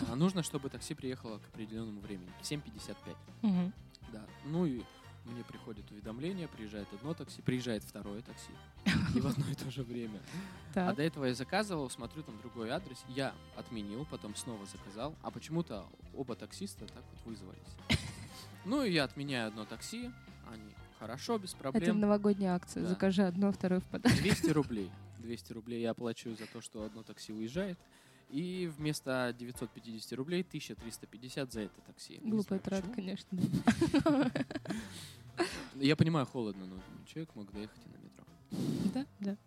А, 0.09 0.15
нужно, 0.15 0.43
чтобы 0.43 0.69
такси 0.69 0.93
приехало 0.95 1.37
к 1.39 1.47
определенному 1.53 2.01
времени, 2.01 2.29
в 2.41 2.45
7.55. 2.45 3.15
Мгм. 3.41 3.73
Да, 4.11 4.25
ну 4.45 4.65
и 4.65 4.81
мне 5.27 5.43
приходит 5.43 5.89
уведомление, 5.91 6.47
приезжает 6.47 6.87
одно 6.93 7.13
такси, 7.13 7.41
приезжает 7.41 7.83
второе 7.83 8.21
такси, 8.21 8.51
и 9.15 9.19
в 9.19 9.27
одно 9.27 9.45
и 9.49 9.55
то 9.55 9.69
же 9.69 9.83
время. 9.83 10.21
А 10.75 10.93
до 10.93 11.03
этого 11.03 11.25
я 11.25 11.33
заказывал, 11.33 11.89
смотрю, 11.89 12.23
там 12.23 12.37
другой 12.39 12.69
адрес, 12.69 13.03
я 13.09 13.33
отменил, 13.55 14.05
потом 14.05 14.35
снова 14.35 14.65
заказал, 14.65 15.15
а 15.21 15.31
почему-то 15.31 15.85
оба 16.15 16.35
таксиста 16.35 16.85
так 16.85 17.03
вот 17.11 17.25
вызвались. 17.25 17.75
Ну 18.65 18.83
и 18.83 18.91
я 18.91 19.05
отменяю 19.05 19.47
одно 19.47 19.63
такси, 19.63 20.11
они 20.51 20.73
хорошо, 20.99 21.37
без 21.37 21.51
Это 21.53 21.59
проблем. 21.59 22.01
новогодняя 22.01 22.53
акция. 22.53 22.83
Да. 22.83 22.89
Закажи 22.89 23.23
одно, 23.23 23.53
второе 23.53 23.79
в 23.79 23.85
подарок. 23.85 24.17
200 24.17 24.49
рублей. 24.49 24.91
200 25.19 25.53
рублей 25.53 25.81
я 25.81 25.91
оплачу 25.91 26.35
за 26.35 26.47
то, 26.47 26.59
что 26.59 26.83
одно 26.83 27.01
такси 27.03 27.31
уезжает. 27.31 27.79
И 28.29 28.71
вместо 28.77 29.33
950 29.37 30.11
рублей 30.13 30.41
1350 30.41 31.51
за 31.51 31.61
это 31.61 31.81
такси. 31.81 32.19
Глупая 32.23 32.59
трата, 32.59 32.87
конечно. 32.93 33.39
Я 35.75 35.95
понимаю, 35.95 36.25
холодно, 36.25 36.65
но 36.65 36.75
человек 37.05 37.33
мог 37.35 37.51
доехать 37.51 37.79
и 37.85 37.89
на 37.89 37.97
метро. 37.97 38.25
Да, 38.93 39.05
да. 39.19 39.37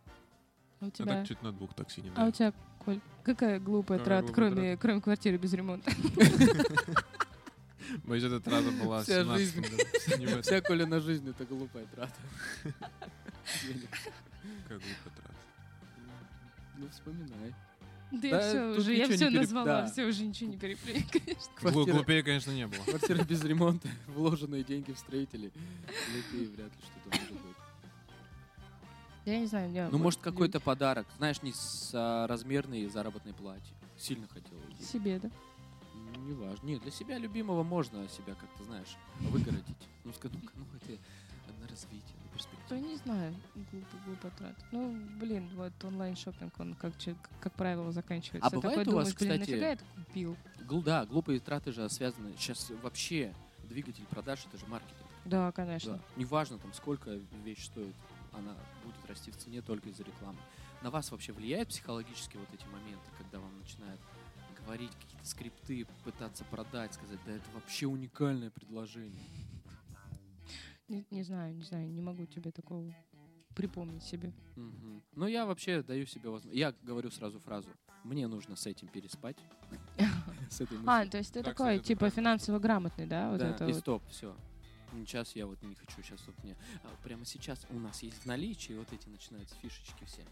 А 0.81 0.87
у 0.87 0.91
тебя... 0.91 1.07
так 1.07 1.29
чуть 1.29 1.43
на 1.43 1.53
двух 1.53 1.75
такси 1.75 2.01
не 2.01 2.11
А 2.15 2.27
у 2.27 2.31
тебя, 2.31 2.55
Коль, 2.85 3.01
какая 3.23 3.61
глупая 3.61 3.99
трата, 3.99 4.33
кроме, 4.33 4.79
кроме 4.79 5.03
квартиры 5.03 5.37
без 5.37 5.53
ремонта? 5.53 5.91
Боюсь, 8.05 8.25
эта 8.25 8.41
трата 8.41 8.71
была 8.71 9.03
Вся 9.03 9.23
17 9.23 9.55
жизнь, 9.55 10.41
вся 10.43 10.61
Колина 10.63 11.01
жизнь 11.01 11.29
это 11.29 11.45
глупая 11.45 11.85
трата. 11.87 12.15
Какая 14.63 14.79
глупая 14.79 15.13
трата. 15.17 15.35
Ну, 16.79 16.89
вспоминай. 16.89 17.55
Да, 18.11 18.27
я 18.29 18.41
все 18.41 18.65
уже, 18.79 18.95
я 18.95 19.07
все 19.09 19.29
переп- 19.29 19.37
назвала, 19.41 19.65
да. 19.83 19.87
все 19.87 20.05
уже 20.05 20.25
ничего 20.25 20.51
не 20.51 20.57
переплюнь, 20.57 21.05
конечно. 21.13 21.53
Глу- 21.71 21.87
Глупее, 21.87 22.23
конечно, 22.23 22.51
не 22.51 22.67
было. 22.67 22.83
Квартира 22.85 23.23
без 23.25 23.43
ремонта, 23.45 23.89
вложенные 24.09 24.65
деньги 24.65 24.91
в 24.93 24.99
строителей. 24.99 25.53
Глупее 26.13 26.49
вряд 26.49 26.73
ли 26.73 26.83
что-то 26.83 27.17
может 27.17 27.33
быть. 27.33 27.57
Я 29.27 29.39
не 29.39 29.47
знаю, 29.47 29.71
я 29.73 29.85
Ну, 29.87 29.93
вот 29.99 30.03
может, 30.03 30.21
какой-то 30.21 30.61
подарок. 30.61 31.07
Знаешь, 31.19 31.43
не 31.43 31.53
с 31.53 31.91
размерной 32.27 32.87
заработной 32.89 33.33
плате. 33.35 33.73
Сильно 33.97 34.27
хотел. 34.29 34.59
уйти. 34.69 34.83
Себе, 34.83 35.21
да? 35.21 35.31
Не 36.19 36.33
важно. 36.35 36.67
Нет, 36.67 36.83
для 36.83 36.91
себя 36.91 37.19
любимого 37.19 37.63
можно 37.63 38.09
себя 38.09 38.35
как-то, 38.35 38.65
знаешь, 38.65 38.97
выгородить. 39.21 39.65
Ну, 40.05 40.13
ну, 40.23 40.31
ну 40.33 40.65
это 40.77 40.99
на 41.61 41.69
развитие, 41.69 42.17
на 42.47 42.51
Да 42.53 42.57
перспективу. 42.57 42.89
не 42.91 42.97
знаю, 42.97 43.35
глупо, 43.55 43.97
глупо 44.07 44.31
трат. 44.39 44.57
Ну, 44.73 44.93
блин, 45.19 45.49
вот 45.57 45.73
онлайн-шоппинг, 45.85 46.59
он 46.61 46.75
как, 46.75 46.93
как 47.41 47.53
правило 47.55 47.93
заканчивается. 47.93 48.47
А 48.47 48.51
бывает 48.51 48.79
такой 48.79 48.93
у 48.93 48.97
вас, 48.97 49.09
думаешь, 49.13 49.19
блин, 49.19 49.31
кстати, 49.33 49.51
нафига 49.51 49.67
я 49.67 49.73
это 49.73 49.85
купил? 49.95 50.37
Гл- 50.67 50.83
да, 50.83 51.07
глупые 51.07 51.41
траты 51.41 51.73
же 51.73 51.89
связаны. 51.89 52.35
Сейчас 52.37 52.71
вообще 52.83 53.35
двигатель 53.69 54.05
продаж 54.07 54.45
это 54.47 54.59
же 54.59 54.67
маркетинг. 54.67 55.07
Да, 55.25 55.53
конечно. 55.53 55.95
Да. 55.95 56.03
Неважно, 56.17 56.59
там, 56.59 56.73
сколько 56.73 57.11
вещь 57.45 57.67
стоит, 57.67 57.95
она 58.33 58.55
будет 58.85 59.07
расти 59.09 59.31
в 59.31 59.37
цене 59.37 59.61
только 59.63 59.89
из-за 59.91 60.03
рекламы. 60.05 60.39
На 60.83 60.91
вас 60.91 61.11
вообще 61.11 61.33
влияют 61.33 61.69
психологически 61.69 62.37
вот 62.37 62.49
эти 62.55 62.65
моменты, 62.67 63.05
когда 63.19 63.39
вам 63.39 63.59
начинают 63.59 64.01
говорить 64.65 64.91
какие-то 65.01 65.27
скрипты, 65.27 65.87
пытаться 66.05 66.45
продать, 66.45 66.95
сказать, 66.95 67.19
да 67.27 67.33
это 67.33 67.45
вообще 67.53 67.87
уникальное 67.87 68.51
предложение. 68.51 69.21
Не, 70.91 71.07
не 71.11 71.23
знаю, 71.23 71.55
не 71.55 71.63
знаю, 71.63 71.89
не 71.89 72.03
могу 72.03 72.27
тебе 72.27 72.51
такого 72.51 72.93
припомнить 73.55 74.03
себе. 74.03 74.33
Мгм. 74.57 75.03
Ну, 75.15 75.27
я 75.29 75.47
вообще 75.47 75.83
даю 75.83 76.05
себе 76.05 76.31
возможность. 76.31 76.59
Я 76.59 76.75
говорю 76.83 77.11
сразу 77.11 77.39
фразу. 77.39 77.69
Мне 78.03 78.27
нужно 78.27 78.57
с 78.57 78.67
этим 78.67 78.89
переспать. 78.89 79.37
С 80.51 80.61
этой 80.61 80.79
А, 80.87 81.07
то 81.07 81.19
есть 81.19 81.33
ты 81.33 81.45
такой, 81.45 81.79
типа, 81.79 82.11
финансово 82.11 82.59
грамотный, 82.59 83.07
да? 83.07 83.31
Вот 83.31 83.39
Да, 83.39 83.69
и 83.69 83.73
стоп, 83.73 84.03
все. 84.09 84.35
Сейчас 84.93 85.35
я 85.37 85.47
вот 85.47 85.63
не 85.63 85.75
хочу, 85.75 86.03
сейчас 86.03 86.21
вот 86.27 86.37
мне. 86.45 86.57
а, 86.85 86.89
прямо 87.05 87.25
сейчас 87.25 87.67
у 87.71 87.79
нас 87.79 88.03
есть 88.03 88.17
в 88.23 88.27
наличии 88.27 88.73
вот 88.75 88.93
эти 88.93 89.09
начинаются 89.09 89.55
фишечки 89.63 90.05
все. 90.05 90.23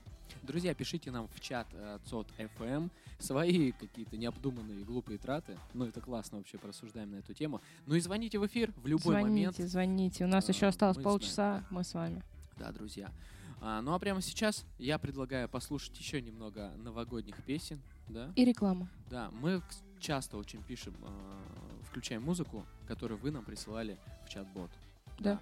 Друзья, 0.42 0.74
пишите 0.74 1.10
нам 1.10 1.28
в 1.28 1.40
чат 1.40 1.66
э, 1.72 1.98
ЦОТ 2.06 2.28
FM 2.38 2.90
свои 3.18 3.72
какие-то 3.72 4.16
необдуманные 4.16 4.84
глупые 4.84 5.18
траты. 5.18 5.58
Ну, 5.74 5.86
это 5.86 6.00
классно 6.00 6.38
вообще, 6.38 6.58
порассуждаем 6.58 7.10
на 7.10 7.16
эту 7.16 7.32
тему. 7.34 7.60
Ну 7.86 7.94
и 7.94 8.00
звоните 8.00 8.38
в 8.38 8.46
эфир 8.46 8.72
в 8.76 8.86
любой 8.86 9.00
звоните, 9.20 9.28
момент. 9.28 9.56
звоните. 9.70 10.24
У 10.24 10.28
нас 10.28 10.48
А, 10.48 10.52
еще 10.52 10.66
осталось 10.66 10.98
полчаса, 10.98 11.64
мы 11.70 11.82
с 11.84 11.94
вами. 11.94 12.22
Да, 12.58 12.70
друзья. 12.72 13.10
А, 13.60 13.80
ну 13.82 13.92
а 13.94 13.98
прямо 13.98 14.20
сейчас 14.20 14.64
я 14.78 14.98
предлагаю 14.98 15.48
послушать 15.48 15.98
еще 15.98 16.20
немного 16.20 16.70
новогодних 16.76 17.42
песен, 17.44 17.80
да? 18.08 18.30
И 18.36 18.44
реклама. 18.44 18.88
Да, 19.10 19.30
мы 19.32 19.62
часто 19.98 20.36
очень 20.36 20.62
пишем, 20.62 20.94
а, 21.02 21.40
включаем 21.98 22.22
музыку, 22.22 22.64
которую 22.86 23.18
вы 23.18 23.32
нам 23.32 23.44
присылали 23.44 23.98
в 24.24 24.28
чат-бот. 24.28 24.70
Да. 25.18 25.40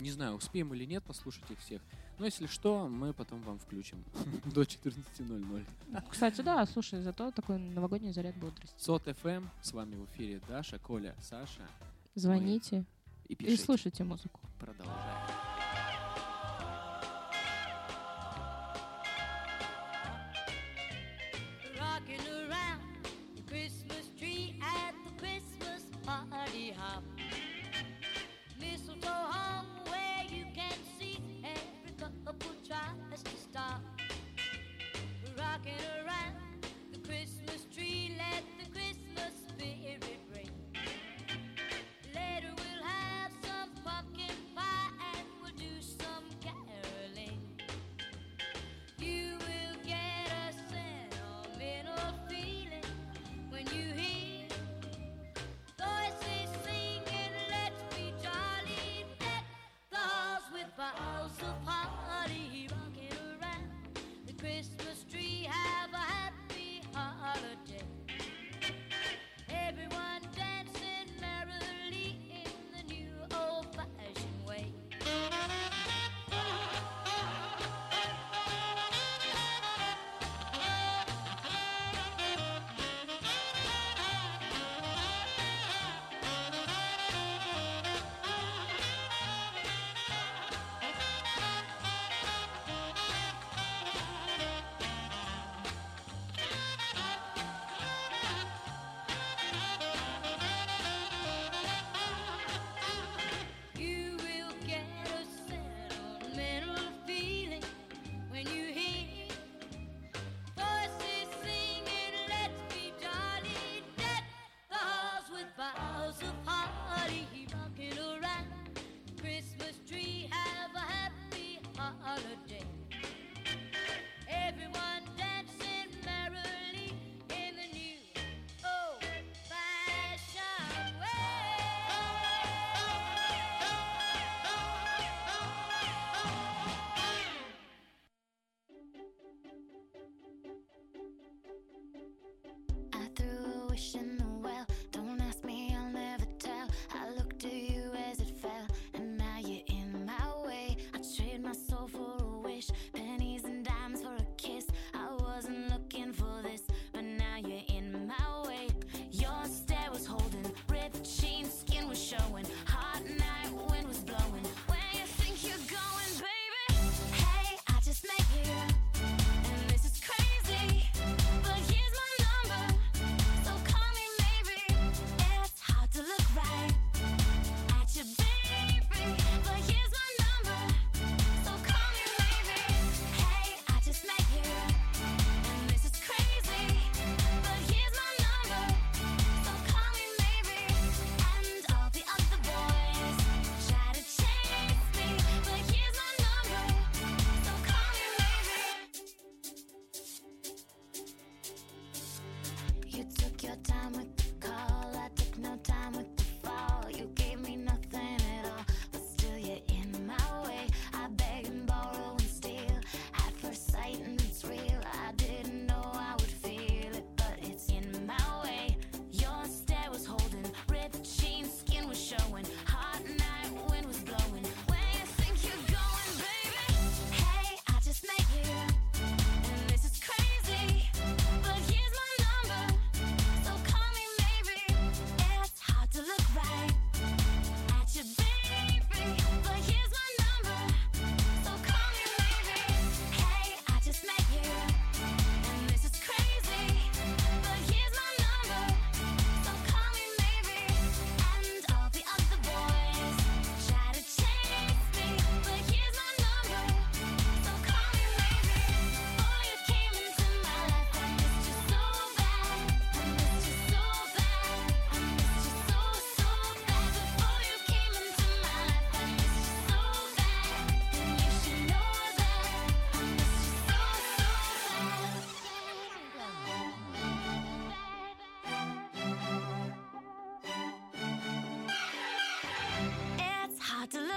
Не 0.00 0.10
знаю, 0.10 0.34
успеем 0.34 0.72
или 0.72 0.86
нет 0.86 1.04
послушать 1.04 1.44
их 1.50 1.58
всех. 1.58 1.82
Но 2.18 2.24
если 2.24 2.46
что, 2.46 2.88
мы 2.88 3.12
потом 3.12 3.42
вам 3.42 3.58
включим 3.58 4.02
до 4.54 4.62
14.00. 4.62 5.66
Кстати, 6.10 6.40
да, 6.40 6.64
слушай, 6.64 7.02
зато 7.02 7.30
такой 7.32 7.58
новогодний 7.58 8.12
заряд 8.12 8.34
бодрости. 8.36 8.74
Сот 8.78 9.06
FM, 9.06 9.36
эм, 9.36 9.50
с 9.60 9.72
вами 9.72 9.96
в 9.96 10.06
эфире 10.06 10.40
Даша, 10.48 10.78
Коля, 10.78 11.14
Саша. 11.20 11.68
Звоните 12.14 12.78
мы... 12.78 12.86
и, 13.28 13.34
пишите. 13.34 13.62
и 13.62 13.64
слушайте 13.64 14.04
музыку. 14.04 14.40
Продолжаем. 14.58 15.73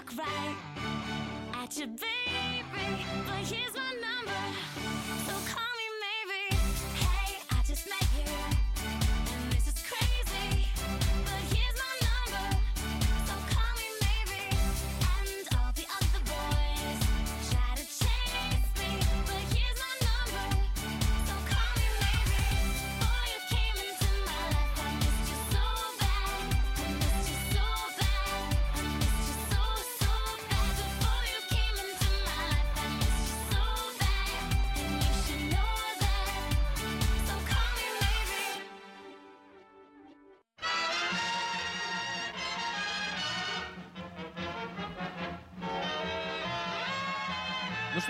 look 0.07 0.25
right 0.25 0.55
at 1.53 1.77
your 1.77 1.87
baby. 1.87 3.05
But 3.25 3.35
here's 3.45 3.73
my 3.73 3.93
number, 4.01 4.57
so 5.25 5.53
call. 5.53 5.66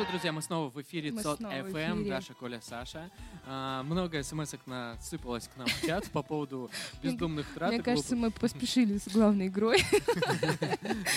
Друзья, 0.09 0.31
мы 0.31 0.41
снова 0.41 0.69
в 0.69 0.81
эфире 0.81 1.11
Мы 1.11 1.21
ЦОД 1.21 1.41
FM, 1.41 2.01
эфире. 2.01 2.09
Даша, 2.09 2.33
Коля, 2.33 2.61
Саша. 2.61 3.09
А, 3.45 3.83
много 3.83 4.23
смс-ок 4.23 4.61
насыпалось 4.65 5.47
к 5.47 5.57
нам 5.57 5.67
в 5.67 5.85
чат 5.85 6.09
по 6.11 6.23
поводу 6.23 6.69
бездумных 7.01 7.45
трат. 7.53 7.71
Мне 7.71 7.81
кажется, 7.81 8.15
мы 8.15 8.31
поспешили 8.31 8.97
с 8.97 9.07
главной 9.07 9.47
игрой. 9.47 9.83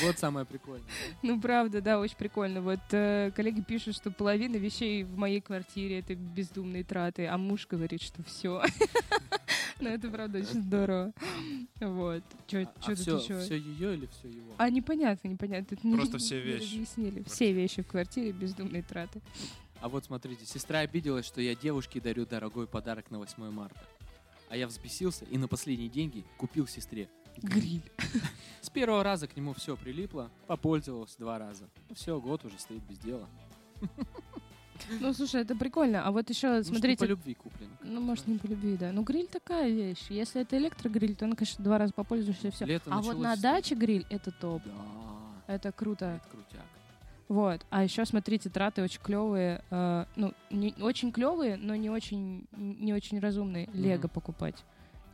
Вот 0.02 0.18
самое 0.18 0.46
прикольное. 0.46 0.86
Ну, 1.22 1.40
правда, 1.40 1.80
да, 1.80 1.98
очень 1.98 2.16
прикольно. 2.16 2.62
Вот 2.62 2.80
э, 2.92 3.30
коллеги 3.34 3.60
пишут, 3.60 3.96
что 3.96 4.10
половина 4.10 4.56
вещей 4.56 5.04
в 5.04 5.16
моей 5.16 5.40
квартире— 5.40 5.98
это 6.00 6.14
бездумные 6.14 6.84
траты, 6.84 7.26
а 7.26 7.36
муж 7.36 7.66
говорит, 7.66 8.02
что 8.02 8.22
все. 8.22 8.62
Ну, 9.84 9.88
это 9.88 10.10
правда 10.10 10.38
очень 10.38 10.62
здорово. 10.62 11.12
Вот. 11.80 12.22
Чё 12.46 12.60
А 12.62 12.80
чё 12.86 12.94
все, 12.94 13.04
тут 13.16 13.22
еще? 13.24 13.40
все 13.40 13.56
ее 13.56 13.94
или 13.94 14.06
все 14.06 14.28
его? 14.28 14.52
А 14.58 14.68
непонятно, 14.70 15.28
непонятно. 15.28 15.74
Это 15.74 15.86
не- 15.86 15.96
Просто 15.96 16.18
все 16.18 16.40
вещи 16.40 16.62
разъяснили. 16.64 17.22
в 17.22 17.28
Все 17.28 17.52
вещи 17.52 17.82
в 17.82 17.86
квартире, 17.86 18.32
бездумные 18.32 18.82
траты. 18.82 19.20
А 19.80 19.88
вот 19.88 20.04
смотрите, 20.04 20.44
сестра 20.44 20.80
обиделась, 20.80 21.24
что 21.26 21.40
я 21.40 21.54
девушке 21.54 22.00
дарю 22.00 22.26
дорогой 22.26 22.66
подарок 22.66 23.10
на 23.10 23.18
8 23.18 23.50
марта. 23.50 23.80
А 24.50 24.56
я 24.56 24.66
взбесился 24.66 25.24
и 25.26 25.38
на 25.38 25.48
последние 25.48 25.88
деньги 25.88 26.24
купил 26.36 26.66
сестре 26.66 27.08
Гриль. 27.38 27.80
С 28.60 28.68
первого 28.68 29.02
раза 29.02 29.26
к 29.28 29.36
нему 29.36 29.54
все 29.54 29.76
прилипло, 29.76 30.30
попользовался 30.46 31.16
два 31.18 31.38
раза. 31.38 31.70
Все, 31.94 32.20
год 32.20 32.44
уже 32.44 32.58
стоит 32.58 32.82
без 32.82 32.98
дела. 32.98 33.26
Ну, 35.00 35.12
слушай, 35.12 35.42
это 35.42 35.54
прикольно. 35.56 36.04
А 36.04 36.10
вот 36.10 36.28
еще, 36.30 36.58
Ну, 36.58 36.64
смотрите... 36.64 36.98
по 36.98 37.08
любви 37.08 37.34
куплено. 37.34 37.70
Ну, 37.82 38.00
может, 38.00 38.26
не 38.26 38.38
по 38.38 38.46
любви, 38.46 38.76
да. 38.76 38.92
Ну, 38.92 39.02
гриль 39.02 39.26
такая 39.26 39.68
вещь. 39.68 40.06
Если 40.08 40.42
это 40.42 40.56
электрогриль, 40.58 41.14
то, 41.14 41.26
ну, 41.26 41.36
конечно, 41.36 41.62
два 41.64 41.78
раза 41.78 41.92
попользуешься 41.92 42.48
и 42.48 42.50
все. 42.50 42.64
Лето 42.64 42.90
А 42.92 43.00
вот 43.00 43.18
на 43.18 43.36
даче 43.36 43.74
гриль— 43.74 44.06
это 44.10 44.30
топ. 44.30 44.62
Это 45.46 45.72
круто. 45.72 46.20
Крутяк. 46.30 46.66
Вот. 47.28 47.64
А 47.70 47.84
еще, 47.84 48.04
смотрите, 48.04 48.50
траты 48.50 48.82
очень 48.82 49.00
клевые. 49.00 49.62
э, 49.70 50.04
ну, 50.16 50.34
не, 50.50 50.74
очень 50.80 51.12
клевые, 51.12 51.56
но 51.56 51.76
не 51.76 51.88
очень, 51.88 52.46
не 52.56 52.92
очень 52.92 53.20
разумные. 53.20 53.68
Лего 53.72 54.08
покупать. 54.08 54.64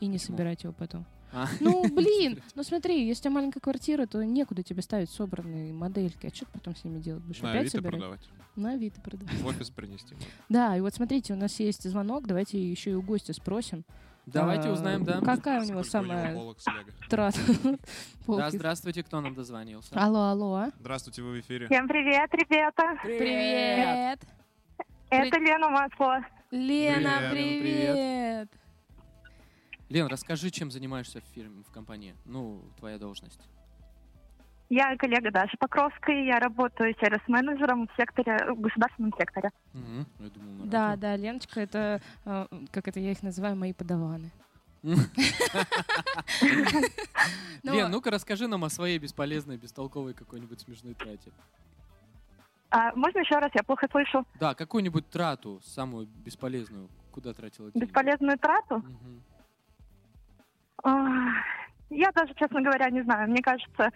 И 0.01 0.07
не 0.07 0.19
собирать 0.19 0.63
его 0.65 0.73
потом. 0.73 1.05
А. 1.37 1.47
Ну, 1.61 1.87
блин, 1.93 2.43
ну 2.55 2.63
смотри, 2.63 3.07
если 3.07 3.21
у 3.21 3.25
тебя 3.25 3.31
маленькая 3.33 3.61
квартира, 3.61 4.07
то 4.07 4.25
некуда 4.25 4.63
тебе 4.63 4.81
ставить 4.81 5.11
собранные 5.11 5.73
модельки. 5.73 6.27
А 6.27 6.35
что 6.35 6.47
ты 6.47 6.53
потом 6.53 6.75
с 6.75 6.83
ними 6.83 6.99
делать 6.99 7.23
будешь? 7.23 7.43
На 7.43 7.51
Опять 7.51 7.61
Авито 7.63 7.77
собирать? 7.77 7.95
продавать. 7.95 8.21
На 8.57 8.73
Авито 8.73 9.01
продавать. 9.03 9.35
В 9.35 9.47
офис 9.47 9.71
принести. 9.71 10.15
Да, 10.49 10.77
и 10.77 10.81
вот 10.81 10.95
смотрите, 10.95 11.35
у 11.35 11.37
нас 11.37 11.61
есть 11.61 11.89
звонок, 11.89 12.27
давайте 12.27 12.59
еще 12.59 12.93
и 12.93 12.95
у 12.95 13.03
гостя 13.03 13.35
спросим. 13.35 13.85
Давайте 14.25 14.69
А, 14.69 14.73
узнаем, 14.73 15.05
да. 15.05 15.21
Какая 15.21 15.61
у 15.61 15.65
него 15.65 15.85
Сколько 15.85 16.05
у 16.05 16.35
него 16.35 16.57
самая 16.59 16.97
трата? 17.11 17.39
Да, 18.27 18.51
здравствуйте, 18.51 19.03
кто 19.05 19.21
нам 19.21 19.35
дозвонился? 19.35 19.91
Алло, 19.95 20.31
алло. 20.31 20.67
Здравствуйте, 20.81 21.23
вы 21.23 21.33
в 21.33 21.41
эфире. 21.41 21.67
Всем 21.67 21.87
привет, 21.87 22.33
ребята. 22.33 22.99
Привет. 23.03 24.21
Это 25.11 25.39
Лена 25.39 25.89
Привет, 26.51 26.99
Лена, 27.01 27.29
привет. 27.31 28.51
Лен, 29.89 30.07
расскажи, 30.09 30.51
чем 30.51 30.71
занимаешься 30.71 31.21
в 31.21 31.25
фирме, 31.35 31.63
в 31.63 31.71
компании? 31.71 32.15
Ну, 32.25 32.63
твоя 32.79 32.99
должность. 32.99 33.41
Я 34.69 34.97
коллега 34.97 35.31
Даши 35.31 35.57
Покровской. 35.59 36.27
Я 36.27 36.41
работаю 36.41 36.93
сервис-менеджером 37.01 37.87
в 37.87 37.91
секторе, 37.97 38.53
в 38.53 38.61
государственном 38.61 39.13
секторе. 39.17 39.51
Мгм, 39.73 40.07
Я 40.19 40.29
думал, 40.31 40.53
на 40.65 40.67
Да, 40.67 40.97
да, 40.97 41.15
Леночка, 41.17 41.61
это, 41.61 42.03
э, 42.25 42.47
как 42.73 42.89
это 42.89 42.99
я 42.99 43.13
их 43.13 43.23
называю, 43.23 43.55
мои 43.55 43.73
подаваны. 43.73 44.33
Лен, 47.63 47.91
ну-ка 47.91 48.11
расскажи 48.11 48.49
нам 48.49 48.65
о 48.65 48.71
своей 48.71 48.99
бесполезной, 48.99 49.57
бестолковой 49.57 50.15
какой-нибудь 50.15 50.61
смешной 50.61 50.95
трате. 50.95 51.31
А, 52.71 52.93
можно 52.97 53.21
еще 53.21 53.37
раз? 53.37 53.51
Я 53.55 53.63
плохо 53.63 53.87
слышу. 53.91 54.27
Да, 54.41 54.55
какую-нибудь 54.55 55.09
трату, 55.09 55.61
самую 55.65 56.07
бесполезную, 56.25 56.89
куда 57.13 57.33
тратила 57.33 57.71
деньги? 57.71 57.85
Бесполезную 57.85 58.37
трату? 58.39 58.77
А, 58.77 58.83
Я 61.91 62.11
даже, 62.13 62.35
честно 62.35 62.63
говоря, 62.63 62.91
не 62.91 63.03
знаю. 63.03 63.31
Мне 63.31 63.43
кажется, 63.43 63.91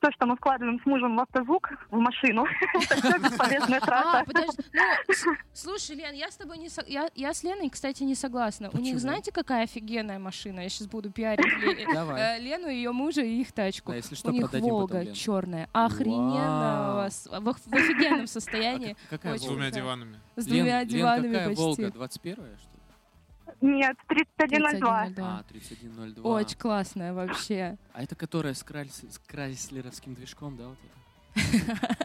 то, 0.00 0.12
что 0.12 0.26
мы 0.26 0.36
вкладываем 0.36 0.80
с 0.80 0.86
мужем 0.86 1.16
в 1.16 1.20
автозвук, 1.20 1.70
в 1.90 1.98
машину, 1.98 2.44
это 2.74 2.96
все 2.96 3.18
бесполезная 3.18 3.80
трата. 3.80 4.20
А, 4.20 4.24
подожди, 4.24 4.62
ну, 4.72 5.34
слушай, 5.52 5.96
Лен, 5.96 6.14
я 6.14 6.30
с 6.30 6.36
тобой 6.36 6.58
не 6.58 6.68
со- 6.68 6.84
я, 6.86 7.08
с 7.34 7.42
Леной, 7.42 7.70
кстати, 7.70 8.02
не 8.02 8.14
согласна. 8.14 8.70
У 8.72 8.78
них, 8.78 8.98
знаете, 8.98 9.32
какая 9.32 9.64
офигенная 9.64 10.18
машина? 10.18 10.60
Я 10.60 10.68
сейчас 10.68 10.86
буду 10.86 11.10
пиарить 11.10 11.46
Давай. 11.92 12.38
э, 12.38 12.40
Лену, 12.40 12.68
ее 12.68 12.92
мужа 12.92 13.22
и 13.22 13.40
их 13.40 13.52
тачку. 13.52 13.90
Да, 13.90 13.96
если 13.96 14.14
что, 14.14 14.30
У 14.30 14.32
них 14.32 14.52
Волга 14.52 15.12
черная, 15.12 15.68
охрененно, 15.72 17.08
в, 17.26 17.72
офигенном 17.72 18.26
состоянии. 18.26 18.96
Какая 19.10 19.34
Очень 19.34 19.44
С 19.44 19.48
двумя 19.48 19.70
диванами. 19.70 20.16
С 20.36 20.46
Лен, 20.46 20.56
двумя 20.56 20.80
Лен, 20.80 20.88
диванами 20.88 21.32
какая 21.32 21.48
почти. 21.48 21.62
Волга? 21.62 21.86
21-я, 21.86 22.34
что 22.34 22.44
ли? 22.44 22.75
Нет, 23.60 23.96
3102. 24.08 25.08
3102. 25.08 25.38
А, 25.38 25.42
3102. 25.44 26.30
Очень 26.30 26.58
классная 26.58 27.12
вообще. 27.14 27.76
А 27.92 28.02
это 28.02 28.14
которая 28.14 28.54
с, 28.54 28.62
Крайс- 28.64 29.10
с 29.10 29.18
крайслеровским 29.18 30.14
движком, 30.14 30.56
да, 30.56 30.68
вот 30.68 30.78
это? 30.84 30.96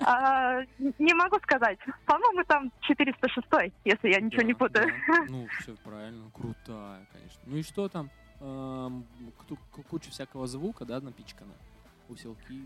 А, 0.02 0.62
Не 1.00 1.14
могу 1.14 1.38
сказать. 1.40 1.80
По-моему, 2.06 2.44
там 2.46 2.72
406, 2.82 3.74
если 3.86 4.10
я 4.10 4.20
ничего 4.20 4.42
не 4.42 4.54
путаю. 4.54 4.90
Ну, 5.30 5.48
все 5.60 5.76
правильно, 5.84 6.30
крутая, 6.34 7.06
конечно. 7.14 7.42
Ну 7.46 7.56
и 7.58 7.64
что 7.64 7.88
там? 7.90 8.10
Эм, 8.42 9.06
ку- 9.48 9.58
ку- 9.72 9.84
куча 9.84 10.10
всякого 10.10 10.48
звука, 10.48 10.84
да, 10.86 11.00
напичкана? 11.00 11.52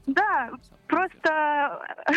Да, 0.08 0.52
просто 0.88 1.86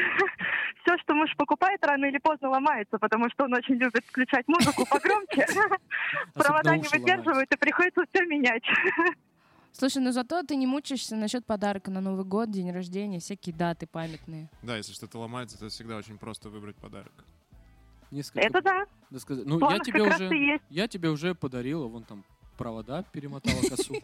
все, 0.82 0.98
что 0.98 1.14
муж 1.14 1.30
покупает, 1.36 1.84
рано 1.84 2.06
или 2.06 2.18
поздно 2.18 2.50
ломается, 2.50 2.98
потому 2.98 3.28
что 3.30 3.44
он 3.44 3.54
очень 3.54 3.74
любит 3.74 4.04
включать 4.06 4.46
музыку 4.48 4.84
погромче. 4.90 5.46
Провода 6.34 6.76
не 6.76 6.86
выдерживают, 6.88 7.52
и 7.52 7.56
приходится 7.56 8.02
все 8.12 8.24
менять. 8.26 8.62
Слушай, 9.72 10.02
ну 10.02 10.10
зато 10.12 10.42
ты 10.42 10.56
не 10.56 10.66
мучаешься 10.66 11.14
насчет 11.14 11.44
подарка 11.46 11.90
на 11.90 12.00
Новый 12.00 12.24
год, 12.24 12.50
день 12.50 12.72
рождения, 12.72 13.20
всякие 13.20 13.54
даты 13.54 13.86
памятные. 13.86 14.48
Да, 14.62 14.76
если 14.76 14.92
что-то 14.92 15.18
ломается, 15.18 15.58
то 15.58 15.68
всегда 15.68 15.96
очень 15.96 16.18
просто 16.18 16.48
выбрать 16.48 16.76
подарок. 16.76 17.12
Несколько... 18.10 18.40
Это 18.46 18.62
да. 18.62 18.86
Да 19.10 19.18
сказать- 19.18 19.46
Ну, 19.46 19.60
я 19.70 19.78
тебе 19.78 20.02
уже, 20.02 20.60
я 20.70 20.88
тебе 20.88 21.10
уже 21.10 21.34
подарила, 21.34 21.86
вон 21.86 22.04
там 22.04 22.24
провода 22.56 23.04
перемотала 23.12 23.60
косу. 23.68 23.94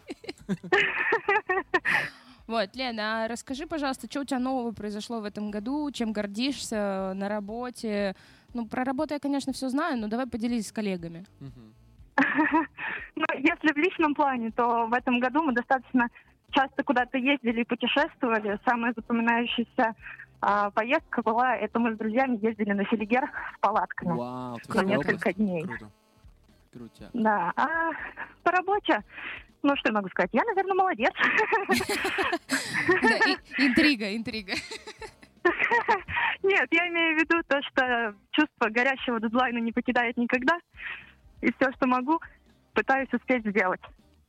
Вот, 2.47 2.77
Лена, 2.77 3.25
а 3.25 3.29
расскажи, 3.29 3.67
пожалуйста, 3.67 4.07
что 4.09 4.21
у 4.21 4.25
тебя 4.25 4.39
нового 4.39 4.73
произошло 4.73 5.21
в 5.21 5.25
этом 5.25 5.51
году, 5.51 5.91
чем 5.91 6.13
гордишься 6.13 7.13
на 7.15 7.29
работе? 7.29 8.15
Ну, 8.53 8.67
про 8.67 8.85
работу 8.85 9.15
я, 9.15 9.21
конечно, 9.21 9.53
все 9.53 9.69
знаю, 9.69 9.99
но 9.99 10.09
давай 10.09 10.27
поделись 10.27 10.69
с 10.69 10.73
коллегами. 10.73 11.25
Ну, 13.17 13.25
если 13.39 13.73
в 13.73 13.77
личном 13.77 14.15
плане, 14.15 14.51
то 14.51 14.87
в 14.87 14.93
этом 14.93 15.21
году 15.21 15.43
мы 15.43 15.53
достаточно 15.53 16.09
часто 16.51 16.83
куда-то 16.83 17.17
ездили 17.17 17.61
и 17.61 17.65
путешествовали. 17.65 18.59
Самая 18.67 18.93
запоминающаяся 18.97 19.95
а, 20.41 20.71
поездка 20.71 21.23
была, 21.23 21.57
это 21.57 21.79
мы 21.79 21.95
с 21.95 21.99
друзьями 21.99 22.39
ездили 22.43 22.73
на 22.73 22.85
Селигер 22.87 23.31
с 23.57 23.61
палатками. 23.61 24.13
Вау, 24.13 24.59
на 24.69 24.83
несколько 24.83 25.31
область. 25.31 25.37
дней. 25.37 25.63
Круто. 25.63 25.91
Крутяк. 26.75 27.11
Да, 27.13 27.53
а 27.57 27.91
по 28.43 28.51
работе, 28.51 29.05
ну 29.63 29.77
что 29.77 29.91
я 29.91 29.95
могу 29.95 30.09
сказать, 30.09 30.31
я, 30.33 30.43
наверное, 30.45 30.75
молодец. 30.75 31.13
Интрига, 33.59 34.17
интрига. 34.17 34.55
Нет, 36.43 36.69
я 36.73 36.89
имею 36.89 37.17
в 37.17 37.21
виду 37.21 37.43
то, 37.47 37.61
что 37.63 38.17
чувство 38.33 38.71
горящего 38.71 39.21
дедлайна 39.21 39.59
не 39.59 39.71
покидает 39.71 40.17
никогда. 40.17 40.59
И 41.43 41.53
все, 41.53 41.71
что 41.77 41.87
могу, 41.87 42.19
пытаюсь 42.73 43.13
успеть 43.13 43.47
сделать. 43.47 43.81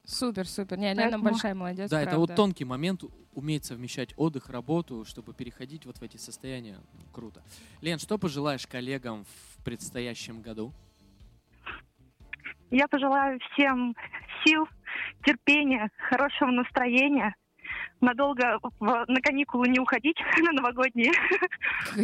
Супер, 0.06 0.48
супер. 0.48 0.78
Не, 0.78 0.94
Лена 0.94 1.18
большая 1.18 1.56
молодец, 1.56 1.90
Да, 1.90 2.02
это 2.02 2.20
вот 2.20 2.36
тонкий 2.36 2.66
момент, 2.66 3.04
уметь 3.34 3.66
совмещать 3.66 4.14
отдых, 4.18 4.50
работу, 4.50 5.04
чтобы 5.06 5.34
переходить 5.34 5.88
вот 5.88 5.98
в 5.98 6.04
эти 6.04 6.18
состояния. 6.18 6.78
Круто. 7.12 7.42
Лен, 7.82 7.98
что 7.98 8.20
пожелаешь 8.20 8.68
коллегам 8.68 9.26
в 9.26 9.64
предстоящем 9.64 10.42
году? 10.42 10.72
Я 12.76 12.90
пожелаю 12.90 13.40
всем 13.54 13.96
сил, 14.44 14.68
терпения, 15.24 15.90
хорошего 16.10 16.52
настроения, 16.52 17.34
надолго 18.02 18.60
в- 18.82 19.06
на 19.08 19.22
каникулы 19.22 19.70
не 19.70 19.80
уходить, 19.80 20.18
на 20.44 20.52
новогодние, 20.52 21.14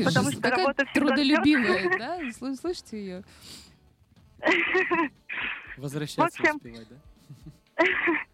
потому 0.05 0.31
что 0.31 0.49
работа 0.49 0.85
всегда 0.85 1.07
трудолюбивая, 1.09 1.97
да? 1.99 2.19
Слы- 2.29 2.55
Слышите 2.55 2.97
ее? 2.97 3.23
Возвращаться 5.77 6.39
общем, 6.41 6.55
успевать, 6.55 6.87
да? 6.89 7.83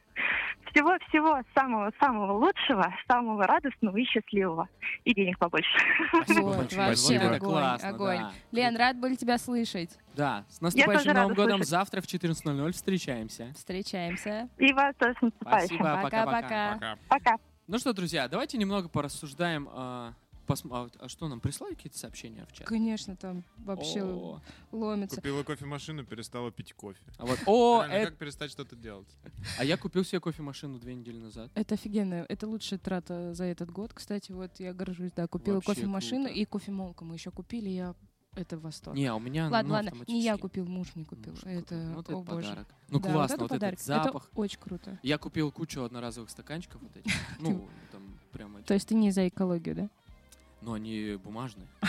Всего-всего 0.77 1.41
самого-самого 1.55 2.33
лучшего, 2.33 2.93
самого 3.07 3.47
радостного 3.47 3.97
и 3.97 4.03
счастливого. 4.05 4.69
И 5.05 5.13
денег 5.15 5.39
побольше. 5.39 5.67
Вот, 6.11 6.27
большое. 6.27 6.87
вообще 6.87 7.15
это 7.15 7.35
огонь, 7.35 7.39
классно, 7.39 7.89
огонь. 7.89 8.19
да. 8.19 8.31
Лен, 8.51 8.77
рад 8.77 8.97
были 8.99 9.15
тебя 9.15 9.39
слышать. 9.39 9.97
Да, 10.15 10.45
с 10.49 10.61
наступающим 10.61 11.13
Новым 11.13 11.33
годом. 11.33 11.57
слышать. 11.57 11.69
Завтра 11.69 12.01
в 12.01 12.05
14.00 12.05 12.71
встречаемся. 12.73 13.53
Встречаемся. 13.55 14.49
И 14.59 14.71
вас 14.73 14.93
тоже 14.99 15.15
с 15.17 15.21
наступающим. 15.23 15.77
Спасибо, 15.77 16.01
пока-пока. 16.03 16.41
Пока-пока. 16.41 16.73
Пока. 16.73 16.97
Пока. 17.07 17.37
Ну 17.65 17.79
что, 17.79 17.93
друзья, 17.93 18.27
давайте 18.27 18.57
немного 18.59 18.87
порассуждаем 18.87 19.67
о 20.47 20.51
посм- 20.53 20.69
а, 20.71 20.89
а 21.05 21.09
что 21.09 21.27
нам 21.27 21.39
прислали 21.39 21.73
какие-то 21.73 21.97
сообщения 21.97 22.45
в 22.45 22.53
чат? 22.53 22.67
Конечно, 22.67 23.15
там 23.15 23.43
вообще 23.57 24.03
О. 24.03 24.41
ломится. 24.71 25.17
Купила 25.17 25.43
кофемашину, 25.43 26.05
перестала 26.05 26.51
пить 26.51 26.73
кофе. 26.73 26.99
А 27.17 27.25
вот, 27.25 27.39
о, 27.45 27.81
Реально, 27.81 27.93
это- 27.93 28.11
как 28.11 28.19
перестать 28.19 28.51
что-то 28.51 28.75
делать? 28.75 29.07
А 29.59 29.63
я 29.65 29.77
купил 29.77 30.03
себе 30.03 30.19
кофемашину 30.19 30.79
две 30.79 30.95
недели 30.95 31.17
назад. 31.19 31.51
Это 31.55 31.75
офигенно. 31.75 32.25
Это 32.29 32.47
лучшая 32.47 32.79
трата 32.79 33.33
за 33.33 33.45
этот 33.45 33.71
год. 33.71 33.93
Кстати, 33.93 34.31
вот 34.31 34.59
я 34.59 34.73
горжусь, 34.73 35.11
да, 35.15 35.27
купила 35.27 35.55
Вообще 35.55 35.73
кофемашину 35.75 36.25
круто. 36.25 36.39
и 36.39 36.45
кофемолку 36.45 37.05
мы 37.05 37.15
еще 37.15 37.31
купили. 37.31 37.69
Я 37.69 37.95
это 38.35 38.57
восторг. 38.59 38.95
Не, 38.95 39.07
а 39.07 39.15
у 39.15 39.19
меня, 39.19 39.49
Ладно, 39.49 39.67
ну, 39.67 39.73
ладно, 39.73 40.03
не 40.07 40.21
я 40.21 40.37
купил, 40.37 40.65
муж 40.67 40.89
мне 40.93 41.05
купил. 41.05 41.33
это, 41.43 41.73
Ну, 41.75 41.95
вот 41.95 42.05
это 42.05 42.17
о 42.17 42.21
боже. 42.23 42.47
подарок. 42.49 42.67
Ну 42.89 42.99
Да, 42.99 43.11
классно, 43.11 43.37
вот, 43.37 43.41
вот, 43.41 43.45
это 43.47 43.55
подарок. 43.55 43.73
этот 43.73 43.85
запах. 43.87 44.27
Это 44.31 44.39
очень 44.39 44.59
круто. 44.59 44.99
Я 45.01 45.17
купил 45.17 45.51
кучу 45.51 45.81
одноразовых 45.81 46.29
стаканчиков 46.29 46.79
вот 46.81 46.95
этих. 46.95 47.11
Ну, 47.39 47.67
там 47.91 48.03
прямо... 48.31 48.61
То 48.61 48.75
есть 48.75 48.87
ты 48.87 48.93
не 48.95 49.09
за 49.09 49.27
экологию, 49.27 49.75
да? 49.75 49.89
Ну, 50.61 50.73
они 50.73 51.17
бумажные. 51.23 51.67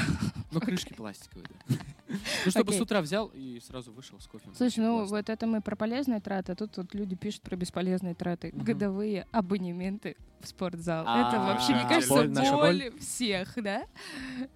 Ну, 0.51 0.61
крышки 0.61 0.95
пластиковые, 0.95 1.47
да. 1.69 1.77
Ну, 2.47 2.51
чтобы 2.51 2.73
с 2.73 2.81
утра 2.81 3.03
взял 3.03 3.31
и 3.35 3.61
сразу 3.61 3.93
вышел 3.93 4.19
с 4.19 4.27
кофе. 4.27 4.49
Слушай, 4.57 4.79
ну 4.79 5.05
вот 5.05 5.29
это 5.29 5.47
мы 5.47 5.61
про 5.61 5.77
полезные 5.77 6.21
траты, 6.21 6.53
а 6.53 6.55
тут 6.55 6.75
вот 6.79 6.95
люди 6.95 7.15
пишут 7.17 7.43
про 7.43 7.55
бесполезные 7.55 8.15
траты. 8.15 8.51
Годовые 8.55 9.27
абонементы 9.31 10.17
в 10.41 10.49
спортзал. 10.49 11.05
А, 11.07 11.29
это 11.29 11.39
вообще, 11.39 11.75
мне 11.75 11.87
кажется, 11.87 12.15
боль, 12.15 12.31
наша 12.31 12.57
боль 12.57 12.99
всех, 12.99 13.53
да? 13.57 13.87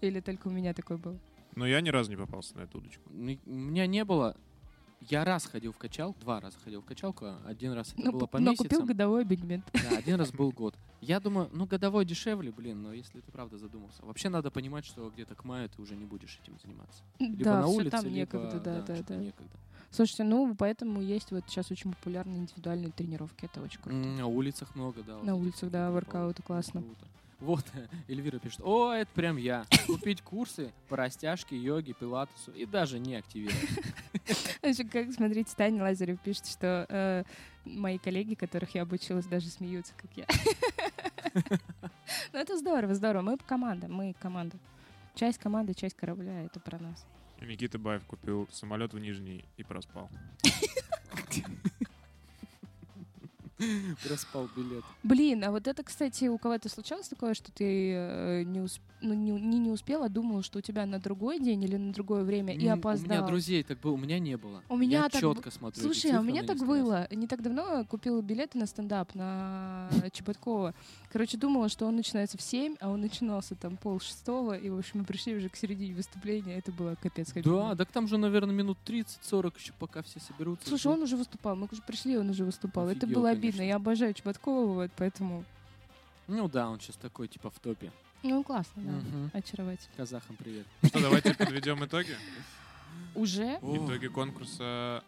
Или 0.00 0.20
только 0.20 0.48
у 0.48 0.50
меня 0.50 0.72
такой 0.72 0.96
был? 0.96 1.18
Но 1.54 1.66
я 1.66 1.82
ни 1.82 1.90
разу 1.90 2.10
не 2.10 2.16
попался 2.16 2.56
на 2.56 2.62
эту 2.62 2.78
удочку. 2.78 3.02
Ну, 3.10 3.38
У 3.44 3.50
меня 3.50 3.86
не 3.86 4.04
было... 4.04 4.34
Я 5.08 5.24
раз 5.24 5.46
ходил 5.46 5.72
в 5.72 5.78
качалку, 5.78 6.18
два 6.20 6.40
раза 6.40 6.56
ходил 6.62 6.80
в 6.80 6.84
качалку, 6.84 7.26
один 7.44 7.72
раз 7.72 7.92
это 7.92 8.02
Но, 8.02 8.12
было 8.12 8.20
п- 8.20 8.26
по 8.26 8.38
но 8.38 8.50
месяцам. 8.50 8.68
купил 8.68 8.86
годовой 8.86 9.22
абонемент. 9.22 9.64
Да, 9.72 9.96
один 9.96 10.16
раз 10.16 10.30
был 10.30 10.50
год. 10.56 10.74
Я 11.00 11.18
думаю, 11.18 11.48
ну, 11.52 11.66
годовой 11.66 12.04
дешевле, 12.04 12.52
блин, 12.52 12.82
но 12.82 12.92
если 12.92 13.20
ты 13.20 13.32
правда 13.32 13.58
задумался. 13.58 14.04
Вообще 14.04 14.28
надо 14.28 14.50
понимать, 14.50 14.84
что 14.84 15.10
где-то 15.10 15.34
к 15.34 15.44
маю 15.44 15.68
ты 15.68 15.82
уже 15.82 15.96
не 15.96 16.04
будешь 16.04 16.38
этим 16.42 16.56
заниматься. 16.62 17.02
Либо 17.18 17.44
да, 17.44 17.60
на 17.60 17.66
улице, 17.66 17.90
там 17.90 18.04
либо, 18.04 18.16
некогда, 18.16 18.60
да, 18.60 18.82
да, 18.82 18.94
что-то 18.94 19.14
да. 19.14 19.16
некогда. 19.16 19.52
Слушайте, 19.90 20.24
ну 20.24 20.54
поэтому 20.56 21.02
есть 21.02 21.32
вот 21.32 21.44
сейчас 21.48 21.70
очень 21.70 21.92
популярные 21.92 22.38
индивидуальные 22.38 22.92
тренировки, 22.92 23.44
это 23.44 23.60
очень 23.60 23.80
круто. 23.80 23.96
На 23.96 24.26
улицах 24.26 24.74
много, 24.74 25.02
да. 25.02 25.18
На 25.22 25.34
улицах, 25.34 25.70
да, 25.70 25.90
воркауты 25.90 26.42
классно. 26.42 26.80
Круто. 26.82 27.06
Вот, 27.42 27.64
Эльвира 28.08 28.38
пишет, 28.38 28.60
о, 28.62 28.92
это 28.92 29.10
прям 29.14 29.36
я. 29.36 29.66
Купить 29.86 30.22
курсы 30.22 30.72
по 30.88 30.96
растяжке, 30.96 31.56
йоге, 31.56 31.92
пилатесу 31.92 32.52
и 32.52 32.66
даже 32.66 33.00
не 33.00 33.16
активировать. 33.16 33.68
Как, 34.92 35.12
смотрите, 35.12 35.52
Таня 35.56 35.82
Лазарев 35.82 36.20
пишет, 36.20 36.46
что 36.46 36.86
э, 36.88 37.24
мои 37.64 37.98
коллеги, 37.98 38.34
которых 38.34 38.76
я 38.76 38.82
обучилась, 38.82 39.26
даже 39.26 39.48
смеются, 39.48 39.92
как 39.96 40.10
я. 40.16 40.26
Ну, 42.34 42.38
это 42.38 42.58
здорово, 42.58 42.94
здорово. 42.94 43.22
Мы 43.22 43.38
команда, 43.38 43.88
мы 43.88 44.14
команда. 44.20 44.58
Часть 45.14 45.38
команды, 45.38 45.72
часть 45.72 45.96
корабля, 45.96 46.44
это 46.44 46.60
про 46.60 46.78
нас. 46.78 47.06
Никита 47.40 47.78
Баев 47.78 48.04
купил 48.04 48.48
самолет 48.52 48.92
в 48.92 48.98
Нижний 48.98 49.44
и 49.56 49.64
проспал. 49.64 50.10
Проспал 54.06 54.48
билет. 54.56 54.84
Блин, 55.02 55.44
а 55.44 55.50
вот 55.50 55.66
это, 55.66 55.82
кстати, 55.82 56.24
у 56.26 56.38
кого-то 56.38 56.68
случалось 56.68 57.08
такое, 57.08 57.34
что 57.34 57.52
ты 57.52 57.92
э, 57.94 58.42
не, 58.44 58.60
усп- 58.60 58.80
ну, 59.00 59.14
не, 59.14 59.32
не, 59.32 59.58
не 59.58 59.70
успел, 59.70 60.02
а 60.02 60.08
думал, 60.08 60.42
что 60.42 60.58
у 60.58 60.62
тебя 60.62 60.86
на 60.86 60.98
другой 60.98 61.38
день 61.38 61.62
или 61.64 61.76
на 61.76 61.92
другое 61.92 62.24
время 62.24 62.54
и 62.54 62.66
опоздал? 62.66 63.06
У 63.10 63.12
меня 63.20 63.26
друзей 63.26 63.62
так 63.62 63.80
было, 63.80 63.92
у 63.92 63.96
меня 63.96 64.18
не 64.18 64.36
было. 64.36 64.62
У 64.68 64.76
меня 64.76 65.02
я 65.04 65.08
так 65.08 65.20
четко 65.20 65.50
смотрю. 65.50 65.82
Слушай, 65.82 66.12
а 66.12 66.20
у 66.20 66.22
меня 66.22 66.42
так 66.42 66.58
было. 66.58 67.06
Не 67.10 67.26
так 67.26 67.42
давно 67.42 67.84
купила 67.84 68.20
билеты 68.20 68.58
на 68.58 68.66
стендап 68.66 69.14
на 69.14 69.88
Чеботкова. 70.12 70.74
Короче, 71.12 71.36
думала, 71.36 71.68
что 71.68 71.86
он 71.86 71.96
начинается 71.96 72.38
в 72.38 72.42
7, 72.42 72.76
а 72.80 72.88
он 72.88 73.00
начинался 73.00 73.54
там 73.54 73.76
пол 73.76 74.00
шестого. 74.00 74.56
И, 74.56 74.70
в 74.70 74.78
общем, 74.78 75.00
мы 75.00 75.04
пришли 75.04 75.36
уже 75.36 75.48
к 75.48 75.56
середине 75.56 75.94
выступления. 75.94 76.56
Это 76.58 76.72
было 76.72 76.96
капец. 77.00 77.32
как 77.32 77.44
Да, 77.44 77.50
было. 77.50 77.76
так 77.76 77.90
там 77.92 78.08
же, 78.08 78.16
наверное, 78.18 78.54
минут 78.54 78.78
30-40 78.86 79.52
еще 79.58 79.72
пока 79.78 80.02
все 80.02 80.20
соберутся. 80.20 80.68
Слушай, 80.68 80.92
он 80.92 81.02
уже 81.02 81.16
выступал. 81.16 81.54
Мы 81.56 81.68
уже 81.70 81.82
пришли, 81.82 82.16
он 82.16 82.30
уже 82.30 82.44
выступал. 82.44 82.88
это 82.88 82.98
Офигел, 83.06 83.20
было 83.20 83.28
конечно. 83.30 83.42
Обидно. 83.52 83.62
Я 83.68 83.76
обожаю 83.76 84.14
Чеботкова, 84.14 84.72
вот, 84.72 84.90
поэтому... 84.96 85.44
Ну 86.28 86.48
да, 86.48 86.68
он 86.68 86.80
сейчас 86.80 86.96
такой, 86.96 87.28
типа, 87.28 87.50
в 87.50 87.58
топе. 87.58 87.92
Ну, 88.22 88.42
классно, 88.44 88.82
да. 88.82 88.92
Мгм. 88.92 89.30
Очаровательно. 89.32 89.90
Казахам 89.96 90.36
привет. 90.36 90.66
Что, 90.84 91.00
давайте 91.00 91.34
подведем 91.34 91.84
итоги? 91.84 92.16
Уже? 93.14 93.58
Итоги 93.60 94.06
конкурса 94.06 95.02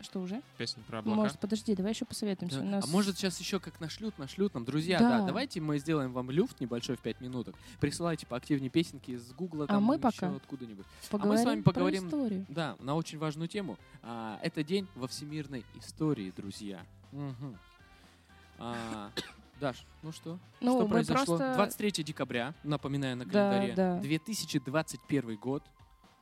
Что 0.00 0.20
уже? 0.20 0.42
песен 0.58 0.82
про 0.86 0.98
облака. 0.98 1.16
Может, 1.16 1.38
подожди, 1.40 1.74
давай 1.74 1.92
еще 1.92 2.04
посоветуемся. 2.04 2.58
Да. 2.58 2.64
У 2.64 2.68
нас... 2.68 2.84
А 2.84 2.88
может 2.88 3.16
сейчас 3.16 3.40
еще 3.40 3.58
как 3.58 3.80
нашлют, 3.80 4.18
нашлют 4.18 4.52
нам. 4.52 4.66
Друзья, 4.66 4.98
да. 4.98 5.20
Да. 5.20 5.26
давайте 5.26 5.60
мы 5.62 5.78
сделаем 5.78 6.12
вам 6.12 6.30
люфт 6.30 6.60
небольшой 6.60 6.96
в 6.96 7.00
5 7.00 7.22
минуток. 7.22 7.54
Присылайте 7.80 8.26
поактивнее 8.26 8.68
песенки 8.68 9.12
из 9.12 9.32
Гугла, 9.32 9.64
А 9.64 9.68
там 9.68 9.82
мы 9.82 9.94
еще 9.94 10.02
пока 10.02 10.36
откуда-нибудь. 10.36 10.84
а 10.84 10.88
мы 11.04 11.18
поговорим 11.18 11.42
с 11.42 11.46
вами 11.46 11.60
про 11.62 11.72
поговорим 11.72 12.06
историю. 12.06 12.46
Да, 12.50 12.76
на 12.80 12.94
очень 12.96 13.18
важную 13.18 13.48
тему. 13.48 13.78
А, 14.02 14.38
это 14.42 14.62
день 14.62 14.86
во 14.94 15.08
всемирной 15.08 15.64
истории, 15.78 16.32
друзья. 16.36 16.84
Мгм. 17.12 17.58
А, 18.58 19.10
Даш, 19.60 19.86
ну 20.02 20.12
что? 20.12 20.38
Ну, 20.60 20.78
что 20.80 20.88
произошло? 20.88 21.36
просто- 21.38 21.54
23 21.54 22.02
декабря, 22.04 22.54
напоминаю 22.62 23.16
на 23.16 23.24
Да, 23.24 23.30
календаре. 23.50 23.74
да. 23.74 23.98
2021 24.00 25.36
год. 25.36 25.62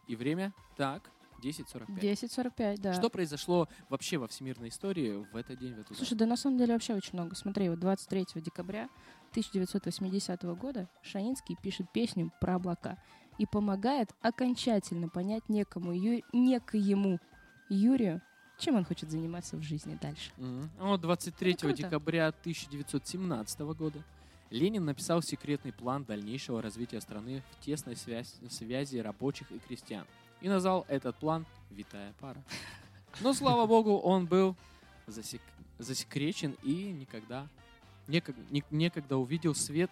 И 0.07 0.17
время? 0.17 0.53
Так, 0.77 1.11
10.45. 1.43 1.99
10.45, 2.01 2.77
да. 2.79 2.93
Что 2.93 3.09
произошло 3.11 3.69
вообще 3.89 4.19
во 4.19 4.29
всемирной 4.29 4.69
истории 4.69 5.27
в 5.33 5.37
этот 5.37 5.59
день, 5.59 5.75
в 5.75 5.79
эту 5.81 5.95
Слушай, 5.95 6.17
да 6.17 6.27
на 6.27 6.37
самом 6.37 6.59
деле 6.59 6.75
вообще 6.75 6.95
очень 6.95 7.15
много. 7.15 7.35
Смотри, 7.35 7.69
вот 7.71 7.81
23 7.81 8.27
декабря 8.37 8.89
1980 9.31 10.43
года 10.57 10.89
Шаинский 11.03 11.57
пишет 11.63 11.91
песню 11.93 12.31
про 12.41 12.57
облака 12.57 12.99
и 13.39 13.47
помогает 13.47 14.11
окончательно 14.21 15.09
понять 15.09 15.49
некому, 15.49 15.93
Ю- 15.93 16.23
некоему 16.33 17.19
Юрию, 17.69 18.21
чем 18.59 18.77
он 18.77 18.85
хочет 18.85 19.11
заниматься 19.11 19.57
в 19.57 19.63
жизни 19.63 19.99
дальше. 20.01 20.31
А 20.79 20.87
Вот 20.87 21.01
23 21.01 21.53
Ну, 21.53 21.59
круто. 21.59 21.77
декабря 21.77 22.29
1917 22.29 23.61
года 23.75 24.03
Ленин 24.51 24.85
написал 24.85 25.23
секретный 25.23 25.73
план 25.73 26.05
дальнейшего 26.05 26.63
развития 26.63 27.01
страны 27.01 27.43
в 27.53 27.65
тесной 27.65 27.97
связь- 27.97 28.37
связи 28.51 28.99
рабочих 28.99 29.51
и 29.51 29.59
крестьян 29.59 30.07
и 30.41 30.49
назвал 30.49 30.85
этот 30.89 31.17
план 31.17 31.45
«Витая 31.71 32.13
пара». 32.21 32.43
Но, 33.21 33.33
слава 33.33 33.67
богу, 33.67 33.97
он 33.99 34.27
был 34.27 34.55
засек- 35.07 35.41
засекречен 35.79 36.57
и 36.63 36.93
никогда, 36.93 37.49
неког- 38.07 38.37
не- 38.51 38.65
некогда 38.71 39.17
увидел 39.17 39.55
свет. 39.55 39.91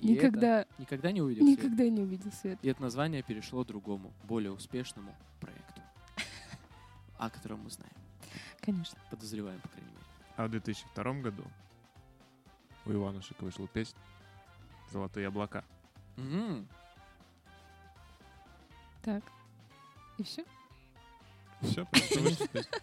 и 0.00 0.14
это- 0.14 0.26
Никогда- 0.26 0.66
никогда 0.78 1.12
не 1.12 1.22
увидел 1.22 1.44
свет. 1.46 1.58
Никогда 1.58 1.88
не 1.88 2.00
увидел 2.00 2.32
свет. 2.32 2.58
И 2.62 2.68
это 2.68 2.82
название 2.82 3.22
перешло 3.22 3.62
другому, 3.64 4.12
более 4.24 4.50
успешному 4.50 5.14
проекту, 5.40 5.71
о 7.26 7.30
котором 7.30 7.60
мы 7.60 7.70
знаем. 7.70 7.92
Конечно. 8.60 8.98
Подозреваем, 9.10 9.60
по 9.60 9.68
крайней 9.68 9.90
мере. 9.90 10.04
А 10.36 10.46
в 10.46 10.50
2002 10.50 11.12
году 11.20 11.44
у 12.84 12.92
Иванушек 12.92 13.40
вышла 13.40 13.68
песня 13.68 14.00
«Золотые 14.90 15.28
облака». 15.28 15.64
Мгм. 16.16 16.66
Так. 19.02 19.22
И 20.18 20.24
все? 20.24 20.44
Все, 21.60 21.86
просто 21.86 22.20
вышла 22.20 22.48
песня. 22.48 22.78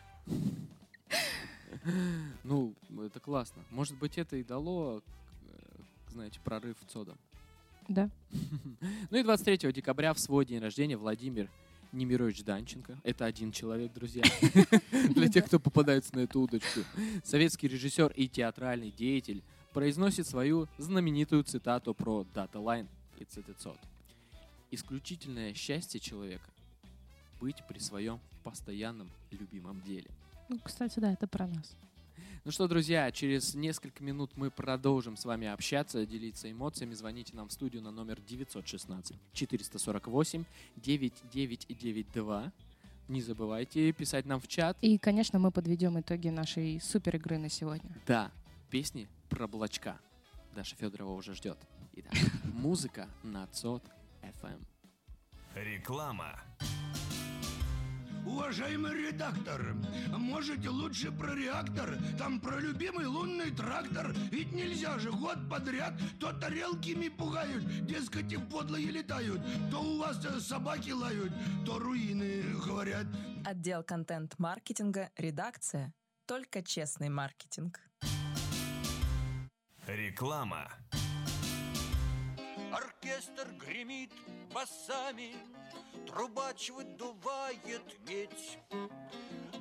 Ну, 2.44 2.74
это 3.06 3.20
классно. 3.20 3.64
Может 3.70 3.98
быть, 3.98 4.18
это 4.18 4.38
и 4.38 4.44
дало, 4.44 5.02
э, 5.02 5.82
знаете, 6.10 6.40
прорыв 6.40 6.78
ЦОДом. 6.88 7.18
Да. 7.88 8.10
Ну 9.10 9.18
и 9.18 9.24
23 9.24 9.72
декабря 9.74 10.14
в 10.14 10.20
свой 10.20 10.46
день 10.46 10.60
рождения 10.60 10.98
Владимир 10.98 11.50
Немирович 11.92 12.44
Данченко. 12.44 12.98
Это 13.04 13.26
один 13.26 13.52
человек, 13.52 13.94
друзья. 13.94 14.24
Для 14.92 15.28
тех, 15.28 15.46
кто 15.46 15.60
попадается 15.60 16.16
на 16.16 16.22
эту 16.22 16.42
удочку. 16.42 16.82
Советский 17.24 17.68
режиссер 17.68 18.12
и 18.16 18.28
театральный 18.28 18.92
деятель 18.92 19.44
произносит 19.74 20.28
свою 20.28 20.68
знаменитую 20.78 21.44
цитату 21.44 21.94
про 21.94 22.26
Data 22.34 22.54
Line 22.54 22.88
и 23.18 23.26
ЦТЦОД. 23.26 23.80
Исключительное 24.72 25.54
счастье 25.54 26.00
человека— 26.00 26.50
быть 27.40 27.64
при 27.68 27.80
своем 27.80 28.20
постоянном 28.44 29.10
любимом 29.32 29.82
деле. 29.82 30.10
Ну, 30.50 30.60
кстати, 30.64 31.00
да, 31.00 31.14
это 31.14 31.28
про 31.28 31.48
нас. 31.48 31.76
Ну 32.46 32.52
что, 32.52 32.68
друзья, 32.68 33.12
через 33.12 33.54
несколько 33.54 34.02
минут 34.02 34.32
мы 34.36 34.50
продолжим 34.50 35.18
с 35.18 35.26
вами 35.26 35.48
общаться, 35.48 36.06
делиться 36.06 36.50
эмоциями. 36.50 36.94
Звоните 36.94 37.36
нам 37.36 37.50
в 37.50 37.52
студию 37.52 37.82
на 37.82 37.92
номер 37.92 38.22
916 38.22 39.18
448 39.34 40.46
9992. 40.78 42.54
Не 43.10 43.22
забывайте 43.22 43.92
писать 43.92 44.26
нам 44.26 44.40
в 44.40 44.48
чат. 44.48 44.78
И, 44.82 44.98
конечно, 44.98 45.38
мы 45.38 45.52
подведем 45.52 46.00
итоги 46.00 46.30
нашей 46.30 46.80
супер 46.80 47.18
игры 47.18 47.38
на 47.38 47.50
сегодня. 47.50 47.90
Да, 48.08 48.32
песни 48.70 49.10
про 49.30 49.48
Блочка. 49.48 50.00
Даша 50.56 50.76
Федорова 50.78 51.14
уже 51.14 51.36
ждет. 51.36 51.58
Итак, 51.94 52.14
музыка 52.54 53.10
на 53.24 53.48
ЦОД 53.48 53.84
FM. 54.22 54.64
Реклама. 55.56 56.40
Уважаемый 58.30 58.94
редактор, 58.94 59.76
можете 60.16 60.70
лучше 60.70 61.12
про 61.12 61.34
реактор, 61.34 61.98
там 62.18 62.40
про 62.40 62.60
любимый 62.60 63.08
лунный 63.08 63.50
трактор. 63.50 64.14
Ведь 64.32 64.52
нельзя 64.52 65.00
же 65.00 65.12
год 65.12 65.38
подряд 65.50 65.94
то 66.20 66.32
тарелками 66.34 67.10
пугают, 67.10 67.88
дескать, 67.88 68.32
и 68.32 68.38
подлые 68.38 68.92
летают, 68.92 69.42
то 69.72 69.82
у 69.82 69.98
вас 69.98 70.24
э, 70.24 70.40
собаки 70.40 70.92
лают, 70.92 71.34
то 71.66 71.80
руины 71.80 72.44
говорят. 72.66 73.08
Отдел 73.46 73.84
контент-маркетинга, 73.84 75.10
редакция. 75.18 75.92
Только 76.28 76.62
честный 76.62 77.10
маркетинг. 77.10 77.80
Реклама. 79.88 80.72
Оркестр 82.80 83.52
гремит 83.60 84.12
басами, 84.54 85.34
Трубач 86.08 86.70
выдувает 86.70 88.00
медь. 88.08 88.60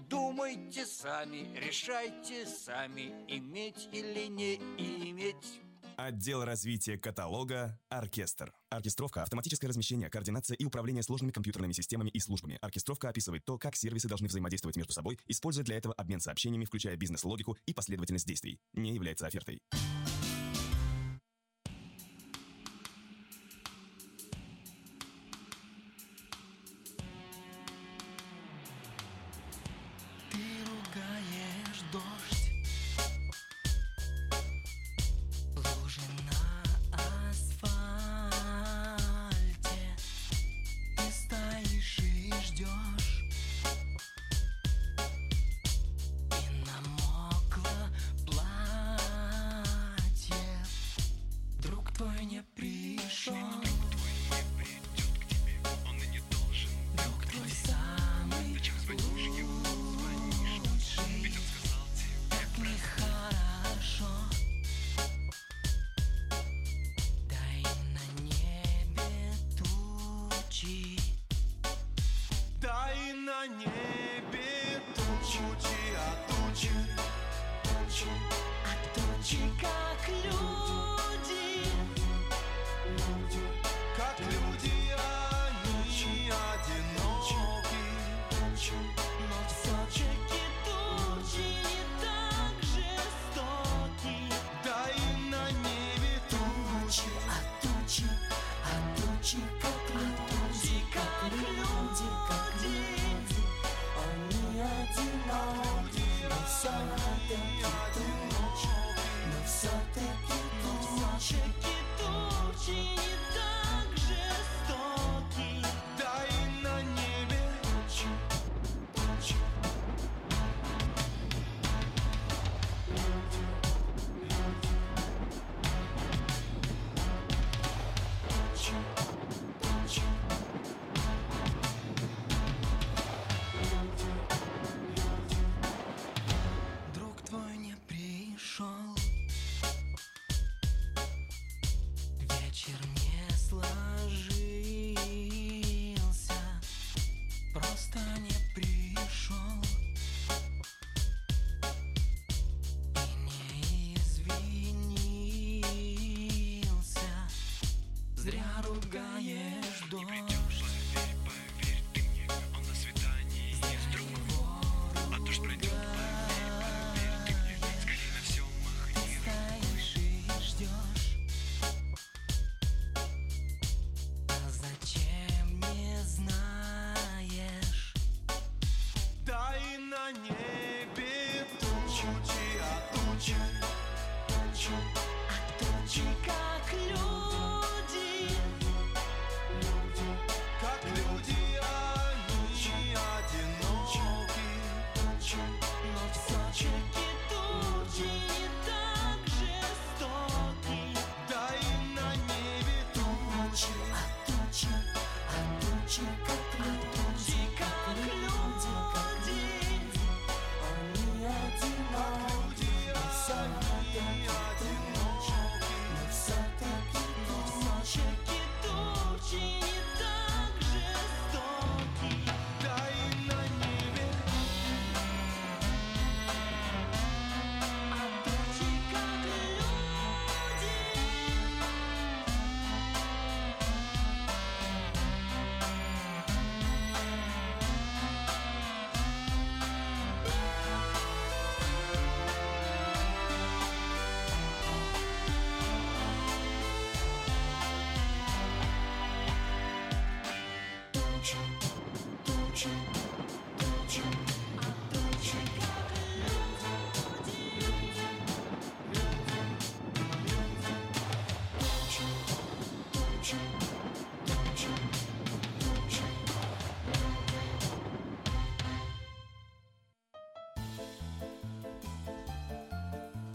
Думайте 0.09 0.87
сами, 0.87 1.53
решайте 1.59 2.47
сами, 2.47 3.13
иметь 3.29 3.89
или 3.93 4.27
не 4.29 4.57
иметь. 5.11 5.61
Отдел 5.97 6.45
развития 6.45 6.97
каталога 6.97 7.81
«Оркестр». 7.89 8.53
Оркестровка– 8.71 9.23
автоматическое 9.25 9.69
размещение, 9.69 10.09
координация 10.09 10.55
и 10.55 10.65
управление 10.65 11.03
сложными 11.03 11.33
компьютерными 11.33 11.73
системами 11.73 12.11
и 12.11 12.21
службами. 12.21 12.57
Оркестровка 12.61 13.09
описывает 13.09 13.45
то, 13.45 13.59
как 13.59 13.75
сервисы 13.75 14.07
должны 14.07 14.29
взаимодействовать 14.29 14.77
между 14.77 14.93
собой, 14.93 15.19
используя 15.27 15.65
для 15.65 15.77
этого 15.77 15.93
обмен 15.95 16.21
сообщениями, 16.21 16.67
включая 16.67 16.97
бизнес-логику 16.97 17.57
и 17.67 17.75
последовательность 17.75 18.29
действий. 18.29 18.61
Не 18.75 18.95
является 18.95 19.27
офертой. 19.27 19.61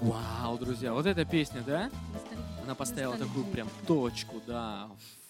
Вау, 0.04 0.58
друзья, 0.58 0.92
вот 0.94 1.06
эта 1.06 1.24
песня, 1.24 1.62
да? 1.66 1.90
Она 2.64 2.76
поставила 2.76 3.18
такую 3.18 3.46
прям 3.46 3.70
точку, 3.88 4.42
да, 4.46 4.90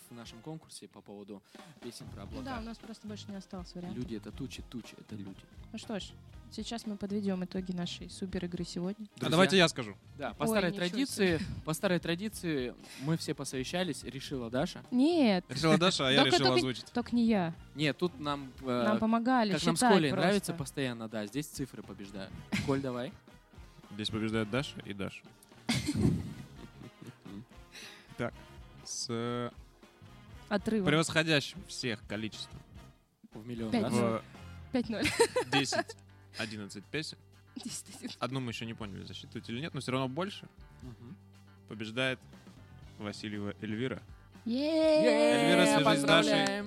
в 0.10 0.16
нашем 0.16 0.40
конкурсе 0.40 0.88
по 0.88 1.00
поводу 1.00 1.44
песен 1.84 2.08
про 2.08 2.24
Ну 2.26 2.42
да, 2.42 2.54
облака. 2.54 2.60
у 2.60 2.64
нас 2.64 2.78
просто 2.80 3.08
больше 3.08 3.26
не 3.30 3.36
осталось 3.36 3.74
вариантов. 3.76 4.00
Люди 4.02 4.16
это 4.16 4.32
тучи, 4.32 4.64
тучи 4.72 4.96
это 5.00 5.16
люди. 5.16 5.36
Ну 5.72 5.78
что 5.78 6.00
ж, 6.00 6.06
сейчас 6.52 6.88
мы 6.88 6.98
подведем 6.98 7.44
итоги 7.46 7.72
нашей 7.72 8.10
супер 8.10 8.46
игры 8.46 8.64
сегодня. 8.64 9.06
А 9.22 9.30
давайте 9.30 9.58
я 9.58 9.68
скажу. 9.68 9.96
Да, 10.18 10.34
по 10.34 10.44
Ой, 10.44 10.50
старой 10.50 10.72
традиции, 10.72 11.40
по 11.66 11.74
старой 11.74 12.00
традиции 12.00 12.74
мы 13.02 13.18
все 13.18 13.36
посовещались, 13.36 14.04
решила 14.04 14.50
Даша. 14.50 14.82
Нет. 14.90 15.46
Решила 15.50 15.78
Даша, 15.78 16.08
а 16.08 16.12
я 16.12 16.24
решил 16.24 16.52
озвучить. 16.52 16.86
Только 16.94 17.16
не 17.16 17.26
я. 17.26 17.54
Нет, 17.76 17.96
тут 17.98 18.20
нам... 18.20 18.52
э, 18.62 18.66
Нам 18.66 18.98
помогали 18.98 19.54
Как 19.54 19.64
нам 19.66 19.76
с 19.76 19.80
Колей 19.82 20.12
нравится 20.12 20.54
постоянно, 20.54 21.08
да, 21.08 21.28
здесь 21.28 21.46
цифры 21.46 21.84
побеждают. 21.84 22.32
Коль, 22.66 22.82
давай. 22.82 23.14
Здесь 23.94 24.10
побеждает 24.10 24.50
Даша 24.50 24.80
и 24.86 24.94
Даша. 24.94 25.22
Так, 28.18 28.34
с 28.84 29.52
Отрывом. 30.50 30.86
превосходящим 30.86 31.64
всех 31.68 32.06
количеством. 32.08 32.60
В 33.34 33.46
миллион, 33.48 33.72
Пять 33.72 33.82
да? 33.84 33.90
ноль. 33.90 34.22
Пять 34.72 34.90
ноль. 34.90 35.06
10, 35.52 35.78
11 36.38 36.84
песен. 36.92 37.18
10, 37.56 37.86
11. 37.98 38.18
Одну 38.20 38.40
мы 38.40 38.52
еще 38.52 38.66
не 38.66 38.74
поняли, 38.74 39.04
засчитывать 39.04 39.48
или 39.50 39.60
нет, 39.62 39.74
но 39.74 39.80
все 39.82 39.92
равно 39.92 40.08
больше. 40.08 40.48
Побеждает 41.68 42.20
Васильева 43.00 43.54
Эльвира. 43.62 44.02
Эльвира, 44.46 45.66
свяжись 45.80 46.02
с. 46.02 46.04
Дашей. 46.04 46.64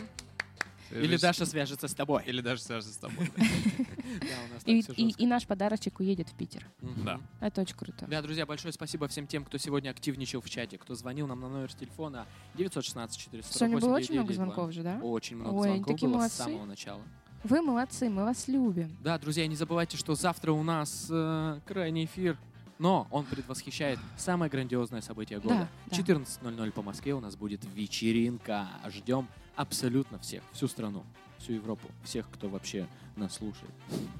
Или 0.90 1.16
Даша 1.16 1.46
свяжется 1.46 1.88
с 1.88 1.94
тобой. 1.94 2.22
Или 2.26 2.40
Даша 2.40 2.62
свяжется 2.62 2.92
с 2.92 2.96
тобой. 2.96 3.30
И, 4.66 5.26
наш 5.26 5.46
подарочек 5.46 6.00
уедет 6.00 6.28
в 6.28 6.34
Питер. 6.36 6.66
Да. 7.04 7.20
Это 7.40 7.60
очень 7.62 7.76
круто. 7.76 8.06
Да, 8.08 8.22
друзья, 8.22 8.46
большое 8.46 8.72
спасибо 8.72 9.08
всем 9.08 9.26
тем, 9.26 9.44
кто 9.44 9.58
сегодня 9.58 9.90
активничал 9.90 10.40
в 10.40 10.48
чате, 10.48 10.78
кто 10.78 10.94
звонил 10.94 11.26
нам 11.26 11.40
на 11.40 11.48
номер 11.48 11.72
телефона 11.72 12.26
916 12.54 13.18
448 13.18 13.58
Сегодня 13.58 13.78
было 13.78 13.96
очень 13.96 14.14
много 14.14 14.32
9992. 14.32 14.44
звонков 14.44 14.74
же, 14.74 14.82
да? 14.82 14.98
Очень 15.06 15.36
много 15.36 15.62
звонков 15.62 16.00
было 16.00 16.28
с 16.28 16.32
самого 16.32 16.64
начала. 16.64 17.02
Вы 17.44 17.62
молодцы, 17.62 18.08
мы 18.08 18.24
вас 18.24 18.48
любим. 18.48 18.96
Да, 19.02 19.18
друзья, 19.18 19.46
не 19.46 19.56
забывайте, 19.56 19.96
что 19.96 20.14
завтра 20.14 20.52
у 20.52 20.62
нас 20.62 21.06
э, 21.10 21.60
крайний 21.64 22.06
эфир, 22.06 22.36
но 22.78 23.06
он 23.10 23.24
предвосхищает 23.24 23.98
самое 24.16 24.50
грандиозное 24.50 25.00
событие 25.00 25.38
года. 25.38 25.68
Да, 25.86 25.96
да. 25.96 26.02
14.00 26.02 26.72
по 26.72 26.82
Москве 26.82 27.14
у 27.14 27.20
нас 27.20 27.36
будет 27.36 27.60
вечеринка. 27.74 28.68
Ждем 28.88 29.28
абсолютно 29.56 30.18
всех, 30.18 30.42
всю 30.52 30.68
страну, 30.68 31.04
всю 31.38 31.54
Европу, 31.54 31.88
всех, 32.04 32.28
кто 32.30 32.48
вообще 32.48 32.86
нас 33.16 33.34
слушает. 33.34 33.72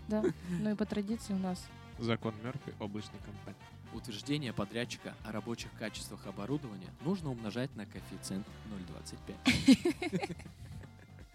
Да. 0.09 0.23
Ну 0.61 0.73
и 0.73 0.75
по 0.75 0.85
традиции 0.85 1.33
у 1.35 1.39
нас 1.39 1.65
Закон 1.99 2.35
Мерфи 2.43 2.75
облачной 2.79 3.21
компании. 3.25 3.61
Утверждение 3.95 4.53
подрядчика 4.53 5.15
о 5.25 5.33
рабочих 5.33 5.71
качествах 5.79 6.27
оборудования 6.27 6.89
нужно 7.03 7.31
умножать 7.31 7.75
на 7.77 7.87
коэффициент 7.87 8.47
0,25. 9.37 10.37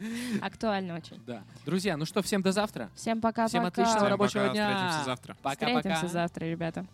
актуально 0.41 0.95
очень. 0.95 1.22
Да. 1.26 1.44
Друзья, 1.65 1.98
ну 1.98 2.06
что, 2.06 2.22
всем 2.22 2.41
до 2.41 2.52
завтра. 2.52 2.90
Всем 2.95 3.22
пока-пока. 3.22 3.48
Всем 3.48 3.65
отличного 3.65 3.98
Всем 3.99 4.07
рабочего 4.10 4.49
дня. 4.49 4.69
встретимся 4.69 5.06
завтра. 5.06 5.38
Пока-пока. 5.41 5.78
Встретимся 5.80 6.07
завтра, 6.07 6.45
ребята. 6.45 6.86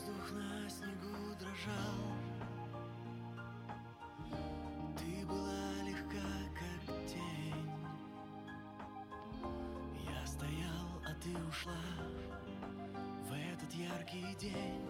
Воздух 0.00 0.32
на 0.32 0.70
снегу 0.70 1.34
дрожал. 1.38 2.00
Ты 4.96 5.26
была 5.26 5.82
легка, 5.82 6.26
как 6.54 7.06
тень. 7.06 7.70
Я 10.08 10.26
стоял, 10.26 11.02
а 11.06 11.14
ты 11.22 11.36
ушла 11.46 11.72
В 13.28 13.32
этот 13.32 13.72
яркий 13.74 14.34
день 14.40 14.89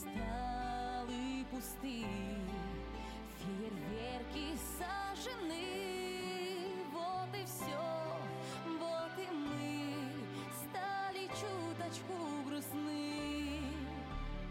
Столы 0.00 1.44
пусты, 1.50 2.06
фейерверки 3.38 4.56
сожжены. 4.78 5.66
Вот 6.90 7.28
и 7.36 7.44
все, 7.44 7.84
вот 8.80 9.12
и 9.18 9.30
мы 9.30 10.24
стали 10.64 11.26
чуточку 11.26 12.14
грустны. 12.46 13.60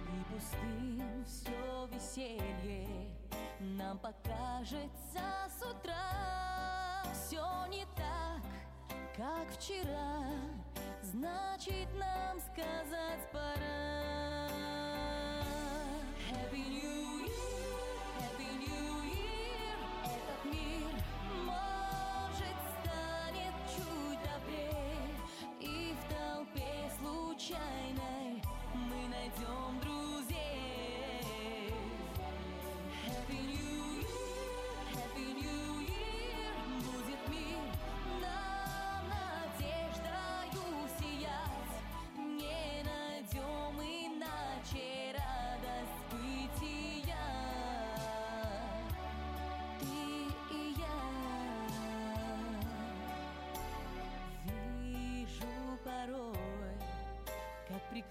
И 0.05 0.23
пустым 0.31 1.25
все 1.25 1.87
веселье 1.95 2.87
нам 3.59 3.97
покажется 3.97 5.49
с 5.49 5.65
утра. 5.65 7.01
Все 7.15 7.65
не 7.71 7.85
так, 7.95 8.43
как 9.17 9.49
вчера, 9.57 10.21
значит 11.01 11.87
нам 11.95 12.39
сказать 12.39 13.31
пора. 13.31 13.88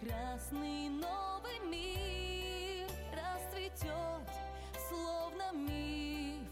Прекрасный 0.00 0.88
новый 0.88 1.58
мир 1.70 2.88
расцветет, 3.12 4.28
словно 4.88 5.52
миф, 5.52 6.42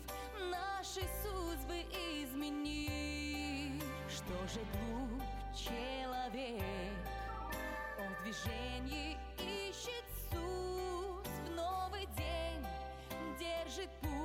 наши 0.51 1.03
судьбы 1.23 1.83
изменив. 2.23 3.83
Что 4.09 4.35
же 4.49 4.61
глуп 4.73 5.23
человек? 5.55 6.63
Он 7.99 8.15
в 8.15 8.23
движении 8.23 9.17
ищет 9.39 10.05
суть 10.31 11.31
в 11.45 11.51
новый 11.55 12.07
день, 12.17 12.67
держит 13.39 13.91
путь, 14.01 14.16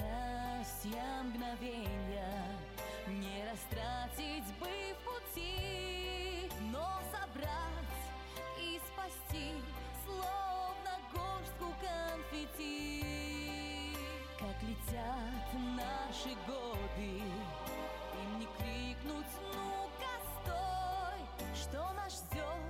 счастья 0.00 1.22
мгновенья 1.22 2.32
Не 3.06 3.44
растратить 3.50 4.46
бы 4.58 4.66
в 4.66 4.98
пути 5.04 6.48
Но 6.72 7.00
собрать 7.12 7.96
и 8.58 8.80
спасти 8.92 9.52
Словно 10.04 10.92
горстку 11.12 11.74
конфетти. 11.80 13.04
Как 14.38 14.62
летят 14.62 15.48
наши 15.76 16.34
годы 16.46 17.22
Им 18.22 18.38
не 18.38 18.48
крикнуть, 18.58 19.32
ну-ка 19.52 20.14
стой 20.42 21.20
Что 21.54 21.92
нас 21.92 22.12
ждет? 22.12 22.69